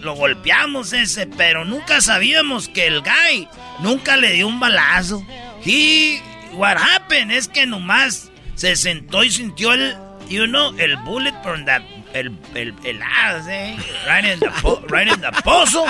Lo 0.00 0.14
golpeamos 0.14 0.92
ese, 0.92 1.26
pero 1.26 1.64
nunca 1.64 2.00
sabíamos 2.00 2.68
que 2.68 2.86
el 2.86 3.02
guy 3.02 3.48
nunca 3.80 4.16
le 4.16 4.32
dio 4.32 4.46
un 4.46 4.60
balazo. 4.60 5.26
He, 5.64 6.22
what 6.54 6.76
happened 6.78 7.30
es 7.30 7.48
que 7.48 7.66
nomás 7.66 8.30
se 8.54 8.74
sentó 8.76 9.22
y 9.24 9.30
sintió 9.30 9.72
el, 9.72 9.96
you 10.28 10.46
know, 10.46 10.74
el 10.78 10.96
bullet 10.98 11.34
from 11.42 11.64
the, 11.64 11.76
el, 12.14 12.32
el, 12.54 12.74
el 12.84 13.02
ass, 13.02 13.46
eh, 13.48 13.76
right 14.06 14.24
in 14.24 14.40
the, 14.40 14.50
po- 14.62 14.80
right 14.88 15.08
in 15.08 15.20
the 15.20 15.30
pozo. 15.44 15.84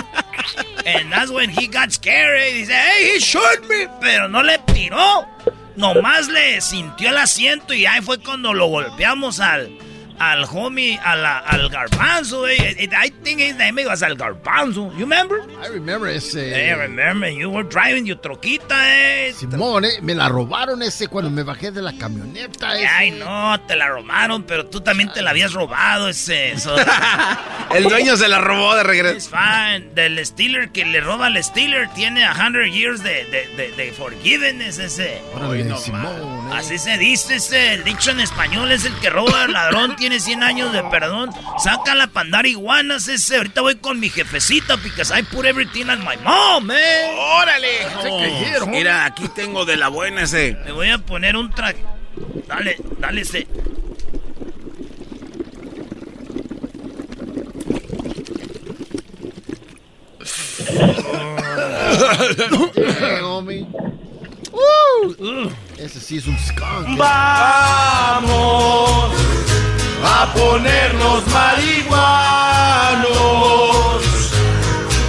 And 0.87 1.11
that's 1.13 1.31
when 1.31 1.51
he 1.51 1.67
got 1.67 1.93
scared. 1.93 2.39
eh. 2.41 2.53
Dice, 2.55 2.71
hey, 2.71 3.11
he 3.15 3.19
shot 3.21 3.61
me, 3.69 3.87
pero 4.01 4.29
no 4.29 4.43
le 4.43 4.59
tiró. 4.73 5.27
Nomás 5.77 6.29
le 6.29 6.61
sintió 6.61 7.11
el 7.11 7.19
asiento 7.19 7.73
y 7.73 7.87
ahí 7.87 8.01
fue 8.03 8.19
cuando 8.19 8.53
lo 8.53 8.67
golpeamos 8.67 9.39
al, 9.41 9.71
al 10.19 10.45
homie, 10.45 10.99
a 11.05 11.17
la- 11.17 11.39
al 11.39 11.69
garbanzo. 11.69 12.47
eh. 12.49 12.89
I 12.91 13.11
think 13.23 13.41
his 13.41 13.55
name 13.57 13.85
was 13.87 14.03
al 14.03 14.17
garbanzo. 14.17 14.91
You 14.95 15.01
remember? 15.01 15.39
I 15.63 15.69
remember 15.69 16.09
ese. 16.09 16.37
I 16.55 16.75
remember 16.75 17.29
you 17.31 17.51
were 17.51 17.67
driving 17.69 18.05
your 18.07 18.19
troquita, 18.21 18.75
eh. 18.97 19.33
Simón, 19.33 19.85
eh, 19.85 20.01
me 20.03 20.15
la 20.15 20.29
robaron 20.29 20.83
ese 20.83 21.09
cuando 21.09 21.31
me 21.31 21.43
bajé 21.43 21.71
de 21.71 21.83
la 21.83 21.93
camioneta. 21.93 22.77
Ese. 22.77 22.87
Ay, 22.87 23.11
no, 23.13 23.61
te 23.67 23.77
la 23.77 23.89
robaron, 23.89 24.43
pero 24.45 24.67
tú 24.67 24.81
también 24.81 25.13
te 25.13 25.23
la 25.23 25.31
habías 25.31 25.53
robado 25.53 26.09
ese. 26.09 26.53
eso. 26.53 26.75
El 27.75 27.85
dueño 27.85 28.17
se 28.17 28.29
la 28.29 28.39
robó 28.39 28.75
de 28.75 28.83
regreso. 28.83 29.17
It's 29.17 29.29
fine. 29.29 29.91
Del 29.95 30.25
Steeler 30.25 30.71
que 30.71 30.85
le 30.87 31.01
roba 31.01 31.27
al 31.27 31.43
Steeler 31.45 31.89
tiene 31.95 32.25
a 32.25 32.35
100 32.35 32.73
years 32.73 33.03
de, 33.03 33.25
de, 33.27 33.47
de, 33.57 33.73
de 33.73 33.93
forgiveness 33.93 34.79
ese. 34.79 35.21
Órale, 35.35 35.77
Simón, 35.77 36.49
eh. 36.51 36.55
Así 36.55 36.79
se 36.79 36.97
dice 36.99 37.37
ese. 37.37 37.75
El 37.75 37.85
dicho 37.85 38.11
en 38.11 38.21
español 38.21 38.73
es 38.73 38.85
el 38.87 38.95
que 39.01 39.11
roba 39.11 39.43
al 39.45 39.53
ladrón 39.53 39.97
tiene 39.97 40.08
100 40.19 40.43
años 40.43 40.73
de 40.73 40.83
perdón. 40.85 41.31
Saca 41.63 41.95
la 41.95 42.09
pandar 42.09 42.47
iguanas 42.47 43.09
ese. 43.09 43.37
Ahorita 43.37 43.61
voy 43.61 43.77
con 43.77 44.01
mi 44.01 44.09
jefecita 44.09 44.77
because 44.77 45.13
I 45.17 45.23
put 45.23 45.45
everything 45.47 45.87
on 45.89 46.01
my 46.05 46.17
mom, 46.25 46.71
eh. 46.71 47.17
¡Órale! 47.41 47.79
Se 48.03 48.09
cayeron. 48.09 48.71
Mira, 48.71 49.05
aquí 49.05 49.29
tengo 49.35 49.65
de 49.65 49.77
la 49.77 49.89
buena 49.89 50.23
ese. 50.23 50.57
Le 50.65 50.73
voy 50.73 50.91
a 50.91 50.99
poner 50.99 51.37
un 51.37 51.51
traje. 51.51 51.85
Dale, 52.47 52.77
dale 52.99 53.21
ese. 53.23 53.47
Homie. 63.23 63.67
Uh, 64.53 65.49
ese 65.79 66.01
sí 66.01 66.17
es 66.19 66.27
un 66.27 66.37
skunk. 66.39 66.89
eh. 66.89 66.95
Vamos 66.99 68.29
a 70.05 70.33
ponernos 70.35 71.27
marihuanos 71.29 73.09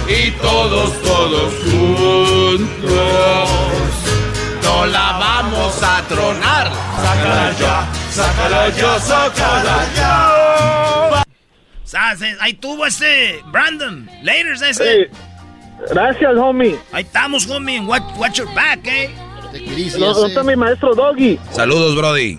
y 0.08 0.30
todos, 0.32 1.02
todos 1.02 1.54
juntos 1.64 3.50
no 4.62 4.86
la 4.86 5.12
vamos 5.18 5.82
a 5.82 6.02
tronar. 6.08 6.70
Sácala 6.96 7.52
ya, 7.58 7.88
sácala 8.10 8.68
ya, 8.70 8.98
sácala 9.00 9.86
ya. 9.94 11.24
¿Sabes? 11.84 12.36
Ahí 12.40 12.54
tuvo 12.54 12.86
ese 12.86 13.42
Brandon. 13.46 14.08
Later, 14.22 14.52
ese. 14.52 15.10
Gracias, 15.90 16.36
homie. 16.36 16.78
Ahí 16.92 17.02
estamos, 17.02 17.48
homie. 17.50 17.80
Watch, 17.80 18.04
watch 18.16 18.38
your 18.38 18.54
back, 18.54 18.86
eh. 18.86 19.10
No, 19.98 20.14
¿Dónde 20.14 20.28
está 20.28 20.42
mi 20.44 20.54
maestro 20.54 20.94
Doggy? 20.94 21.38
Saludos, 21.50 21.96
Brody. 21.96 22.38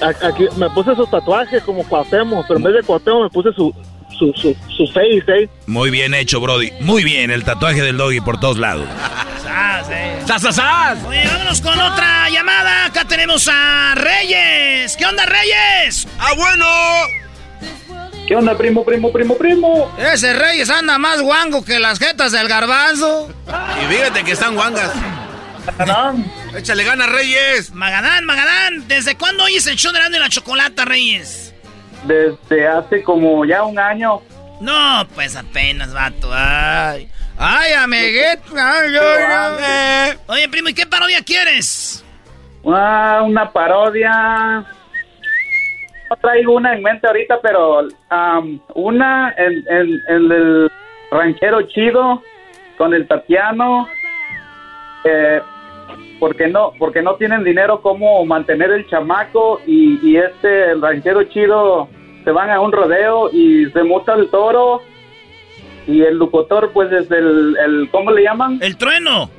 Aquí 0.00 0.46
me 0.56 0.68
puse 0.70 0.94
sus 0.94 1.10
tatuajes 1.10 1.62
como 1.62 1.82
Cuauhtémoc, 1.84 2.46
pero 2.46 2.58
en 2.58 2.64
vez 2.64 2.74
de 2.74 2.82
Cuauhtémoc 2.82 3.22
me 3.24 3.30
puse 3.30 3.52
su, 3.54 3.74
su, 4.18 4.32
su, 4.34 4.56
su 4.76 4.86
face, 4.92 5.24
¿eh? 5.28 5.48
Muy 5.66 5.90
bien 5.90 6.14
hecho, 6.14 6.40
Brody. 6.40 6.72
Muy 6.80 7.04
bien, 7.04 7.30
el 7.30 7.44
tatuaje 7.44 7.82
del 7.82 7.96
doggy 7.96 8.20
por 8.20 8.38
todos 8.38 8.58
lados. 8.58 8.86
¡Sas, 9.42 9.88
eh! 9.90 10.18
¡Sas, 10.26 10.42
sas, 10.42 10.56
sas! 10.56 10.98
Oye, 11.06 11.26
vámonos 11.26 11.60
con 11.60 11.78
otra 11.78 12.28
llamada. 12.30 12.86
Acá 12.86 13.04
tenemos 13.04 13.48
a 13.50 13.94
Reyes. 13.94 14.96
¿Qué 14.96 15.06
onda, 15.06 15.24
Reyes? 15.26 16.06
¡Ah, 16.18 16.32
bueno! 16.36 16.66
¿Qué 18.26 18.34
onda, 18.34 18.56
primo, 18.56 18.84
primo, 18.84 19.12
primo, 19.12 19.36
primo? 19.36 19.94
Ese 19.98 20.32
Reyes 20.32 20.70
anda 20.70 20.96
más 20.98 21.20
guango 21.20 21.62
que 21.62 21.78
las 21.78 21.98
jetas 21.98 22.32
del 22.32 22.48
garbanzo. 22.48 23.28
Y 23.82 23.92
fíjate 23.94 24.24
que 24.24 24.32
están 24.32 24.54
guangas. 24.54 24.90
Échale 26.56 26.84
ganas, 26.84 27.10
Reyes. 27.10 27.72
Magadán, 27.72 28.24
Magadán. 28.24 28.86
¿Desde 28.88 29.16
cuándo 29.16 29.44
oyes 29.44 29.66
el 29.66 29.76
show 29.76 29.92
de 29.92 30.18
la 30.18 30.28
Chocolata, 30.28 30.84
Reyes? 30.84 31.54
Desde 32.04 32.66
hace 32.66 33.02
como 33.02 33.44
ya 33.44 33.64
un 33.64 33.78
año. 33.78 34.20
No, 34.60 35.06
pues 35.14 35.36
apenas, 35.36 35.92
vato. 35.92 36.30
Ay, 36.32 37.08
ay, 37.38 37.72
amiguito. 37.72 38.54
Ay, 38.56 38.94
ay, 38.96 39.64
ay. 39.64 40.18
Oye, 40.26 40.48
primo, 40.48 40.68
¿y 40.68 40.74
qué 40.74 40.86
parodia 40.86 41.22
quieres? 41.24 42.04
Ah, 42.66 43.22
una 43.24 43.50
parodia. 43.50 44.64
No 46.10 46.16
traigo 46.20 46.54
una 46.54 46.74
en 46.74 46.82
mente 46.82 47.06
ahorita, 47.06 47.40
pero 47.42 47.88
am, 48.10 48.60
una 48.74 49.34
en, 49.36 49.64
en, 49.68 50.02
en 50.08 50.32
el 50.32 50.72
ranchero 51.10 51.62
chido 51.68 52.22
con 52.78 52.94
el 52.94 53.08
Tatiano. 53.08 53.88
Eh, 55.04 55.42
porque 56.24 56.48
no 56.48 56.72
porque 56.78 57.02
no 57.02 57.16
tienen 57.16 57.44
dinero 57.44 57.82
como 57.82 58.24
mantener 58.24 58.70
el 58.70 58.88
chamaco 58.88 59.60
y, 59.66 59.98
y 60.02 60.16
este 60.16 60.70
el 60.70 60.80
ranchero 60.80 61.24
chido 61.24 61.86
se 62.24 62.30
van 62.30 62.48
a 62.48 62.60
un 62.60 62.72
rodeo 62.72 63.28
y 63.30 63.66
se 63.66 63.84
muta 63.84 64.14
el 64.14 64.30
toro 64.30 64.80
y 65.86 66.00
el 66.00 66.16
locutor 66.16 66.70
pues 66.72 66.90
es 66.92 67.10
el, 67.10 67.58
el 67.62 67.90
¿cómo 67.90 68.10
le 68.10 68.22
llaman? 68.22 68.58
El 68.62 68.78
trueno. 68.78 69.30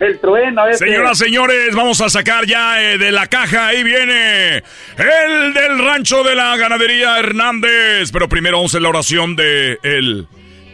El 0.00 0.18
trueno 0.18 0.66
ese. 0.66 0.84
Señoras, 0.84 1.16
señores, 1.16 1.76
vamos 1.76 2.00
a 2.00 2.08
sacar 2.08 2.44
ya 2.44 2.82
eh, 2.82 2.98
de 2.98 3.12
la 3.12 3.28
caja. 3.28 3.68
Ahí 3.68 3.84
viene 3.84 4.64
el 4.98 5.54
del 5.54 5.78
rancho 5.78 6.24
de 6.24 6.34
la 6.34 6.56
ganadería 6.56 7.20
Hernández. 7.20 8.10
Pero 8.12 8.28
primero 8.28 8.56
vamos 8.56 8.74
a 8.74 8.80
la 8.80 8.88
oración 8.88 9.36
de 9.36 9.78
el 9.84 10.26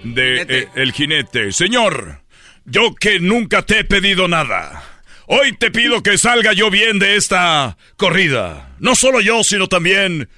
de 0.03 0.47
eh, 0.49 0.69
el 0.77 0.93
jinete. 0.93 1.53
Señor, 1.53 2.23
yo 2.65 2.95
que 2.99 3.20
nunca 3.20 3.61
te 3.61 3.81
he 3.81 3.85
pedido 3.85 4.28
nada. 4.28 4.88
Hoy 5.30 5.52
te 5.52 5.70
pido 5.70 6.02
que 6.02 6.16
salga 6.16 6.55
yo 6.55 6.70
bien 6.70 6.98
de 6.98 7.16
esta 7.16 7.76
corrida. 7.96 8.70
No 8.78 8.94
solo 8.94 9.20
yo, 9.20 9.44
sino 9.44 9.68
también 9.68 10.28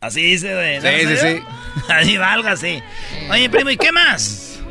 Así 0.00 0.22
dice, 0.22 0.54
güey. 0.54 0.76
¿no? 0.80 0.82
Sí, 0.82 1.06
sí, 1.06 1.16
sí. 1.16 1.42
Así 1.92 2.16
valga, 2.16 2.56
sí. 2.56 2.80
Oye, 3.30 3.50
primo, 3.50 3.68
¿y 3.68 3.76
qué 3.76 3.92
más? 3.92 4.62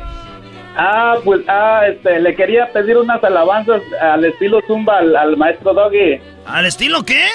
Ah, 0.76 1.14
pues, 1.24 1.42
ah, 1.46 1.82
este, 1.88 2.18
le 2.20 2.34
quería 2.34 2.72
pedir 2.72 2.96
unas 2.96 3.22
alabanzas 3.22 3.80
al 4.00 4.24
estilo 4.24 4.60
Zumba 4.66 4.98
al, 4.98 5.14
al 5.14 5.36
maestro 5.36 5.72
Doggy. 5.72 6.18
¿Al 6.46 6.66
estilo 6.66 7.04
qué? 7.04 7.26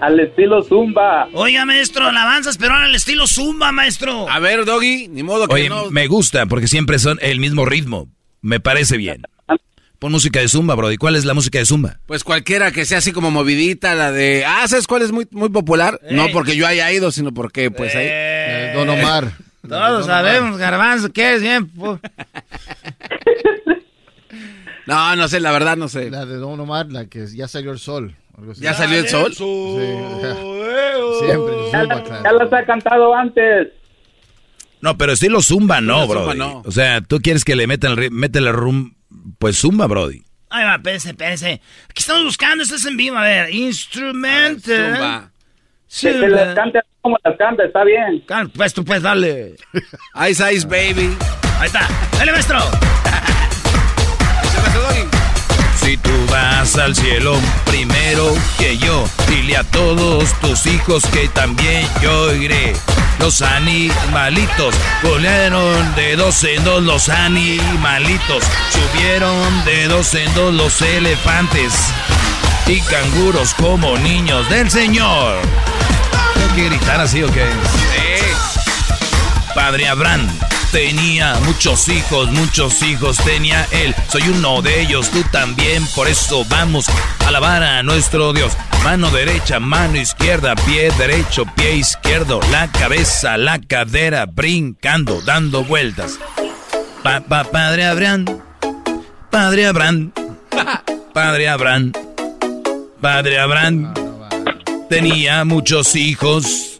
Al 0.00 0.20
estilo 0.20 0.62
Zumba. 0.62 1.28
Oiga, 1.32 1.64
maestro, 1.64 2.06
alabanzas, 2.06 2.58
pero 2.58 2.74
ahora 2.74 2.86
al 2.86 2.94
estilo 2.94 3.26
Zumba, 3.26 3.72
maestro. 3.72 4.28
A 4.28 4.38
ver, 4.38 4.64
Doggy, 4.64 5.08
ni 5.08 5.24
modo 5.24 5.48
que 5.48 5.54
Oye, 5.54 5.68
no. 5.68 5.90
me 5.90 6.06
gusta 6.06 6.46
porque 6.46 6.68
siempre 6.68 6.98
son 7.00 7.18
el 7.22 7.40
mismo 7.40 7.64
ritmo. 7.64 8.08
Me 8.40 8.60
parece 8.60 8.96
bien. 8.96 9.22
Pon 10.00 10.10
música 10.12 10.40
de 10.40 10.48
Zumba, 10.48 10.74
Brody. 10.74 10.96
¿Cuál 10.96 11.14
es 11.14 11.24
la 11.26 11.34
música 11.34 11.58
de 11.58 11.66
Zumba? 11.66 12.00
Pues 12.06 12.24
cualquiera 12.24 12.72
que 12.72 12.84
sea 12.86 12.98
así 12.98 13.12
como 13.12 13.30
movidita, 13.30 13.94
la 13.94 14.10
de... 14.10 14.44
Ah, 14.46 14.66
¿sabes 14.66 14.86
cuál 14.86 15.02
es 15.02 15.12
muy, 15.12 15.28
muy 15.30 15.50
popular? 15.50 16.00
No 16.10 16.26
porque 16.32 16.56
yo 16.56 16.66
haya 16.66 16.90
ido, 16.90 17.10
sino 17.12 17.32
porque 17.34 17.70
pues 17.70 17.94
ahí... 17.94 18.06
Eh, 18.10 18.72
Don 18.74 18.88
Omar. 18.88 19.32
Todos 19.68 20.06
sabemos, 20.06 20.56
garbanzo, 20.56 21.12
que 21.12 21.34
es 21.34 21.42
bien. 21.42 21.70
No, 24.86 25.14
no 25.14 25.28
sé, 25.28 25.38
la 25.38 25.52
verdad 25.52 25.76
no 25.76 25.88
sé. 25.88 26.10
La 26.10 26.26
de 26.26 26.34
Don 26.36 26.58
Omar, 26.58 26.86
la 26.90 27.06
que 27.06 27.24
ya 27.28 27.46
salió 27.46 27.70
el 27.70 27.78
sol. 27.78 28.16
algo 28.36 28.52
así. 28.52 28.60
¿Ya 28.62 28.74
salió 28.74 28.98
el 28.98 29.06
sol? 29.08 29.32
Sí. 29.32 29.44
Siempre, 31.20 31.54
Ya, 31.72 31.80
Zumba, 31.82 31.94
la- 31.94 32.02
claro. 32.02 32.22
ya 32.24 32.32
las 32.32 32.52
ha 32.52 32.64
cantado 32.64 33.14
antes. 33.14 33.68
No, 34.80 34.96
pero 34.98 35.12
estilo 35.12 35.42
Zumba 35.42 35.80
no, 35.80 36.06
Zumba 36.06 36.22
Brody. 36.24 36.38
no. 36.38 36.62
O 36.64 36.72
sea, 36.72 37.02
tú 37.02 37.20
quieres 37.20 37.44
que 37.44 37.54
le 37.54 37.66
metan 37.68 37.92
el, 37.92 37.98
ri- 37.98 38.10
métele 38.10 38.50
rum, 38.50 38.94
pues 39.38 39.58
Zumba, 39.60 39.86
Brody. 39.86 40.22
Ay, 40.50 40.64
va, 40.64 40.74
espérese, 40.76 41.10
espérese. 41.10 41.60
Aquí 41.88 42.00
estamos 42.00 42.24
buscando, 42.24 42.62
esto 42.64 42.74
es 42.76 42.84
en 42.86 42.96
vivo. 42.96 43.16
A 43.16 43.22
ver, 43.22 43.54
instrumental. 43.54 44.94
Zumba. 44.94 45.30
Que 46.00 46.28
las 46.28 46.54
cante 46.54 46.78
así 46.78 46.88
como 47.02 47.16
las 47.24 47.36
canta, 47.36 47.64
está 47.64 47.84
bien. 47.84 48.20
Can- 48.26 48.50
Pues 48.50 48.72
tú, 48.74 48.84
pues, 48.84 49.02
dale. 49.02 49.54
Ice 50.30 50.52
Ice 50.52 50.66
Baby. 50.66 51.16
Ahí 51.58 51.66
está. 51.66 51.88
Dale, 52.18 52.32
maestro. 52.32 52.58
Si 55.76 55.96
tú 55.96 56.10
vas 56.30 56.76
al 56.76 56.94
cielo 56.94 57.34
primero 57.66 58.34
que 58.58 58.76
yo, 58.78 59.04
dile 59.28 59.56
a 59.56 59.64
todos 59.64 60.32
tus 60.40 60.66
hijos 60.66 61.04
que 61.06 61.26
también 61.28 61.86
yo 62.02 62.34
iré. 62.34 62.74
Los 63.20 63.42
animalitos 63.42 64.74
volaron 65.02 65.94
de 65.94 66.16
dos 66.16 66.42
en 66.44 66.64
dos 66.64 66.82
los 66.82 67.10
animalitos, 67.10 68.42
subieron 68.70 69.64
de 69.66 69.88
dos 69.88 70.14
en 70.14 70.32
dos 70.34 70.54
los 70.54 70.80
elefantes 70.80 71.74
y 72.66 72.80
canguros 72.80 73.52
como 73.54 73.98
niños 73.98 74.48
del 74.48 74.70
Señor. 74.70 75.38
¿Tengo 76.34 76.54
que 76.54 76.64
gritar 76.70 77.00
así 77.00 77.22
o 77.22 77.30
qué? 77.30 77.46
Padre 79.54 79.86
Abraham 79.86 80.26
tenía 80.72 81.34
muchos 81.44 81.88
hijos, 81.88 82.30
muchos 82.30 82.82
hijos 82.82 83.16
tenía 83.18 83.66
él. 83.72 83.94
Soy 84.08 84.22
uno 84.28 84.62
de 84.62 84.80
ellos, 84.82 85.10
tú 85.10 85.22
también. 85.32 85.86
Por 85.94 86.08
eso 86.08 86.44
vamos 86.48 86.88
a 86.88 87.28
alabar 87.28 87.62
a 87.62 87.82
nuestro 87.82 88.32
Dios. 88.32 88.52
Mano 88.84 89.10
derecha, 89.10 89.60
mano 89.60 89.96
izquierda, 89.96 90.54
pie 90.54 90.90
derecho, 90.98 91.44
pie 91.56 91.76
izquierdo. 91.76 92.40
La 92.50 92.70
cabeza, 92.70 93.36
la 93.36 93.60
cadera, 93.60 94.26
brincando, 94.26 95.20
dando 95.22 95.64
vueltas. 95.64 96.18
Pa, 97.02 97.20
pa, 97.20 97.44
padre 97.44 97.86
Abraham, 97.86 98.26
Padre 99.30 99.66
Abraham, 99.66 100.12
Padre 101.14 101.48
Abraham, 101.48 101.92
Padre 103.00 103.38
Abraham 103.38 103.94
tenía 104.88 105.44
muchos 105.44 105.94
hijos. 105.96 106.79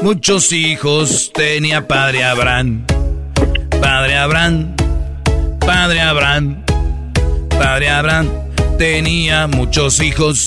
Muchos 0.00 0.52
hijos 0.52 1.32
tenía 1.34 1.88
padre 1.88 2.22
Abraham. 2.22 2.84
Padre 3.80 4.16
Abraham, 4.16 4.76
padre 5.58 6.00
Abraham, 6.00 6.62
padre 7.58 7.90
Abraham 7.90 8.28
tenía 8.78 9.48
muchos 9.48 10.00
hijos. 10.00 10.46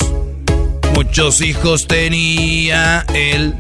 Muchos 0.95 1.41
hijos 1.41 1.85
tenía 1.85 3.05
él. 3.13 3.53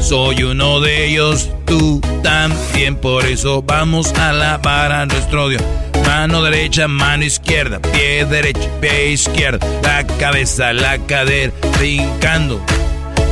Soy 0.00 0.42
uno 0.42 0.80
de 0.80 1.06
ellos, 1.06 1.48
tú 1.64 2.00
también. 2.24 2.96
Por 2.96 3.24
eso 3.24 3.62
vamos 3.62 4.12
a 4.14 4.30
alabar 4.30 4.90
a 4.90 5.06
nuestro 5.06 5.48
Dios. 5.48 5.62
Mano 6.04 6.42
derecha, 6.42 6.88
mano 6.88 7.24
izquierda, 7.24 7.78
pie 7.78 8.24
derecho, 8.24 8.68
pie 8.80 9.12
izquierdo, 9.12 9.64
la 9.82 10.04
cabeza, 10.18 10.72
la 10.72 10.98
cadera, 10.98 11.52
brincando. 11.78 12.60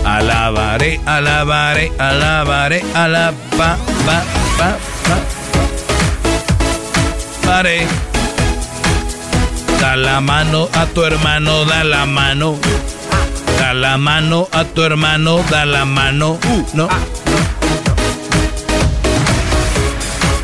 Alabaré, 0.04 1.00
alabaré, 1.06 1.92
alabaré, 1.98 2.82
alaba, 2.94 3.34
ba, 3.56 3.76
ba, 4.06 4.22
ba. 4.58 4.76
Da 9.80 9.96
la 9.96 10.20
mano 10.20 10.68
a 10.72 10.86
tu 10.86 11.02
hermano, 11.04 11.64
da 11.64 11.84
la 11.84 12.06
mano. 12.06 12.58
Da 13.58 13.72
la 13.72 13.96
mano 13.98 14.48
a 14.50 14.64
tu 14.64 14.82
hermano, 14.82 15.44
da 15.50 15.64
la 15.64 15.84
mano. 15.84 16.38
Uh, 16.44 16.64
no. 16.74 16.88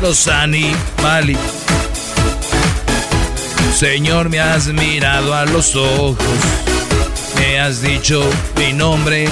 Los 0.01 0.27
animales. 0.27 1.37
Señor, 3.75 4.29
me 4.29 4.39
has 4.39 4.67
mirado 4.67 5.33
a 5.33 5.45
los 5.45 5.75
ojos, 5.75 6.17
me 7.39 7.59
has 7.59 7.81
dicho 7.81 8.21
mi 8.57 8.73
nombre. 8.73 9.27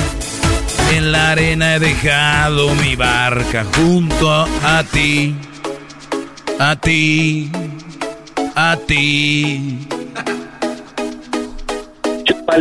En 0.93 1.11
la 1.11 1.31
arena 1.31 1.75
he 1.75 1.79
dejado 1.79 2.73
mi 2.75 2.95
barca 2.95 3.65
junto 3.75 4.31
a 4.31 4.84
ti, 4.84 5.35
a 6.59 6.75
ti, 6.75 7.51
a 8.55 8.77
ti. 8.88 9.88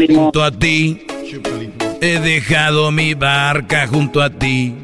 Junto 0.09 0.43
a 0.43 0.51
ti. 0.51 1.07
He 2.01 2.19
dejado 2.19 2.91
mi 2.91 3.15
barca 3.15 3.87
junto 3.87 4.21
a 4.21 4.29
ti. 4.29 4.75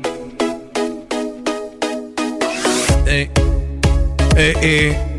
Eh, 3.06 3.28
eh, 4.36 4.54
eh. 4.62 5.11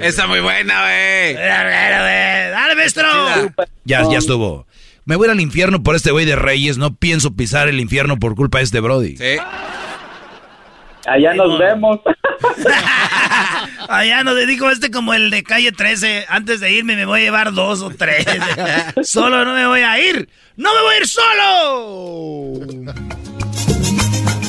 Esa 0.00 0.26
muy 0.26 0.40
buena, 0.40 0.82
güey. 0.82 1.34
Dale, 1.34 2.74
maestro. 2.74 3.06
Ya, 3.84 4.02
ya 4.10 4.18
estuvo. 4.18 4.66
Me 5.04 5.16
voy 5.16 5.28
al 5.28 5.40
infierno 5.40 5.82
por 5.82 5.94
este 5.94 6.10
güey 6.10 6.24
de 6.24 6.34
Reyes. 6.34 6.78
No 6.78 6.94
pienso 6.94 7.34
pisar 7.34 7.68
el 7.68 7.78
infierno 7.78 8.18
por 8.18 8.34
culpa 8.34 8.58
de 8.58 8.64
este 8.64 8.80
Brody. 8.80 9.16
Sí. 9.16 9.36
Allá 11.06 11.34
nos 11.34 11.58
vemos. 11.58 12.00
Allá 13.88 14.24
nos 14.24 14.34
dedico 14.34 14.70
este 14.70 14.90
como 14.90 15.14
el 15.14 15.30
de 15.30 15.42
calle 15.42 15.70
13. 15.70 16.24
Antes 16.28 16.60
de 16.60 16.72
irme 16.72 16.96
me 16.96 17.04
voy 17.04 17.20
a 17.20 17.24
llevar 17.24 17.52
dos 17.52 17.82
o 17.82 17.90
tres. 17.90 18.26
solo 19.02 19.44
no 19.44 19.54
me 19.54 19.66
voy 19.66 19.82
a 19.82 20.00
ir. 20.00 20.28
¡No 20.56 20.74
me 20.74 20.80
voy 20.80 20.94
a 20.94 20.98
ir 20.98 21.06
solo! 21.06 22.60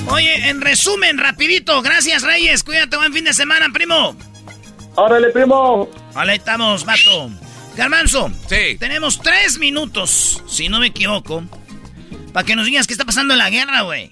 Oye, 0.07 0.49
en 0.49 0.61
resumen, 0.61 1.17
rapidito. 1.17 1.81
Gracias, 1.81 2.23
Reyes. 2.23 2.63
Cuídate, 2.63 2.95
buen 2.95 3.11
fin 3.11 3.25
de 3.25 3.33
semana, 3.33 3.67
primo. 3.73 4.15
¡Órale, 4.95 5.29
primo! 5.29 5.89
Vale, 6.13 6.31
ahí 6.33 6.37
estamos, 6.37 6.85
vato. 6.85 7.29
Garmanzo. 7.75 8.31
Sí. 8.47 8.77
Tenemos 8.79 9.19
tres 9.21 9.59
minutos, 9.59 10.41
si 10.47 10.69
no 10.69 10.79
me 10.79 10.87
equivoco, 10.87 11.43
para 12.31 12.45
que 12.45 12.55
nos 12.55 12.65
digas 12.65 12.87
qué 12.87 12.93
está 12.93 13.03
pasando 13.05 13.33
en 13.33 13.39
la 13.39 13.49
guerra, 13.49 13.81
güey. 13.81 14.11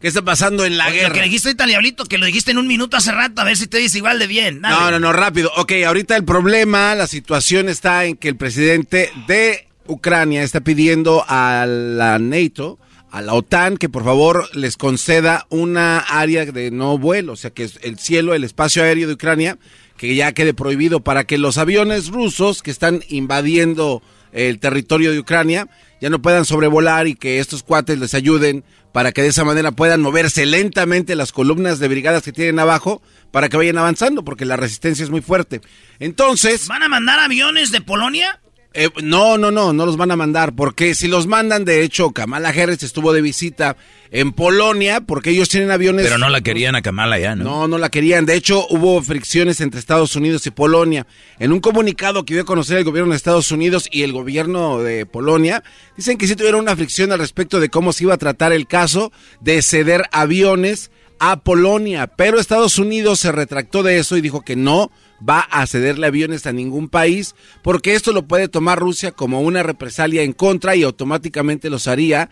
¿Qué 0.00 0.08
está 0.08 0.22
pasando 0.22 0.64
en 0.64 0.78
la 0.78 0.88
Lo 0.88 0.94
guerra? 0.94 1.12
que 1.12 1.18
le 1.20 1.24
dijiste 1.26 1.48
ahorita, 1.48 1.66
Diablito, 1.66 2.04
que 2.04 2.18
lo 2.18 2.26
dijiste 2.26 2.50
en 2.50 2.58
un 2.58 2.66
minuto 2.66 2.96
hace 2.96 3.12
rato, 3.12 3.40
a 3.40 3.44
ver 3.44 3.56
si 3.56 3.66
te 3.66 3.78
dice 3.78 3.98
igual 3.98 4.18
de 4.18 4.26
bien. 4.26 4.62
Dale. 4.62 4.74
No, 4.74 4.90
no, 4.92 4.98
no, 4.98 5.12
rápido. 5.12 5.50
Ok, 5.56 5.72
ahorita 5.86 6.16
el 6.16 6.24
problema, 6.24 6.94
la 6.94 7.06
situación 7.06 7.68
está 7.68 8.04
en 8.04 8.16
que 8.16 8.28
el 8.28 8.36
presidente 8.36 9.10
de 9.26 9.68
Ucrania 9.86 10.42
está 10.42 10.60
pidiendo 10.60 11.24
a 11.28 11.66
la 11.66 12.18
NATO, 12.18 12.78
a 13.10 13.20
la 13.22 13.34
OTAN, 13.34 13.76
que 13.78 13.88
por 13.88 14.04
favor 14.04 14.48
les 14.54 14.76
conceda 14.76 15.46
una 15.50 15.98
área 15.98 16.44
de 16.46 16.70
no 16.70 16.98
vuelo, 16.98 17.32
o 17.32 17.36
sea, 17.36 17.50
que 17.50 17.64
es 17.64 17.78
el 17.82 17.98
cielo, 17.98 18.34
el 18.34 18.44
espacio 18.44 18.82
aéreo 18.82 19.08
de 19.08 19.14
Ucrania, 19.14 19.58
que 19.96 20.14
ya 20.14 20.32
quede 20.32 20.54
prohibido 20.54 21.00
para 21.00 21.24
que 21.24 21.38
los 21.38 21.58
aviones 21.58 22.08
rusos 22.08 22.62
que 22.62 22.70
están 22.70 23.02
invadiendo 23.08 24.02
el 24.32 24.58
territorio 24.58 25.12
de 25.12 25.18
Ucrania 25.18 25.68
ya 26.00 26.10
no 26.10 26.20
puedan 26.20 26.44
sobrevolar 26.44 27.06
y 27.06 27.14
que 27.14 27.38
estos 27.38 27.62
cuates 27.62 27.98
les 27.98 28.14
ayuden 28.14 28.64
para 28.92 29.12
que 29.12 29.22
de 29.22 29.28
esa 29.28 29.44
manera 29.44 29.72
puedan 29.72 30.02
moverse 30.02 30.46
lentamente 30.46 31.16
las 31.16 31.32
columnas 31.32 31.78
de 31.78 31.88
brigadas 31.88 32.22
que 32.22 32.32
tienen 32.32 32.58
abajo 32.58 33.02
para 33.30 33.48
que 33.48 33.56
vayan 33.56 33.78
avanzando, 33.78 34.24
porque 34.24 34.44
la 34.44 34.56
resistencia 34.56 35.02
es 35.04 35.10
muy 35.10 35.20
fuerte. 35.20 35.60
Entonces... 35.98 36.68
¿Van 36.68 36.82
a 36.82 36.88
mandar 36.88 37.18
aviones 37.18 37.72
de 37.72 37.80
Polonia? 37.80 38.40
Eh, 38.78 38.90
no, 39.02 39.38
no, 39.38 39.50
no, 39.50 39.72
no 39.72 39.86
los 39.86 39.96
van 39.96 40.10
a 40.10 40.16
mandar, 40.16 40.54
porque 40.54 40.94
si 40.94 41.08
los 41.08 41.26
mandan, 41.26 41.64
de 41.64 41.82
hecho, 41.82 42.10
Kamala 42.10 42.50
Harris 42.50 42.82
estuvo 42.82 43.14
de 43.14 43.22
visita 43.22 43.78
en 44.10 44.32
Polonia, 44.32 45.00
porque 45.00 45.30
ellos 45.30 45.48
tienen 45.48 45.70
aviones... 45.70 46.04
Pero 46.04 46.18
no 46.18 46.28
la 46.28 46.42
querían 46.42 46.76
a 46.76 46.82
Kamala 46.82 47.18
ya, 47.18 47.34
¿no? 47.34 47.44
No, 47.44 47.68
no 47.68 47.78
la 47.78 47.88
querían. 47.88 48.26
De 48.26 48.34
hecho, 48.34 48.66
hubo 48.68 49.02
fricciones 49.02 49.62
entre 49.62 49.80
Estados 49.80 50.14
Unidos 50.14 50.46
y 50.46 50.50
Polonia. 50.50 51.06
En 51.38 51.52
un 51.52 51.60
comunicado 51.60 52.26
que 52.26 52.34
dio 52.34 52.42
a 52.42 52.46
conocer 52.46 52.76
el 52.76 52.84
gobierno 52.84 53.12
de 53.12 53.16
Estados 53.16 53.50
Unidos 53.50 53.88
y 53.90 54.02
el 54.02 54.12
gobierno 54.12 54.82
de 54.82 55.06
Polonia, 55.06 55.64
dicen 55.96 56.18
que 56.18 56.26
sí 56.26 56.36
tuvieron 56.36 56.60
una 56.60 56.76
fricción 56.76 57.12
al 57.12 57.18
respecto 57.18 57.60
de 57.60 57.70
cómo 57.70 57.94
se 57.94 58.04
iba 58.04 58.12
a 58.12 58.18
tratar 58.18 58.52
el 58.52 58.66
caso 58.66 59.10
de 59.40 59.62
ceder 59.62 60.02
aviones 60.12 60.90
a 61.18 61.40
Polonia. 61.40 62.08
Pero 62.08 62.38
Estados 62.38 62.78
Unidos 62.78 63.20
se 63.20 63.32
retractó 63.32 63.82
de 63.82 63.96
eso 63.96 64.18
y 64.18 64.20
dijo 64.20 64.42
que 64.42 64.54
no 64.54 64.90
va 65.26 65.40
a 65.40 65.66
cederle 65.66 66.06
aviones 66.06 66.46
a 66.46 66.52
ningún 66.52 66.88
país, 66.88 67.34
porque 67.62 67.94
esto 67.94 68.12
lo 68.12 68.26
puede 68.26 68.48
tomar 68.48 68.78
Rusia 68.78 69.12
como 69.12 69.40
una 69.40 69.62
represalia 69.62 70.22
en 70.22 70.32
contra 70.32 70.76
y 70.76 70.82
automáticamente 70.82 71.70
los 71.70 71.88
haría 71.88 72.28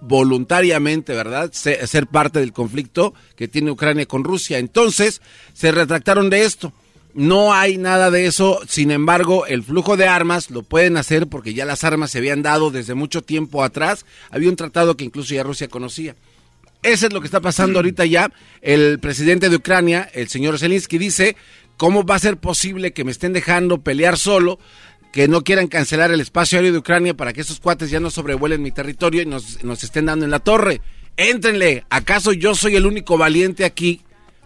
voluntariamente, 0.00 1.14
¿verdad? 1.14 1.50
Se- 1.52 1.86
ser 1.86 2.06
parte 2.06 2.38
del 2.40 2.52
conflicto 2.52 3.14
que 3.36 3.48
tiene 3.48 3.70
Ucrania 3.70 4.06
con 4.06 4.22
Rusia. 4.24 4.58
Entonces, 4.58 5.20
se 5.54 5.72
retractaron 5.72 6.30
de 6.30 6.44
esto. 6.44 6.72
No 7.14 7.54
hay 7.54 7.78
nada 7.78 8.10
de 8.10 8.26
eso, 8.26 8.60
sin 8.68 8.90
embargo, 8.90 9.46
el 9.46 9.62
flujo 9.62 9.96
de 9.96 10.08
armas 10.08 10.50
lo 10.50 10.62
pueden 10.64 10.96
hacer 10.96 11.28
porque 11.28 11.54
ya 11.54 11.64
las 11.64 11.84
armas 11.84 12.10
se 12.10 12.18
habían 12.18 12.42
dado 12.42 12.70
desde 12.70 12.94
mucho 12.94 13.22
tiempo 13.22 13.62
atrás. 13.62 14.04
Había 14.30 14.50
un 14.50 14.56
tratado 14.56 14.96
que 14.96 15.04
incluso 15.04 15.32
ya 15.32 15.44
Rusia 15.44 15.68
conocía. 15.68 16.16
Eso 16.82 17.06
es 17.06 17.12
lo 17.12 17.20
que 17.20 17.26
está 17.28 17.40
pasando 17.40 17.78
ahorita 17.78 18.04
ya. 18.04 18.30
El 18.60 18.98
presidente 18.98 19.48
de 19.48 19.56
Ucrania, 19.56 20.10
el 20.12 20.28
señor 20.28 20.58
Zelensky, 20.58 20.98
dice, 20.98 21.36
¿cómo 21.76 22.04
va 22.04 22.16
a 22.16 22.20
ser 22.20 22.36
posible 22.36 22.92
que 22.92 23.04
me 23.04 23.10
estén 23.10 23.32
dejando 23.32 23.82
pelear 23.82 24.18
solo? 24.18 24.58
Que 25.12 25.28
no 25.28 25.42
quieran 25.42 25.68
cancelar 25.68 26.10
el 26.10 26.20
espacio 26.20 26.58
aéreo 26.58 26.72
de 26.72 26.78
Ucrania 26.78 27.14
para 27.14 27.32
que 27.32 27.42
esos 27.42 27.60
cuates 27.60 27.90
ya 27.90 28.00
no 28.00 28.10
sobrevuelen 28.10 28.62
mi 28.62 28.72
territorio 28.72 29.22
y 29.22 29.26
nos, 29.26 29.62
nos 29.62 29.84
estén 29.84 30.06
dando 30.06 30.24
en 30.24 30.30
la 30.30 30.40
torre. 30.40 30.80
Éntrenle, 31.16 31.84
¿acaso 31.90 32.32
yo 32.32 32.54
soy 32.54 32.76
el 32.76 32.86
único 32.86 33.16
valiente 33.16 33.64
aquí 33.64 34.00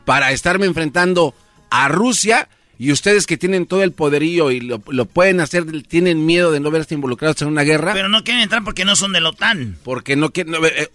para 0.04 0.32
estarme 0.32 0.66
enfrentando 0.66 1.34
a 1.70 1.88
Rusia? 1.88 2.48
Y 2.78 2.92
ustedes 2.92 3.26
que 3.26 3.36
tienen 3.36 3.66
todo 3.66 3.82
el 3.82 3.92
poderío 3.92 4.52
y 4.52 4.60
lo, 4.60 4.80
lo 4.86 5.06
pueden 5.06 5.40
hacer, 5.40 5.64
tienen 5.82 6.26
miedo 6.26 6.52
de 6.52 6.60
no 6.60 6.70
verse 6.70 6.94
involucrados 6.94 7.42
en 7.42 7.48
una 7.48 7.62
guerra. 7.62 7.92
Pero 7.92 8.08
no 8.08 8.22
quieren 8.22 8.42
entrar 8.42 8.62
porque 8.62 8.84
no 8.84 8.94
son 8.94 9.12
de 9.12 9.20
la 9.20 9.30
OTAN. 9.30 9.78
Porque 9.82 10.14
no 10.14 10.30
quieren... 10.30 10.52
no, 10.52 10.64
eh, 10.64 10.88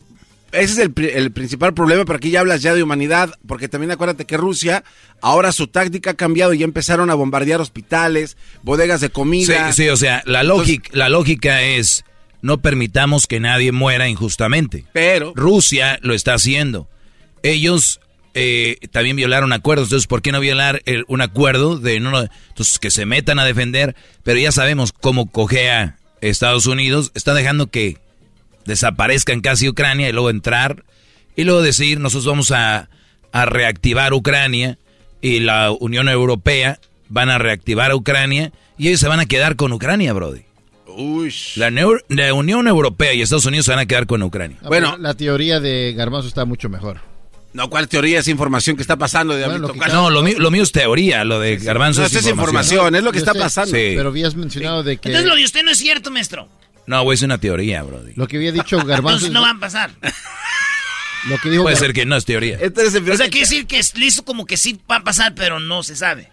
ese 0.53 0.73
es 0.73 0.77
el, 0.79 0.91
pri- 0.93 1.11
el 1.13 1.31
principal 1.31 1.73
problema, 1.73 2.05
pero 2.05 2.17
aquí 2.17 2.29
ya 2.31 2.39
hablas 2.39 2.61
ya 2.61 2.73
de 2.73 2.81
humanidad, 2.83 3.37
porque 3.47 3.67
también 3.67 3.91
acuérdate 3.91 4.25
que 4.25 4.37
Rusia, 4.37 4.83
ahora 5.21 5.51
su 5.51 5.67
táctica 5.67 6.11
ha 6.11 6.13
cambiado 6.13 6.53
y 6.53 6.59
ya 6.59 6.65
empezaron 6.65 7.09
a 7.09 7.15
bombardear 7.15 7.59
hospitales, 7.59 8.37
bodegas 8.61 9.01
de 9.01 9.07
Sí, 9.07 9.13
comida. 9.13 9.71
sí, 9.73 9.89
o 9.89 9.97
sea, 9.97 10.23
la 10.25 10.43
lógica, 10.43 10.89
la 10.93 11.09
lógica 11.09 11.61
es 11.63 12.05
no 12.41 12.61
permitamos 12.61 13.25
que 13.27 13.39
nadie 13.39 13.71
muera 13.71 14.07
injustamente. 14.09 14.85
Pero 14.93 15.33
Rusia 15.35 15.97
lo 16.01 16.13
está 16.13 16.33
haciendo. 16.33 16.87
Ellos 17.41 17.99
eh, 18.35 18.77
también 18.91 19.15
violaron 19.15 19.53
acuerdos, 19.53 19.87
entonces 19.87 20.07
¿por 20.07 20.21
qué 20.21 20.31
no 20.31 20.39
violar 20.39 20.81
el- 20.85 21.05
un 21.07 21.21
acuerdo 21.21 21.77
de 21.77 21.99
no, 21.99 22.09
no- 22.11 22.27
entonces 22.49 22.79
que 22.79 22.89
se 22.91 23.05
metan 23.05 23.37
a 23.39 23.45
defender? 23.45 23.95
Pero 24.23 24.39
ya 24.39 24.51
sabemos 24.51 24.91
cómo 24.91 25.29
cojea 25.31 25.97
Estados 26.21 26.65
Unidos, 26.67 27.11
está 27.15 27.33
dejando 27.33 27.67
que 27.67 27.97
desaparezcan 28.65 29.41
casi 29.41 29.67
Ucrania 29.69 30.09
y 30.09 30.11
luego 30.11 30.29
entrar 30.29 30.83
y 31.35 31.43
luego 31.43 31.61
decir 31.61 31.99
nosotros 31.99 32.25
vamos 32.27 32.51
a, 32.51 32.89
a 33.31 33.45
reactivar 33.45 34.13
Ucrania 34.13 34.77
y 35.21 35.39
la 35.39 35.71
Unión 35.71 36.09
Europea 36.09 36.79
van 37.09 37.29
a 37.29 37.37
reactivar 37.37 37.91
a 37.91 37.95
Ucrania 37.95 38.51
y 38.77 38.87
ellos 38.89 38.99
se 38.99 39.07
van 39.07 39.19
a 39.19 39.25
quedar 39.25 39.55
con 39.55 39.71
Ucrania, 39.73 40.13
Brody. 40.13 40.41
La, 41.55 41.69
Neu- 41.71 42.03
la 42.09 42.33
Unión 42.33 42.67
Europea 42.67 43.13
y 43.13 43.21
Estados 43.21 43.45
Unidos 43.45 43.65
se 43.65 43.71
van 43.71 43.79
a 43.79 43.85
quedar 43.85 44.05
con 44.05 44.21
Ucrania. 44.21 44.57
Ah, 44.61 44.67
pero 44.69 44.97
la 44.97 45.13
teoría 45.15 45.59
de 45.59 45.93
Garbanzo 45.95 46.27
está 46.27 46.45
mucho 46.45 46.69
mejor. 46.69 46.99
No, 47.53 47.69
¿cuál 47.69 47.87
teoría 47.87 48.19
es 48.19 48.27
información 48.27 48.75
que 48.75 48.81
está 48.81 48.97
pasando? 48.97 49.35
De 49.35 49.45
Bueno, 49.45 49.67
lo 49.67 49.73
que 49.73 49.79
No, 49.89 50.09
lo 50.09 50.23
mío, 50.23 50.35
lo 50.39 50.49
mío 50.51 50.63
es 50.63 50.71
teoría, 50.71 51.23
lo 51.23 51.39
de 51.39 51.57
Garbanzo 51.57 52.01
No, 52.01 52.07
es, 52.07 52.27
información, 52.27 52.95
es 52.95 53.03
lo 53.03 53.11
que 53.11 53.19
Yo 53.19 53.25
está 53.25 53.33
sé, 53.33 53.39
pasando. 53.39 53.71
Sí. 53.75 53.93
Pero 53.95 54.09
habías 54.09 54.35
mencionado 54.35 54.81
de 54.83 54.97
que 54.97 55.09
Entonces 55.09 55.29
lo 55.29 55.35
de 55.35 55.43
usted 55.45 55.63
no 55.63 55.71
es 55.71 55.77
cierto, 55.77 56.09
maestro. 56.11 56.47
No, 56.87 57.03
güey, 57.03 57.15
es 57.15 57.21
una 57.21 57.37
teoría, 57.37 57.81
Brody. 57.83 58.13
lo 58.15 58.27
que 58.27 58.37
había 58.37 58.51
dicho 58.51 58.77
Garbanzo, 58.85 59.25
Entonces 59.27 59.31
no 59.31 59.41
van 59.41 59.57
a 59.57 59.59
pasar. 59.59 59.91
lo 61.29 61.37
que 61.39 61.49
dijo 61.49 61.63
Puede 61.63 61.75
Gar- 61.75 61.79
ser 61.79 61.93
que 61.93 62.05
no 62.05 62.15
es 62.17 62.25
teoría. 62.25 62.57
O 62.57 63.15
sea, 63.17 63.29
quiere 63.29 63.39
decir 63.39 63.65
que 63.67 63.79
es 63.79 63.95
listo 63.97 64.25
como 64.25 64.45
que 64.45 64.57
sí 64.57 64.79
va 64.91 64.97
a 64.97 65.03
pasar, 65.03 65.33
pero 65.35 65.59
no 65.59 65.83
se 65.83 65.95
sabe. 65.95 66.29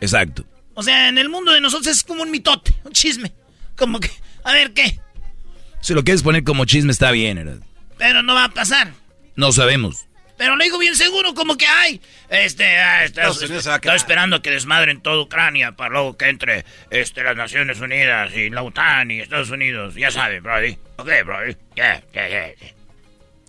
Exacto. 0.00 0.44
O 0.74 0.82
sea, 0.82 1.08
en 1.08 1.18
el 1.18 1.28
mundo 1.28 1.52
de 1.52 1.60
nosotros 1.60 1.94
es 1.96 2.02
como 2.02 2.22
un 2.22 2.30
mitote, 2.30 2.74
un 2.84 2.92
chisme. 2.92 3.32
Como 3.76 3.98
que, 4.00 4.10
a 4.44 4.52
ver 4.52 4.72
qué. 4.72 5.00
Si 5.80 5.94
lo 5.94 6.04
quieres 6.04 6.22
poner 6.22 6.44
como 6.44 6.64
chisme 6.66 6.92
está 6.92 7.10
bien, 7.10 7.36
¿verdad? 7.36 7.58
Pero 7.98 8.22
no 8.22 8.34
va 8.34 8.44
a 8.44 8.50
pasar. 8.50 8.92
No 9.36 9.52
sabemos. 9.52 10.06
Pero 10.40 10.56
lo 10.56 10.64
digo 10.64 10.78
bien 10.78 10.96
seguro, 10.96 11.34
como 11.34 11.54
que 11.58 11.66
hay. 11.66 12.00
Este, 12.30 12.64
ah, 12.64 13.04
está, 13.04 13.24
Estados 13.24 13.42
Unidos 13.42 13.62
se 13.62 13.68
va 13.68 13.74
a 13.74 13.76
está 13.76 13.94
esperando 13.94 14.40
que 14.40 14.50
desmadren 14.50 15.02
toda 15.02 15.20
Ucrania 15.20 15.72
para 15.72 15.90
luego 15.90 16.16
que 16.16 16.30
entre 16.30 16.64
este, 16.88 17.22
las 17.22 17.36
Naciones 17.36 17.78
Unidas 17.78 18.34
y 18.34 18.48
la 18.48 18.62
OTAN 18.62 19.10
y 19.10 19.20
Estados 19.20 19.50
Unidos. 19.50 19.96
Ya 19.96 20.10
sabe, 20.10 20.40
Brody. 20.40 20.78
Ok, 20.96 21.10
Brody. 21.26 21.56
Ya, 21.76 22.02
ya, 22.14 22.26
ya. 22.26 22.52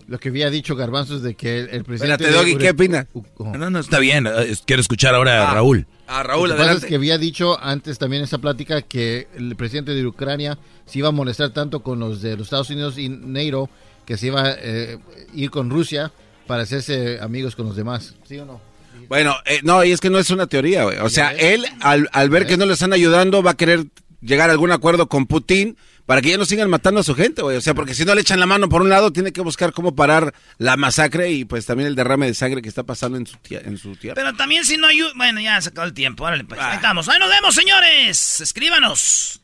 lo 0.06 0.20
que 0.20 0.28
había 0.28 0.50
dicho 0.50 0.76
Garbanzo 0.76 1.16
es 1.16 1.22
de 1.22 1.34
que 1.34 1.60
el, 1.60 1.70
el 1.70 1.84
presidente 1.84 2.24
Espérate, 2.24 2.30
Doggy, 2.30 2.58
¿qué 2.58 2.70
opina? 2.72 3.06
No, 3.38 3.70
no, 3.70 3.78
está 3.78 3.98
bien. 3.98 4.26
eh, 4.26 4.54
Quiero 4.66 4.82
escuchar 4.82 5.14
ahora 5.14 5.50
a 5.50 5.54
Raúl. 5.54 5.86
A 6.08 6.22
Lo 6.22 6.28
Raúl, 6.28 6.50
que 6.50 6.56
pasa 6.58 6.72
es 6.74 6.84
que 6.84 6.96
había 6.96 7.16
dicho 7.16 7.58
antes 7.58 7.98
también 7.98 8.20
en 8.20 8.24
esa 8.24 8.36
plática 8.36 8.82
que 8.82 9.28
el 9.34 9.56
presidente 9.56 9.92
de 9.94 10.06
Ucrania 10.06 10.58
se 10.84 10.98
iba 10.98 11.08
a 11.08 11.12
molestar 11.12 11.54
tanto 11.54 11.82
con 11.82 12.00
los 12.00 12.20
de 12.20 12.36
los 12.36 12.48
Estados 12.48 12.68
Unidos 12.68 12.98
y 12.98 13.08
NATO 13.08 13.70
que 14.04 14.18
se 14.18 14.26
iba 14.26 14.42
a 14.42 14.56
eh, 14.58 14.98
ir 15.32 15.50
con 15.50 15.70
Rusia 15.70 16.12
para 16.52 16.64
hacerse 16.64 17.18
amigos 17.22 17.56
con 17.56 17.64
los 17.64 17.74
demás. 17.76 18.14
¿Sí 18.28 18.36
o 18.36 18.44
no? 18.44 18.60
Bueno, 19.08 19.34
eh, 19.46 19.60
no, 19.62 19.82
y 19.84 19.90
es 19.90 20.02
que 20.02 20.10
no 20.10 20.18
es 20.18 20.28
una 20.28 20.46
teoría, 20.48 20.84
güey. 20.84 20.98
O 20.98 21.08
sea, 21.08 21.32
él, 21.32 21.64
al, 21.80 22.10
al 22.12 22.28
ver 22.28 22.46
que 22.46 22.58
no 22.58 22.66
le 22.66 22.74
están 22.74 22.92
ayudando, 22.92 23.42
va 23.42 23.52
a 23.52 23.56
querer 23.56 23.86
llegar 24.20 24.50
a 24.50 24.52
algún 24.52 24.70
acuerdo 24.70 25.08
con 25.08 25.24
Putin 25.26 25.78
para 26.04 26.20
que 26.20 26.28
ya 26.28 26.36
no 26.36 26.44
sigan 26.44 26.68
matando 26.68 27.00
a 27.00 27.04
su 27.04 27.14
gente, 27.14 27.40
güey. 27.40 27.56
O 27.56 27.62
sea, 27.62 27.72
porque 27.72 27.94
si 27.94 28.04
no 28.04 28.14
le 28.14 28.20
echan 28.20 28.38
la 28.38 28.44
mano 28.44 28.68
por 28.68 28.82
un 28.82 28.90
lado, 28.90 29.14
tiene 29.14 29.32
que 29.32 29.40
buscar 29.40 29.72
cómo 29.72 29.96
parar 29.96 30.34
la 30.58 30.76
masacre 30.76 31.30
y 31.30 31.46
pues 31.46 31.64
también 31.64 31.86
el 31.86 31.94
derrame 31.94 32.26
de 32.26 32.34
sangre 32.34 32.60
que 32.60 32.68
está 32.68 32.82
pasando 32.82 33.16
en 33.16 33.26
su, 33.26 33.38
tía- 33.38 33.62
en 33.64 33.78
su 33.78 33.96
tierra. 33.96 34.14
Pero 34.14 34.36
también 34.36 34.66
si 34.66 34.76
no 34.76 34.88
hay... 34.88 35.00
Bueno, 35.16 35.40
ya 35.40 35.58
se 35.62 35.70
acabó 35.70 35.86
el 35.86 35.94
tiempo. 35.94 36.24
Órale, 36.24 36.44
pues. 36.44 36.60
Ahí 36.60 36.76
estamos. 36.76 37.08
Ahí 37.08 37.18
nos 37.18 37.30
vemos, 37.30 37.54
señores. 37.54 38.42
Escríbanos. 38.42 39.40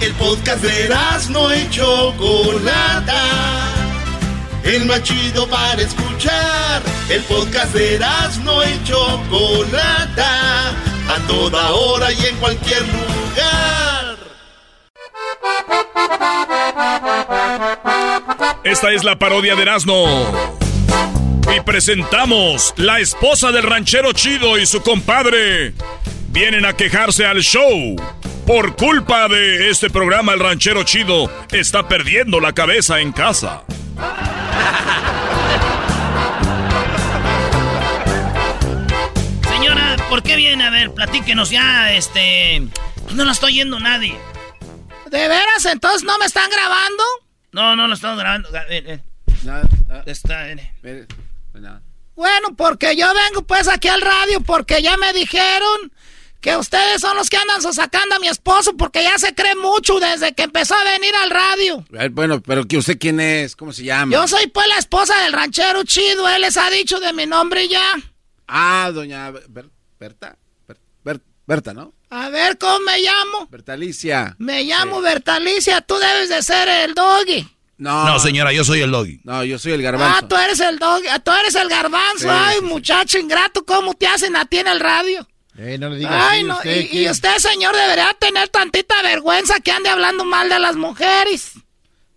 El 0.00 0.12
podcast 0.14 0.62
de 0.62 0.88
no 1.30 1.52
y 1.52 1.68
Chocolata. 1.70 3.14
El 4.64 4.84
más 4.86 5.02
chido 5.02 5.46
para 5.48 5.80
escuchar. 5.80 6.82
El 7.08 7.22
podcast 7.24 7.72
de 7.74 7.98
no 8.44 8.62
y 8.64 8.84
Chocolata. 8.84 10.70
A 11.08 11.26
toda 11.26 11.70
hora 11.70 12.12
y 12.12 12.26
en 12.26 12.36
cualquier 12.36 12.82
lugar. 12.82 14.16
Esta 18.64 18.92
es 18.92 19.04
la 19.04 19.18
parodia 19.18 19.54
de 19.54 19.62
Erasmo. 19.62 20.06
Y 21.56 21.60
presentamos 21.60 22.74
La 22.76 23.00
esposa 23.00 23.50
del 23.52 23.62
ranchero 23.62 24.12
chido 24.12 24.58
y 24.58 24.66
su 24.66 24.82
compadre. 24.82 25.72
Vienen 26.28 26.64
a 26.64 26.74
quejarse 26.74 27.26
al 27.26 27.40
show. 27.40 27.96
Por 28.46 28.76
culpa 28.76 29.28
de 29.28 29.70
este 29.70 29.90
programa, 29.90 30.32
el 30.32 30.40
ranchero 30.40 30.82
chido 30.82 31.30
está 31.50 31.88
perdiendo 31.88 32.40
la 32.40 32.52
cabeza 32.52 33.00
en 33.00 33.12
casa. 33.12 33.64
Señora, 39.50 39.96
¿por 40.08 40.22
qué 40.22 40.36
viene? 40.36 40.64
A 40.64 40.70
ver, 40.70 40.92
platíquenos 40.92 41.50
ya, 41.50 41.92
este... 41.92 42.62
No 43.14 43.24
la 43.24 43.32
estoy 43.32 43.52
oyendo 43.52 43.80
nadie. 43.80 44.16
¿De 45.10 45.28
veras? 45.28 45.64
¿Entonces 45.64 46.04
no 46.04 46.18
me 46.18 46.26
están 46.26 46.50
grabando? 46.50 47.02
No, 47.52 47.74
no 47.74 47.88
lo 47.88 47.94
estamos 47.94 48.18
grabando. 48.18 48.50
Eh. 48.68 49.00
Está, 50.06 50.50
eh. 50.50 50.72
Bueno, 52.14 52.48
porque 52.56 52.96
yo 52.96 53.06
vengo 53.14 53.42
pues 53.46 53.68
aquí 53.68 53.88
al 53.88 54.00
radio 54.00 54.40
porque 54.40 54.82
ya 54.82 54.96
me 54.96 55.12
dijeron 55.12 55.92
que 56.40 56.56
ustedes 56.56 57.00
son 57.00 57.16
los 57.16 57.28
que 57.30 57.36
andan 57.36 57.60
sacando 57.72 58.14
a 58.14 58.18
mi 58.20 58.28
esposo 58.28 58.76
porque 58.76 59.02
ya 59.02 59.18
se 59.18 59.34
cree 59.34 59.54
mucho 59.56 59.98
desde 59.98 60.32
que 60.34 60.44
empezó 60.44 60.74
a 60.74 60.84
venir 60.84 61.14
al 61.16 61.30
radio. 61.30 61.84
Eh, 61.98 62.08
Bueno, 62.10 62.40
pero 62.40 62.64
que 62.66 62.78
usted 62.78 62.98
quién 62.98 63.18
es, 63.20 63.56
¿cómo 63.56 63.72
se 63.72 63.84
llama? 63.84 64.12
Yo 64.12 64.26
soy 64.28 64.46
pues 64.46 64.66
la 64.68 64.78
esposa 64.78 65.20
del 65.24 65.32
ranchero 65.32 65.82
chido, 65.84 66.28
él 66.28 66.42
les 66.42 66.56
ha 66.56 66.70
dicho 66.70 67.00
de 67.00 67.12
mi 67.12 67.26
nombre 67.26 67.66
ya. 67.68 67.92
Ah, 68.46 68.90
doña 68.94 69.30
Ber- 69.30 69.68
Berta. 69.98 70.36
Ber- 70.66 70.78
Ber- 71.04 71.20
Berta, 71.46 71.74
¿no? 71.74 71.92
A 72.10 72.28
ver, 72.30 72.56
¿cómo 72.56 72.78
me 72.80 72.98
llamo? 73.00 73.46
Bertalicia. 73.50 74.34
Me 74.38 74.64
llamo 74.64 75.00
Bertalicia, 75.02 75.80
tú 75.82 75.96
debes 75.96 76.28
de 76.30 76.42
ser 76.42 76.68
el 76.68 76.94
doggy. 76.94 77.46
No. 77.76 78.06
No, 78.06 78.18
señora, 78.18 78.52
yo 78.52 78.64
soy 78.64 78.80
el 78.80 78.90
doggy. 78.90 79.20
No, 79.24 79.44
yo 79.44 79.58
soy 79.58 79.72
el 79.72 79.82
garbanzo. 79.82 80.18
Ah, 80.24 80.28
tú 80.28 80.36
eres 80.36 80.58
el 80.60 80.78
doggy, 80.78 81.06
tú 81.24 81.30
eres 81.32 81.54
el 81.54 81.68
garbanzo. 81.68 82.20
Sí, 82.20 82.26
Ay, 82.28 82.54
sí, 82.54 82.60
sí. 82.60 82.66
muchacho 82.66 83.18
ingrato, 83.18 83.64
¿cómo 83.64 83.94
te 83.94 84.06
hacen 84.06 84.34
a 84.36 84.44
ti 84.46 84.58
en 84.58 84.66
el 84.68 84.80
radio? 84.80 85.28
Eh, 85.58 85.76
no 85.76 85.88
le 85.88 85.96
digas 85.96 86.12
Ay, 86.14 86.44
no, 86.44 86.56
usted, 86.56 86.86
y, 86.90 87.00
y 87.00 87.10
usted, 87.10 87.36
señor, 87.38 87.74
debería 87.74 88.14
tener 88.18 88.48
tantita 88.48 89.02
vergüenza 89.02 89.58
que 89.58 89.72
ande 89.72 89.88
hablando 89.88 90.24
mal 90.24 90.48
de 90.48 90.58
las 90.60 90.76
mujeres. 90.76 91.52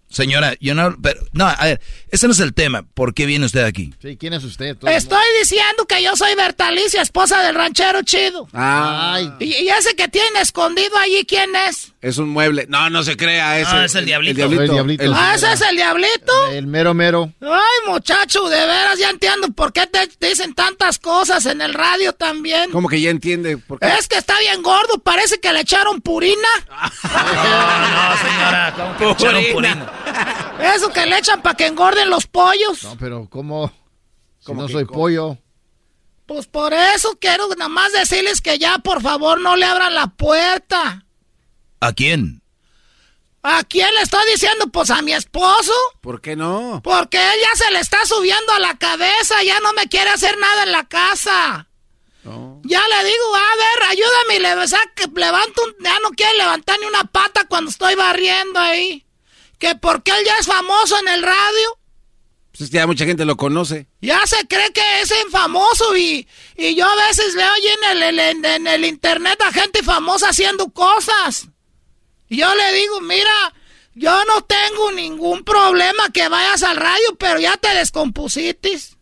Señora, 0.09 0.53
yo 0.59 0.75
no... 0.75 0.95
Pero, 1.01 1.21
no, 1.33 1.47
a 1.47 1.63
ver, 1.63 1.81
ese 2.11 2.27
no 2.27 2.33
es 2.33 2.39
el 2.39 2.53
tema. 2.53 2.83
¿Por 2.93 3.13
qué 3.13 3.25
viene 3.25 3.45
usted 3.45 3.63
aquí? 3.63 3.93
Sí, 4.01 4.17
¿quién 4.17 4.33
es 4.33 4.43
usted? 4.43 4.75
Todo- 4.77 4.91
Estoy 4.91 5.23
diciendo 5.39 5.85
que 5.87 6.03
yo 6.03 6.15
soy 6.15 6.35
Bertalicia, 6.35 7.01
esposa 7.01 7.41
del 7.41 7.55
ranchero 7.55 8.01
chido. 8.03 8.47
Ah, 8.53 9.19
Y, 9.39 9.45
y 9.45 9.69
ese 9.69 9.95
que 9.95 10.07
tiene 10.07 10.41
escondido 10.41 10.97
allí, 10.97 11.25
¿quién 11.25 11.49
es? 11.67 11.93
es 12.01 12.17
un 12.17 12.29
mueble. 12.29 12.65
No, 12.67 12.89
no 12.89 13.03
se 13.03 13.15
crea. 13.15 13.59
Es 13.59 13.67
Ah, 13.69 13.85
es 13.85 13.93
el 13.95 14.05
diablito. 14.05 14.31
El 14.31 14.37
diablito. 14.37 14.63
El 14.63 14.71
diablito. 14.71 15.03
El- 15.03 15.13
ah, 15.13 15.33
ese 15.35 15.53
es 15.53 15.61
el 15.61 15.75
diablito. 15.75 16.47
El 16.51 16.67
mero 16.67 16.93
mero. 16.93 17.31
Ay, 17.41 17.87
muchacho, 17.91 18.49
de 18.49 18.57
veras 18.59 18.97
ya 18.99 19.09
entiendo 19.11 19.47
por 19.51 19.71
qué 19.71 19.85
te 19.87 20.09
dicen 20.27 20.53
tantas 20.55 20.97
cosas 20.99 21.45
en 21.45 21.61
el 21.61 21.73
radio 21.73 22.13
también. 22.13 22.71
¿Cómo 22.71 22.89
que 22.89 22.99
ya 22.99 23.09
entiende? 23.11 23.57
¿Por 23.57 23.79
qué? 23.79 23.87
Es 23.99 24.07
que 24.07 24.17
está 24.17 24.37
bien 24.39 24.61
gordo, 24.63 24.97
parece 25.03 25.39
que 25.39 25.53
le 25.53 25.61
echaron 25.61 26.01
purina. 26.01 26.35
No, 27.03 27.79
no, 27.89 28.17
señora. 28.17 28.73
¿Cómo 28.75 28.97
que 28.97 29.23
echaron 29.23 29.43
purina? 29.53 29.91
Eso 30.61 30.89
que 30.91 31.05
le 31.05 31.17
echan 31.17 31.41
para 31.41 31.55
que 31.55 31.67
engorden 31.67 32.09
los 32.09 32.27
pollos. 32.27 32.83
No, 32.83 32.97
pero 32.97 33.27
¿cómo? 33.29 33.71
Si 34.39 34.45
¿Cómo 34.45 34.61
no 34.61 34.67
que 34.67 34.73
soy 34.73 34.85
cómo? 34.85 34.99
pollo. 34.99 35.37
Pues 36.25 36.47
por 36.47 36.73
eso 36.73 37.17
quiero 37.19 37.47
nada 37.49 37.67
más 37.67 37.91
decirles 37.91 38.41
que 38.41 38.57
ya, 38.57 38.77
por 38.77 39.01
favor, 39.01 39.41
no 39.41 39.55
le 39.55 39.65
abran 39.65 39.93
la 39.93 40.07
puerta. 40.07 41.05
¿A 41.79 41.93
quién? 41.93 42.41
¿A 43.43 43.63
quién 43.63 43.93
le 43.95 44.01
estoy 44.01 44.21
diciendo? 44.31 44.67
Pues 44.67 44.91
a 44.91 45.01
mi 45.01 45.13
esposo. 45.13 45.73
¿Por 45.99 46.21
qué 46.21 46.35
no? 46.35 46.79
Porque 46.83 47.17
él 47.17 47.39
ya 47.41 47.55
se 47.55 47.71
le 47.71 47.79
está 47.79 48.05
subiendo 48.05 48.53
a 48.53 48.59
la 48.59 48.77
cabeza, 48.77 49.43
ya 49.43 49.59
no 49.61 49.73
me 49.73 49.87
quiere 49.87 50.11
hacer 50.11 50.37
nada 50.37 50.63
en 50.63 50.71
la 50.71 50.87
casa. 50.87 51.67
Ya 52.23 52.81
le 52.87 53.03
digo, 53.03 53.35
a 53.35 53.55
ver, 53.57 53.89
ayúdame 53.89 54.35
y 54.35 54.39
le 54.39 54.67
saque, 54.67 55.07
levanto 55.15 55.63
un, 55.63 55.83
ya 55.83 55.97
no 56.03 56.11
quiere 56.11 56.37
levantar 56.37 56.79
ni 56.79 56.85
una 56.85 57.03
pata 57.05 57.45
cuando 57.47 57.71
estoy 57.71 57.95
barriendo 57.95 58.59
ahí. 58.59 59.03
Que 59.61 59.75
porque 59.75 60.11
él 60.11 60.25
ya 60.25 60.33
es 60.39 60.47
famoso 60.47 60.99
en 60.99 61.07
el 61.07 61.21
radio, 61.23 61.77
Pues 62.51 62.61
es 62.61 62.69
que 62.71 62.77
ya 62.77 62.87
mucha 62.87 63.05
gente 63.05 63.23
lo 63.25 63.37
conoce. 63.37 63.87
ya 64.01 64.19
se 64.25 64.45
cree 64.47 64.73
que 64.73 64.81
es 65.01 65.13
famoso 65.29 65.95
y, 65.95 66.27
y 66.57 66.75
yo 66.75 66.85
a 66.85 66.95
veces 67.07 67.33
veo 67.35 67.49
allí 67.49 67.67
en 67.67 68.03
el, 68.03 68.19
en- 68.19 68.43
en 68.45 68.67
el 68.67 68.83
internet 68.85 69.39
a 69.41 69.51
gente 69.53 69.83
famosa 69.83 70.29
haciendo 70.29 70.67
cosas. 70.69 71.47
Y 72.27 72.37
yo 72.37 72.53
le 72.55 72.73
digo, 72.73 72.99
mira, 73.01 73.53
yo 73.93 74.25
no 74.25 74.41
tengo 74.41 74.91
ningún 74.93 75.43
problema 75.43 76.09
que 76.11 76.27
vayas 76.27 76.63
al 76.63 76.77
radio, 76.77 77.15
pero 77.19 77.39
ya 77.39 77.55
te 77.57 77.69
descompusitis. 77.75 78.97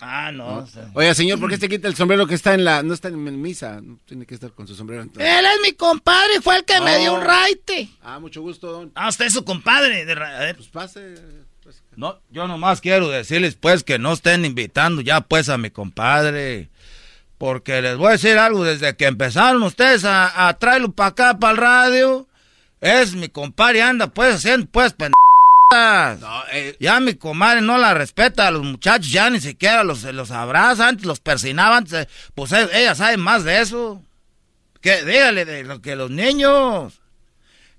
Ah, 0.00 0.30
no. 0.32 0.66
Oiga, 0.94 1.14
señor, 1.14 1.40
¿por 1.40 1.48
qué 1.48 1.56
se 1.56 1.68
quita 1.68 1.88
el 1.88 1.94
sombrero 1.96 2.26
que 2.26 2.34
está 2.34 2.52
en 2.54 2.64
la... 2.64 2.82
No 2.82 2.92
está 2.92 3.08
en 3.08 3.40
misa? 3.40 3.80
No 3.80 3.98
tiene 4.04 4.26
que 4.26 4.34
estar 4.34 4.50
con 4.52 4.66
su 4.68 4.74
sombrero. 4.74 5.02
entonces. 5.02 5.26
Él 5.32 5.44
es 5.46 5.60
mi 5.62 5.72
compadre 5.72 6.36
y 6.38 6.42
fue 6.42 6.56
el 6.56 6.64
que 6.64 6.80
me 6.80 6.98
dio 6.98 7.14
un 7.14 7.20
Oh. 7.20 7.24
raite. 7.24 7.88
Ah, 8.02 8.18
mucho 8.18 8.42
gusto, 8.42 8.70
don. 8.70 8.92
Ah, 8.94 9.08
usted 9.08 9.24
es 9.26 9.32
su 9.32 9.44
compadre. 9.44 10.04
De 10.04 10.14
ra- 10.14 10.36
a 10.36 10.40
ver. 10.40 10.56
Pues 10.56 10.68
pase. 10.68 11.14
No, 11.96 12.18
yo 12.30 12.46
nomás 12.46 12.80
quiero 12.80 13.08
decirles 13.08 13.56
pues 13.56 13.82
que 13.82 13.98
no 13.98 14.12
estén 14.12 14.44
invitando 14.44 15.00
ya 15.00 15.22
pues 15.22 15.48
a 15.48 15.56
mi 15.58 15.70
compadre. 15.70 16.68
Porque 17.38 17.80
les 17.82 17.96
voy 17.96 18.08
a 18.08 18.12
decir 18.12 18.38
algo, 18.38 18.64
desde 18.64 18.96
que 18.96 19.06
empezaron 19.06 19.62
ustedes 19.62 20.04
a, 20.04 20.48
a 20.48 20.58
traerlo 20.58 20.92
para 20.92 21.08
acá, 21.08 21.38
para 21.38 21.50
el 21.52 21.56
radio, 21.56 22.26
es 22.80 23.14
mi 23.14 23.28
compadre 23.28 23.82
anda 23.82 24.06
pues 24.08 24.36
haciendo 24.36 24.66
pues 24.70 24.94
pendejadas. 25.68 26.44
eh, 26.52 26.76
Ya 26.80 27.00
mi 27.00 27.14
comadre 27.14 27.60
no 27.60 27.78
la 27.78 27.94
respeta 27.94 28.46
a 28.48 28.50
los 28.50 28.62
muchachos, 28.62 29.10
ya 29.10 29.30
ni 29.30 29.40
siquiera 29.40 29.84
los, 29.84 30.02
los 30.04 30.30
abraza, 30.30 30.88
antes 30.88 31.06
los 31.06 31.20
persinaba, 31.20 31.78
antes, 31.78 32.04
eh, 32.04 32.08
pues 32.34 32.52
eh, 32.52 32.68
ella 32.72 32.94
sabe 32.94 33.16
más 33.16 33.44
de 33.44 33.60
eso. 33.60 34.02
Que 34.80 35.04
dígale 35.04 35.44
de 35.44 35.64
lo 35.64 35.80
que 35.82 35.96
los 35.96 36.10
niños. 36.10 37.00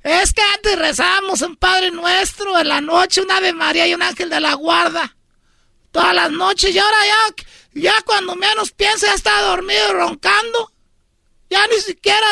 Es 0.03 0.33
que 0.33 0.41
antes 0.55 0.77
rezábamos 0.77 1.41
un 1.41 1.55
Padre 1.55 1.91
Nuestro 1.91 2.57
en 2.59 2.67
la 2.67 2.81
noche, 2.81 3.21
un 3.21 3.31
Ave 3.31 3.53
María 3.53 3.87
y 3.87 3.93
un 3.93 4.01
Ángel 4.01 4.29
de 4.29 4.39
la 4.39 4.53
Guarda. 4.53 5.15
Todas 5.91 6.13
las 6.13 6.31
noches 6.31 6.73
y 6.75 6.79
ahora 6.79 6.97
ya, 7.05 7.81
ya 7.81 7.93
cuando 8.05 8.35
menos 8.35 8.71
piensa 8.71 9.07
ya 9.07 9.13
está 9.13 9.41
dormido 9.41 9.89
y 9.89 9.93
roncando. 9.93 10.71
Ya 11.49 11.65
ni 11.67 11.77
siquiera, 11.81 12.27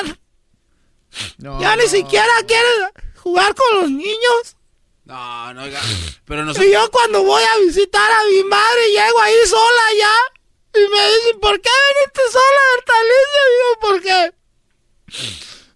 No, 1.37 1.59
ya 1.61 1.75
ni 1.77 1.87
siquiera 1.87 2.25
quiere 2.45 2.67
jugar 3.15 3.55
con 3.55 3.81
los 3.81 3.89
niños. 3.91 4.57
No, 5.05 5.53
no, 5.53 5.63
oiga. 5.63 5.79
Pero 6.25 6.45
no 6.45 6.51
Y 6.51 6.71
yo 6.71 6.89
cuando 6.91 7.23
voy 7.23 7.43
a 7.43 7.57
visitar 7.59 8.11
a 8.11 8.25
mi 8.25 8.43
madre 8.43 8.91
llego 8.91 9.21
ahí 9.21 9.35
sola 9.47 9.83
ya. 9.97 10.81
Y 10.81 10.89
me 10.89 11.07
dicen, 11.07 11.39
¿por 11.39 11.61
qué 11.61 11.69
viniste 11.69 12.21
sola, 12.31 12.61
Bertalicia? 12.75 13.41
Digo, 13.51 13.79
¿por 13.79 14.01
qué? 14.01 14.33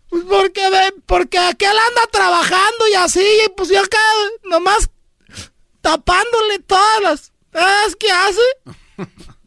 Pues 0.09 0.23
porque, 0.27 0.93
porque 1.05 1.37
aquel 1.37 1.77
anda 1.77 2.07
trabajando 2.11 2.87
y 2.91 2.95
así, 2.95 3.21
y 3.45 3.49
pues 3.49 3.69
yo 3.69 3.79
acá 3.79 3.99
nomás 4.43 4.89
tapándole 5.81 6.59
todas 6.59 7.01
las 7.01 7.31
cosas 7.53 7.95
que 7.95 8.11
hace. 8.11 8.41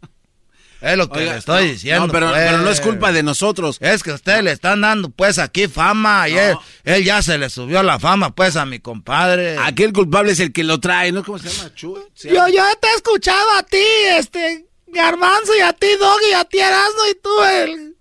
Es 0.82 0.96
lo 0.96 1.08
que 1.08 1.20
Oiga, 1.20 1.32
le 1.32 1.38
estoy 1.38 1.64
no, 1.66 1.70
diciendo. 1.72 2.06
no, 2.08 2.12
pero- 2.12 2.30
pues. 2.30 2.42
pero 2.44 2.58
no 2.58 2.70
es 2.70 2.80
culpa 2.80 3.12
de 3.12 3.22
nosotros. 3.22 3.78
Es 3.80 4.02
que 4.02 4.10
ustedes 4.12 4.42
le 4.42 4.50
están 4.52 4.80
dando 4.80 5.10
pues 5.10 5.38
aquí 5.38 5.68
fama 5.68 6.28
y 6.28 6.36
él, 6.36 6.56
él 6.84 7.04
ya 7.04 7.22
se 7.22 7.38
le 7.38 7.48
subió 7.50 7.82
la 7.82 7.98
fama 8.00 8.34
pues 8.34 8.56
a 8.56 8.66
mi 8.66 8.80
compadre. 8.80 9.56
Aquí 9.58 9.84
el 9.84 9.92
culpable 9.92 10.32
es 10.32 10.40
el 10.40 10.52
que 10.52 10.64
lo 10.64 10.80
trae, 10.80 11.12
¿no? 11.12 11.22
¿Cómo 11.24 11.38
se 11.38 11.48
llama? 11.48 11.72
Chu. 11.74 11.96
Se 12.14 12.28
Yo, 12.28 12.34
llama- 12.34 12.50
yo 12.50 12.64
te 12.80 12.88
he 12.88 12.94
escuchado 12.94 13.50
a 13.56 13.62
ti, 13.62 13.84
este, 14.18 14.66
Garbanzo, 14.88 15.56
y 15.56 15.60
a 15.60 15.72
ti, 15.72 15.86
Doggy, 15.98 16.30
y 16.30 16.32
a 16.34 16.44
ti, 16.44 16.58
Erasmo, 16.58 17.00
y 17.10 17.14
tú, 17.22 17.42
el... 17.44 17.96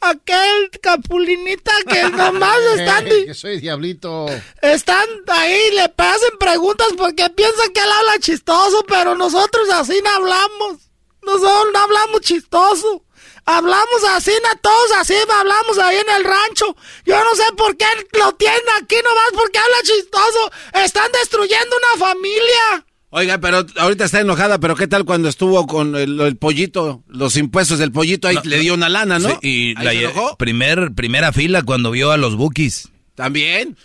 Aquel 0.00 0.70
capulinita 0.82 1.72
que 1.90 2.02
nomás 2.10 2.58
están... 2.76 3.04
que 3.06 3.34
soy 3.34 3.60
diablito. 3.60 4.26
Están 4.62 5.06
ahí, 5.28 5.58
le 5.74 5.82
hacen 5.82 6.38
preguntas 6.38 6.88
porque 6.96 7.28
piensan 7.30 7.72
que 7.72 7.80
él 7.80 7.90
habla 7.90 8.18
chistoso, 8.20 8.84
pero 8.86 9.16
nosotros 9.16 9.68
así 9.70 9.98
no 10.04 10.10
hablamos. 10.10 10.82
Nosotros 11.26 11.66
no 11.72 11.78
hablamos 11.80 12.20
chistoso. 12.22 13.02
Hablamos 13.48 14.02
así, 14.10 14.32
na, 14.42 14.56
todos 14.60 14.92
así, 14.98 15.14
hablamos 15.38 15.78
ahí 15.78 15.96
en 15.96 16.16
el 16.16 16.24
rancho. 16.24 16.76
Yo 17.04 17.16
no 17.22 17.30
sé 17.36 17.44
por 17.56 17.76
qué 17.76 17.84
lo 18.18 18.32
tienen 18.34 18.60
aquí 18.80 18.96
nomás 18.96 19.30
porque 19.34 19.58
habla 19.58 19.76
chistoso. 19.84 20.50
Están 20.84 21.10
destruyendo 21.12 21.76
una 21.76 22.06
familia. 22.06 22.86
Oiga, 23.10 23.38
pero 23.38 23.64
ahorita 23.76 24.04
está 24.04 24.20
enojada, 24.20 24.58
pero 24.58 24.74
¿qué 24.74 24.88
tal 24.88 25.04
cuando 25.04 25.28
estuvo 25.28 25.64
con 25.68 25.94
el, 25.94 26.20
el 26.20 26.36
pollito, 26.36 27.04
los 27.06 27.36
impuestos 27.36 27.78
del 27.78 27.92
pollito? 27.92 28.26
Ahí 28.26 28.34
No, 28.34 28.42
le 28.44 28.58
dio 28.58 28.74
una 28.74 28.88
lana, 28.88 29.20
¿no? 29.20 29.28
Sí, 29.28 29.36
y 29.42 29.74
Ahí 29.78 29.84
la 29.84 29.90
se 29.92 29.98
enojó. 30.04 30.36
primer, 30.36 30.92
primera 30.94 31.32
fila 31.32 31.62
cuando 31.62 31.92
vio 31.92 32.10
a 32.10 32.16
los 32.16 32.34
bookies. 32.34 32.88
¿También? 33.14 33.76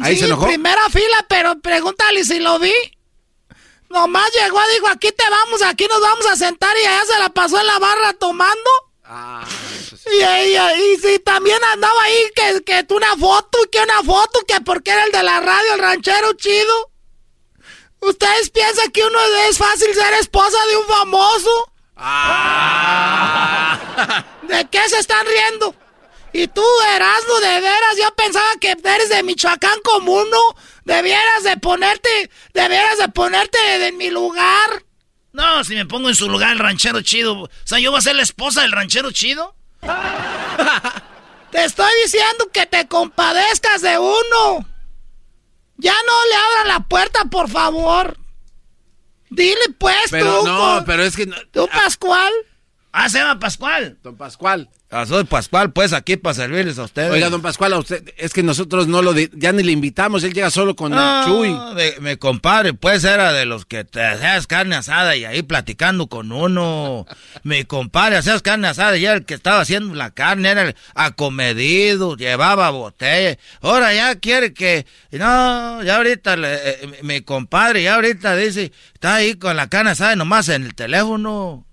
Ahí 0.00 0.14
sí, 0.14 0.20
se 0.20 0.26
enojó. 0.26 0.46
primera 0.46 0.88
fila, 0.88 1.26
pero 1.28 1.58
pregúntale 1.60 2.22
si 2.24 2.38
lo 2.38 2.60
vi. 2.60 2.72
Nomás 3.90 4.30
llegó, 4.32 4.60
dijo, 4.72 4.86
aquí 4.88 5.10
te 5.10 5.28
vamos, 5.28 5.62
aquí 5.62 5.86
nos 5.88 6.00
vamos 6.00 6.24
a 6.26 6.36
sentar 6.36 6.76
y 6.76 6.86
allá 6.86 7.04
se 7.04 7.18
la 7.18 7.28
pasó 7.28 7.60
en 7.60 7.66
la 7.66 7.78
barra 7.80 8.12
tomando. 8.14 8.70
Ah, 9.04 9.44
Y, 10.12 10.22
ella, 10.22 10.76
y 10.76 10.96
sí, 10.98 11.18
también 11.18 11.62
andaba 11.72 12.00
ahí 12.04 12.22
que, 12.34 12.62
que 12.62 12.84
tú 12.84 12.96
una 12.96 13.16
foto, 13.16 13.58
que 13.70 13.80
una 13.80 14.00
foto, 14.04 14.40
que 14.46 14.60
porque 14.60 14.92
era 14.92 15.04
el 15.04 15.12
de 15.12 15.22
la 15.24 15.40
radio, 15.40 15.74
el 15.74 15.80
ranchero 15.80 16.32
chido. 16.34 16.90
¿Ustedes 18.00 18.50
piensan 18.50 18.92
que 18.92 19.04
uno 19.04 19.18
es 19.48 19.58
fácil 19.58 19.92
ser 19.92 20.14
esposa 20.14 20.56
de 20.68 20.76
un 20.76 20.86
famoso? 20.86 21.72
¿De 24.42 24.68
qué 24.70 24.88
se 24.88 24.98
están 24.98 25.26
riendo? 25.26 25.74
Y 26.32 26.46
tú, 26.48 26.62
Erasmo, 26.94 27.34
de 27.40 27.60
veras, 27.60 27.96
yo 27.98 28.14
pensaba 28.14 28.46
que 28.60 28.70
eres 28.82 29.08
de 29.08 29.22
Michoacán 29.22 29.78
como 29.82 30.12
uno. 30.12 30.36
Debieras 30.84 31.42
de 31.44 31.56
ponerte, 31.56 32.30
debieras 32.54 32.98
de 32.98 33.08
ponerte 33.08 33.86
en 33.88 33.96
mi 33.96 34.10
lugar. 34.10 34.84
No, 35.32 35.62
si 35.64 35.74
me 35.74 35.86
pongo 35.86 36.08
en 36.08 36.14
su 36.14 36.28
lugar 36.28 36.52
el 36.52 36.58
ranchero 36.58 37.02
chido. 37.02 37.42
O 37.42 37.50
sea, 37.64 37.78
yo 37.78 37.90
voy 37.90 37.98
a 37.98 38.02
ser 38.02 38.16
la 38.16 38.22
esposa 38.22 38.62
del 38.62 38.72
ranchero 38.72 39.10
chido. 39.12 39.54
Te 41.50 41.64
estoy 41.64 41.90
diciendo 42.04 42.48
que 42.52 42.66
te 42.66 42.86
compadezcas 42.86 43.82
de 43.82 43.98
uno. 43.98 44.66
Ya 45.78 45.94
no 46.06 46.24
le 46.26 46.34
abran 46.36 46.68
la 46.68 46.80
puerta, 46.88 47.24
por 47.24 47.48
favor. 47.50 48.18
Dile 49.30 49.70
pues 49.78 49.96
Pero 50.10 50.40
tú. 50.40 50.46
no, 50.46 50.58
con- 50.58 50.84
pero 50.84 51.02
es 51.04 51.16
que... 51.16 51.26
no- 51.26 51.36
Tú, 51.52 51.68
Pascual. 51.68 52.32
Ah, 52.92 53.08
se 53.08 53.18
llama 53.18 53.38
Pascual. 53.40 53.98
Don 54.02 54.16
Pascual. 54.16 54.68
Ah, 54.92 55.06
soy 55.06 55.22
Pascual, 55.22 55.72
pues 55.72 55.92
aquí 55.92 56.16
para 56.16 56.34
servirles 56.34 56.76
a 56.80 56.82
ustedes. 56.82 57.12
Oiga, 57.12 57.30
don 57.30 57.40
Pascual, 57.42 57.72
a 57.74 57.78
usted, 57.78 58.12
es 58.16 58.32
que 58.32 58.42
nosotros 58.42 58.88
no 58.88 59.02
lo, 59.02 59.12
di- 59.14 59.30
ya 59.34 59.52
ni 59.52 59.62
le 59.62 59.70
invitamos, 59.70 60.24
él 60.24 60.32
llega 60.34 60.50
solo 60.50 60.74
con 60.74 60.90
No, 60.90 61.24
Chuy. 61.24 61.56
de- 61.76 61.94
mi 62.00 62.16
compadre, 62.16 62.74
pues 62.74 63.04
era 63.04 63.32
de 63.32 63.44
los 63.46 63.66
que 63.66 63.84
te 63.84 64.02
hacías 64.04 64.48
carne 64.48 64.74
asada 64.74 65.14
y 65.14 65.24
ahí 65.24 65.42
platicando 65.42 66.08
con 66.08 66.32
uno. 66.32 67.06
Mi 67.44 67.62
compadre 67.64 68.16
hacías 68.16 68.42
carne 68.42 68.66
asada 68.66 68.96
y 68.96 69.04
era 69.04 69.14
el 69.14 69.24
que 69.24 69.34
estaba 69.34 69.60
haciendo 69.60 69.94
la 69.94 70.10
carne, 70.10 70.48
era 70.48 70.62
el 70.62 70.74
acomedido, 70.96 72.16
llevaba 72.16 72.70
botella. 72.70 73.38
Ahora 73.60 73.94
ya 73.94 74.16
quiere 74.16 74.52
que, 74.52 74.86
no, 75.12 75.84
ya 75.84 75.98
ahorita, 75.98 76.36
le- 76.36 76.68
eh, 76.70 76.98
mi 77.02 77.20
compadre 77.20 77.84
ya 77.84 77.94
ahorita 77.94 78.34
dice, 78.34 78.72
está 78.94 79.14
ahí 79.14 79.34
con 79.34 79.56
la 79.56 79.68
carne 79.68 79.92
asada 79.92 80.14
y 80.14 80.16
nomás 80.16 80.48
en 80.48 80.64
el 80.64 80.74
teléfono. 80.74 81.64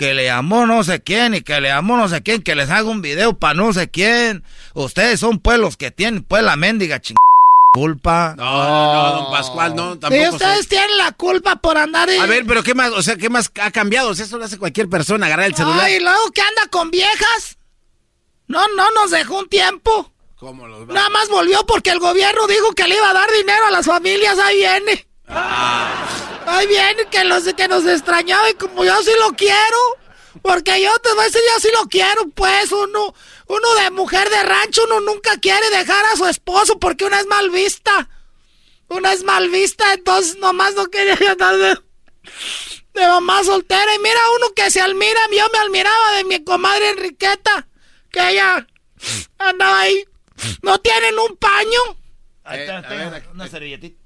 Que 0.00 0.14
le 0.14 0.24
llamó 0.24 0.64
no 0.64 0.82
sé 0.82 1.02
quién 1.02 1.34
y 1.34 1.42
que 1.42 1.60
le 1.60 1.68
llamó 1.68 1.98
no 1.98 2.08
sé 2.08 2.22
quién, 2.22 2.42
que 2.42 2.54
les 2.54 2.70
haga 2.70 2.88
un 2.88 3.02
video 3.02 3.34
para 3.38 3.52
no 3.52 3.70
sé 3.74 3.90
quién. 3.90 4.44
Ustedes 4.72 5.20
son 5.20 5.40
pues 5.40 5.58
los 5.58 5.76
que 5.76 5.90
tienen 5.90 6.22
pues 6.24 6.42
la 6.42 6.56
mendiga 6.56 7.02
ching 7.02 7.18
culpa. 7.74 8.32
No, 8.34 8.44
no, 8.44 8.94
no, 8.94 9.12
don 9.20 9.30
Pascual, 9.30 9.76
no, 9.76 9.92
Sí, 9.92 9.98
tampoco. 10.00 10.30
ustedes 10.36 10.56
soy- 10.56 10.66
tienen 10.68 10.96
la 10.96 11.12
culpa 11.12 11.56
por 11.56 11.76
andar 11.76 12.08
y... 12.08 12.16
A 12.16 12.24
ver, 12.24 12.46
pero 12.46 12.62
¿qué 12.62 12.72
más? 12.74 12.92
O 12.92 13.02
sea, 13.02 13.16
¿qué 13.16 13.28
más 13.28 13.52
ha 13.60 13.70
cambiado? 13.72 14.08
O 14.08 14.14
sea, 14.14 14.24
eso 14.24 14.38
lo 14.38 14.46
hace 14.46 14.56
cualquier 14.56 14.88
persona, 14.88 15.26
agarrar 15.26 15.44
el 15.44 15.54
celular. 15.54 15.80
Ay, 15.84 15.96
y 15.96 16.00
luego 16.00 16.30
que 16.32 16.40
anda 16.40 16.66
con 16.70 16.90
viejas. 16.90 17.58
No, 18.48 18.66
no 18.76 18.90
nos 18.92 19.10
dejó 19.10 19.40
un 19.40 19.50
tiempo. 19.50 20.10
¿Cómo 20.38 20.66
los 20.66 20.88
va? 20.88 20.94
Nada 20.94 21.10
más 21.10 21.28
volvió 21.28 21.66
porque 21.66 21.90
el 21.90 21.98
gobierno 21.98 22.46
dijo 22.46 22.72
que 22.72 22.88
le 22.88 22.96
iba 22.96 23.10
a 23.10 23.12
dar 23.12 23.30
dinero 23.30 23.66
a 23.66 23.70
las 23.70 23.84
familias. 23.84 24.38
Ahí 24.38 24.56
viene. 24.56 25.06
Ahí 26.50 26.66
viene 26.66 27.06
que, 27.06 27.24
los, 27.24 27.44
que 27.54 27.68
nos 27.68 27.86
extrañaba 27.86 28.50
y 28.50 28.54
como 28.54 28.84
yo 28.84 29.02
sí 29.02 29.10
lo 29.20 29.34
quiero. 29.34 29.78
Porque 30.42 30.80
yo 30.82 30.96
te 30.98 31.12
voy 31.12 31.22
a 31.22 31.24
decir, 31.24 31.40
yo 31.52 31.60
sí 31.60 31.68
lo 31.72 31.88
quiero, 31.88 32.28
pues. 32.34 32.72
Uno, 32.72 33.14
uno 33.46 33.74
de 33.76 33.90
mujer 33.90 34.28
de 34.30 34.42
rancho, 34.42 34.82
uno 34.84 35.00
nunca 35.00 35.36
quiere 35.38 35.68
dejar 35.70 36.04
a 36.06 36.16
su 36.16 36.26
esposo 36.26 36.78
porque 36.78 37.04
una 37.04 37.20
es 37.20 37.26
mal 37.26 37.50
vista. 37.50 38.08
Una 38.88 39.12
es 39.12 39.22
mal 39.22 39.48
vista, 39.50 39.92
entonces 39.94 40.36
nomás 40.38 40.74
no 40.74 40.86
quería 40.86 41.16
yo 41.16 41.30
andar 41.30 41.56
de, 41.56 41.78
de 42.94 43.06
mamá 43.06 43.44
soltera. 43.44 43.94
Y 43.94 43.98
mira 44.00 44.20
uno 44.36 44.52
que 44.54 44.70
se 44.70 44.80
admira, 44.80 45.20
yo 45.30 45.48
me 45.52 45.58
admiraba 45.58 46.12
de 46.16 46.24
mi 46.24 46.42
comadre 46.42 46.90
Enriqueta, 46.90 47.68
que 48.10 48.30
ella 48.30 48.66
andaba 49.38 49.80
ahí. 49.80 50.04
¿No 50.62 50.80
tienen 50.80 51.18
un 51.18 51.36
paño? 51.36 51.80
Ahí 52.42 52.60
está, 52.60 52.82
tenga 52.88 53.22
una 53.32 53.48
servilletita. 53.48 53.99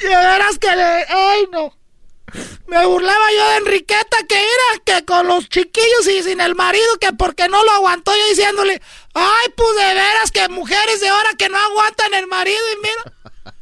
Y 0.00 0.04
de 0.04 0.08
veras 0.16 0.58
que 0.58 0.74
le... 0.74 0.82
¡Ay, 1.08 1.44
no! 1.52 1.72
Me 2.66 2.84
burlaba 2.86 3.32
yo 3.32 3.48
de 3.50 3.56
Enriqueta 3.58 4.16
que 4.28 4.34
era 4.34 4.82
que 4.84 5.04
con 5.04 5.28
los 5.28 5.48
chiquillos 5.48 6.08
y 6.08 6.22
sin 6.24 6.40
el 6.40 6.54
marido 6.56 6.84
que 7.00 7.12
porque 7.12 7.46
no 7.48 7.62
lo 7.62 7.70
aguantó 7.72 8.10
yo 8.16 8.28
diciéndole, 8.30 8.82
ay, 9.12 9.46
pues 9.56 9.76
de 9.76 9.94
veras 9.94 10.32
que 10.32 10.48
mujeres 10.48 11.00
de 11.00 11.08
ahora 11.08 11.30
que 11.38 11.48
no 11.48 11.58
aguantan 11.58 12.12
el 12.14 12.26
marido 12.26 12.58
y 12.72 12.76
mira. 12.82 13.54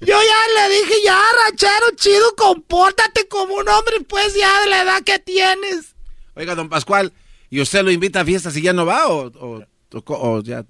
Yo 0.00 0.16
ya 0.22 0.68
le 0.68 0.74
dije, 0.76 0.94
ya, 1.04 1.20
ranchero 1.44 1.90
chido, 1.96 2.34
compórtate 2.36 3.26
como 3.28 3.54
un 3.56 3.68
hombre, 3.68 4.00
pues 4.08 4.32
ya 4.34 4.60
de 4.60 4.66
la 4.68 4.82
edad 4.82 5.02
que 5.02 5.18
tienes. 5.18 5.94
Oiga, 6.34 6.54
don 6.54 6.68
Pascual, 6.70 7.12
¿y 7.50 7.60
usted 7.60 7.82
lo 7.82 7.90
invita 7.90 8.20
a 8.20 8.24
fiestas 8.24 8.56
y 8.56 8.62
ya 8.62 8.72
no 8.72 8.86
va 8.86 9.08
o, 9.08 9.26
o, 9.26 9.64
o- 9.92 10.02
o 10.06 10.42
ya? 10.42 10.64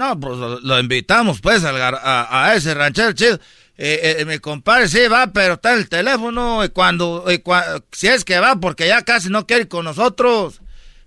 No, 0.00 0.18
pues 0.18 0.38
lo, 0.38 0.58
lo 0.60 0.80
invitamos 0.80 1.42
pues 1.42 1.62
a, 1.62 2.44
a 2.46 2.54
ese 2.54 2.72
ranchero 2.72 3.12
chido. 3.12 3.38
Eh, 3.76 4.16
eh, 4.18 4.24
mi 4.24 4.38
compadre 4.38 4.88
sí 4.88 5.06
va, 5.08 5.26
pero 5.26 5.54
está 5.54 5.74
en 5.74 5.80
el 5.80 5.88
teléfono 5.90 6.64
y 6.64 6.70
cuando, 6.70 7.26
y 7.28 7.36
cua- 7.38 7.82
si 7.92 8.08
es 8.08 8.24
que 8.24 8.38
va, 8.38 8.56
porque 8.56 8.86
ya 8.88 9.02
casi 9.02 9.28
no 9.28 9.46
quiere 9.46 9.64
ir 9.64 9.68
con 9.68 9.84
nosotros. 9.84 10.62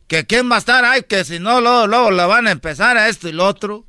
Que 0.07 0.27
quién 0.27 0.51
va 0.51 0.57
a 0.57 0.59
estar 0.59 0.85
ahí, 0.85 1.01
que 1.01 1.23
si 1.23 1.39
no, 1.39 1.59
luego, 1.59 1.87
luego 1.87 2.11
la 2.11 2.27
van 2.27 2.45
a 2.47 2.51
empezar 2.51 2.95
a 2.97 3.09
esto 3.09 3.27
y 3.27 3.31
lo 3.31 3.47
otro. 3.47 3.83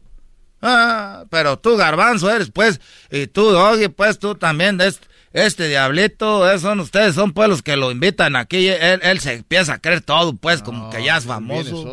Ah, 0.63 1.25
pero 1.29 1.59
tú, 1.59 1.77
garbanzo, 1.77 2.31
eres 2.31 2.51
pues, 2.51 2.81
y 3.11 3.27
tú, 3.27 3.51
Doggy, 3.51 3.89
pues 3.89 4.19
tú 4.19 4.37
también, 4.37 4.79
de 4.79 4.87
este, 4.89 5.07
este 5.35 5.67
diablito, 5.67 6.49
esos 6.49 6.63
son 6.63 6.79
ustedes, 6.79 7.17
son 7.17 7.33
pues 7.33 7.49
los 7.49 7.61
que 7.61 7.77
lo 7.77 7.91
invitan 7.91 8.37
aquí, 8.37 8.69
él, 8.69 9.01
él 9.03 9.19
se 9.19 9.33
empieza 9.33 9.75
a 9.75 9.79
creer 9.79 10.01
todo, 10.01 10.33
pues, 10.37 10.63
como 10.63 10.91
que 10.91 11.03
ya 11.03 11.17
es 11.17 11.25
famoso. 11.25 11.93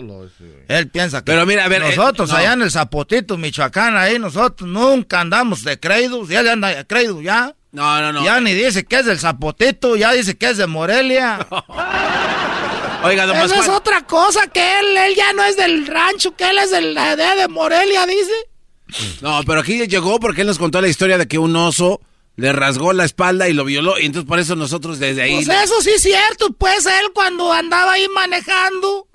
Él 0.68 0.90
piensa 0.90 1.22
que 1.22 1.32
Pero 1.32 1.48
mira, 1.48 1.66
a 1.66 1.68
ver, 1.68 1.82
eh, 1.82 1.96
nosotros 1.96 2.30
no. 2.30 2.36
allá 2.36 2.54
en 2.54 2.62
el 2.62 2.70
Zapotito, 2.70 3.40
Michoacán, 3.40 3.98
ahí 3.98 4.20
nosotros 4.20 4.70
nunca 4.70 5.22
andamos 5.22 5.64
de 5.64 5.80
creídos, 5.80 6.30
ya 6.30 6.42
anda 6.52 6.68
de 6.68 6.86
creído 6.86 7.20
ya. 7.20 7.56
No, 7.72 8.00
no, 8.00 8.14
no. 8.14 8.24
Ya 8.24 8.40
ni 8.40 8.54
dice 8.54 8.86
que 8.86 8.98
es 8.98 9.08
del 9.08 9.20
Zapotito, 9.20 9.96
ya 9.96 10.12
dice 10.14 10.38
que 10.38 10.52
es 10.52 10.58
de 10.58 10.68
Morelia. 10.68 11.40
Oiga, 13.04 13.26
don 13.26 13.38
Esa 13.38 13.58
es 13.58 13.70
otra 13.70 14.06
cosa, 14.06 14.46
que 14.50 14.80
él, 14.80 14.96
él 14.96 15.16
ya 15.16 15.34
no 15.34 15.44
es 15.44 15.58
del 15.58 15.88
rancho, 15.88 16.36
que 16.36 16.48
él 16.48 16.60
es 16.60 16.70
de 16.70 16.82
la 16.82 17.16
de, 17.16 17.42
de 17.42 17.48
Morelia, 17.48 18.06
dice. 18.06 19.20
No, 19.22 19.42
pero 19.48 19.62
aquí 19.62 19.88
llegó 19.88 20.20
porque 20.20 20.42
él 20.42 20.48
nos 20.48 20.60
contó 20.60 20.80
la 20.80 20.90
historia 20.90 21.18
de 21.18 21.28
que 21.28 21.40
un 21.40 21.56
oso 21.56 22.02
le 22.42 22.52
rasgó 22.54 22.92
la 22.92 23.06
espalda 23.06 23.48
y 23.48 23.54
lo 23.54 23.64
violó. 23.66 24.00
Y 24.00 24.06
entonces 24.08 24.28
por 24.28 24.40
eso 24.40 24.56
nosotros 24.56 24.98
desde 24.98 25.22
ahí... 25.22 25.46
Pues 25.46 25.64
eso 25.64 25.80
sí 25.82 25.92
es 25.92 26.02
cierto, 26.02 26.52
pues 26.54 26.88
él 26.88 27.12
cuando 27.14 27.54
andaba 27.54 27.94
ahí 27.94 28.08
manejando, 28.16 29.08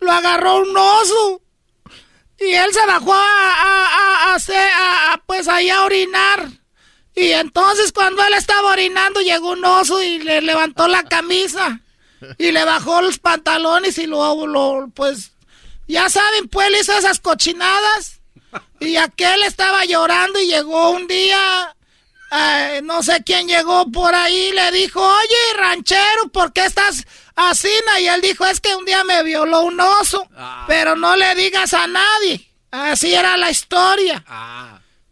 lo 0.00 0.10
agarró 0.10 0.56
un 0.62 0.74
oso. 0.74 1.42
Y 2.40 2.46
él 2.54 2.72
se 2.72 2.84
bajó 2.86 3.12
a, 3.12 4.34
a, 4.34 4.34
a- 5.12 5.22
pues 5.26 5.48
ahí 5.48 5.68
a 5.68 5.84
orinar. 5.84 6.48
Y 7.14 7.32
entonces 7.32 7.92
cuando 7.92 8.24
él 8.24 8.32
estaba 8.32 8.70
orinando 8.70 9.20
llegó 9.20 9.50
un 9.50 9.64
oso 9.66 10.02
y 10.02 10.18
le 10.20 10.40
levantó 10.40 10.88
la 10.88 11.02
camisa. 11.02 11.80
Y 12.38 12.52
le 12.52 12.64
bajó 12.64 13.02
los 13.02 13.18
pantalones 13.18 13.98
y 13.98 14.06
lo, 14.06 14.46
lo 14.46 14.88
pues, 14.94 15.32
ya 15.88 16.08
saben, 16.08 16.48
pues 16.48 16.70
le 16.70 16.80
hizo 16.80 16.96
esas 16.96 17.20
cochinadas. 17.20 18.20
Y 18.80 18.96
aquel 18.96 19.42
estaba 19.42 19.84
llorando 19.84 20.40
y 20.40 20.46
llegó 20.46 20.90
un 20.90 21.06
día, 21.06 21.76
eh, 22.32 22.80
no 22.82 23.02
sé 23.02 23.22
quién 23.24 23.46
llegó 23.46 23.90
por 23.90 24.14
ahí, 24.14 24.48
y 24.48 24.52
le 24.52 24.70
dijo, 24.72 25.00
oye, 25.00 25.58
ranchero, 25.58 26.28
¿por 26.32 26.52
qué 26.52 26.64
estás 26.64 27.04
así? 27.36 27.68
Y 28.00 28.06
él 28.06 28.20
dijo, 28.22 28.46
es 28.46 28.60
que 28.60 28.74
un 28.74 28.84
día 28.84 29.04
me 29.04 29.22
violó 29.22 29.62
un 29.62 29.78
oso, 29.78 30.26
pero 30.66 30.96
no 30.96 31.14
le 31.16 31.34
digas 31.34 31.74
a 31.74 31.86
nadie. 31.86 32.48
Así 32.70 33.14
era 33.14 33.36
la 33.36 33.50
historia. 33.50 34.24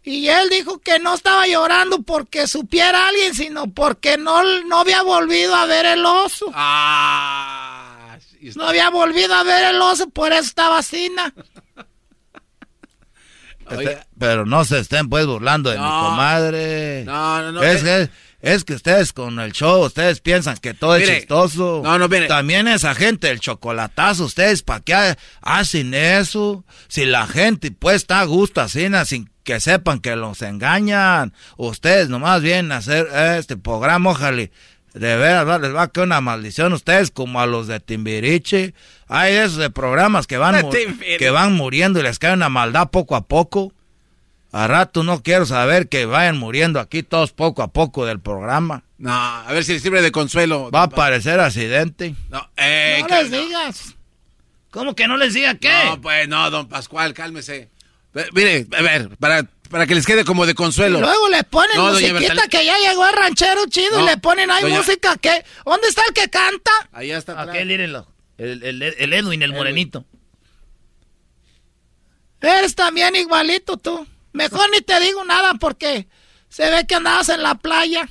Y 0.02 0.28
él 0.28 0.48
dijo 0.48 0.78
que 0.78 0.98
no 0.98 1.14
estaba 1.14 1.46
llorando 1.46 2.02
porque 2.02 2.46
supiera 2.46 3.08
alguien, 3.08 3.34
sino 3.34 3.70
porque 3.70 4.16
no, 4.16 4.42
no 4.64 4.78
había 4.78 5.02
volvido 5.02 5.54
a 5.54 5.66
ver 5.66 5.84
el 5.84 6.06
oso. 6.06 6.46
No 8.54 8.66
había 8.66 8.88
volvido 8.88 9.34
a 9.34 9.42
ver 9.42 9.74
el 9.74 9.82
oso, 9.82 10.08
por 10.08 10.32
eso 10.32 10.42
estaba 10.42 10.78
así. 10.78 11.14
Este, 13.70 13.98
pero 14.18 14.46
no 14.46 14.64
se 14.64 14.78
estén 14.78 15.08
pues 15.08 15.26
burlando 15.26 15.70
de 15.70 15.78
mi 15.78 15.84
comadre. 15.84 17.04
No, 17.04 17.42
no, 17.42 17.52
no. 17.52 17.62
Es 17.62 17.82
que 17.82 18.10
Es 18.40 18.64
que 18.64 18.72
ustedes 18.72 19.12
con 19.12 19.38
el 19.38 19.52
show, 19.52 19.84
ustedes 19.84 20.20
piensan 20.20 20.56
que 20.56 20.72
todo 20.72 20.96
es 20.96 21.06
chistoso. 21.08 21.82
no, 21.84 21.98
no, 21.98 22.08
mire. 22.08 22.26
También 22.26 22.68
esa 22.68 22.94
gente, 22.94 23.30
el 23.30 23.38
chocolatazo, 23.40 24.24
ustedes, 24.24 24.62
¿para 24.62 24.80
qué 24.80 25.16
hacen 25.42 25.92
eso? 25.92 26.64
Si 26.88 27.04
la 27.04 27.26
gente, 27.26 27.70
pues, 27.70 27.96
está 27.96 28.20
a 28.20 28.24
gusto 28.24 28.62
así, 28.62 28.88
sin 29.04 29.30
que 29.44 29.60
sepan 29.60 30.00
que 30.00 30.16
los 30.16 30.40
engañan. 30.42 31.34
Ustedes 31.56 32.08
nomás 32.08 32.40
vienen 32.40 32.72
a 32.72 32.78
hacer 32.78 33.08
este 33.38 33.56
programa, 33.56 34.10
ojalá. 34.10 34.48
De 34.94 35.16
veras, 35.16 35.46
va- 35.46 35.58
les 35.58 35.74
va 35.74 35.82
a 35.82 35.88
caer 35.88 36.06
una 36.06 36.20
maldición 36.20 36.72
a 36.72 36.76
ustedes 36.76 37.10
como 37.10 37.40
a 37.40 37.46
los 37.46 37.66
de 37.68 37.78
Timbiriche. 37.80 38.74
Hay 39.06 39.34
esos 39.34 39.56
de 39.56 39.70
programas 39.70 40.26
que 40.26 40.36
van, 40.36 40.64
que 41.18 41.30
van 41.30 41.52
muriendo 41.54 42.00
y 42.00 42.02
les 42.02 42.18
cae 42.18 42.32
una 42.34 42.48
maldad 42.48 42.90
poco 42.90 43.14
a 43.16 43.22
poco. 43.22 43.72
A 44.52 44.66
rato 44.66 45.04
no 45.04 45.22
quiero 45.22 45.46
saber 45.46 45.88
que 45.88 46.06
vayan 46.06 46.36
muriendo 46.36 46.80
aquí 46.80 47.04
todos 47.04 47.30
poco 47.32 47.62
a 47.62 47.68
poco 47.68 48.04
del 48.04 48.18
programa. 48.18 48.82
No, 48.98 49.12
a 49.12 49.46
ver 49.52 49.62
si 49.64 49.74
les 49.74 49.82
sirve 49.82 50.02
de 50.02 50.10
consuelo. 50.10 50.72
Va 50.72 50.82
a 50.84 50.90
parecer 50.90 51.38
accidente. 51.38 52.16
No, 52.28 52.50
eh, 52.56 53.00
No 53.08 53.16
les 53.22 53.30
digas. 53.30 53.94
¿Cómo 54.72 54.94
que 54.96 55.06
no 55.06 55.16
les 55.16 55.34
diga 55.34 55.54
qué? 55.54 55.72
No, 55.86 56.00
pues 56.00 56.28
no, 56.28 56.50
don 56.50 56.68
Pascual, 56.68 57.14
cálmese. 57.14 57.68
Mire, 58.34 58.66
a 58.76 58.82
ver, 58.82 59.16
para, 59.18 59.46
para 59.70 59.86
que 59.86 59.94
les 59.94 60.04
quede 60.04 60.24
como 60.24 60.44
de 60.46 60.54
consuelo. 60.54 60.98
Y 60.98 61.00
luego 61.00 61.28
le 61.28 61.44
ponen 61.44 61.76
No, 61.76 61.92
musiquita 61.92 62.48
que 62.48 62.64
ya 62.64 62.76
llegó 62.78 63.06
el 63.06 63.14
ranchero 63.14 63.64
chido 63.68 63.98
No, 63.98 64.04
y 64.04 64.06
le 64.08 64.16
ponen 64.18 64.50
ahí 64.50 64.62
doña- 64.64 64.78
música 64.78 65.16
que... 65.16 65.44
¿Dónde 65.64 65.88
está 65.88 66.02
el 66.08 66.12
que 66.12 66.28
canta? 66.28 66.70
Allá 66.92 67.16
está. 67.18 67.40
Aquel, 67.40 67.68
mírenlo. 67.68 68.06
El, 68.36 68.62
el, 68.62 68.82
el 68.82 69.12
Edwin, 69.12 69.42
el 69.42 69.52
morenito. 69.52 70.04
Eres 72.40 72.74
también 72.74 73.14
igualito 73.16 73.76
tú. 73.76 74.06
Mejor 74.32 74.70
ni 74.72 74.80
te 74.80 74.98
digo 75.00 75.24
nada 75.24 75.54
porque 75.54 76.06
se 76.48 76.68
ve 76.70 76.86
que 76.86 76.94
andabas 76.96 77.28
en 77.28 77.42
la 77.42 77.54
playa. 77.56 78.08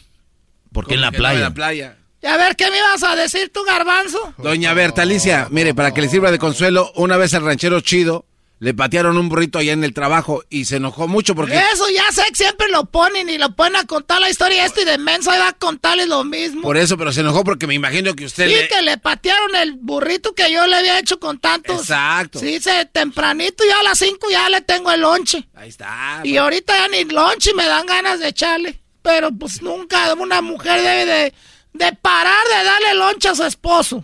¿Por 0.72 0.88
qué 0.88 0.96
en 0.96 1.02
la 1.02 1.12
playa? 1.12 1.38
En 1.40 1.44
la 1.44 1.54
playa. 1.54 1.98
Y 2.22 2.28
a 2.28 2.38
ver, 2.38 2.56
¿qué 2.56 2.70
me 2.70 2.78
ibas 2.78 3.02
a 3.04 3.16
decir 3.16 3.52
tú, 3.54 3.64
garbanzo? 3.64 4.34
Doña 4.38 4.74
Bertalicia, 4.74 5.48
mire, 5.52 5.74
para 5.74 5.94
que 5.94 6.02
le 6.02 6.10
sirva 6.10 6.32
de 6.32 6.38
consuelo, 6.38 6.92
una 6.96 7.18
vez 7.18 7.34
al 7.34 7.44
ranchero 7.44 7.80
chido 7.82 8.26
le 8.60 8.74
patearon 8.74 9.18
un 9.18 9.30
burrito 9.30 9.58
allá 9.58 9.72
en 9.72 9.86
el 9.86 9.94
trabajo 9.94 10.44
y 10.50 10.66
se 10.66 10.76
enojó 10.76 11.08
mucho 11.08 11.34
porque... 11.34 11.58
Eso 11.58 11.90
ya 11.90 12.12
sé 12.12 12.24
que 12.30 12.36
siempre 12.36 12.68
lo 12.70 12.86
ponen 12.86 13.30
y 13.30 13.38
lo 13.38 13.56
ponen 13.56 13.78
a 13.78 13.86
contar 13.86 14.20
la 14.20 14.30
historia 14.30 14.66
este 14.66 14.82
y 14.82 14.86
de 14.86 14.98
menso 14.98 15.32
va 15.32 15.48
a 15.48 15.54
contarles 15.54 16.08
lo 16.08 16.26
mismo. 16.26 16.62
Por 16.62 16.76
eso, 16.76 16.98
pero 16.98 17.14
se 17.14 17.22
enojó 17.22 17.46
porque 17.46 17.68
me 17.68 17.76
imagino 17.76 18.14
que 18.16 18.26
usted 18.26 18.50
Sí, 18.50 18.56
le... 18.56 18.68
que 18.68 18.82
le 18.82 18.98
patearon 18.98 19.56
el 19.56 19.74
burrito 19.74 20.36
que 20.36 20.52
yo 20.52 20.68
le 20.68 20.76
había 20.76 21.00
hecho 21.00 21.22
con 21.22 21.40
tantos. 21.40 21.82
Exacto. 21.82 22.40
Sí, 22.40 22.60
se, 22.60 22.86
tempranito 22.86 23.64
ya 23.66 23.80
a 23.80 23.84
las 23.84 23.98
5 23.98 24.28
ya 24.30 24.50
le 24.50 24.60
tengo 24.60 24.92
el 24.92 25.02
lonche. 25.02 25.48
Ahí 25.56 25.70
está. 25.70 26.20
Y 26.26 26.36
ahorita 26.36 26.76
ya 26.76 26.88
ni 26.90 27.06
lonche 27.06 27.54
me 27.54 27.66
dan 27.66 27.86
ganas 27.86 28.20
de 28.20 28.28
echarle. 28.28 28.82
Pero 29.02 29.32
pues 29.32 29.62
nunca 29.62 30.14
una 30.16 30.42
mujer 30.42 30.82
debe 30.82 31.06
de, 31.06 31.34
de 31.74 31.94
parar 31.94 32.46
de 32.46 32.64
darle 32.66 32.94
lonche 32.96 33.30
a 33.30 33.36
su 33.36 33.46
esposo. 33.46 34.04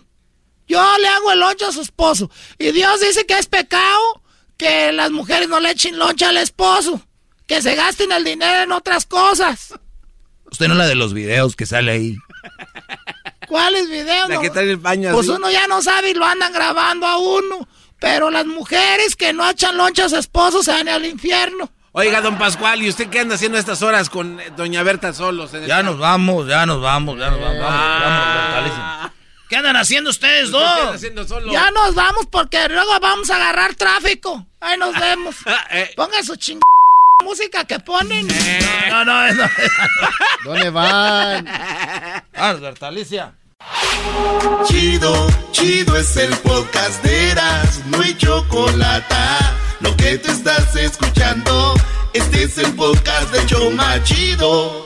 Yo 0.66 0.82
le 0.98 1.08
hago 1.08 1.32
el 1.32 1.40
lonche 1.40 1.66
a 1.66 1.72
su 1.72 1.82
esposo. 1.82 2.30
Y 2.58 2.72
Dios 2.72 3.00
dice 3.00 3.26
que 3.26 3.38
es 3.38 3.46
pecado 3.46 4.22
que 4.56 4.92
las 4.92 5.10
mujeres 5.10 5.48
no 5.48 5.60
le 5.60 5.70
echen 5.70 5.98
lonche 5.98 6.24
al 6.24 6.36
esposo. 6.38 7.00
Que 7.46 7.62
se 7.62 7.74
gasten 7.76 8.10
el 8.12 8.24
dinero 8.24 8.62
en 8.64 8.72
otras 8.72 9.06
cosas. 9.06 9.74
Usted 10.50 10.68
no 10.68 10.74
la 10.74 10.86
de 10.86 10.94
los 10.96 11.12
videos 11.14 11.54
que 11.56 11.66
sale 11.66 11.92
ahí. 11.92 12.16
¿Cuáles 13.48 13.88
videos? 13.88 14.28
La 14.28 14.36
no? 14.36 14.40
que 14.40 14.50
trae 14.50 14.68
el 14.70 14.76
baño 14.76 15.12
Pues 15.12 15.28
así. 15.28 15.36
uno 15.36 15.50
ya 15.50 15.66
no 15.68 15.80
sabe 15.82 16.10
y 16.10 16.14
lo 16.14 16.24
andan 16.24 16.52
grabando 16.52 17.06
a 17.06 17.18
uno. 17.18 17.68
Pero 18.00 18.30
las 18.30 18.46
mujeres 18.46 19.16
que 19.16 19.32
no 19.32 19.48
echan 19.48 19.76
lonche 19.76 20.02
a 20.02 20.08
su 20.08 20.16
esposo 20.16 20.62
se 20.62 20.72
van 20.72 20.88
al 20.88 21.04
infierno. 21.04 21.70
Oiga, 21.92 22.20
don 22.20 22.36
Pascual, 22.36 22.82
¿y 22.82 22.90
usted 22.90 23.08
qué 23.08 23.20
anda 23.20 23.36
haciendo 23.36 23.56
a 23.56 23.60
estas 23.60 23.80
horas 23.82 24.10
con 24.10 24.38
eh, 24.38 24.52
doña 24.54 24.82
Berta 24.82 25.14
solos? 25.14 25.54
en 25.54 25.62
el- 25.62 25.68
Ya 25.68 25.82
nos 25.82 25.98
vamos, 25.98 26.46
ya 26.46 26.66
nos 26.66 26.82
vamos, 26.82 27.18
ya 27.18 27.30
nos 27.30 27.40
vamos. 27.40 27.58
Ah. 27.62 28.00
Vámonos, 28.02 28.34
Bertalicia. 28.34 29.12
¿Qué 29.48 29.56
andan 29.56 29.76
haciendo 29.76 30.10
ustedes 30.10 30.46
¿Usted 30.46 30.58
qué 30.58 30.64
anda 30.64 30.84
dos? 30.86 30.94
haciendo 30.96 31.26
solo? 31.28 31.52
Ya 31.52 31.70
nos 31.70 31.94
vamos 31.94 32.26
porque 32.30 32.68
luego 32.68 32.98
vamos 33.00 33.30
a 33.30 33.36
agarrar 33.36 33.74
tráfico. 33.74 34.46
Ahí 34.60 34.76
nos 34.78 34.98
vemos. 34.98 35.36
Eh. 35.70 35.92
Pongan 35.96 36.24
su 36.24 36.36
ching 36.36 36.60
música 37.24 37.64
que 37.64 37.78
ponen. 37.80 38.26
No, 38.90 39.04
no, 39.04 39.32
no. 39.32 39.50
¿Dónde 40.44 40.70
van? 40.70 41.44
Vámonos, 42.32 42.60
Bertalicia. 42.60 43.34
Chido, 44.66 45.26
chido 45.50 45.96
es 45.96 46.16
el 46.16 46.36
podcast 46.38 47.02
de 47.02 47.30
Eras, 47.30 47.80
no 47.86 48.00
hay 48.02 48.16
chocolate. 48.16 49.14
Lo 49.80 49.96
que 49.96 50.18
te 50.18 50.30
estás 50.30 50.76
escuchando, 50.76 51.74
este 52.12 52.44
es 52.44 52.58
el 52.58 52.72
podcast 52.74 53.30
de 53.32 53.44
Choma 53.46 54.02
Chido. 54.04 54.85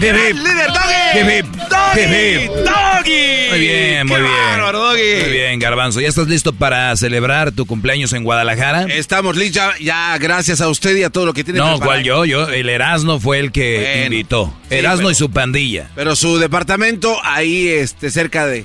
Hip, 0.00 0.14
hip. 0.16 0.36
¡Líder 0.36 0.68
Doggy! 0.68 1.18
Hip, 1.18 1.28
hip. 1.28 1.46
¡Doggy! 1.68 2.00
Hip, 2.00 2.10
hip. 2.10 2.50
¡Doggy! 2.64 3.50
Muy 3.50 3.58
bien, 3.60 4.06
muy 4.06 4.16
¡Qué 4.16 4.22
bien. 4.22 4.34
bárbaro, 4.50 4.78
Doggy! 4.80 5.20
Muy 5.22 5.30
bien, 5.32 5.58
Garbanzo. 5.58 6.00
¿Ya 6.00 6.08
estás 6.08 6.26
listo 6.28 6.52
para 6.52 6.96
celebrar 6.96 7.52
tu 7.52 7.66
cumpleaños 7.66 8.12
en 8.14 8.24
Guadalajara? 8.24 8.84
Estamos 8.88 9.36
listos 9.36 9.56
ya, 9.56 9.72
ya 9.80 10.18
gracias 10.18 10.60
a 10.60 10.68
usted 10.68 10.96
y 10.96 11.02
a 11.02 11.10
todo 11.10 11.26
lo 11.26 11.34
que 11.34 11.44
tiene 11.44 11.58
No, 11.58 11.66
preparado. 11.78 11.86
¿cuál 11.86 12.04
yo? 12.04 12.24
Yo, 12.24 12.48
el 12.48 12.68
Erasno 12.68 13.20
fue 13.20 13.38
el 13.40 13.52
que 13.52 13.78
Bueno, 13.80 14.04
invitó. 14.14 14.54
sí, 14.68 14.76
Erasno 14.76 14.98
pero- 14.98 15.10
y 15.10 15.14
su 15.14 15.30
pandilla. 15.30 15.90
Pero 15.94 16.16
su 16.16 16.38
departamento 16.38 17.16
ahí, 17.24 17.68
este, 17.68 18.10
cerca 18.10 18.46
de... 18.46 18.64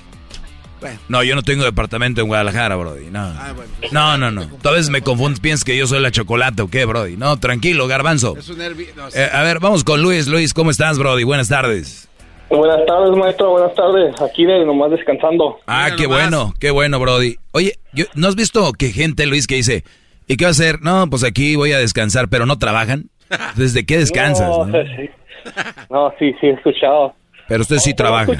No, 1.09 1.23
yo 1.23 1.35
no 1.35 1.41
tengo 1.43 1.63
departamento 1.63 2.21
en 2.21 2.27
Guadalajara, 2.27 2.75
Brody. 2.75 3.09
No, 3.11 3.19
Ah, 3.21 3.53
bueno. 3.55 3.71
no, 3.91 4.17
no. 4.17 4.31
no. 4.31 4.47
Tú 4.61 4.69
a 4.69 4.71
veces 4.71 4.89
me 4.89 5.01
confundes, 5.01 5.39
piensas 5.39 5.63
que 5.63 5.77
yo 5.77 5.87
soy 5.87 5.99
la 6.01 6.11
chocolate 6.11 6.61
o 6.61 6.67
qué, 6.67 6.85
Brody. 6.85 7.17
No, 7.17 7.37
tranquilo, 7.37 7.87
Garbanzo. 7.87 8.35
Es 8.37 8.49
un 8.49 8.61
Eh, 8.61 9.29
a 9.31 9.43
ver, 9.43 9.59
vamos 9.59 9.83
con 9.83 10.01
Luis. 10.01 10.27
Luis, 10.27 10.53
¿cómo 10.53 10.71
estás, 10.71 10.97
Brody? 10.97 11.23
Buenas 11.23 11.49
tardes. 11.49 12.09
Buenas 12.49 12.85
tardes, 12.85 13.17
maestro. 13.17 13.49
Buenas 13.51 13.73
tardes. 13.75 14.21
Aquí 14.21 14.45
de 14.45 14.63
nomás 14.65 14.91
descansando. 14.91 15.57
Ah, 15.67 15.85
Mira 15.85 15.95
qué 15.97 16.03
nomás. 16.03 16.19
bueno, 16.21 16.53
qué 16.59 16.71
bueno, 16.71 16.99
Brody. 16.99 17.37
Oye, 17.51 17.79
yo- 17.93 18.05
¿no 18.13 18.27
has 18.27 18.35
visto 18.35 18.71
que 18.73 18.91
gente, 18.91 19.25
Luis, 19.25 19.47
que 19.47 19.55
dice, 19.55 19.83
¿y 20.27 20.37
qué 20.37 20.45
va 20.45 20.49
a 20.49 20.51
hacer? 20.51 20.81
No, 20.81 21.09
pues 21.09 21.23
aquí 21.23 21.55
voy 21.55 21.71
a 21.73 21.79
descansar, 21.79 22.27
pero 22.29 22.45
no 22.45 22.57
trabajan. 22.59 23.09
¿Desde 23.55 23.85
qué 23.85 23.97
descansas? 23.97 24.47
No, 24.57 24.65
no? 24.65 24.77
sí. 24.95 25.09
No, 25.89 26.13
sí, 26.19 26.31
sí, 26.39 26.47
he 26.47 26.51
escuchado. 26.51 27.13
Pero 27.47 27.61
usted 27.61 27.77
sí 27.77 27.91
No, 27.91 27.95
trabaja. 27.97 28.31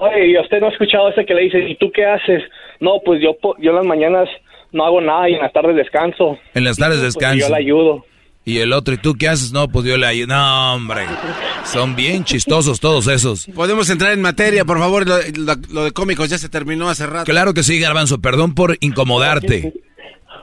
Oye, 0.00 0.28
¿y 0.28 0.38
usted 0.38 0.60
no 0.60 0.66
ha 0.68 0.70
escuchado 0.70 1.08
ese 1.10 1.24
que 1.26 1.34
le 1.34 1.42
dice, 1.42 1.58
¿y 1.68 1.76
tú 1.76 1.90
qué 1.92 2.04
haces? 2.06 2.42
No, 2.80 3.00
pues 3.04 3.20
yo, 3.22 3.34
po- 3.40 3.56
yo 3.58 3.70
en 3.70 3.76
las 3.76 3.84
mañanas 3.86 4.28
no 4.72 4.84
hago 4.84 5.00
nada 5.00 5.28
y 5.28 5.34
en 5.34 5.40
las 5.40 5.52
tardes 5.52 5.76
descanso. 5.76 6.38
En 6.54 6.64
las 6.64 6.76
tardes 6.78 7.00
Pues 7.00 7.14
descansa. 7.14 7.46
yo 7.48 7.54
le 7.54 7.56
ayudo. 7.60 8.04
Y 8.42 8.58
el 8.58 8.72
otro, 8.72 8.94
¿y 8.94 8.96
tú 8.96 9.14
qué 9.18 9.28
haces? 9.28 9.52
No, 9.52 9.68
pues 9.68 9.84
yo 9.84 9.98
le 9.98 10.06
ayudo. 10.06 10.28
No, 10.28 10.74
hombre. 10.74 11.02
Son 11.64 11.94
bien 11.94 12.24
chistosos 12.24 12.80
todos 12.80 13.06
esos. 13.08 13.46
Podemos 13.54 13.90
entrar 13.90 14.12
en 14.12 14.22
materia, 14.22 14.64
por 14.64 14.78
favor. 14.78 15.06
Lo, 15.06 15.16
lo- 15.36 15.60
lo 15.72 15.84
de 15.84 15.92
cómicos 15.92 16.30
ya 16.30 16.38
se 16.38 16.48
terminó 16.48 16.88
hace 16.88 17.06
rato. 17.06 17.30
Claro 17.30 17.52
que 17.52 17.62
sí, 17.62 17.78
Garbanzo. 17.78 18.20
Perdón 18.22 18.54
por 18.54 18.76
incomodarte. 18.80 19.74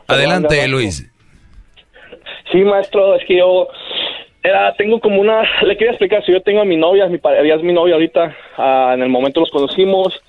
Adelante. 0.07 0.67
Luis. 0.67 1.11
Sí, 2.51 2.59
maestro, 2.59 3.15
es 3.15 3.25
que 3.27 3.37
yo 3.39 3.67
tengo 4.77 4.99
como 4.99 5.21
una, 5.21 5.43
le 5.63 5.75
quería 5.75 5.91
explicar, 5.91 6.23
si 6.25 6.31
yo 6.31 6.41
tengo 6.41 6.61
a 6.61 6.65
mi 6.65 6.77
novia, 6.77 7.07
mi 7.07 7.17
pareja 7.17 7.55
es 7.55 7.63
mi 7.63 7.73
novia 7.73 7.95
ahorita, 7.95 8.35
ah, 8.57 8.91
en 8.93 9.01
el 9.01 9.09
momento 9.09 9.39
los 9.39 9.51
conocimos, 9.51 10.21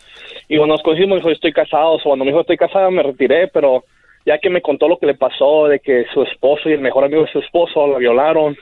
y 0.48 0.56
cuando 0.56 0.74
nos 0.74 0.82
conocimos 0.82 1.18
dijo, 1.18 1.30
estoy 1.30 1.52
casado, 1.52 1.93
o 1.93 2.02
cuando 2.02 2.24
me 2.24 2.30
dijo, 2.30 2.40
estoy 2.40 2.56
casada, 2.56 2.90
me 2.90 3.02
retiré, 3.02 3.48
pero 3.48 3.85
ya 4.26 4.39
que 4.39 4.51
me 4.51 4.62
contó 4.62 4.89
lo 4.89 4.98
que 4.98 5.06
le 5.06 5.14
pasó, 5.14 5.68
de 5.68 5.80
que 5.80 6.06
su 6.12 6.22
esposo 6.22 6.68
y 6.68 6.72
el 6.72 6.80
mejor 6.80 7.05
amigo 7.05 7.22
de 7.22 7.32
su 7.32 7.39
esposo 7.39 7.86
la 7.86 7.98
violaron, 7.98 8.56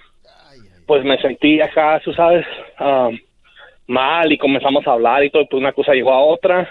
pues 0.87 1.05
me 1.05 1.19
sentí 1.19 1.61
acá, 1.61 2.01
tú 2.05 2.13
sabes, 2.13 2.47
ah, 2.79 3.11
mal, 3.87 4.33
y 4.33 4.39
comenzamos 4.39 4.87
a 4.87 4.93
hablar 4.93 5.25
y 5.25 5.31
todo, 5.31 5.47
pues 5.47 5.61
una 5.61 5.73
cosa 5.73 5.93
llegó 5.93 6.13
a 6.13 6.23
otra, 6.23 6.69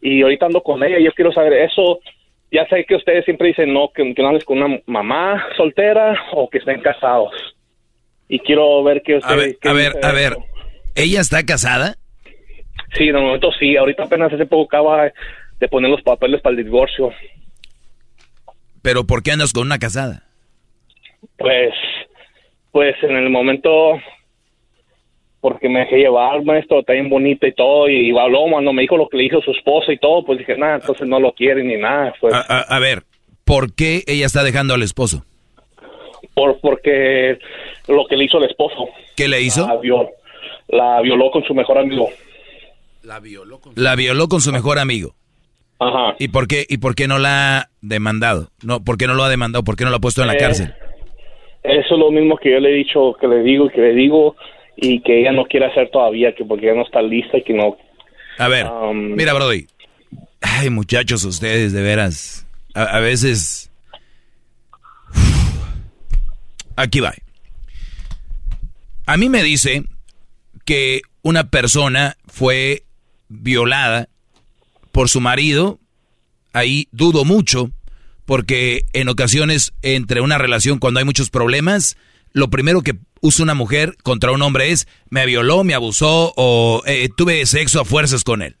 y 0.00 0.22
ahorita 0.22 0.46
ando 0.46 0.62
con 0.62 0.82
ella, 0.82 0.98
y 0.98 1.04
yo 1.04 1.12
quiero 1.12 1.32
saber 1.32 1.52
eso, 1.54 2.00
ya 2.50 2.66
sé 2.66 2.84
que 2.84 2.96
ustedes 2.96 3.24
siempre 3.24 3.48
dicen 3.48 3.72
no, 3.72 3.88
que, 3.88 4.14
que 4.14 4.22
no 4.22 4.28
andes 4.28 4.44
con 4.44 4.62
una 4.62 4.78
mamá 4.86 5.46
soltera 5.56 6.14
o 6.32 6.50
que 6.50 6.58
estén 6.58 6.80
casados. 6.80 7.32
Y 8.34 8.38
quiero 8.38 8.82
ver 8.82 8.98
A 8.98 9.00
qué 9.02 9.20
a 9.22 9.34
ver, 9.74 9.92
a 10.02 10.10
ver. 10.12 10.38
¿Ella 10.94 11.20
está 11.20 11.44
casada? 11.44 11.96
Sí, 12.96 13.04
de 13.08 13.12
momento 13.12 13.50
sí. 13.60 13.76
Ahorita 13.76 14.04
apenas 14.04 14.32
hace 14.32 14.46
poco 14.46 14.64
acaba 14.74 15.12
de 15.60 15.68
poner 15.68 15.90
los 15.90 16.00
papeles 16.00 16.40
para 16.40 16.56
el 16.56 16.64
divorcio. 16.64 17.10
¿Pero 18.80 19.04
por 19.06 19.22
qué 19.22 19.32
andas 19.32 19.52
con 19.52 19.66
una 19.66 19.78
casada? 19.78 20.22
Pues, 21.36 21.74
pues 22.70 22.94
en 23.02 23.16
el 23.16 23.28
momento, 23.28 24.00
porque 25.42 25.68
me 25.68 25.80
dejé 25.80 25.98
llevar, 25.98 26.42
maestro, 26.42 26.80
está 26.80 26.94
bien 26.94 27.10
bonita 27.10 27.46
y 27.46 27.52
todo, 27.52 27.86
y, 27.90 28.12
y 28.12 28.18
habló, 28.18 28.46
cuando 28.50 28.72
me 28.72 28.80
dijo 28.80 28.96
lo 28.96 29.10
que 29.10 29.18
le 29.18 29.24
dijo 29.24 29.42
su 29.42 29.50
esposa 29.50 29.92
y 29.92 29.98
todo, 29.98 30.24
pues 30.24 30.38
dije, 30.38 30.56
nada, 30.56 30.76
entonces 30.76 31.06
no 31.06 31.20
lo 31.20 31.32
quiere 31.34 31.62
ni 31.62 31.76
nada, 31.76 32.14
pues, 32.18 32.32
A, 32.32 32.40
a- 32.40 32.76
a 32.76 32.78
ver, 32.78 33.02
¿por 33.44 33.74
qué 33.74 34.02
ella 34.06 34.24
está 34.24 34.42
dejando 34.42 34.72
al 34.72 34.82
esposo? 34.82 35.26
Por, 36.34 36.58
porque 36.60 37.38
lo 37.88 38.06
que 38.06 38.16
le 38.16 38.24
hizo 38.24 38.38
el 38.38 38.44
esposo. 38.44 38.88
¿Qué 39.16 39.28
le 39.28 39.40
hizo? 39.42 39.66
La, 39.66 39.76
viol- 39.80 40.08
la 40.68 41.00
violó 41.02 41.30
con 41.30 41.44
su 41.44 41.54
mejor 41.54 41.78
amigo. 41.78 42.10
La 43.02 43.94
violó 43.96 44.28
con 44.28 44.40
su 44.40 44.52
mejor 44.52 44.78
amigo. 44.78 45.14
Ajá. 45.78 46.14
¿Y 46.18 46.28
por 46.28 46.46
qué, 46.46 46.64
y 46.68 46.78
por 46.78 46.94
qué 46.94 47.08
no 47.08 47.18
la 47.18 47.58
ha 47.58 47.68
demandado? 47.80 48.50
No, 48.62 48.84
¿Por 48.84 48.96
qué 48.96 49.06
no 49.08 49.14
lo 49.14 49.24
ha 49.24 49.28
demandado? 49.28 49.64
¿Por 49.64 49.76
qué 49.76 49.82
no 49.84 49.90
lo 49.90 49.96
ha 49.96 50.00
puesto 50.00 50.20
en 50.22 50.28
la 50.28 50.34
Eh, 50.34 50.38
cárcel? 50.38 50.72
Eso 51.64 51.94
es 51.94 51.98
lo 51.98 52.10
mismo 52.12 52.36
que 52.36 52.52
yo 52.52 52.60
le 52.60 52.70
he 52.70 52.74
dicho, 52.74 53.14
que 53.20 53.26
le 53.26 53.42
digo 53.42 53.66
y 53.66 53.70
que 53.70 53.80
le 53.80 53.92
digo, 53.94 54.36
y 54.76 55.00
que 55.02 55.20
ella 55.20 55.32
no 55.32 55.44
quiere 55.46 55.66
hacer 55.66 55.90
todavía, 55.90 56.34
que 56.34 56.44
porque 56.44 56.66
ella 56.66 56.76
no 56.76 56.82
está 56.84 57.02
lista 57.02 57.38
y 57.38 57.42
que 57.42 57.52
no... 57.54 57.76
A 58.38 58.48
ver, 58.48 58.66
um, 58.66 59.14
mira, 59.14 59.32
Brody. 59.34 59.66
Ay, 60.40 60.70
muchachos, 60.70 61.24
ustedes, 61.24 61.72
de 61.72 61.82
veras. 61.82 62.46
A, 62.74 62.84
a 62.84 63.00
veces. 63.00 63.71
Aquí 66.76 67.00
va. 67.00 67.14
A 69.06 69.16
mí 69.16 69.28
me 69.28 69.42
dice 69.42 69.84
que 70.64 71.02
una 71.22 71.50
persona 71.50 72.16
fue 72.26 72.84
violada 73.28 74.08
por 74.92 75.08
su 75.08 75.20
marido. 75.20 75.80
Ahí 76.52 76.88
dudo 76.92 77.24
mucho, 77.24 77.70
porque 78.26 78.84
en 78.92 79.08
ocasiones, 79.08 79.72
entre 79.82 80.20
una 80.20 80.38
relación, 80.38 80.78
cuando 80.78 81.00
hay 81.00 81.04
muchos 81.04 81.30
problemas, 81.30 81.96
lo 82.32 82.50
primero 82.50 82.82
que 82.82 82.98
usa 83.20 83.44
una 83.44 83.54
mujer 83.54 83.96
contra 84.02 84.32
un 84.32 84.42
hombre 84.42 84.70
es 84.70 84.86
me 85.08 85.26
violó, 85.26 85.64
me 85.64 85.74
abusó 85.74 86.32
o 86.36 86.82
eh, 86.86 87.08
tuve 87.16 87.46
sexo 87.46 87.80
a 87.80 87.84
fuerzas 87.84 88.24
con 88.24 88.42
él. 88.42 88.56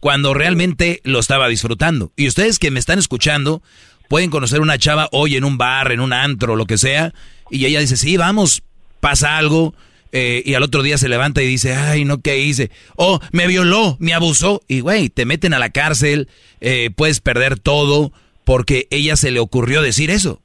Cuando 0.00 0.34
realmente 0.34 1.00
lo 1.04 1.18
estaba 1.18 1.48
disfrutando. 1.48 2.12
Y 2.16 2.28
ustedes 2.28 2.58
que 2.58 2.70
me 2.70 2.78
están 2.78 2.98
escuchando 2.98 3.62
pueden 4.08 4.30
conocer 4.30 4.60
una 4.60 4.78
chava 4.78 5.08
hoy 5.12 5.36
en 5.36 5.44
un 5.44 5.58
bar, 5.58 5.92
en 5.92 6.00
un 6.00 6.12
antro, 6.12 6.56
lo 6.56 6.66
que 6.66 6.78
sea, 6.78 7.12
y 7.50 7.64
ella 7.66 7.80
dice, 7.80 7.96
sí, 7.96 8.16
vamos, 8.16 8.62
pasa 9.00 9.36
algo, 9.36 9.74
eh, 10.12 10.42
y 10.44 10.54
al 10.54 10.62
otro 10.62 10.82
día 10.82 10.98
se 10.98 11.08
levanta 11.08 11.42
y 11.42 11.46
dice, 11.46 11.74
ay, 11.74 12.04
no, 12.04 12.20
¿qué 12.20 12.38
hice? 12.38 12.70
Oh, 12.96 13.20
me 13.32 13.46
violó, 13.46 13.96
me 14.00 14.14
abusó, 14.14 14.62
y 14.68 14.80
güey, 14.80 15.08
te 15.08 15.24
meten 15.24 15.52
a 15.52 15.58
la 15.58 15.70
cárcel, 15.70 16.28
eh, 16.60 16.90
puedes 16.94 17.20
perder 17.20 17.58
todo, 17.58 18.12
porque 18.44 18.86
ella 18.90 19.16
se 19.16 19.30
le 19.30 19.40
ocurrió 19.40 19.82
decir 19.82 20.10
eso. 20.10 20.40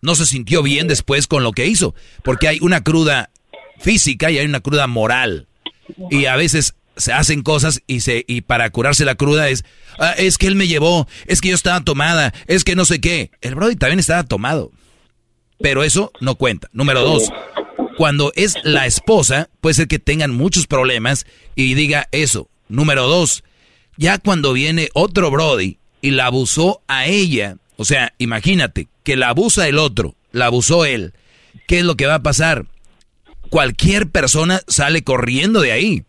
No 0.00 0.14
se 0.14 0.26
sintió 0.26 0.62
bien 0.62 0.86
después 0.86 1.26
con 1.26 1.42
lo 1.42 1.52
que 1.52 1.66
hizo, 1.66 1.94
porque 2.22 2.46
hay 2.46 2.58
una 2.60 2.84
cruda 2.84 3.30
física 3.80 4.30
y 4.30 4.38
hay 4.38 4.46
una 4.46 4.60
cruda 4.60 4.86
moral. 4.86 5.48
Y 6.10 6.26
a 6.26 6.36
veces 6.36 6.74
se 6.98 7.12
hacen 7.12 7.42
cosas 7.42 7.82
y 7.86 8.00
se 8.00 8.24
y 8.28 8.42
para 8.42 8.68
curarse 8.70 9.04
la 9.04 9.14
cruda 9.14 9.48
es 9.48 9.64
"Ah, 9.98 10.12
es 10.18 10.36
que 10.38 10.46
él 10.46 10.54
me 10.54 10.68
llevó, 10.68 11.08
es 11.26 11.40
que 11.40 11.48
yo 11.48 11.54
estaba 11.54 11.80
tomada, 11.82 12.34
es 12.46 12.64
que 12.64 12.76
no 12.76 12.84
sé 12.84 13.00
qué. 13.00 13.30
El 13.40 13.54
Brody 13.54 13.76
también 13.76 13.98
estaba 13.98 14.24
tomado. 14.24 14.70
Pero 15.60 15.82
eso 15.82 16.12
no 16.20 16.36
cuenta. 16.36 16.68
Número 16.72 17.02
dos, 17.02 17.30
cuando 17.96 18.32
es 18.36 18.56
la 18.62 18.86
esposa, 18.86 19.48
puede 19.60 19.74
ser 19.74 19.88
que 19.88 19.98
tengan 19.98 20.34
muchos 20.34 20.66
problemas 20.66 21.26
y 21.56 21.74
diga 21.74 22.08
eso. 22.12 22.48
Número 22.68 23.06
dos, 23.08 23.42
ya 23.96 24.18
cuando 24.18 24.52
viene 24.52 24.90
otro 24.94 25.30
Brody 25.32 25.78
y 26.00 26.10
la 26.12 26.26
abusó 26.26 26.82
a 26.86 27.06
ella, 27.06 27.56
o 27.76 27.84
sea, 27.84 28.12
imagínate 28.18 28.86
que 29.02 29.16
la 29.16 29.30
abusa 29.30 29.66
el 29.66 29.78
otro, 29.78 30.14
la 30.30 30.46
abusó 30.46 30.84
él, 30.84 31.12
¿qué 31.66 31.78
es 31.80 31.84
lo 31.84 31.96
que 31.96 32.06
va 32.06 32.16
a 32.16 32.22
pasar? 32.22 32.66
Cualquier 33.50 34.08
persona 34.10 34.60
sale 34.68 35.02
corriendo 35.02 35.60
de 35.60 35.72
ahí. 35.72 36.04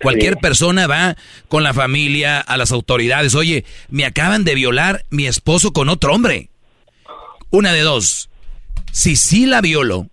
Cualquier 0.00 0.36
persona 0.36 0.86
va 0.86 1.16
con 1.48 1.62
la 1.62 1.74
familia 1.74 2.40
a 2.40 2.56
las 2.56 2.72
autoridades. 2.72 3.34
Oye, 3.34 3.64
me 3.88 4.04
acaban 4.04 4.44
de 4.44 4.54
violar 4.54 5.04
mi 5.10 5.26
esposo 5.26 5.72
con 5.72 5.88
otro 5.88 6.14
hombre. 6.14 6.50
Una 7.50 7.72
de 7.72 7.80
dos. 7.80 8.30
Si 8.92 9.16
sí 9.16 9.46
la 9.46 9.60
violó, 9.60 10.08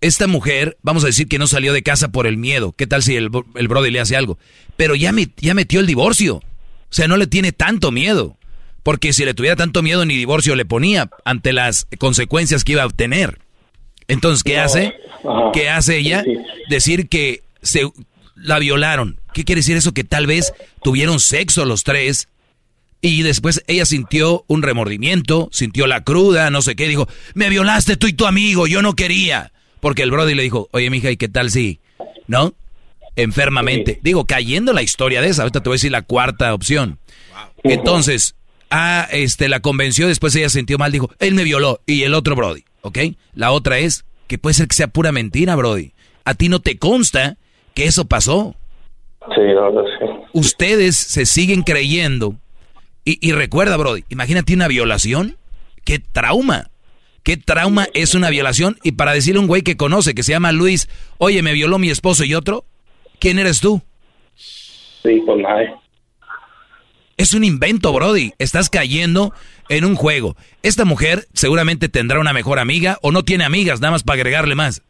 esta 0.00 0.26
mujer, 0.26 0.76
vamos 0.82 1.04
a 1.04 1.06
decir 1.08 1.28
que 1.28 1.38
no 1.38 1.46
salió 1.46 1.72
de 1.72 1.82
casa 1.82 2.08
por 2.08 2.26
el 2.26 2.36
miedo. 2.36 2.72
¿Qué 2.72 2.86
tal 2.86 3.02
si 3.02 3.16
el, 3.16 3.30
el 3.54 3.68
brother 3.68 3.92
le 3.92 4.00
hace 4.00 4.16
algo? 4.16 4.38
Pero 4.76 4.94
ya, 4.94 5.12
met- 5.12 5.32
ya 5.36 5.54
metió 5.54 5.80
el 5.80 5.86
divorcio. 5.86 6.36
O 6.36 6.42
sea, 6.90 7.08
no 7.08 7.16
le 7.16 7.26
tiene 7.26 7.52
tanto 7.52 7.90
miedo. 7.90 8.36
Porque 8.82 9.12
si 9.12 9.24
le 9.24 9.32
tuviera 9.34 9.54
tanto 9.54 9.80
miedo, 9.80 10.04
ni 10.04 10.16
divorcio 10.16 10.56
le 10.56 10.64
ponía 10.64 11.08
ante 11.24 11.52
las 11.52 11.86
consecuencias 11.98 12.64
que 12.64 12.72
iba 12.72 12.82
a 12.82 12.86
obtener. 12.86 13.38
Entonces, 14.08 14.42
¿qué 14.42 14.58
hace? 14.58 14.94
¿Qué 15.52 15.68
hace 15.70 15.98
ella? 15.98 16.24
Decir 16.68 17.08
que 17.08 17.42
se 17.62 17.88
la 18.34 18.58
violaron. 18.58 19.20
¿Qué 19.32 19.44
quiere 19.44 19.60
decir 19.60 19.76
eso? 19.76 19.92
Que 19.92 20.04
tal 20.04 20.26
vez 20.26 20.52
tuvieron 20.82 21.20
sexo 21.20 21.64
los 21.64 21.84
tres 21.84 22.28
y 23.00 23.22
después 23.22 23.64
ella 23.66 23.84
sintió 23.84 24.44
un 24.46 24.62
remordimiento, 24.62 25.48
sintió 25.52 25.88
la 25.88 26.04
cruda, 26.04 26.50
no 26.50 26.62
sé 26.62 26.76
qué, 26.76 26.86
dijo, 26.86 27.08
me 27.34 27.48
violaste 27.48 27.96
tú 27.96 28.06
y 28.06 28.12
tu 28.12 28.26
amigo, 28.26 28.68
yo 28.68 28.80
no 28.80 28.94
quería. 28.94 29.52
Porque 29.80 30.04
el 30.04 30.12
Brody 30.12 30.36
le 30.36 30.44
dijo, 30.44 30.68
oye, 30.70 30.88
mija, 30.88 31.10
¿y 31.10 31.16
qué 31.16 31.28
tal 31.28 31.50
si? 31.50 31.80
¿No? 32.28 32.54
Enfermamente. 33.16 33.98
Digo, 34.02 34.24
cayendo 34.24 34.72
la 34.72 34.82
historia 34.82 35.20
de 35.20 35.28
esa, 35.28 35.42
ahorita 35.42 35.60
te 35.60 35.68
voy 35.68 35.74
a 35.74 35.78
decir 35.78 35.90
la 35.90 36.02
cuarta 36.02 36.54
opción. 36.54 37.00
Entonces, 37.64 38.36
ah, 38.70 39.08
este, 39.10 39.48
la 39.48 39.58
convenció, 39.58 40.06
después 40.06 40.36
ella 40.36 40.48
sintió 40.48 40.78
mal, 40.78 40.92
dijo, 40.92 41.10
él 41.18 41.34
me 41.34 41.42
violó, 41.42 41.80
y 41.86 42.04
el 42.04 42.14
otro 42.14 42.36
Brody, 42.36 42.64
¿ok? 42.82 42.98
La 43.34 43.50
otra 43.50 43.80
es 43.80 44.04
que 44.28 44.38
puede 44.38 44.54
ser 44.54 44.68
que 44.68 44.76
sea 44.76 44.86
pura 44.86 45.10
mentira, 45.10 45.56
Brody. 45.56 45.92
A 46.24 46.34
ti 46.34 46.48
no 46.48 46.60
te 46.60 46.78
consta 46.78 47.36
que 47.74 47.84
eso 47.84 48.04
pasó. 48.06 48.54
Sí, 49.34 49.40
verdad, 49.40 49.82
sí. 49.98 50.06
Ustedes 50.32 50.96
se 50.96 51.26
siguen 51.26 51.62
creyendo. 51.62 52.36
Y, 53.04 53.18
y 53.26 53.32
recuerda, 53.32 53.76
Brody, 53.76 54.04
imagínate 54.08 54.54
una 54.54 54.68
violación. 54.68 55.36
¡Qué 55.84 55.98
trauma! 55.98 56.70
¿Qué 57.22 57.36
trauma 57.36 57.86
es 57.94 58.14
una 58.14 58.30
violación? 58.30 58.78
Y 58.82 58.92
para 58.92 59.12
decirle 59.12 59.38
a 59.38 59.42
un 59.42 59.46
güey 59.46 59.62
que 59.62 59.76
conoce, 59.76 60.14
que 60.14 60.24
se 60.24 60.32
llama 60.32 60.50
Luis, 60.50 60.88
oye, 61.18 61.42
me 61.42 61.52
violó 61.52 61.78
mi 61.78 61.88
esposo 61.88 62.24
y 62.24 62.34
otro, 62.34 62.64
¿quién 63.20 63.38
eres 63.38 63.60
tú? 63.60 63.80
Sí, 64.36 65.22
pues 65.24 65.38
nada. 65.40 65.80
Es 67.16 67.34
un 67.34 67.44
invento, 67.44 67.92
Brody. 67.92 68.32
Estás 68.38 68.68
cayendo 68.68 69.32
en 69.68 69.84
un 69.84 69.94
juego. 69.94 70.36
Esta 70.62 70.84
mujer 70.84 71.28
seguramente 71.32 71.88
tendrá 71.88 72.18
una 72.18 72.32
mejor 72.32 72.58
amiga 72.58 72.98
o 73.02 73.12
no 73.12 73.24
tiene 73.24 73.44
amigas, 73.44 73.80
nada 73.80 73.92
más 73.92 74.02
para 74.02 74.16
agregarle 74.16 74.56
más. 74.56 74.82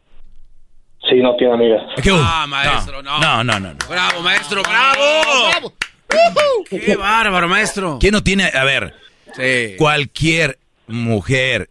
Sí, 1.09 1.15
no 1.21 1.35
tiene 1.35 1.53
amigas. 1.53 1.81
¿Qué 2.01 2.11
hubo? 2.11 2.21
Ah, 2.23 2.45
maestro, 2.47 3.01
no. 3.03 3.19
No, 3.19 3.43
no, 3.43 3.59
no. 3.59 3.73
no. 3.73 3.79
Bravo, 3.89 4.21
maestro, 4.21 4.61
bravo. 4.63 5.73
Qué 6.69 6.95
bárbaro, 6.95 7.47
maestro. 7.47 7.97
¿Quién 7.99 8.13
no 8.13 8.23
tiene? 8.23 8.45
A 8.53 8.63
ver, 8.63 8.93
Sí. 9.35 9.75
cualquier 9.77 10.59
mujer 10.87 11.69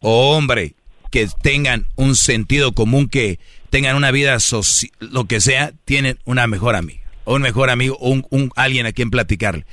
o 0.00 0.36
hombre 0.36 0.74
que 1.10 1.26
tengan 1.42 1.86
un 1.96 2.14
sentido 2.14 2.72
común, 2.72 3.08
que 3.08 3.38
tengan 3.70 3.96
una 3.96 4.10
vida 4.10 4.36
soci- 4.36 4.92
lo 5.00 5.24
que 5.24 5.40
sea, 5.40 5.72
tienen 5.84 6.18
una 6.24 6.46
mejor 6.46 6.76
amiga, 6.76 7.00
o 7.24 7.34
un 7.34 7.42
mejor 7.42 7.70
amigo, 7.70 7.96
o 8.00 8.10
un, 8.10 8.26
un- 8.30 8.50
alguien 8.56 8.86
a 8.86 8.92
quien 8.92 9.10
platicarle. 9.10 9.64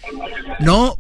No 0.60 0.98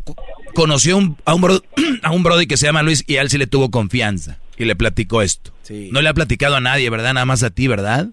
conoció 0.56 0.98
un- 0.98 1.18
a, 1.26 1.36
un 1.36 1.42
bro- 1.42 1.62
a 2.04 2.12
un 2.12 2.24
brody 2.24 2.48
que 2.48 2.58
se 2.58 2.66
llama 2.66 2.82
Luis 2.82 3.04
y 3.08 3.18
a 3.18 3.22
él 3.22 3.30
sí 3.30 3.38
le 3.38 3.46
tuvo 3.48 3.70
confianza 3.70 4.40
y 4.58 4.66
le 4.66 4.76
platicó 4.76 5.22
esto. 5.22 5.52
No 5.92 6.02
le 6.02 6.10
ha 6.10 6.14
platicado 6.14 6.56
a 6.56 6.62
nadie, 6.62 6.90
¿verdad? 6.90 7.14
Nada 7.14 7.26
más 7.26 7.44
a 7.44 7.50
ti, 7.52 7.68
¿verdad? 7.68 8.08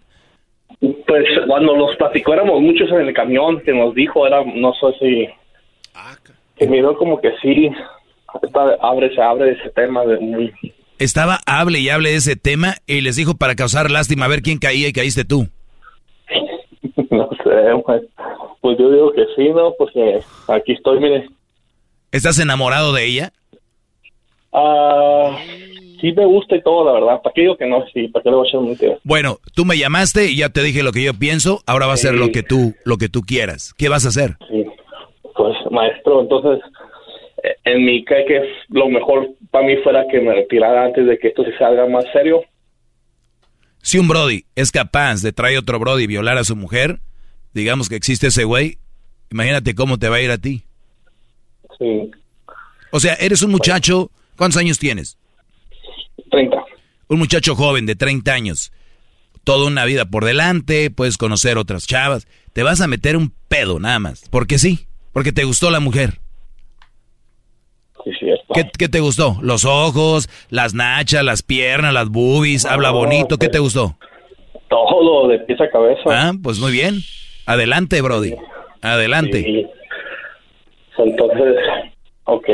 Pues 0.81 1.25
cuando 1.47 1.77
los 1.77 1.95
platicó 1.97 2.35
éramos 2.35 2.61
muchos 2.61 2.91
en 2.91 3.07
el 3.07 3.15
camión 3.15 3.61
que 3.63 3.73
nos 3.73 3.95
dijo, 3.95 4.27
era, 4.27 4.43
no 4.45 4.73
sé 4.75 4.87
si... 4.99 5.29
Que 6.59 6.67
miró 6.67 6.97
como 6.97 7.21
que 7.21 7.31
sí, 7.41 7.71
está- 8.43 8.77
abre, 8.83 9.15
se 9.15 9.23
abre 9.23 9.53
ese 9.53 9.71
tema 9.71 10.05
de 10.05 10.19
muy... 10.19 10.53
Estaba, 10.99 11.41
hable 11.47 11.81
y 11.81 11.89
hable 11.89 12.11
de 12.11 12.17
ese 12.17 12.37
tema 12.37 12.77
y 12.87 13.01
les 13.01 13.17
dijo 13.17 13.35
para 13.35 13.55
causar 13.57 13.91
lástima 13.91 14.25
a 14.27 14.29
ver 14.29 14.43
quién 14.43 14.59
caía 14.59 14.89
y 14.89 14.93
caíste 14.93 15.25
tú. 15.25 15.49
No 17.11 17.29
sé, 17.45 17.83
pues, 17.87 18.03
pues 18.61 18.79
yo 18.79 18.91
digo 18.91 19.13
que 19.13 19.25
sí, 19.37 19.49
¿no? 19.51 19.73
Porque 19.79 20.21
aquí 20.49 20.73
estoy, 20.73 20.99
mire. 21.01 21.29
¿Estás 22.13 22.39
enamorado 22.39 22.93
de 22.93 23.07
ella? 23.07 23.33
Ah, 24.53 25.39
sí 25.99 26.13
me 26.13 26.27
gusta 26.27 26.57
y 26.57 26.63
todo, 26.63 26.85
la 26.85 26.93
verdad. 26.93 27.23
¿Para 27.23 27.33
qué 27.33 27.41
digo 27.41 27.57
que 27.57 27.67
no? 27.67 27.85
Sí, 27.93 28.09
¿para 28.09 28.23
qué 28.23 28.29
le 28.29 28.37
voy 28.37 28.47
a 28.47 28.49
echar 28.51 28.61
mentira? 28.61 28.99
Bueno, 29.03 29.39
tú 29.55 29.65
me 29.65 29.79
llamaste 29.79 30.31
y 30.31 30.37
ya 30.37 30.51
te 30.51 30.63
dije 30.63 30.83
lo 30.83 30.93
que 30.93 31.03
yo 31.03 31.15
pienso, 31.15 31.63
ahora 31.67 31.87
va 31.87 31.95
a 31.95 31.97
ser 31.97 32.15
lo 32.15 32.31
que 32.31 32.43
tú, 32.43 32.75
lo 32.85 32.99
que 32.99 33.09
tú 33.09 33.23
quieras. 33.23 33.73
¿Qué 33.79 33.89
vas 33.89 34.05
a 34.05 34.11
hacer? 34.11 34.37
Pues, 35.35 35.57
maestro, 35.71 36.21
entonces, 36.21 36.63
eh, 37.43 37.57
en 37.65 37.85
mi 37.87 38.05
cae 38.05 38.27
que 38.27 38.43
lo 38.69 38.91
mejor 38.91 39.31
para 39.51 39.67
mí 39.67 39.77
fuera 39.83 40.05
que 40.11 40.21
me 40.21 40.35
retirara 40.35 40.85
antes 40.85 41.07
de 41.07 41.19
que 41.19 41.29
esto 41.29 41.45
se 41.45 41.57
salga 41.57 41.87
más 41.87 42.05
serio. 42.13 42.43
Si 43.81 43.99
un 43.99 44.07
Brody 44.07 44.45
es 44.55 44.71
capaz 44.71 45.23
de 45.23 45.33
traer 45.33 45.59
otro 45.59 45.79
Brody 45.79 46.05
y 46.05 46.09
violar 46.09 46.37
a 46.37 46.45
su 46.45 46.57
mujer, 46.57 47.01
digamos 47.55 47.89
que 47.89 47.97
existe 47.97 48.27
ese 48.27 48.45
güey, 48.45 48.77
imagínate 49.31 49.75
cómo 49.75 49.99
te 49.99 50.11
va 50.11 50.17
a 50.17 50.21
ir 50.21 50.31
a 50.31 50.37
ti. 50.37 50.65
Sí. 51.79 52.11
O 52.91 53.01
sea, 53.01 53.15
eres 53.15 53.43
un 53.43 53.51
muchacho, 53.51 54.11
¿cuántos 54.37 54.59
años 54.61 54.79
tienes? 54.79 55.17
30. 56.31 56.57
Un 57.09 57.19
muchacho 57.19 57.55
joven 57.55 57.87
de 57.87 57.95
30 57.97 58.33
años. 58.33 58.73
toda 59.45 59.67
una 59.67 59.85
vida 59.85 60.05
por 60.05 60.25
delante, 60.25 60.91
puedes 60.91 61.19
conocer 61.19 61.59
otras 61.59 61.87
chavas. 61.87 62.27
Te 62.53 62.63
vas 62.63 62.81
a 62.81 62.87
meter 62.87 63.17
un 63.17 63.33
pedo 63.49 63.81
nada 63.81 63.99
más. 63.99 64.29
Porque 64.31 64.59
sí, 64.59 64.87
porque 65.13 65.33
te 65.33 65.45
gustó 65.45 65.71
la 65.71 65.81
mujer. 65.81 66.21
¿Qué, 68.55 68.71
qué 68.79 68.89
te 68.89 69.01
gustó? 69.01 69.39
¿Los 69.43 69.65
ojos, 69.65 70.29
las 70.51 70.75
nachas, 70.75 71.25
las 71.25 71.43
piernas, 71.43 71.93
las 71.95 72.09
boobies? 72.09 72.65
¿Habla 72.67 72.89
No, 72.91 72.97
bonito? 72.99 73.39
¿Qué 73.39 73.49
te 73.49 73.59
gustó? 73.59 73.97
Todo 74.69 75.29
de 75.29 75.39
pies 75.41 75.61
a 75.61 75.71
cabeza. 75.71 76.03
Ah, 76.07 76.33
pues 76.43 76.59
muy 76.59 76.73
bien. 76.73 76.99
Adelante, 77.47 78.01
Brody. 78.01 78.35
Adelante. 78.81 79.43
Sí. 79.43 79.67
Entonces, 80.99 81.57
ok. 82.25 82.47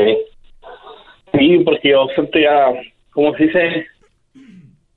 Sí, 1.37 1.59
porque 1.63 1.89
yo 1.89 2.07
siento 2.15 2.39
ya, 2.39 2.67
¿cómo 3.11 3.35
se 3.35 3.43
dice? 3.45 3.87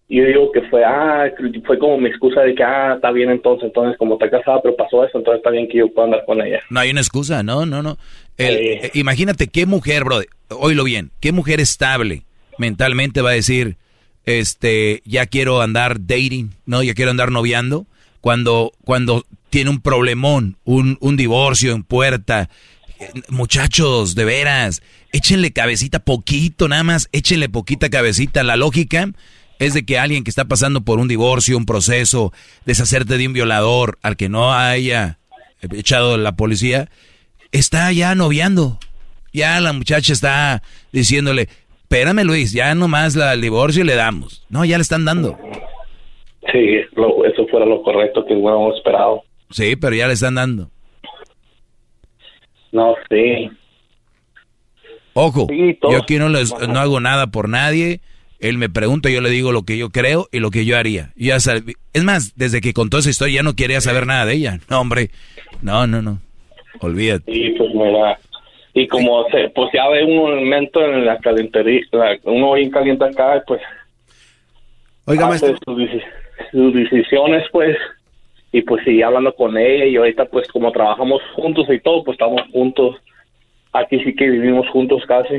Yo 0.09 0.25
digo 0.27 0.53
que 0.53 0.61
fue, 0.63 0.85
ah, 0.85 1.31
fue 1.67 1.79
como 1.79 1.97
mi 1.99 2.09
excusa 2.09 2.43
de 2.43 2.55
que, 2.55 2.63
ah, 2.63 2.95
está 2.97 3.11
bien 3.13 3.31
entonces, 3.31 3.67
entonces 3.67 3.97
como 3.99 4.15
está 4.15 4.29
casada, 4.29 4.61
pero 4.63 4.77
pasó 4.77 5.05
eso, 5.05 5.17
entonces 5.19 5.39
está 5.39 5.51
bien 5.51 5.69
que 5.69 5.79
yo 5.79 5.89
pueda 5.89 6.07
andar 6.07 6.25
con 6.27 6.41
ella. 6.43 6.61
No 6.69 6.81
hay 6.81 6.91
una 6.91 7.01
excusa, 7.01 7.43
no, 7.43 7.65
no, 7.65 7.83
no. 7.83 7.97
El- 8.37 8.57
eh, 8.57 8.91
imagínate 8.95 9.47
qué 9.49 9.65
mujer, 9.65 10.05
bro, 10.05 10.21
oílo 10.51 10.85
bien, 10.85 11.11
qué 11.21 11.33
mujer 11.33 11.61
estable 11.61 12.23
mentalmente 12.59 13.23
va 13.23 13.31
a 13.31 13.35
decir, 13.35 13.77
este, 14.27 15.01
ya 15.07 15.25
quiero 15.27 15.63
andar 15.63 15.97
dating, 16.07 16.51
no, 16.67 16.83
ya 16.83 16.93
quiero 16.95 17.11
andar 17.11 17.31
noviando, 17.31 17.87
cuando, 18.21 18.73
cuando 18.85 19.25
tiene 19.51 19.71
un 19.71 19.81
problemón, 19.81 20.57
un, 20.65 20.99
un 21.01 21.17
divorcio 21.17 21.73
en 21.73 21.83
puerta. 21.85 22.49
Muchachos, 23.29 24.15
de 24.15 24.25
veras, 24.25 24.83
échenle 25.13 25.53
cabecita 25.53 25.99
poquito, 26.01 26.69
nada 26.69 26.83
más, 26.85 27.09
échenle 27.13 27.49
poquita 27.49 27.91
cabecita. 27.91 28.43
La 28.43 28.57
lógica 28.57 29.11
es 29.59 29.75
de 29.75 29.85
que 29.85 29.99
alguien 29.99 30.25
que 30.25 30.31
está 30.31 30.45
pasando 30.47 30.83
por 30.83 30.99
un 30.99 31.09
divorcio, 31.09 31.57
un 31.57 31.67
proceso, 31.67 32.33
deshacerte 32.67 33.19
de 33.19 33.27
un 33.27 33.33
violador 33.33 33.99
al 34.03 34.17
que 34.17 34.29
no 34.29 34.53
haya 34.55 35.19
echado 35.61 36.17
la 36.17 36.33
policía, 36.33 36.89
está 37.53 37.93
ya 37.93 38.15
noviando. 38.15 38.79
Ya 39.33 39.61
la 39.61 39.73
muchacha 39.73 40.13
está 40.13 40.63
diciéndole, 40.93 41.49
espérame 41.83 42.25
Luis, 42.25 42.53
ya 42.53 42.75
nomás 42.75 43.15
la, 43.17 43.33
el 43.33 43.41
divorcio 43.41 43.83
y 43.83 43.87
le 43.87 43.95
damos. 43.95 44.45
No, 44.51 44.65
ya 44.65 44.77
le 44.79 44.83
están 44.83 45.05
dando. 45.05 45.39
Sí, 46.53 46.81
lo- 46.97 47.25
eso 47.25 47.47
fuera 47.49 47.65
lo 47.67 47.83
correcto 47.83 48.25
que 48.27 48.35
hubiéramos 48.35 48.77
esperado. 48.77 49.23
Sí, 49.51 49.77
pero 49.77 49.95
ya 49.95 50.07
le 50.09 50.15
están 50.15 50.35
dando. 50.35 50.71
No, 52.73 52.95
sí. 53.11 53.51
Ojo, 55.15 55.47
yo 55.91 55.99
aquí 55.99 56.19
no, 56.19 56.29
les, 56.31 56.53
no 56.69 56.79
hago 56.81 56.99
nada 57.01 57.27
por 57.29 57.49
nadie. 57.49 58.01
Él 58.41 58.59
me 58.59 58.69
pregunta, 58.69 59.09
yo 59.11 59.21
le 59.21 59.31
digo 59.31 59.53
lo 59.53 59.63
que 59.63 59.79
yo 59.79 59.91
creo 59.91 60.27
y 60.33 60.41
lo 60.41 60.51
que 60.51 60.65
yo 60.65 60.77
haría. 60.77 61.11
Ya 61.15 61.37
es 61.37 62.05
más, 62.05 62.33
desde 62.37 62.61
que 62.61 62.73
contó 62.73 62.99
esa 62.99 63.11
historia 63.11 63.37
ya 63.37 63.43
no 63.43 63.55
quería 63.55 63.81
saber 63.81 64.07
nada 64.07 64.27
de 64.27 64.35
ella. 64.35 64.59
No, 64.69 64.81
hombre. 64.81 65.11
No, 65.61 65.87
no, 65.87 66.03
no. 66.03 66.19
Olvídate. 66.81 67.31
Y 67.31 67.51
pues 67.51 67.73
mira, 67.75 68.19
y 68.75 68.89
como 68.89 69.25
se, 69.31 69.51
pues 69.51 69.71
ya 69.73 69.87
ve 69.91 70.03
un 70.05 70.17
momento 70.17 70.83
en 70.85 71.05
la 71.05 71.19
calentería, 71.19 71.83
la- 71.93 72.19
uno 72.25 72.55
bien 72.55 72.71
caliente 72.71 73.05
acá, 73.05 73.45
pues 73.47 73.61
Oiga, 75.05 75.29
hace 75.29 75.55
sus, 75.65 75.89
sus 76.51 76.75
decisiones, 76.75 77.45
pues, 77.53 77.77
y 78.53 78.63
pues 78.63 78.85
sigue 78.85 79.03
hablando 79.03 79.35
con 79.35 79.57
ella, 79.57 79.87
y 79.87 79.97
ahorita 79.97 80.27
pues 80.27 80.47
como 80.49 80.71
trabajamos 80.73 81.21
juntos 81.35 81.67
y 81.71 81.81
todo, 81.81 82.05
pues 82.05 82.17
estamos 82.17 82.43
juntos. 82.53 82.97
Aquí 83.73 83.99
sí 84.05 84.15
que 84.15 84.29
vivimos 84.29 84.69
juntos 84.69 85.03
casi. 85.09 85.37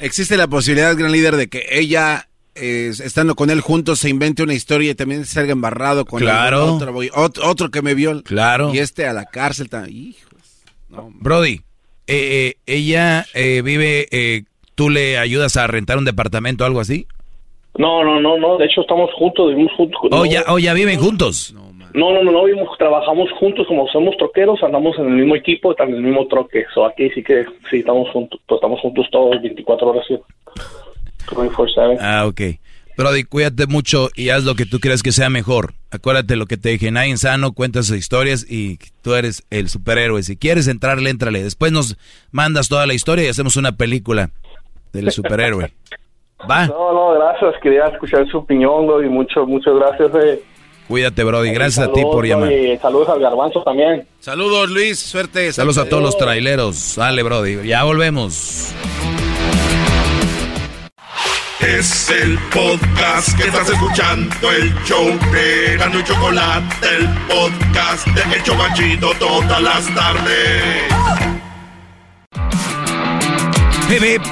Existe 0.00 0.36
la 0.36 0.48
posibilidad, 0.48 0.96
gran 0.96 1.12
líder, 1.12 1.36
de 1.36 1.48
que 1.48 1.64
ella, 1.70 2.26
eh, 2.56 2.88
estando 2.90 3.34
con 3.36 3.50
él 3.50 3.60
juntos, 3.60 4.00
se 4.00 4.08
invente 4.08 4.42
una 4.42 4.54
historia 4.54 4.90
y 4.90 4.94
también 4.96 5.24
salga 5.24 5.52
embarrado 5.52 6.04
con 6.04 6.20
Claro. 6.20 6.74
otro, 6.74 6.94
otro, 7.14 7.48
otro 7.48 7.70
que 7.70 7.82
me 7.82 7.94
vio. 7.94 8.20
Claro. 8.24 8.74
Y 8.74 8.78
este 8.78 9.06
a 9.06 9.12
la 9.12 9.26
cárcel 9.26 9.68
también. 9.68 10.14
Brody, 10.90 11.60
eh, 12.08 12.56
eh, 12.56 12.56
ella 12.66 13.24
eh, 13.34 13.62
vive, 13.62 14.08
eh, 14.10 14.42
tú 14.74 14.90
le 14.90 15.18
ayudas 15.18 15.56
a 15.56 15.66
rentar 15.68 15.98
un 15.98 16.04
departamento 16.04 16.64
o 16.64 16.66
algo 16.66 16.80
así. 16.80 17.06
No, 17.78 18.04
no, 18.04 18.20
no, 18.20 18.38
no, 18.38 18.58
de 18.58 18.66
hecho 18.66 18.82
estamos 18.82 19.10
juntos, 19.14 19.48
vivimos 19.48 19.72
juntos. 19.76 20.00
Oh, 20.04 20.08
no, 20.16 20.26
ya, 20.26 20.44
oh, 20.48 20.58
ya 20.58 20.74
viven 20.74 20.98
juntos. 21.00 21.54
No, 21.94 22.12
no, 22.12 22.22
no, 22.22 22.32
no, 22.32 22.44
vivimos, 22.44 22.76
trabajamos 22.78 23.30
juntos 23.38 23.66
como 23.66 23.86
somos 23.88 24.16
troqueros, 24.16 24.62
andamos 24.62 24.98
en 24.98 25.06
el 25.06 25.12
mismo 25.14 25.36
equipo, 25.36 25.74
en 25.78 25.94
el 25.94 26.02
mismo 26.02 26.26
troque. 26.26 26.64
So 26.74 26.84
aquí 26.84 27.10
sí 27.10 27.22
que 27.22 27.44
sí 27.70 27.78
estamos 27.78 28.10
juntos, 28.10 28.40
pues 28.46 28.58
estamos 28.58 28.80
juntos 28.80 29.06
todos 29.10 29.40
24 29.42 29.88
horas. 29.88 30.04
sí. 30.06 30.18
24/7. 31.30 31.98
Ah, 32.00 32.26
ok. 32.26 32.40
Brody, 32.96 33.24
cuídate 33.24 33.66
mucho 33.66 34.10
y 34.14 34.28
haz 34.28 34.44
lo 34.44 34.54
que 34.54 34.66
tú 34.66 34.78
creas 34.78 35.02
que 35.02 35.12
sea 35.12 35.30
mejor. 35.30 35.72
Acuérdate 35.90 36.36
lo 36.36 36.46
que 36.46 36.58
te 36.58 36.70
dije, 36.70 36.90
nadie 36.90 37.16
sano 37.16 37.52
cuenta 37.52 37.82
sus 37.82 37.96
historias 37.96 38.46
y 38.48 38.78
tú 39.02 39.14
eres 39.14 39.44
el 39.50 39.70
superhéroe. 39.70 40.22
Si 40.22 40.36
quieres 40.36 40.68
entrarle, 40.68 41.08
entrale. 41.08 41.42
Después 41.42 41.72
nos 41.72 41.96
mandas 42.32 42.68
toda 42.68 42.86
la 42.86 42.94
historia 42.94 43.24
y 43.24 43.28
hacemos 43.28 43.56
una 43.56 43.72
película 43.72 44.30
del 44.92 45.10
superhéroe. 45.10 45.72
Va, 46.50 46.66
No, 46.66 46.92
no, 46.92 47.12
gracias, 47.14 47.54
quería 47.62 47.86
escuchar 47.86 48.26
su 48.28 48.38
opinión, 48.38 48.86
y 49.04 49.08
mucho, 49.08 49.46
muchas 49.46 49.74
gracias. 49.74 50.10
Eh. 50.24 50.42
cuídate, 50.88 51.24
Brody. 51.24 51.52
Gracias 51.52 51.86
a 51.86 51.92
ti 51.92 52.02
por 52.02 52.26
llamar. 52.26 52.52
y 52.52 52.76
saludos 52.78 53.08
al 53.08 53.20
garbanzo 53.20 53.62
también. 53.62 54.06
Saludos, 54.20 54.70
Luis. 54.70 54.98
Suerte. 54.98 55.52
Saludos 55.52 55.78
a 55.78 55.88
todos 55.88 56.02
los 56.02 56.16
traileros. 56.18 56.76
Sale, 56.76 57.22
Brody. 57.22 57.66
Ya 57.66 57.84
volvemos. 57.84 58.74
Es 61.60 62.10
el 62.10 62.36
podcast 62.52 63.38
que 63.38 63.46
estás 63.46 63.70
escuchando, 63.70 64.50
el 64.50 64.74
show 64.84 65.06
de 65.32 65.76
Gano 65.78 66.00
y 66.00 66.02
Chocolate, 66.02 66.86
el 66.98 67.08
podcast 67.28 68.04
de 68.08 68.36
El 68.36 68.42
Chobachito 68.42 69.12
todas 69.20 69.62
las 69.62 69.94
tardes. 69.94 70.62
Hip, 73.88 74.02
hip. 74.02 74.22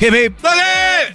Hip, 0.00 0.14
hip. 0.14 0.34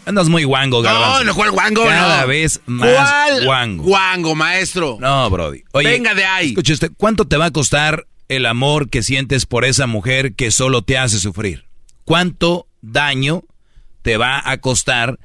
Andas 0.06 0.30
muy 0.30 0.44
guango, 0.44 0.82
garbanzo. 0.82 1.20
No, 1.20 1.24
no, 1.26 1.36
¿cuál 1.36 1.52
guango? 1.52 1.84
Cada 1.86 2.22
No. 2.22 2.28
vez 2.28 2.62
más 2.66 2.90
¿Cuál 3.10 3.46
guango. 3.46 3.84
Guango, 3.84 4.36
maestro. 4.36 4.98
No, 5.00 5.30
Brody. 5.30 5.64
Oye, 5.74 5.90
Venga 5.90 6.16
de 6.16 6.26
ahí. 6.26 6.50
Escucha 6.50 6.74
usted, 6.74 6.92
¿cuánto 6.98 7.26
te 7.28 7.38
va 7.38 7.46
a 7.46 7.52
costar 7.52 8.06
el 8.28 8.46
amor 8.46 8.90
que 8.90 9.04
sientes 9.04 9.46
por 9.46 9.66
esa 9.66 9.88
mujer 9.88 10.34
que 10.34 10.52
solo 10.52 10.82
te 10.84 10.98
hace 10.98 11.20
sufrir? 11.20 11.66
¿Cuánto 12.06 12.68
daño 12.82 13.44
te 14.02 14.18
va 14.18 14.42
a 14.44 14.58
costar 14.58 15.20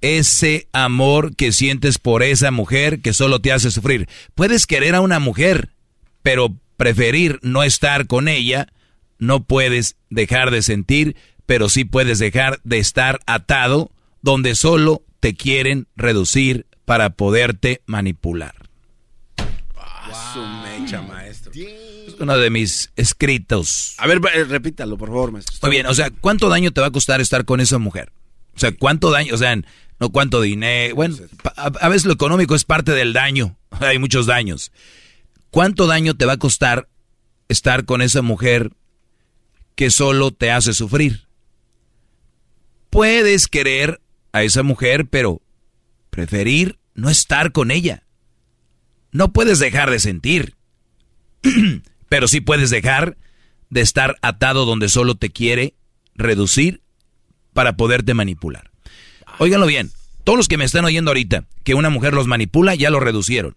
ese 0.00 0.68
amor 0.72 1.34
que 1.36 1.52
sientes 1.52 1.98
por 1.98 2.22
esa 2.22 2.50
mujer 2.50 3.00
que 3.00 3.12
solo 3.12 3.40
te 3.40 3.52
hace 3.52 3.70
sufrir? 3.70 4.08
Puedes 4.34 4.66
querer 4.66 4.94
a 4.94 5.00
una 5.00 5.18
mujer, 5.18 5.70
pero 6.22 6.54
preferir 6.76 7.38
no 7.42 7.62
estar 7.62 8.06
con 8.06 8.28
ella, 8.28 8.68
no 9.18 9.42
puedes 9.44 9.96
dejar 10.08 10.50
de 10.50 10.62
sentir, 10.62 11.16
pero 11.50 11.68
sí 11.68 11.84
puedes 11.84 12.20
dejar 12.20 12.60
de 12.62 12.78
estar 12.78 13.18
atado 13.26 13.90
donde 14.22 14.54
solo 14.54 15.02
te 15.18 15.34
quieren 15.34 15.88
reducir 15.96 16.66
para 16.84 17.10
poderte 17.10 17.82
manipular. 17.86 18.54
Su 20.32 20.46
mecha, 20.62 21.02
maestro. 21.02 21.50
Es 21.52 22.14
uno 22.20 22.38
de 22.38 22.50
mis 22.50 22.92
escritos. 22.94 23.96
A 23.98 24.06
ver, 24.06 24.20
eh, 24.32 24.44
repítalo, 24.44 24.96
por 24.96 25.08
favor, 25.08 25.32
maestro. 25.32 25.56
Muy 25.62 25.72
bien, 25.72 25.86
o 25.86 25.94
sea, 25.94 26.12
¿cuánto 26.12 26.48
daño 26.48 26.70
te 26.70 26.80
va 26.80 26.86
a 26.86 26.92
costar 26.92 27.20
estar 27.20 27.44
con 27.44 27.58
esa 27.58 27.78
mujer? 27.78 28.12
O 28.54 28.60
sea, 28.60 28.70
¿cuánto 28.70 29.10
daño? 29.10 29.34
O 29.34 29.36
sea, 29.36 29.60
no 29.98 30.10
cuánto 30.10 30.40
dinero. 30.40 30.94
Bueno, 30.94 31.16
a 31.56 31.88
veces 31.88 32.04
lo 32.04 32.12
económico 32.12 32.54
es 32.54 32.64
parte 32.64 32.92
del 32.92 33.12
daño. 33.12 33.56
Hay 33.80 33.98
muchos 33.98 34.26
daños. 34.26 34.70
¿Cuánto 35.50 35.88
daño 35.88 36.14
te 36.14 36.26
va 36.26 36.34
a 36.34 36.38
costar 36.38 36.88
estar 37.48 37.86
con 37.86 38.02
esa 38.02 38.22
mujer 38.22 38.70
que 39.74 39.90
solo 39.90 40.30
te 40.30 40.52
hace 40.52 40.74
sufrir? 40.74 41.28
Puedes 42.90 43.46
querer 43.48 44.00
a 44.32 44.42
esa 44.42 44.62
mujer, 44.62 45.06
pero 45.06 45.40
preferir 46.10 46.78
no 46.94 47.08
estar 47.10 47.52
con 47.52 47.70
ella. 47.70 48.04
No 49.12 49.32
puedes 49.32 49.58
dejar 49.58 49.90
de 49.90 49.98
sentir, 50.00 50.54
pero 52.08 52.28
sí 52.28 52.40
puedes 52.40 52.70
dejar 52.70 53.16
de 53.70 53.80
estar 53.80 54.16
atado 54.22 54.64
donde 54.66 54.88
solo 54.88 55.14
te 55.14 55.30
quiere 55.30 55.74
reducir 56.14 56.82
para 57.52 57.76
poderte 57.76 58.14
manipular. 58.14 58.70
Óiganlo 59.38 59.66
bien, 59.66 59.90
todos 60.24 60.36
los 60.36 60.48
que 60.48 60.58
me 60.58 60.64
están 60.64 60.84
oyendo 60.84 61.10
ahorita, 61.10 61.44
que 61.64 61.74
una 61.74 61.90
mujer 61.90 62.14
los 62.14 62.26
manipula, 62.26 62.74
ya 62.74 62.90
lo 62.90 63.00
reducieron. 63.00 63.56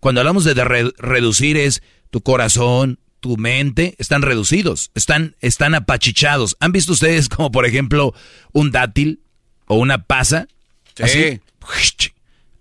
Cuando 0.00 0.20
hablamos 0.20 0.44
de 0.44 0.54
re- 0.64 0.92
reducir 0.96 1.56
es 1.56 1.82
tu 2.10 2.22
corazón, 2.22 2.98
tu 3.20 3.36
mente, 3.36 3.94
están 3.98 4.22
reducidos, 4.22 4.90
están, 4.94 5.36
están 5.40 5.74
apachichados. 5.74 6.56
¿Han 6.60 6.72
visto 6.72 6.92
ustedes 6.92 7.28
como 7.30 7.50
por 7.50 7.66
ejemplo 7.66 8.14
un 8.52 8.70
dátil 8.70 9.20
o 9.66 9.76
una 9.76 10.04
pasa? 10.04 10.48
Sí. 10.96 11.02
Así, 11.02 12.12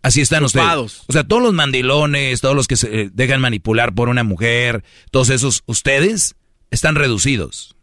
así 0.01 0.21
están 0.21 0.45
Chupados. 0.45 0.91
ustedes. 0.91 1.09
O 1.09 1.13
sea, 1.13 1.23
todos 1.23 1.41
los 1.41 1.53
mandilones, 1.53 2.41
todos 2.41 2.55
los 2.55 2.67
que 2.67 2.75
se 2.75 3.01
eh, 3.01 3.09
dejan 3.11 3.41
manipular 3.41 3.93
por 3.93 4.09
una 4.09 4.23
mujer, 4.23 4.83
todos 5.11 5.29
esos, 5.29 5.63
ustedes 5.65 6.35
están 6.71 6.95
reducidos 6.95 7.75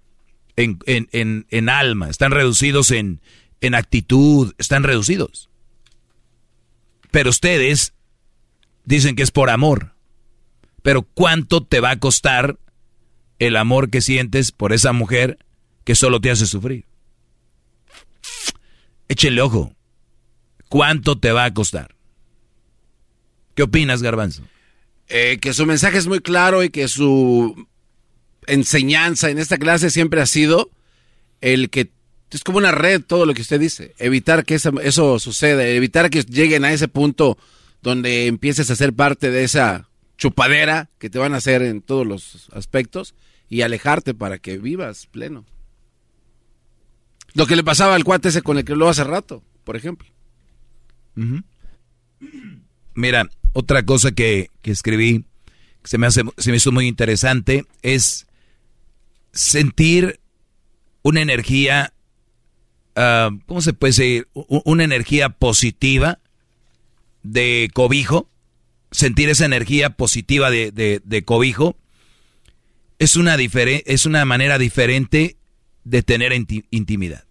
en, 0.57 0.79
en, 0.87 1.09
en, 1.13 1.47
en 1.51 1.69
alma, 1.69 2.09
están 2.09 2.31
reducidos 2.31 2.91
en, 2.91 3.21
en 3.61 3.75
actitud, 3.75 4.55
están 4.59 4.83
reducidos. 4.85 5.49
Pero 7.11 7.31
ustedes 7.31 7.95
dicen 8.85 9.17
que 9.17 9.23
es 9.23 9.31
por 9.31 9.51
amor. 9.51 9.95
Pero 10.83 11.03
¿cuánto 11.03 11.65
te 11.65 11.81
va 11.81 11.91
a 11.91 11.99
costar 11.99 12.59
el 13.39 13.57
amor 13.57 13.91
que 13.91 14.01
sientes 14.01 14.53
por 14.53 14.73
esa 14.73 14.93
mujer 14.93 15.39
que 15.85 15.95
solo 15.95 16.21
te 16.21 16.31
hace 16.31 16.47
sufrir? 16.47 16.85
Échenle 19.09 19.41
ojo. 19.43 19.73
¿Cuánto 20.69 21.19
te 21.19 21.33
va 21.33 21.45
a 21.45 21.55
costar? 21.55 21.95
¿Qué 23.55 23.63
opinas, 23.63 24.03
Garbanzo? 24.03 24.43
Eh, 25.09 25.39
que 25.41 25.55
su 25.55 25.65
mensaje 25.65 25.99
es 25.99 26.07
muy 26.07 26.21
claro 26.21 26.65
y 26.65 26.71
que 26.71 26.89
su 26.89 27.67
enseñanza 28.47 29.31
en 29.31 29.39
esta 29.39 29.59
clase 29.59 29.91
siempre 29.91 30.21
ha 30.21 30.27
sido 30.27 30.71
el 31.41 31.71
que 31.71 31.91
es 32.31 32.43
como 32.43 32.59
una 32.59 32.73
red 32.73 33.03
todo 33.03 33.25
lo 33.25 33.35
que 33.35 33.43
usted 33.43 33.61
dice, 33.61 33.95
evitar 33.99 34.45
que 34.45 34.57
eso, 34.57 34.81
eso 34.81 35.19
suceda, 35.19 35.67
evitar 35.67 36.11
que 36.11 36.23
lleguen 36.23 36.65
a 36.65 36.73
ese 36.73 36.89
punto 36.89 37.39
donde 37.83 38.27
empieces 38.27 38.71
a 38.71 38.77
ser 38.77 38.93
parte 38.93 39.31
de 39.31 39.45
esa 39.45 39.89
chupadera 40.19 40.91
que 40.99 41.09
te 41.09 41.19
van 41.19 41.35
a 41.35 41.39
hacer 41.39 41.63
en 41.63 41.83
todos 41.83 42.07
los 42.07 42.49
aspectos 42.53 43.15
y 43.49 43.63
alejarte 43.63 44.15
para 44.15 44.39
que 44.39 44.59
vivas 44.59 45.07
pleno. 45.07 45.45
Lo 47.35 47.47
que 47.47 47.57
le 47.57 47.65
pasaba 47.65 47.95
al 47.95 48.05
cuate 48.05 48.29
ese 48.31 48.43
con 48.43 48.59
el 48.59 48.65
que 48.65 48.75
lo 48.77 48.89
hace 48.89 49.05
rato, 49.05 49.43
por 49.65 49.77
ejemplo. 49.77 50.09
Mira, 52.95 53.29
otra 53.53 53.85
cosa 53.85 54.13
que, 54.13 54.51
que 54.63 54.71
escribí, 54.71 55.25
que 55.83 55.89
se 55.89 55.99
me, 55.99 56.07
hace, 56.07 56.23
se 56.39 56.51
me 56.51 56.57
hizo 56.57 56.73
muy 56.73 56.87
interesante, 56.87 57.65
es 57.83 58.27
sentir 59.33 60.21
una 61.03 61.21
energía, 61.21 61.93
ah, 62.97 63.31
¿cómo 63.47 63.61
se 63.61 63.73
puede 63.75 63.91
decir? 63.91 64.29
Una 64.33 64.85
energía 64.85 65.29
positiva 65.29 66.19
de 67.23 67.71
cobijo, 67.75 68.29
sentir 68.91 69.29
esa 69.29 69.45
energía 69.45 69.91
positiva 69.91 70.51
de, 70.51 70.71
de- 70.73 71.03
de 71.05 71.25
cobijo, 71.25 71.77
es 72.99 73.17
una, 73.17 73.37
es 73.37 74.07
una 74.07 74.25
manera 74.25 74.59
diferente 74.59 75.37
de 75.85 76.03
tener 76.03 76.33
inti- 76.33 76.67
intimidad. 76.71 77.25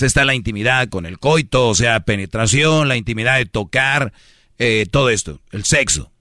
O 0.00 0.04
está 0.04 0.24
la 0.24 0.34
intimidad 0.34 0.88
con 0.88 1.06
el 1.06 1.18
coito, 1.18 1.68
o 1.68 1.74
sea, 1.74 2.00
penetración, 2.00 2.88
la 2.88 2.96
intimidad 2.96 3.36
de 3.38 3.46
tocar, 3.46 4.12
eh, 4.58 4.86
todo 4.90 5.10
esto, 5.10 5.40
el 5.50 5.64
sexo. 5.64 6.12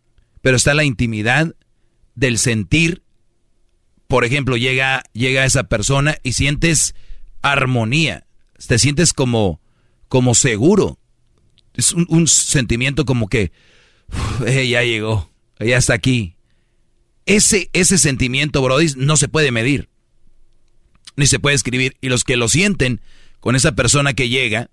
Pero 0.41 0.57
está 0.57 0.73
la 0.73 0.83
intimidad 0.83 1.55
del 2.15 2.37
sentir. 2.37 3.03
Por 4.07 4.25
ejemplo, 4.25 4.57
llega, 4.57 5.03
llega 5.13 5.45
esa 5.45 5.63
persona 5.63 6.17
y 6.23 6.33
sientes 6.33 6.95
armonía. 7.41 8.27
Te 8.67 8.77
sientes 8.77 9.13
como, 9.13 9.61
como 10.09 10.35
seguro. 10.35 10.99
Es 11.73 11.93
un, 11.93 12.27
sentimiento 12.27 13.05
como 13.05 13.27
que 13.29 13.51
"Uf, 14.09 14.47
eh, 14.47 14.67
ya 14.67 14.83
llegó, 14.83 15.31
ya 15.59 15.77
está 15.77 15.93
aquí. 15.93 16.35
Ese, 17.25 17.69
ese 17.73 17.97
sentimiento, 17.97 18.61
Brody, 18.61 18.93
no 18.97 19.17
se 19.17 19.27
puede 19.27 19.51
medir. 19.51 19.89
Ni 21.15 21.27
se 21.27 21.39
puede 21.39 21.55
escribir. 21.55 21.95
Y 22.01 22.09
los 22.09 22.23
que 22.23 22.37
lo 22.37 22.47
sienten 22.49 23.01
con 23.39 23.55
esa 23.55 23.73
persona 23.73 24.13
que 24.13 24.29
llega, 24.29 24.69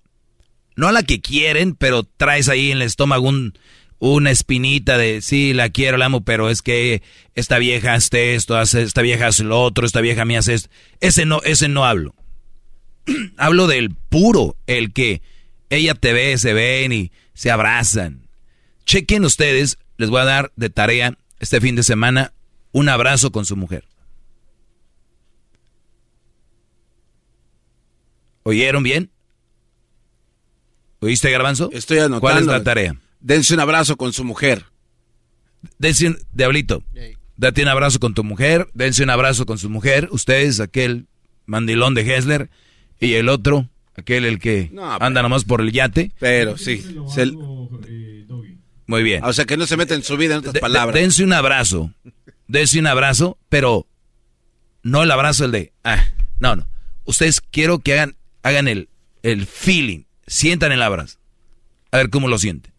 no 0.77 0.89
a 0.89 0.93
la 0.93 1.03
que 1.03 1.21
quieren, 1.21 1.75
pero 1.75 2.05
traes 2.05 2.49
ahí 2.49 2.71
en 2.71 2.79
el 2.79 2.83
estómago 2.83 3.29
un, 3.29 3.59
una 3.99 4.31
espinita 4.31 4.97
de 4.97 5.21
sí, 5.23 5.53
la 5.53 5.71
quiero, 5.71 5.97
la 5.97 6.07
amo, 6.07 6.25
pero 6.25 6.51
es 6.51 6.63
que 6.63 7.03
esta 7.35 7.59
vieja 7.59 7.95
hace 7.95 8.35
esto, 8.35 8.57
hace, 8.57 8.83
esta 8.83 9.03
vieja 9.03 9.27
hace 9.27 9.45
lo 9.45 9.61
otro, 9.61 9.87
esta 9.87 10.01
vieja 10.01 10.25
me 10.25 10.37
hace 10.37 10.55
esto. 10.55 10.71
Ese 11.01 11.27
no, 11.27 11.41
ese 11.43 11.69
no 11.69 11.85
hablo. 11.85 12.15
hablo 13.37 13.67
del 13.67 13.91
puro, 13.91 14.57
el 14.67 14.93
que 14.93 15.23
ella 15.71 15.95
te 15.95 16.13
ve, 16.13 16.39
se 16.39 16.53
ven 16.53 16.93
y 16.93 17.13
se 17.35 17.51
abrazan. 17.51 18.29
Chequen 18.87 19.25
ustedes, 19.25 19.79
les 19.97 20.11
voy 20.11 20.21
a 20.21 20.25
dar 20.25 20.53
de 20.57 20.71
tarea 20.71 21.19
este 21.41 21.61
fin 21.61 21.77
de 21.77 21.83
semana 21.83 22.33
un 22.79 22.89
abrazo 22.89 23.31
con 23.33 23.45
su 23.45 23.57
mujer. 23.57 23.85
¿Oyeron 28.45 28.83
bien? 28.83 29.11
¿Oíste, 31.01 31.31
Garbanzo? 31.31 31.71
Estoy 31.73 31.99
anotando. 31.99 32.21
¿Cuál 32.21 32.39
es 32.39 32.47
la 32.47 32.63
tarea? 32.63 32.97
Dense 33.21 33.55
un 33.55 33.61
abrazo 33.61 33.97
con 33.97 34.13
su 34.13 34.25
mujer. 34.25 34.65
Dense 35.79 36.07
un, 36.09 36.19
Diablito, 36.33 36.83
date 37.37 37.63
un 37.63 37.69
abrazo 37.69 37.99
con 37.99 38.15
tu 38.15 38.23
mujer, 38.25 38.69
dense 38.75 39.03
un 39.03 39.11
abrazo 39.11 39.45
con 39.45 39.59
su 39.59 39.69
mujer, 39.69 40.09
ustedes, 40.13 40.61
aquel 40.61 41.07
mandilón 41.47 41.95
de 41.95 42.03
Hessler, 42.17 42.49
y 43.01 43.15
el 43.15 43.29
otro, 43.29 43.69
aquel 43.97 44.25
el 44.25 44.39
que 44.39 44.71
No, 44.73 44.93
anda 45.01 45.21
nomás 45.23 45.45
por 45.45 45.61
el 45.61 45.73
yate. 45.73 46.13
Pero 46.21 46.57
sí. 46.57 46.79
se- 47.13 47.33
Muy 48.87 49.03
bien. 49.03 49.25
o 49.25 49.33
sea, 49.33 49.45
que 49.47 49.57
no 49.57 49.67
se 49.67 49.77
mete 49.77 49.95
en 49.95 50.05
su 50.05 50.17
vida 50.17 50.35
en 50.35 50.39
otras 50.41 50.55
de- 50.55 50.61
palabras. 50.61 50.95
dense 50.95 51.25
un 51.25 51.33
abrazo, 51.33 51.93
dense 52.49 52.79
un 52.81 52.87
abrazo, 52.87 53.39
pero 53.49 53.87
no 54.83 55.03
el 55.03 55.11
abrazo 55.11 55.45
el 55.45 55.53
de, 55.53 55.73
ah, 55.85 56.03
no, 56.41 56.57
no. 56.57 56.67
Ustedes 57.05 57.41
quiero 57.41 57.79
que 57.79 57.93
hagan, 57.95 58.17
hagan 58.43 58.69
el, 58.69 58.89
el 59.23 59.47
feeling, 59.47 60.05
sientan 60.27 60.73
el 60.73 60.83
abrazo. 60.83 61.19
A 61.91 61.99
ver 61.99 62.11
cómo 62.11 62.29
lo 62.29 62.39
sienten. 62.39 62.73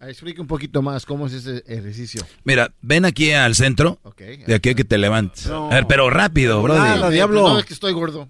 Ah, 0.00 0.08
Explica 0.08 0.40
un 0.42 0.48
poquito 0.48 0.82
más 0.82 1.06
cómo 1.06 1.26
es 1.26 1.32
ese 1.34 1.62
ejercicio. 1.66 2.26
Mira, 2.44 2.72
ven 2.82 3.04
aquí 3.04 3.30
al 3.32 3.54
centro, 3.54 3.98
Ok, 4.02 4.20
de 4.20 4.54
aquí 4.54 4.70
a 4.70 4.74
que 4.74 4.84
te 4.84 4.98
levantes. 4.98 5.46
No. 5.46 5.70
A 5.70 5.74
ver, 5.74 5.86
pero 5.86 6.10
rápido, 6.10 6.62
bro. 6.62 6.74
Nada, 6.74 7.10
diablo. 7.10 7.42
No, 7.48 7.58
es 7.58 7.64
que 7.64 7.74
estoy 7.74 7.92
gordo. 7.92 8.28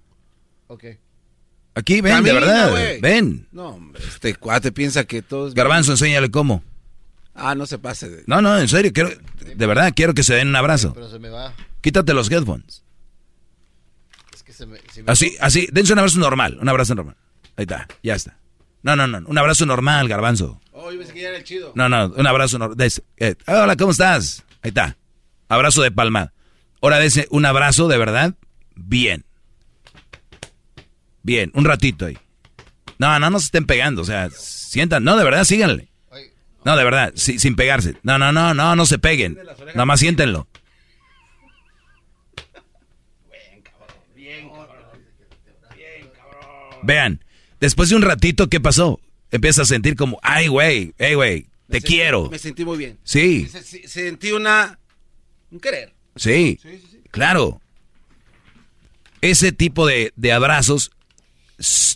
Ok. 0.67 0.85
Aquí, 1.75 2.01
ven, 2.01 2.23
de 2.23 2.33
verdad, 2.33 2.73
ven. 3.01 3.49
No, 3.51 3.71
hombre, 3.71 4.01
este 4.07 4.35
cuate 4.37 4.71
piensa 4.71 5.05
que 5.05 5.23
todo 5.23 5.49
es... 5.49 5.55
Garbanzo, 5.55 5.91
enséñale 5.93 6.31
cómo. 6.31 6.63
Ah, 7.35 7.55
no 7.55 7.67
se 7.67 7.79
pase 7.79 8.09
de... 8.09 8.23
No, 8.27 8.41
no, 8.41 8.57
en 8.59 8.69
serio, 8.69 8.93
quiero, 8.93 9.11
de 9.55 9.67
verdad, 9.67 9.93
quiero 9.95 10.15
que 10.15 10.23
se 10.23 10.35
den 10.35 10.49
un 10.49 10.57
abrazo. 10.57 10.93
Pero 10.95 11.11
se 11.11 11.19
me 11.19 11.29
va. 11.31 11.53
Quítate 11.81 12.15
los 12.15 12.31
headphones. 12.31 12.85
Es 14.33 14.43
que 14.43 14.53
se 14.53 14.67
me, 14.67 14.79
se 14.93 15.03
me- 15.03 15.11
Así, 15.11 15.37
así, 15.41 15.69
dense 15.73 15.93
un 15.93 15.99
abrazo 15.99 16.19
normal, 16.21 16.59
un 16.61 16.69
abrazo 16.69 16.95
normal. 16.95 17.17
Ahí 17.57 17.63
está, 17.65 17.89
ya 18.03 18.15
está. 18.15 18.39
No, 18.83 18.95
no, 18.97 19.07
no, 19.07 19.27
un 19.27 19.39
abrazo 19.39 19.67
normal, 19.67 20.09
garbanzo. 20.09 20.61
Oh, 20.73 20.93
yo 20.93 20.99
pensé 20.99 21.13
que 21.13 21.23
ya 21.23 21.29
era 21.31 21.39
el 21.39 21.45
chido. 21.45 21.73
No, 21.75 21.89
no, 21.89 22.07
un 22.09 22.27
abrazo 22.27 22.59
normal. 22.59 22.77
hola, 23.47 23.77
¿cómo 23.77 23.91
estás? 23.93 24.45
Ahí 24.63 24.69
está. 24.69 24.97
Abrazo 25.49 25.83
de 25.83 25.91
palma. 25.91 26.33
Ahora 26.83 26.99
dese 26.99 27.27
un 27.31 27.47
abrazo 27.47 27.89
de 27.89 27.97
verdad, 27.99 28.35
bien. 28.77 29.25
Bien, 31.23 31.51
un 31.55 31.65
ratito 31.65 32.07
ahí. 32.07 32.19
No, 32.99 33.19
no, 33.19 33.31
no 33.31 33.39
se 33.41 33.47
estén 33.47 33.67
pegando, 33.67 34.03
o 34.03 34.05
sea, 34.05 34.29
sientan, 34.31 35.03
no, 35.03 35.17
de 35.17 35.25
verdad, 35.25 35.45
síganle. 35.45 35.89
No, 36.65 36.77
de 36.77 36.85
verdad, 36.85 37.13
sí, 37.15 37.39
sin 37.39 37.57
pegarse. 37.57 37.97
No, 38.03 38.19
no, 38.19 38.33
no, 38.33 38.55
no, 38.55 38.75
no 38.77 38.87
se 38.87 38.99
peguen. 38.99 39.39
Nada 39.75 39.85
más 39.85 40.01
siéntenlo. 40.01 40.47
Vean, 46.83 47.25
después 47.61 47.89
de 47.89 47.97
un 47.97 48.03
ratito, 48.03 48.49
¿qué 48.49 48.61
pasó? 48.61 49.01
Empieza 49.31 49.63
a 49.63 49.67
sentir 49.67 49.97
como, 49.97 50.19
ay, 50.23 50.49
güey, 50.49 50.93
hey, 50.99 51.15
güey, 51.15 51.47
te 51.69 51.81
quiero. 51.81 52.29
Me 52.31 52.39
sentí 52.39 52.65
muy 52.65 52.77
bien. 52.79 52.99
Sí. 53.05 53.47
Se- 53.51 53.63
se- 53.63 53.89
sentí 53.89 54.33
una... 54.33 54.79
Un 55.51 55.61
querer. 55.61 55.95
Sí, 56.17 56.59
claro. 57.11 57.61
Ese 59.21 59.53
tipo 59.53 59.87
de, 59.87 60.13
de 60.17 60.33
abrazos 60.33 60.91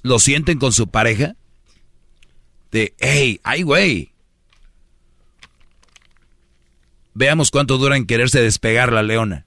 lo 0.02 0.18
sienten 0.18 0.58
con 0.58 0.72
su 0.72 0.88
pareja. 0.88 1.34
De, 2.70 2.94
hey, 2.98 3.40
ay, 3.44 3.62
güey. 3.62 4.12
Veamos 7.18 7.50
cuánto 7.50 7.78
dura 7.78 7.96
en 7.96 8.06
quererse 8.06 8.40
despegar 8.40 8.92
la 8.92 9.02
leona. 9.02 9.44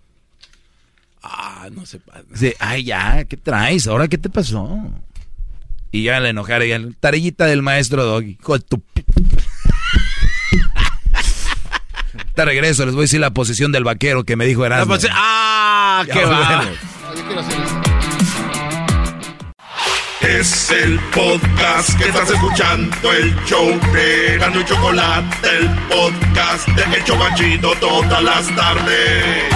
Ah, 1.23 1.69
no 1.71 1.85
se 1.85 1.99
pasa. 1.99 2.23
Dice, 2.29 2.57
ay, 2.59 2.83
ya, 2.83 3.23
¿qué 3.23 3.37
traes? 3.37 3.87
¿Ahora 3.87 4.09
qué 4.09 4.17
te 4.17 4.29
pasó? 4.29 4.91
Y 5.89 6.03
ya 6.03 6.19
le 6.19 6.29
enojara, 6.29 6.65
ya, 6.65 6.81
tarellita 6.99 7.45
del 7.45 7.61
maestro 7.61 8.03
Doggy. 8.03 8.37
Hijo 8.41 8.57
de 8.57 8.65
tu 8.65 8.83
Te 12.35 12.43
regreso, 12.43 12.85
les 12.85 12.93
voy 12.93 13.03
a 13.03 13.05
decir 13.05 13.21
la 13.21 13.31
posición 13.31 13.71
del 13.71 13.85
vaquero 13.85 14.25
que 14.25 14.35
me 14.35 14.45
dijo 14.45 14.65
Erasmo. 14.65 14.93
¡Ah, 15.11 16.03
Ya 16.05 16.13
qué 16.13 16.25
va! 16.25 16.57
volvemos. 16.57 16.77
Yo 17.15 17.25
quiero 17.25 17.39
hacer 17.39 17.61
eso. 17.61 17.80
Es 20.39 20.71
el 20.71 20.97
podcast 21.13 21.97
que 21.99 22.05
estás 22.05 22.29
escuchando, 22.29 23.11
el 23.11 23.35
show 23.45 23.67
de 23.93 24.37
Gano 24.37 24.61
y 24.61 24.65
Chocolate, 24.65 25.57
el 25.57 25.69
podcast 25.89 26.67
de 26.69 26.95
El 26.95 27.03
Chocachito 27.03 27.73
todas 27.81 28.23
las 28.23 28.55
tardes. 28.55 29.53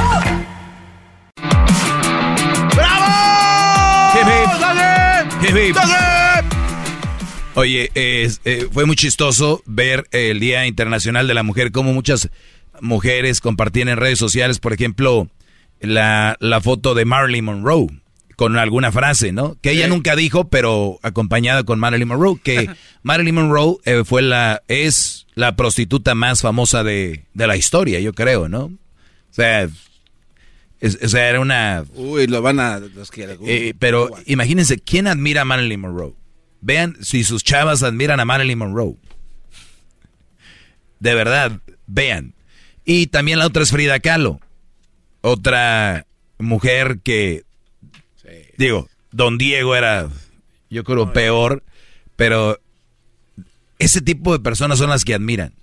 Hip, 5.42 5.56
hip. 5.56 5.78
Oye, 7.54 7.90
eh, 7.96 8.68
fue 8.74 8.86
muy 8.86 8.98
chistoso 8.98 9.64
ver 9.66 10.08
el 10.12 10.42
Día 10.42 10.66
Internacional 10.66 11.26
de 11.26 11.36
la 11.36 11.44
Mujer, 11.44 11.72
como 11.72 11.94
muchas 11.94 12.30
mujeres 12.82 13.40
compartían 13.40 13.88
en 13.88 13.96
redes 13.96 14.20
sociales, 14.20 14.60
por 14.60 14.74
ejemplo, 14.74 15.30
la, 15.80 16.36
la 16.42 16.60
foto 16.60 16.96
de 16.96 17.06
Marilyn 17.06 17.46
Monroe 17.46 18.05
con 18.36 18.58
alguna 18.58 18.92
frase, 18.92 19.32
¿no? 19.32 19.56
Que 19.62 19.72
ella 19.72 19.88
nunca 19.88 20.16
dijo, 20.16 20.50
pero 20.50 21.00
acompañada 21.04 21.64
con 21.64 21.80
Marilyn 21.80 22.08
Monroe, 22.08 22.40
que 22.44 22.70
Marilyn 23.04 23.36
Monroe 23.36 23.78
eh, 23.86 24.04
fue 24.06 24.22
la, 24.22 24.62
es 24.68 25.26
la 25.36 25.56
prostituta 25.56 26.16
más 26.16 26.42
famosa 26.42 26.84
de, 26.84 27.26
de 27.34 27.48
la 27.48 27.58
historia, 27.58 28.00
yo 28.00 28.14
creo, 28.14 28.48
¿no? 28.50 28.66
O 28.66 28.72
sea, 29.32 29.64
es- 30.82 31.00
o 31.04 31.08
sea, 31.10 31.30
era 31.30 31.40
una... 31.40 31.84
Uy, 31.96 32.28
lo 32.28 32.42
van 32.42 32.60
a... 32.60 32.80
Los 32.80 33.10
que, 33.12 33.38
eh, 33.46 33.74
pero 33.80 34.10
imagínense, 34.26 34.78
¿quién 34.80 35.08
admira 35.08 35.42
a 35.42 35.46
Marilyn 35.46 35.80
Monroe? 35.80 36.14
Vean 36.62 36.98
si 37.02 37.24
sus 37.24 37.44
chavas 37.44 37.84
admiran 37.84 38.20
a 38.20 38.26
Marilyn 38.26 38.58
Monroe. 38.58 38.96
De 41.00 41.14
verdad, 41.16 41.60
vean. 41.88 42.34
Y 42.86 43.08
también 43.08 43.40
la 43.40 43.46
otra 43.48 43.64
es 43.64 43.72
Frida 43.72 44.00
Kahlo. 44.00 44.40
Otra 45.22 46.06
mujer 46.38 47.00
que, 47.04 47.44
digo, 48.58 48.88
Don 49.12 49.38
Diego 49.38 49.76
era, 49.76 50.10
yo 50.70 50.84
creo, 50.84 51.14
peor, 51.14 51.64
pero 52.16 52.60
ese 53.80 54.02
tipo 54.02 54.34
de 54.34 54.40
personas 54.44 54.78
son 54.80 54.90
las 54.90 55.04
que 55.06 55.14
admiran. 55.14 55.54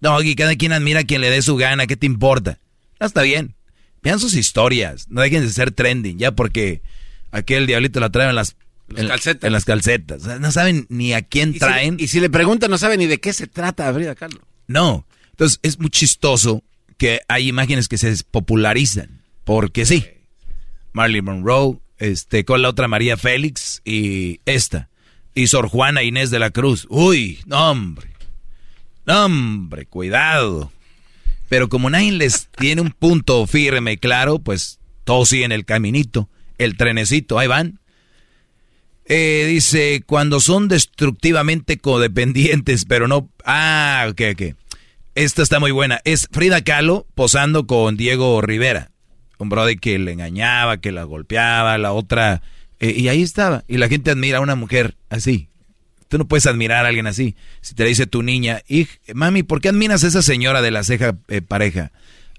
No, 0.00 0.20
y 0.22 0.34
cada 0.34 0.54
quien 0.56 0.72
admira 0.72 1.00
a 1.00 1.04
quien 1.04 1.20
le 1.20 1.30
dé 1.30 1.40
su 1.42 1.56
gana, 1.56 1.86
¿qué 1.86 1.96
te 1.96 2.06
importa? 2.06 2.58
No, 3.00 3.06
está 3.06 3.22
bien. 3.22 3.54
Vean 4.02 4.20
sus 4.20 4.34
historias, 4.34 5.06
no 5.08 5.22
dejen 5.22 5.42
de 5.42 5.50
ser 5.50 5.70
trending, 5.70 6.18
ya 6.18 6.32
porque 6.32 6.82
aquel 7.30 7.66
diablito 7.66 8.00
la 8.00 8.10
trae 8.10 8.28
en 8.28 8.34
las, 8.34 8.54
en, 8.94 9.08
en 9.10 9.52
las 9.52 9.64
calcetas. 9.64 10.22
O 10.22 10.24
sea, 10.26 10.38
no 10.38 10.52
saben 10.52 10.86
ni 10.90 11.14
a 11.14 11.22
quién 11.22 11.50
Y 11.50 11.52
si- 11.54 11.58
traen. 11.60 11.96
y 11.98 12.08
si 12.08 12.20
le 12.20 12.28
preguntan, 12.28 12.70
no 12.70 12.76
sabe 12.76 12.98
ni 12.98 13.06
de 13.06 13.18
qué 13.18 13.32
se 13.32 13.46
trata 13.46 13.92
Frida 13.94 14.14
Kahlo. 14.14 14.40
No. 14.66 15.06
Entonces 15.30 15.58
es 15.62 15.78
muy 15.78 15.88
chistoso 15.88 16.62
que 16.98 17.20
hay 17.28 17.48
imágenes 17.48 17.88
que 17.88 17.96
se 17.98 18.14
popularizan. 18.30 19.22
Porque 19.44 19.84
sí. 19.86 20.04
Marilyn 20.94 21.24
Monroe, 21.24 21.80
este, 21.98 22.44
con 22.44 22.62
la 22.62 22.70
otra 22.70 22.88
María 22.88 23.18
Félix 23.18 23.82
y 23.84 24.40
esta. 24.46 24.88
Y 25.34 25.48
Sor 25.48 25.68
Juana 25.68 26.02
Inés 26.02 26.30
de 26.30 26.38
la 26.38 26.50
Cruz. 26.50 26.86
Uy, 26.88 27.40
no 27.46 27.70
hombre. 27.70 28.08
No 29.04 29.26
hombre, 29.26 29.84
cuidado. 29.84 30.72
Pero 31.48 31.68
como 31.68 31.90
nadie 31.90 32.12
les 32.12 32.48
tiene 32.56 32.80
un 32.80 32.92
punto 32.92 33.46
firme, 33.46 33.98
claro, 33.98 34.38
pues 34.38 34.78
todos 35.02 35.28
siguen 35.28 35.52
el 35.52 35.64
caminito, 35.64 36.30
el 36.58 36.76
trenecito, 36.76 37.38
ahí 37.38 37.48
van. 37.48 37.80
Eh, 39.06 39.46
dice, 39.48 40.02
cuando 40.06 40.40
son 40.40 40.68
destructivamente 40.68 41.76
codependientes, 41.78 42.86
pero 42.86 43.08
no... 43.08 43.28
Ah, 43.44 44.06
ok, 44.08 44.20
ok. 44.32 44.42
Esta 45.16 45.42
está 45.42 45.60
muy 45.60 45.72
buena. 45.72 46.00
Es 46.04 46.28
Frida 46.30 46.62
Kahlo 46.62 47.06
posando 47.14 47.66
con 47.66 47.96
Diego 47.96 48.40
Rivera. 48.40 48.90
Un 49.38 49.48
brother 49.48 49.78
que 49.78 49.98
le 49.98 50.12
engañaba, 50.12 50.78
que 50.78 50.92
la 50.92 51.04
golpeaba, 51.04 51.76
la 51.78 51.92
otra... 51.92 52.42
eh, 52.80 52.94
y 52.96 53.08
ahí 53.08 53.22
estaba. 53.22 53.64
Y 53.68 53.78
la 53.78 53.88
gente 53.88 54.10
admira 54.10 54.38
a 54.38 54.42
una 54.42 54.54
mujer 54.54 54.96
así. 55.10 55.48
Tú 56.08 56.18
no 56.18 56.28
puedes 56.28 56.46
admirar 56.46 56.84
a 56.84 56.88
alguien 56.88 57.06
así. 57.06 57.34
Si 57.60 57.74
te 57.74 57.84
dice 57.84 58.06
tu 58.06 58.22
niña, 58.22 58.60
"Hij, 58.68 58.86
mami, 59.14 59.42
¿por 59.42 59.60
qué 59.60 59.70
admiras 59.70 60.04
a 60.04 60.06
esa 60.08 60.22
señora 60.22 60.62
de 60.62 60.70
la 60.70 60.84
ceja 60.84 61.16
eh, 61.28 61.42
pareja? 61.42 61.90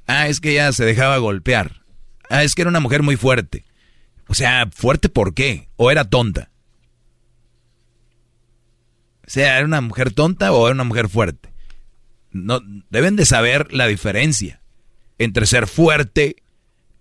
Ah, 0.07 0.27
es 0.27 0.39
que 0.39 0.51
ella 0.51 0.71
se 0.71 0.85
dejaba 0.85 1.17
golpear. 1.17 1.81
Ah, 2.29 2.43
es 2.43 2.55
que 2.55 2.61
era 2.61 2.69
una 2.69 2.79
mujer 2.79 3.03
muy 3.03 3.17
fuerte. 3.17 3.65
O 4.27 4.33
sea, 4.33 4.67
¿fuerte 4.71 5.09
por 5.09 5.33
qué? 5.33 5.67
¿O 5.75 5.91
era 5.91 6.05
tonta? 6.05 6.49
O 9.27 9.29
sea, 9.29 9.57
¿era 9.57 9.65
una 9.65 9.81
mujer 9.81 10.11
tonta 10.13 10.51
o 10.51 10.65
era 10.67 10.73
una 10.75 10.83
mujer 10.83 11.09
fuerte? 11.09 11.49
No, 12.31 12.59
deben 12.89 13.15
de 13.15 13.25
saber 13.25 13.73
la 13.73 13.87
diferencia 13.87 14.61
entre 15.17 15.45
ser 15.45 15.67
fuerte 15.67 16.43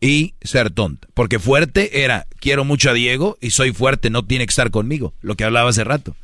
y 0.05 0.35
ser 0.43 0.71
tonta. 0.71 1.09
Porque 1.15 1.39
fuerte 1.39 2.05
era, 2.05 2.27
quiero 2.39 2.63
mucho 2.67 2.91
a 2.91 2.93
Diego 2.93 3.39
y 3.41 3.51
soy 3.51 3.73
fuerte, 3.73 4.11
no 4.11 4.23
tiene 4.27 4.45
que 4.45 4.51
estar 4.51 4.71
conmigo. 4.71 5.15
Lo 5.23 5.35
que 5.35 5.45
hablaba 5.45 5.71
hace 5.71 5.83
rato. 5.83 6.15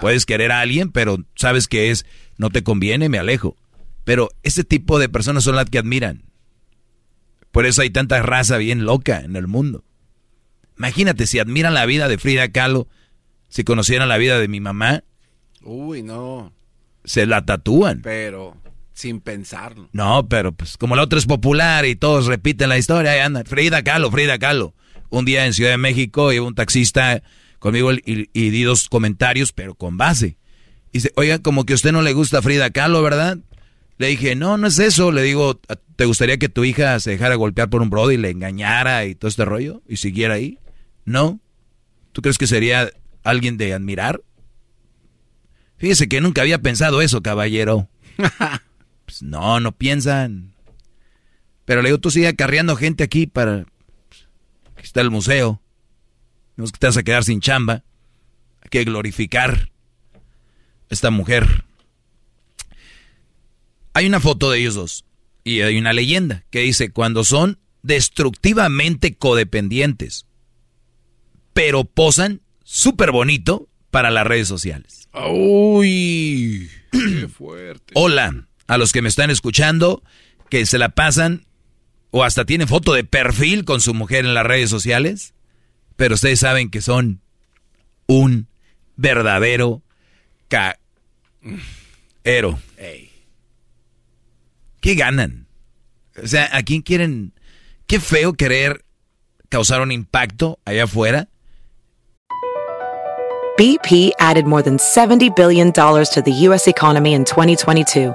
Puedes 0.00 0.26
querer 0.26 0.50
a 0.50 0.60
alguien, 0.60 0.90
pero 0.90 1.18
sabes 1.36 1.68
que 1.68 1.90
es, 1.92 2.04
no 2.36 2.50
te 2.50 2.64
conviene, 2.64 3.08
me 3.08 3.16
alejo. 3.18 3.56
Pero 4.02 4.28
ese 4.42 4.64
tipo 4.64 4.98
de 4.98 5.08
personas 5.08 5.44
son 5.44 5.54
las 5.54 5.70
que 5.70 5.78
admiran. 5.78 6.24
Por 7.52 7.64
eso 7.64 7.80
hay 7.80 7.90
tanta 7.90 8.20
raza 8.22 8.56
bien 8.56 8.84
loca 8.84 9.20
en 9.20 9.36
el 9.36 9.46
mundo. 9.46 9.84
Imagínate 10.76 11.28
si 11.28 11.38
admiran 11.38 11.74
la 11.74 11.86
vida 11.86 12.08
de 12.08 12.18
Frida 12.18 12.48
Kahlo, 12.48 12.88
si 13.48 13.62
conocieran 13.62 14.08
la 14.08 14.18
vida 14.18 14.40
de 14.40 14.48
mi 14.48 14.58
mamá, 14.58 15.04
Uy, 15.62 16.02
no. 16.02 16.52
se 17.04 17.24
la 17.24 17.44
tatúan. 17.46 18.00
Pero 18.02 18.56
sin 18.98 19.20
pensarlo. 19.20 19.88
No, 19.92 20.28
pero 20.28 20.50
pues 20.52 20.76
como 20.76 20.96
la 20.96 21.02
otra 21.02 21.20
es 21.20 21.26
popular 21.26 21.86
y 21.86 21.94
todos 21.94 22.26
repiten 22.26 22.68
la 22.68 22.78
historia, 22.78 23.12
ahí 23.12 23.20
anda. 23.20 23.44
Frida 23.44 23.84
Kahlo, 23.84 24.10
Frida 24.10 24.38
Kahlo. 24.38 24.74
Un 25.08 25.24
día 25.24 25.46
en 25.46 25.54
Ciudad 25.54 25.70
de 25.70 25.78
México 25.78 26.32
iba 26.32 26.44
un 26.44 26.56
taxista 26.56 27.22
conmigo 27.60 27.92
y, 27.92 28.28
y 28.32 28.50
di 28.50 28.62
dos 28.64 28.88
comentarios, 28.88 29.52
pero 29.52 29.76
con 29.76 29.96
base. 29.96 30.36
Y 30.90 30.98
dice, 30.98 31.12
oiga, 31.14 31.38
como 31.38 31.64
que 31.64 31.74
a 31.74 31.76
usted 31.76 31.92
no 31.92 32.02
le 32.02 32.12
gusta 32.12 32.42
Frida 32.42 32.70
Kahlo, 32.70 33.00
¿verdad? 33.00 33.38
Le 33.98 34.08
dije, 34.08 34.34
no, 34.34 34.58
no 34.58 34.66
es 34.66 34.80
eso. 34.80 35.12
Le 35.12 35.22
digo, 35.22 35.60
¿te 35.94 36.04
gustaría 36.04 36.38
que 36.38 36.48
tu 36.48 36.64
hija 36.64 36.98
se 36.98 37.12
dejara 37.12 37.36
golpear 37.36 37.70
por 37.70 37.82
un 37.82 37.90
brother 37.90 38.18
y 38.18 38.22
le 38.22 38.30
engañara 38.30 39.04
y 39.04 39.14
todo 39.14 39.28
este 39.28 39.44
rollo? 39.44 39.80
¿Y 39.88 39.98
siguiera 39.98 40.34
ahí? 40.34 40.58
No. 41.04 41.38
¿Tú 42.10 42.20
crees 42.20 42.36
que 42.36 42.48
sería 42.48 42.90
alguien 43.22 43.58
de 43.58 43.74
admirar? 43.74 44.22
Fíjese 45.76 46.08
que 46.08 46.20
nunca 46.20 46.42
había 46.42 46.60
pensado 46.60 47.00
eso, 47.00 47.22
caballero. 47.22 47.88
Pues 49.08 49.22
no, 49.22 49.58
no 49.58 49.72
piensan. 49.72 50.52
Pero 51.64 51.80
le 51.80 51.88
digo, 51.88 51.98
tú 51.98 52.10
sigue 52.10 52.28
acarreando 52.28 52.76
gente 52.76 53.02
aquí 53.02 53.26
para... 53.26 53.60
Aquí 54.74 54.82
está 54.82 55.00
el 55.00 55.10
museo. 55.10 55.62
No 56.56 56.64
es 56.64 56.72
que 56.72 56.78
te 56.78 56.88
vas 56.88 56.98
a 56.98 57.02
quedar 57.02 57.24
sin 57.24 57.40
chamba. 57.40 57.84
Hay 58.60 58.68
que 58.68 58.84
glorificar 58.84 59.70
a 60.12 60.20
esta 60.90 61.10
mujer. 61.10 61.64
Hay 63.94 64.06
una 64.06 64.20
foto 64.20 64.50
de 64.50 64.58
ellos 64.58 64.74
dos. 64.74 65.06
Y 65.42 65.62
hay 65.62 65.78
una 65.78 65.94
leyenda 65.94 66.44
que 66.50 66.60
dice, 66.60 66.90
cuando 66.90 67.24
son 67.24 67.58
destructivamente 67.82 69.16
codependientes, 69.16 70.26
pero 71.54 71.84
posan 71.84 72.42
súper 72.62 73.10
bonito 73.10 73.70
para 73.90 74.10
las 74.10 74.26
redes 74.26 74.48
sociales. 74.48 75.08
Uy, 75.14 76.70
qué 76.92 77.26
fuerte. 77.34 77.94
Hola 77.94 78.47
a 78.68 78.78
los 78.78 78.92
que 78.92 79.02
me 79.02 79.08
están 79.08 79.30
escuchando, 79.30 80.02
que 80.50 80.64
se 80.66 80.78
la 80.78 80.90
pasan 80.90 81.46
o 82.10 82.22
hasta 82.22 82.44
tienen 82.44 82.68
foto 82.68 82.92
de 82.92 83.04
perfil 83.04 83.64
con 83.64 83.80
su 83.80 83.94
mujer 83.94 84.24
en 84.24 84.34
las 84.34 84.46
redes 84.46 84.70
sociales, 84.70 85.34
pero 85.96 86.14
ustedes 86.14 86.40
saben 86.40 86.70
que 86.70 86.80
son 86.80 87.20
un 88.06 88.46
verdadero 88.96 89.82
caero. 90.48 90.78
¿Qué 94.80 94.94
ganan? 94.94 95.48
O 96.22 96.26
sea, 96.26 96.48
¿a 96.56 96.62
quién 96.62 96.82
quieren? 96.82 97.32
Qué 97.86 98.00
feo 98.00 98.34
querer 98.34 98.84
causar 99.48 99.80
un 99.80 99.92
impacto 99.92 100.58
allá 100.64 100.84
afuera. 100.84 101.28
BP 103.56 104.12
added 104.20 104.46
more 104.46 104.62
than 104.62 104.76
$70 104.76 105.34
billion 105.34 105.72
to 105.72 106.22
the 106.22 106.32
U.S. 106.46 106.68
economy 106.68 107.14
in 107.14 107.24
2022 107.24 108.14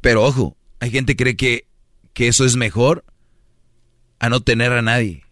Pero 0.00 0.24
ojo, 0.24 0.56
hay 0.80 0.90
gente 0.90 1.16
que 1.16 1.24
cree 1.24 1.36
que, 1.36 1.66
que 2.12 2.28
eso 2.28 2.44
es 2.44 2.56
mejor 2.56 3.04
a 4.18 4.28
no 4.28 4.40
tener 4.40 4.72
a 4.72 4.82
nadie. 4.82 5.24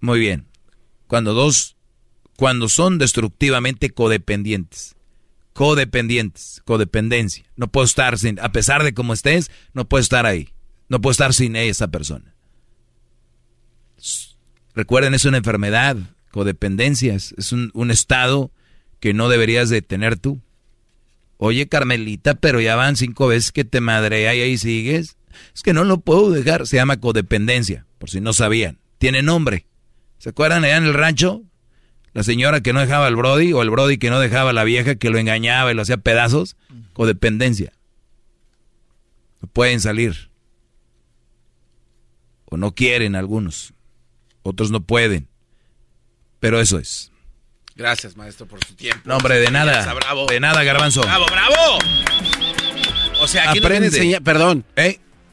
Muy 0.00 0.18
bien. 0.18 0.46
Cuando 1.06 1.34
dos, 1.34 1.76
cuando 2.36 2.68
son 2.68 2.98
destructivamente 2.98 3.90
codependientes. 3.90 4.96
Codependientes, 5.52 6.62
codependencia. 6.64 7.44
No 7.56 7.68
puedo 7.68 7.84
estar 7.84 8.18
sin, 8.18 8.40
a 8.40 8.50
pesar 8.52 8.82
de 8.82 8.94
cómo 8.94 9.12
estés, 9.12 9.50
no 9.74 9.88
puedo 9.88 10.00
estar 10.00 10.26
ahí. 10.26 10.48
No 10.88 11.00
puedo 11.00 11.12
estar 11.12 11.34
sin 11.34 11.56
esa 11.56 11.88
persona. 11.88 12.34
Recuerden, 14.74 15.14
es 15.14 15.26
una 15.26 15.36
enfermedad, 15.36 15.96
codependencias, 16.32 17.34
es 17.38 17.52
un, 17.52 17.70
un 17.74 17.92
estado 17.92 18.50
que 18.98 19.14
no 19.14 19.28
deberías 19.28 19.68
de 19.68 19.82
tener 19.82 20.18
tú. 20.18 20.40
Oye, 21.36 21.68
Carmelita, 21.68 22.34
pero 22.34 22.60
ya 22.60 22.76
van 22.76 22.96
cinco 22.96 23.28
veces 23.28 23.52
que 23.52 23.64
te 23.64 23.80
madrea 23.80 24.34
y 24.34 24.40
ahí 24.40 24.58
sigues. 24.58 25.16
Es 25.54 25.62
que 25.62 25.72
no 25.72 25.84
lo 25.84 25.98
puedo 25.98 26.30
dejar. 26.30 26.66
Se 26.66 26.76
llama 26.76 27.00
codependencia, 27.00 27.86
por 27.98 28.10
si 28.10 28.20
no 28.20 28.32
sabían. 28.32 28.78
Tiene 28.98 29.22
nombre. 29.22 29.66
¿Se 30.18 30.28
acuerdan 30.28 30.64
allá 30.64 30.76
en 30.76 30.84
el 30.84 30.94
rancho? 30.94 31.42
La 32.12 32.22
señora 32.22 32.60
que 32.60 32.72
no 32.72 32.80
dejaba 32.80 33.06
al 33.06 33.16
Brody 33.16 33.52
o 33.52 33.62
el 33.62 33.70
Brody 33.70 33.98
que 33.98 34.10
no 34.10 34.20
dejaba 34.20 34.50
a 34.50 34.52
la 34.52 34.64
vieja 34.64 34.94
que 34.94 35.10
lo 35.10 35.18
engañaba 35.18 35.72
y 35.72 35.74
lo 35.74 35.82
hacía 35.82 35.96
pedazos. 35.96 36.56
Codependencia. 36.92 37.72
No 39.40 39.48
pueden 39.48 39.80
salir. 39.80 40.30
O 42.44 42.56
no 42.56 42.74
quieren 42.74 43.16
algunos. 43.16 43.74
Otros 44.42 44.70
no 44.70 44.84
pueden. 44.84 45.26
Pero 46.42 46.60
eso 46.60 46.76
es. 46.80 47.12
Gracias, 47.76 48.16
maestro, 48.16 48.46
por 48.46 48.58
su 48.64 48.74
tiempo. 48.74 49.02
No, 49.04 49.16
hombre, 49.16 49.38
de 49.38 49.52
nada. 49.52 49.94
Bravo. 49.94 50.26
De 50.26 50.40
nada, 50.40 50.64
garbanzo. 50.64 51.02
¡Bravo, 51.02 51.26
bravo! 51.26 51.78
O 53.20 53.28
sea, 53.28 53.50
aquí 53.50 53.60
nos 53.60 53.70
viene 53.70 53.86
Aprende. 53.86 54.20
Perdón. 54.20 54.64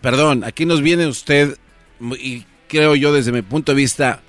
Perdón, 0.01 0.43
aquí 0.43 0.65
nos 0.65 0.83
viene 0.83 1.07
usted, 1.07 1.57
y 2.19 2.45
creo 2.67 2.93
yo 2.93 3.11
desde 3.11 3.31
mi 3.31 3.41
punto 3.41 3.71
de 3.71 3.77
vista, 3.77 4.21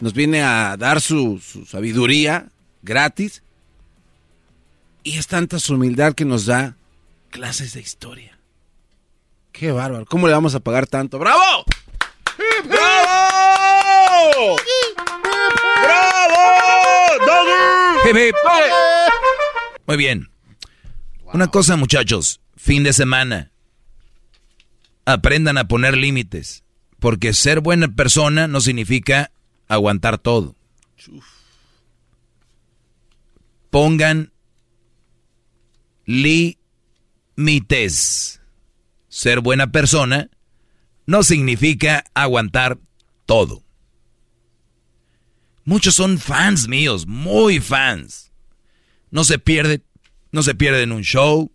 nos 0.00 0.14
viene 0.14 0.42
a 0.42 0.76
dar 0.76 1.00
su, 1.00 1.40
su 1.40 1.64
sabiduría 1.64 2.48
gratis. 2.82 3.44
Y 5.04 5.16
es 5.16 5.28
tanta 5.28 5.60
su 5.60 5.74
humildad 5.74 6.14
que 6.14 6.24
nos 6.24 6.44
da 6.44 6.74
clases 7.30 7.74
de 7.74 7.80
historia. 7.80 8.36
Qué 9.52 9.70
bárbaro. 9.70 10.06
¿Cómo 10.06 10.26
le 10.26 10.32
vamos 10.32 10.56
a 10.56 10.60
pagar 10.60 10.88
tanto? 10.88 11.20
¡Bravo! 11.20 11.64
¡Bravo! 12.64 14.56
Hip. 18.16 18.34
Muy 19.86 19.96
bien. 19.96 20.30
Una 21.24 21.48
cosa, 21.48 21.76
muchachos. 21.76 22.40
Fin 22.56 22.82
de 22.82 22.92
semana. 22.92 23.52
Aprendan 25.04 25.58
a 25.58 25.68
poner 25.68 25.96
límites. 25.96 26.64
Porque 26.98 27.32
ser 27.32 27.60
buena 27.60 27.88
persona 27.88 28.48
no 28.48 28.60
significa 28.60 29.30
aguantar 29.68 30.18
todo. 30.18 30.56
Pongan 33.70 34.32
límites. 37.36 38.40
Ser 39.08 39.40
buena 39.40 39.70
persona 39.70 40.30
no 41.06 41.22
significa 41.22 42.04
aguantar 42.14 42.78
todo. 43.26 43.62
Muchos 45.68 45.96
son 45.96 46.18
fans 46.18 46.66
míos, 46.66 47.06
muy 47.06 47.60
fans. 47.60 48.32
No 49.10 49.22
se 49.22 49.38
pierde, 49.38 49.82
no 50.32 50.42
se 50.42 50.54
pierden 50.54 50.92
un 50.92 51.02
show 51.02 51.52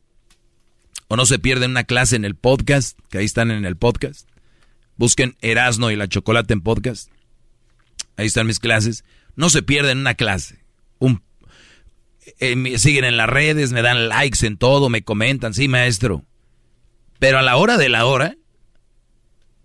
o 1.07 1.15
no 1.15 1.25
se 1.25 1.39
pierden 1.39 1.71
una 1.71 1.83
clase 1.83 2.15
en 2.15 2.23
el 2.23 2.35
podcast, 2.35 2.95
que 3.09 3.17
ahí 3.17 3.25
están 3.25 3.49
en 3.49 3.65
el 3.65 3.75
podcast. 3.75 4.29
Busquen 4.97 5.35
Erasno 5.41 5.89
y 5.89 5.95
la 5.95 6.07
Chocolate 6.07 6.53
en 6.53 6.61
podcast. 6.61 7.09
Ahí 8.15 8.27
están 8.27 8.45
mis 8.45 8.59
clases. 8.59 9.03
No 9.35 9.49
se 9.49 9.63
pierden 9.63 9.97
una 9.97 10.13
clase. 10.13 10.63
Eh, 12.37 12.55
me 12.55 12.77
siguen 12.77 13.05
en 13.05 13.17
las 13.17 13.27
redes, 13.27 13.71
me 13.71 13.81
dan 13.81 14.09
likes 14.09 14.45
en 14.45 14.57
todo, 14.57 14.89
me 14.89 15.03
comentan, 15.03 15.55
sí, 15.55 15.67
maestro. 15.67 16.23
Pero 17.17 17.39
a 17.39 17.41
la 17.41 17.55
hora 17.55 17.79
de 17.79 17.89
la 17.89 18.05
hora, 18.05 18.37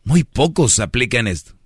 muy 0.04 0.24
pocos 0.24 0.80
aplican 0.80 1.26
esto. 1.26 1.57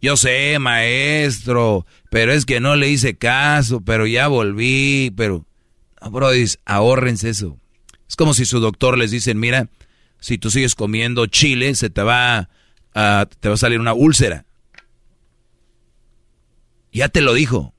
Yo 0.00 0.16
sé, 0.16 0.58
maestro, 0.58 1.86
pero 2.10 2.32
es 2.32 2.44
que 2.46 2.60
no 2.60 2.76
le 2.76 2.90
hice 2.90 3.16
caso, 3.16 3.80
pero 3.80 4.06
ya 4.06 4.28
volví, 4.28 5.12
pero... 5.16 5.46
No, 6.02 6.10
Brody, 6.10 6.44
ahórrense 6.64 7.30
eso. 7.30 7.58
Es 8.08 8.14
como 8.16 8.34
si 8.34 8.44
su 8.44 8.60
doctor 8.60 8.98
les 8.98 9.10
dice, 9.10 9.34
mira, 9.34 9.68
si 10.20 10.38
tú 10.38 10.50
sigues 10.50 10.74
comiendo 10.74 11.26
chile, 11.26 11.74
se 11.74 11.90
te 11.90 12.02
va 12.02 12.48
a, 12.94 13.28
te 13.40 13.48
va 13.48 13.54
a 13.54 13.58
salir 13.58 13.80
una 13.80 13.94
úlcera. 13.94 14.44
Ya 16.92 17.08
te 17.08 17.20
lo 17.20 17.34
dijo. 17.34 17.74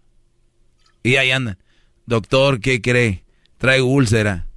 Y 1.04 1.16
ahí 1.16 1.32
andan. 1.32 1.58
Doctor, 2.06 2.60
¿qué 2.60 2.82
cree? 2.82 3.24
Traigo 3.58 3.88
úlcera. 3.88 4.48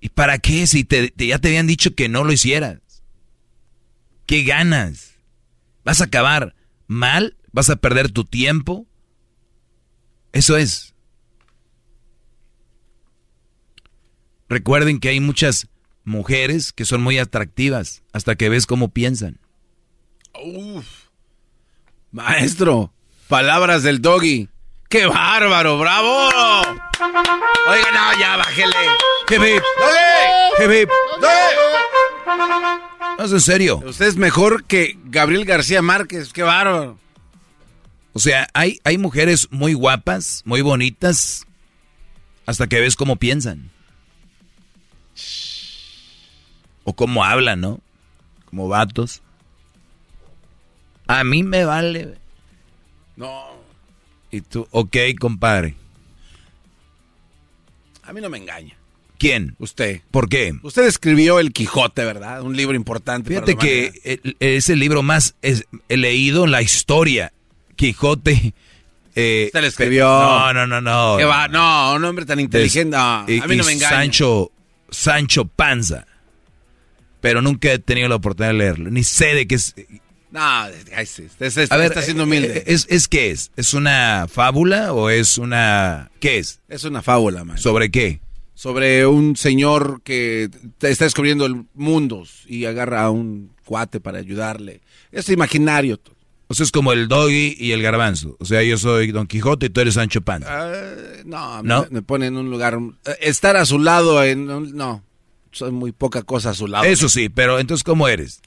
¿Y 0.00 0.08
para 0.08 0.38
qué? 0.38 0.66
Si 0.66 0.84
te- 0.84 1.12
ya 1.16 1.38
te 1.38 1.48
habían 1.48 1.66
dicho 1.66 1.94
que 1.94 2.08
no 2.08 2.24
lo 2.24 2.32
hicieras. 2.32 2.78
¿Qué 4.26 4.42
ganas? 4.44 5.11
¿Vas 5.84 6.00
a 6.00 6.04
acabar 6.04 6.54
mal? 6.86 7.36
¿Vas 7.52 7.70
a 7.70 7.76
perder 7.76 8.10
tu 8.10 8.24
tiempo? 8.24 8.86
Eso 10.32 10.56
es. 10.56 10.94
Recuerden 14.48 15.00
que 15.00 15.08
hay 15.08 15.20
muchas 15.20 15.68
mujeres 16.04 16.72
que 16.72 16.84
son 16.84 17.02
muy 17.02 17.18
atractivas 17.18 18.02
hasta 18.12 18.34
que 18.34 18.48
ves 18.48 18.66
cómo 18.66 18.88
piensan. 18.88 19.40
Uf. 20.34 20.86
Maestro, 22.10 22.92
palabras 23.28 23.82
del 23.82 24.02
doggy. 24.02 24.48
¡Qué 24.88 25.06
bárbaro! 25.06 25.78
¡Bravo! 25.78 26.28
Oiga, 27.66 27.90
no, 27.92 28.20
ya 28.20 28.36
bájele. 28.36 28.76
¡Hip, 29.30 29.42
hip! 29.42 29.62
¡Doggy! 29.80 30.64
¡Hip, 30.64 30.82
hip! 30.82 30.90
No, 33.18 33.24
es 33.24 33.32
en 33.32 33.40
serio. 33.40 33.82
Usted 33.84 34.06
es 34.06 34.16
mejor 34.16 34.64
que 34.64 34.98
Gabriel 35.04 35.44
García 35.44 35.82
Márquez. 35.82 36.32
¡Qué 36.32 36.42
bárbaro! 36.42 36.98
O 38.14 38.18
sea, 38.18 38.48
hay, 38.52 38.78
hay 38.84 38.98
mujeres 38.98 39.48
muy 39.50 39.72
guapas, 39.74 40.42
muy 40.44 40.60
bonitas, 40.60 41.46
hasta 42.46 42.66
que 42.66 42.80
ves 42.80 42.96
cómo 42.96 43.16
piensan. 43.16 43.70
O 46.84 46.94
cómo 46.94 47.24
hablan, 47.24 47.60
¿no? 47.60 47.80
Como 48.46 48.68
vatos. 48.68 49.22
A 51.06 51.24
mí 51.24 51.42
me 51.42 51.64
vale. 51.64 52.18
No, 53.16 53.44
Y 54.30 54.40
tú, 54.40 54.66
ok, 54.70 54.96
compadre. 55.18 55.74
a 58.02 58.12
mí 58.12 58.20
no 58.20 58.28
me 58.28 58.38
engaña. 58.38 58.76
¿Quién? 59.22 59.54
Usted. 59.60 60.00
¿Por 60.10 60.28
qué? 60.28 60.52
Usted 60.64 60.84
escribió 60.84 61.38
El 61.38 61.52
Quijote, 61.52 62.04
¿verdad? 62.04 62.42
Un 62.42 62.56
libro 62.56 62.74
importante. 62.74 63.28
Fíjate 63.28 63.54
para 63.54 63.66
la 63.68 63.72
que 63.72 64.34
es 64.40 64.68
el 64.68 64.80
libro 64.80 65.04
más 65.04 65.36
es- 65.42 65.64
he 65.88 65.96
leído 65.96 66.44
en 66.44 66.50
la 66.50 66.60
historia. 66.60 67.32
Quijote. 67.76 68.52
Eh, 69.14 69.44
Usted 69.48 69.60
lo 69.60 69.66
escribió. 69.66 70.06
No, 70.08 70.52
no, 70.54 70.66
no, 70.66 70.80
no. 70.80 71.16
¿Qué 71.18 71.24
va? 71.26 71.46
No, 71.46 71.92
un 71.94 72.02
hombre 72.06 72.24
tan 72.24 72.40
inteligente. 72.40 72.96
No, 72.96 73.26
Y- 73.28 73.40
a 73.40 73.46
mí 73.46 73.56
no 73.56 73.64
me 73.64 73.72
engaña. 73.72 73.90
Sancho, 73.90 74.50
Sancho 74.90 75.44
Panza. 75.44 76.06
Pero 77.20 77.42
nunca 77.42 77.70
he 77.72 77.78
tenido 77.78 78.08
la 78.08 78.14
oportunidad 78.16 78.52
de 78.52 78.58
leerlo. 78.58 78.90
Ni 78.90 79.04
sé 79.04 79.34
de 79.34 79.46
qué 79.46 79.54
es. 79.56 79.74
No, 80.30 80.64
usted, 81.02 81.26
usted 81.46 81.66
A 81.70 81.76
ver, 81.76 81.86
está 81.88 82.00
siendo 82.00 82.24
humilde. 82.24 82.56
eh, 82.60 82.64
¿es, 82.68 82.86
¿Es 82.88 83.06
qué 83.06 83.30
es? 83.30 83.52
¿Es 83.54 83.74
una 83.74 84.26
fábula 84.32 84.94
o 84.94 85.10
es 85.10 85.36
una... 85.36 86.10
¿Qué 86.18 86.38
es? 86.38 86.60
Es 86.70 86.84
una 86.84 87.02
fábula, 87.02 87.44
man. 87.44 87.58
¿Sobre 87.58 87.90
qué? 87.90 88.20
Sobre 88.54 89.06
un 89.06 89.34
señor 89.36 90.02
que 90.02 90.50
está 90.80 91.04
descubriendo 91.04 91.46
el 91.46 91.64
mundo 91.74 92.24
y 92.46 92.66
agarra 92.66 93.04
a 93.04 93.10
un 93.10 93.50
cuate 93.64 93.98
para 94.00 94.18
ayudarle. 94.18 94.82
Es 95.10 95.28
imaginario. 95.30 95.98
O 96.48 96.54
sea, 96.54 96.64
es 96.64 96.70
como 96.70 96.92
el 96.92 97.08
doggy 97.08 97.56
y 97.58 97.72
el 97.72 97.82
garbanzo. 97.82 98.36
O 98.38 98.44
sea, 98.44 98.62
yo 98.62 98.76
soy 98.76 99.10
Don 99.10 99.26
Quijote 99.26 99.66
y 99.66 99.70
tú 99.70 99.80
eres 99.80 99.94
Sancho 99.94 100.20
Panza. 100.20 100.48
Ah, 100.50 100.94
no, 101.24 101.62
¿No? 101.62 101.86
Me, 101.90 102.02
pone 102.02 102.26
en 102.26 102.36
un 102.36 102.50
lugar. 102.50 102.78
eh, 103.06 103.16
Estar 103.22 103.56
a 103.56 103.64
su 103.64 103.78
lado, 103.78 104.22
en 104.22 104.50
un- 104.50 104.76
no. 104.76 105.02
Soy 105.50 105.70
muy 105.72 105.92
poca 105.92 106.22
cosa 106.22 106.50
a 106.50 106.54
su 106.54 106.66
lado. 106.66 106.84
Eso 106.84 107.08
sí, 107.08 107.28
pero 107.30 107.58
entonces, 107.58 107.82
¿cómo 107.84 108.06
eres? 108.06 108.42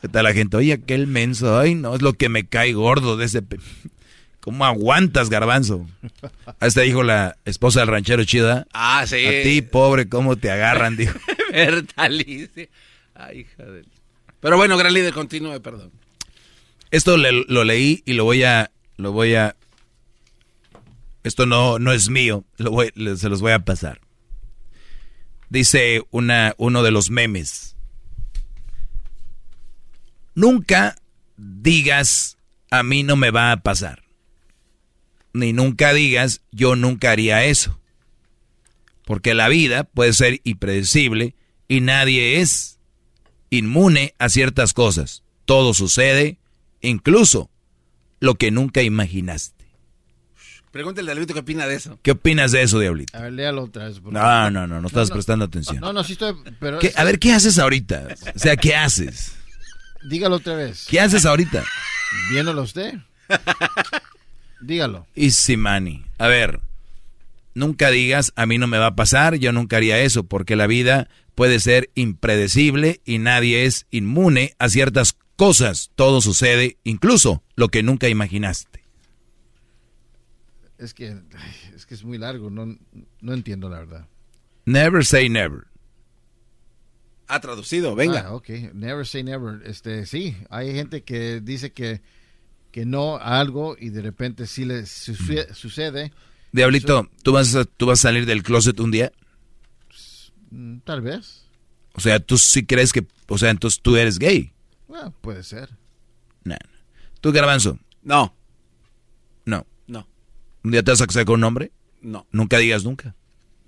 ¿Qué 0.00 0.08
tal 0.08 0.24
la 0.24 0.34
gente? 0.34 0.56
Oye, 0.58 0.74
aquel 0.74 1.06
menso, 1.06 1.58
ay, 1.58 1.74
no, 1.74 1.94
es 1.94 2.02
lo 2.02 2.12
que 2.12 2.28
me 2.28 2.46
cae 2.46 2.72
gordo 2.74 3.16
de 3.16 3.24
ese... 3.24 3.42
¿Cómo 4.44 4.66
aguantas, 4.66 5.30
garbanzo? 5.30 5.86
Hasta 6.60 6.82
dijo 6.82 7.02
la 7.02 7.34
esposa 7.46 7.80
del 7.80 7.88
ranchero 7.88 8.24
chida. 8.24 8.66
Ah, 8.74 9.06
sí. 9.06 9.24
A 9.24 9.42
ti, 9.42 9.62
pobre, 9.62 10.06
¿cómo 10.06 10.36
te 10.36 10.50
agarran? 10.50 10.96
Dijo. 10.98 11.18
Bertalice. 11.50 12.68
Ay, 13.14 13.38
hija 13.40 13.64
del... 13.64 13.86
Pero 14.40 14.58
bueno, 14.58 14.76
gran 14.76 14.92
líder, 14.92 15.14
continúe, 15.14 15.62
perdón. 15.62 15.92
Esto 16.90 17.16
le- 17.16 17.46
lo 17.48 17.64
leí 17.64 18.02
y 18.04 18.12
lo 18.12 18.24
voy 18.24 18.42
a... 18.44 18.70
Lo 18.98 19.12
voy 19.12 19.34
a... 19.34 19.56
Esto 21.22 21.46
no, 21.46 21.78
no 21.78 21.92
es 21.92 22.10
mío, 22.10 22.44
lo 22.58 22.70
voy- 22.70 22.92
se 23.16 23.30
los 23.30 23.40
voy 23.40 23.52
a 23.52 23.60
pasar. 23.60 24.02
Dice 25.48 26.02
una, 26.10 26.52
uno 26.58 26.82
de 26.82 26.90
los 26.90 27.08
memes. 27.08 27.76
Nunca 30.34 30.96
digas 31.38 32.36
a 32.70 32.82
mí 32.82 33.02
no 33.04 33.16
me 33.16 33.30
va 33.30 33.52
a 33.52 33.56
pasar. 33.62 34.03
Ni 35.34 35.52
nunca 35.52 35.92
digas 35.92 36.40
yo 36.52 36.76
nunca 36.76 37.10
haría 37.10 37.44
eso. 37.44 37.78
Porque 39.04 39.34
la 39.34 39.48
vida 39.48 39.84
puede 39.84 40.14
ser 40.14 40.40
impredecible 40.44 41.34
y 41.68 41.80
nadie 41.82 42.40
es 42.40 42.78
inmune 43.50 44.14
a 44.18 44.30
ciertas 44.30 44.72
cosas. 44.72 45.22
Todo 45.44 45.74
sucede, 45.74 46.38
incluso 46.80 47.50
lo 48.20 48.36
que 48.36 48.50
nunca 48.50 48.80
imaginaste. 48.80 49.52
Pregúntale 50.70 51.10
a 51.10 51.14
Diablito 51.14 51.34
qué 51.34 51.40
opina 51.40 51.66
de 51.66 51.74
eso. 51.76 51.98
¿Qué 52.02 52.12
opinas 52.12 52.50
de 52.50 52.62
eso, 52.62 52.80
Diablito? 52.80 53.16
A 53.16 53.20
ver, 53.22 53.32
léalo 53.34 53.64
otra 53.64 53.86
vez. 53.88 54.00
No, 54.02 54.50
no, 54.50 54.66
no, 54.66 54.80
no 54.80 54.86
estás 54.88 55.10
prestando 55.10 55.44
atención. 55.44 55.78
No, 55.80 55.92
no, 55.92 56.02
sí 56.02 56.14
estoy, 56.14 56.34
pero... 56.58 56.78
¿Qué- 56.78 56.92
a 56.96 57.04
ver, 57.04 57.18
¿qué 57.18 57.32
haces 57.32 57.58
ahorita? 57.58 58.08
O 58.34 58.38
sea, 58.38 58.56
¿qué 58.56 58.74
haces? 58.74 59.34
Dígalo 60.08 60.36
otra 60.36 60.54
vez. 60.56 60.86
¿Qué 60.88 60.98
haces 60.98 61.26
ahorita? 61.26 61.62
Viéndolo 62.30 62.62
usted. 62.62 62.94
Dígalo. 64.60 65.06
Easy 65.14 65.56
money. 65.56 66.04
A 66.18 66.28
ver, 66.28 66.60
nunca 67.54 67.90
digas, 67.90 68.32
a 68.36 68.46
mí 68.46 68.58
no 68.58 68.66
me 68.66 68.78
va 68.78 68.86
a 68.86 68.96
pasar, 68.96 69.36
yo 69.36 69.52
nunca 69.52 69.76
haría 69.76 70.00
eso, 70.00 70.24
porque 70.24 70.56
la 70.56 70.66
vida 70.66 71.08
puede 71.34 71.60
ser 71.60 71.90
impredecible 71.94 73.00
y 73.04 73.18
nadie 73.18 73.64
es 73.64 73.86
inmune 73.90 74.54
a 74.58 74.68
ciertas 74.68 75.16
cosas. 75.36 75.90
Todo 75.94 76.20
sucede, 76.20 76.78
incluso 76.84 77.42
lo 77.56 77.68
que 77.68 77.82
nunca 77.82 78.08
imaginaste. 78.08 78.84
Es 80.78 80.92
que, 80.92 81.16
es 81.74 81.86
que 81.86 81.94
es 81.94 82.04
muy 82.04 82.18
largo, 82.18 82.50
no, 82.50 82.76
no 83.20 83.32
entiendo 83.32 83.68
la 83.68 83.78
verdad. 83.78 84.08
Never 84.66 85.04
say 85.04 85.28
never. 85.28 85.66
Ha 87.26 87.40
traducido, 87.40 87.94
venga. 87.94 88.26
Ah, 88.26 88.34
ok, 88.34 88.48
never 88.74 89.06
say 89.06 89.22
never. 89.22 89.66
Este, 89.66 90.04
sí, 90.04 90.36
hay 90.50 90.74
gente 90.74 91.02
que 91.04 91.40
dice 91.40 91.72
que, 91.72 92.02
que 92.74 92.84
no 92.84 93.18
a 93.18 93.38
algo 93.38 93.76
y 93.78 93.90
de 93.90 94.02
repente 94.02 94.48
sí 94.48 94.64
le 94.64 94.84
suce- 94.84 95.54
sucede. 95.54 96.10
Diablito, 96.50 97.08
¿tú 97.22 97.30
vas, 97.30 97.54
a, 97.54 97.64
¿tú 97.64 97.86
vas 97.86 98.00
a 98.00 98.08
salir 98.08 98.26
del 98.26 98.42
closet 98.42 98.80
un 98.80 98.90
día? 98.90 99.12
Mm, 100.50 100.78
Tal 100.80 101.00
vez. 101.00 101.44
O 101.92 102.00
sea, 102.00 102.18
tú 102.18 102.36
sí 102.36 102.66
crees 102.66 102.92
que, 102.92 103.06
o 103.28 103.38
sea, 103.38 103.50
entonces 103.50 103.80
tú 103.80 103.94
eres 103.96 104.18
gay. 104.18 104.52
Bueno, 104.88 105.14
puede 105.20 105.44
ser. 105.44 105.70
No. 106.42 106.56
¿Tú, 107.20 107.30
Garbanzo? 107.30 107.78
No. 108.02 108.34
No. 109.44 109.64
No. 109.86 110.08
¿Un 110.64 110.72
día 110.72 110.82
te 110.82 110.90
vas 110.90 111.00
a 111.00 111.06
casar 111.06 111.24
con 111.26 111.36
un 111.38 111.44
hombre? 111.44 111.70
No. 112.02 112.26
Nunca 112.32 112.58
digas 112.58 112.82
nunca. 112.82 113.14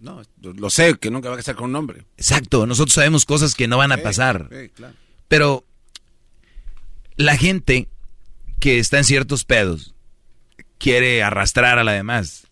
No, 0.01 0.21
lo 0.43 0.69
sé, 0.69 0.99
que 0.99 1.13
nunca 1.13 1.29
va 1.29 1.35
a 1.37 1.39
casar 1.39 1.55
con 1.55 1.71
un 1.71 1.77
hombre. 1.77 2.05
Exacto, 2.17 2.67
nosotros 2.67 2.95
sabemos 2.95 3.25
cosas 3.25 3.55
que 3.55 3.69
no 3.69 3.79
van 3.79 3.93
a 3.93 3.97
Sí, 3.99 4.03
pasar. 4.03 4.49
sí, 4.51 4.69
claro. 4.71 4.95
Pero 5.29 5.65
la 7.17 7.37
gente 7.37 7.89
que 8.61 8.79
está 8.79 8.99
en 8.99 9.05
ciertos 9.05 9.45
pedos 9.45 9.95
quiere 10.79 11.23
arrastrar 11.23 11.79
a 11.79 11.85
la 11.85 11.93
demás. 11.93 12.47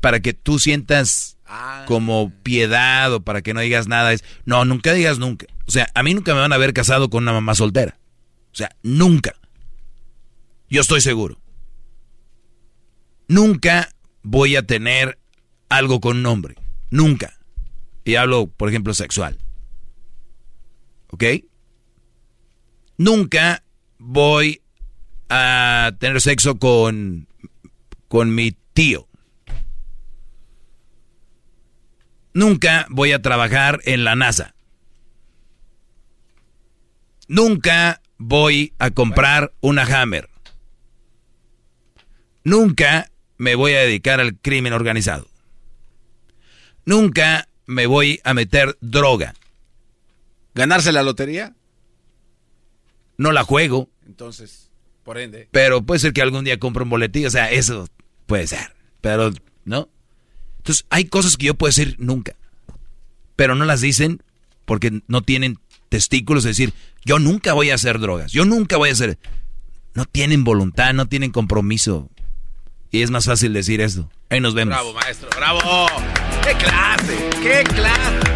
Para 0.00 0.20
que 0.20 0.34
tú 0.34 0.58
sientas 0.58 1.36
Ah. 1.48 1.84
como 1.86 2.32
piedad 2.42 3.12
o 3.14 3.20
para 3.20 3.40
que 3.40 3.54
no 3.54 3.60
digas 3.60 3.86
nada 3.86 4.12
es, 4.12 4.24
no, 4.44 4.64
nunca 4.64 4.92
digas 4.92 5.18
nunca. 5.18 5.46
O 5.66 5.70
sea, 5.70 5.88
a 5.94 6.02
mí 6.02 6.12
nunca 6.12 6.34
me 6.34 6.40
van 6.40 6.52
a 6.52 6.58
ver 6.58 6.72
casado 6.72 7.08
con 7.08 7.22
una 7.22 7.32
mamá 7.32 7.54
soltera. 7.54 7.98
O 8.52 8.56
sea, 8.56 8.74
nunca. 8.82 9.34
Yo 10.68 10.80
estoy 10.80 11.00
seguro. 11.00 11.38
Nunca 13.28 13.94
voy 14.22 14.56
a 14.56 14.66
tener 14.66 15.18
algo 15.68 16.00
con 16.00 16.16
un 16.16 16.26
hombre. 16.26 16.56
Nunca. 16.90 17.38
Y 18.04 18.16
hablo, 18.16 18.48
por 18.48 18.68
ejemplo, 18.68 18.92
sexual. 18.94 19.38
¿Ok? 21.10 21.24
Nunca 22.98 23.62
voy 23.98 24.62
a 25.28 25.92
tener 25.98 26.20
sexo 26.20 26.58
con, 26.58 27.28
con 28.08 28.34
mi 28.34 28.56
tío. 28.72 29.08
Nunca 32.34 32.86
voy 32.90 33.12
a 33.12 33.22
trabajar 33.22 33.80
en 33.84 34.04
la 34.04 34.14
NASA. 34.14 34.54
Nunca 37.28 38.02
voy 38.18 38.74
a 38.78 38.90
comprar 38.90 39.52
una 39.60 39.82
Hammer. 39.82 40.28
Nunca 42.44 43.10
me 43.38 43.54
voy 43.54 43.72
a 43.72 43.80
dedicar 43.80 44.20
al 44.20 44.38
crimen 44.38 44.72
organizado. 44.72 45.26
Nunca 46.84 47.48
me 47.66 47.86
voy 47.86 48.20
a 48.22 48.34
meter 48.34 48.78
droga. 48.80 49.34
¿Ganarse 50.54 50.92
la 50.92 51.02
lotería? 51.02 51.54
No 53.18 53.32
la 53.32 53.42
juego, 53.42 53.88
Entonces, 54.06 54.65
por 55.06 55.18
ende. 55.18 55.48
pero 55.52 55.82
puede 55.82 56.00
ser 56.00 56.12
que 56.12 56.20
algún 56.20 56.44
día 56.44 56.58
compre 56.58 56.82
un 56.82 56.90
boletillo. 56.90 57.28
O 57.28 57.30
sea, 57.30 57.50
eso 57.50 57.88
puede 58.26 58.48
ser. 58.48 58.74
Pero, 59.00 59.32
¿no? 59.64 59.88
Entonces, 60.58 60.84
hay 60.90 61.04
cosas 61.04 61.36
que 61.36 61.46
yo 61.46 61.54
puedo 61.54 61.68
decir 61.68 61.94
nunca. 61.98 62.34
Pero 63.36 63.54
no 63.54 63.64
las 63.64 63.80
dicen 63.80 64.20
porque 64.64 65.00
no 65.06 65.22
tienen 65.22 65.58
testículos. 65.88 66.44
Es 66.44 66.56
decir, 66.56 66.74
yo 67.04 67.20
nunca 67.20 67.52
voy 67.52 67.70
a 67.70 67.76
hacer 67.76 68.00
drogas. 68.00 68.32
Yo 68.32 68.44
nunca 68.44 68.76
voy 68.76 68.88
a 68.88 68.92
hacer... 68.92 69.16
No 69.94 70.04
tienen 70.06 70.42
voluntad, 70.42 70.92
no 70.92 71.06
tienen 71.06 71.30
compromiso. 71.30 72.10
Y 72.90 73.02
es 73.02 73.10
más 73.10 73.26
fácil 73.26 73.52
decir 73.52 73.80
esto. 73.80 74.10
Ahí 74.28 74.40
nos 74.40 74.54
vemos. 74.54 74.74
Bravo, 74.74 74.92
maestro, 74.92 75.28
bravo. 75.36 75.86
¡Qué 76.42 76.52
clase! 76.54 77.30
¡Qué 77.42 77.64
clase! 77.74 78.35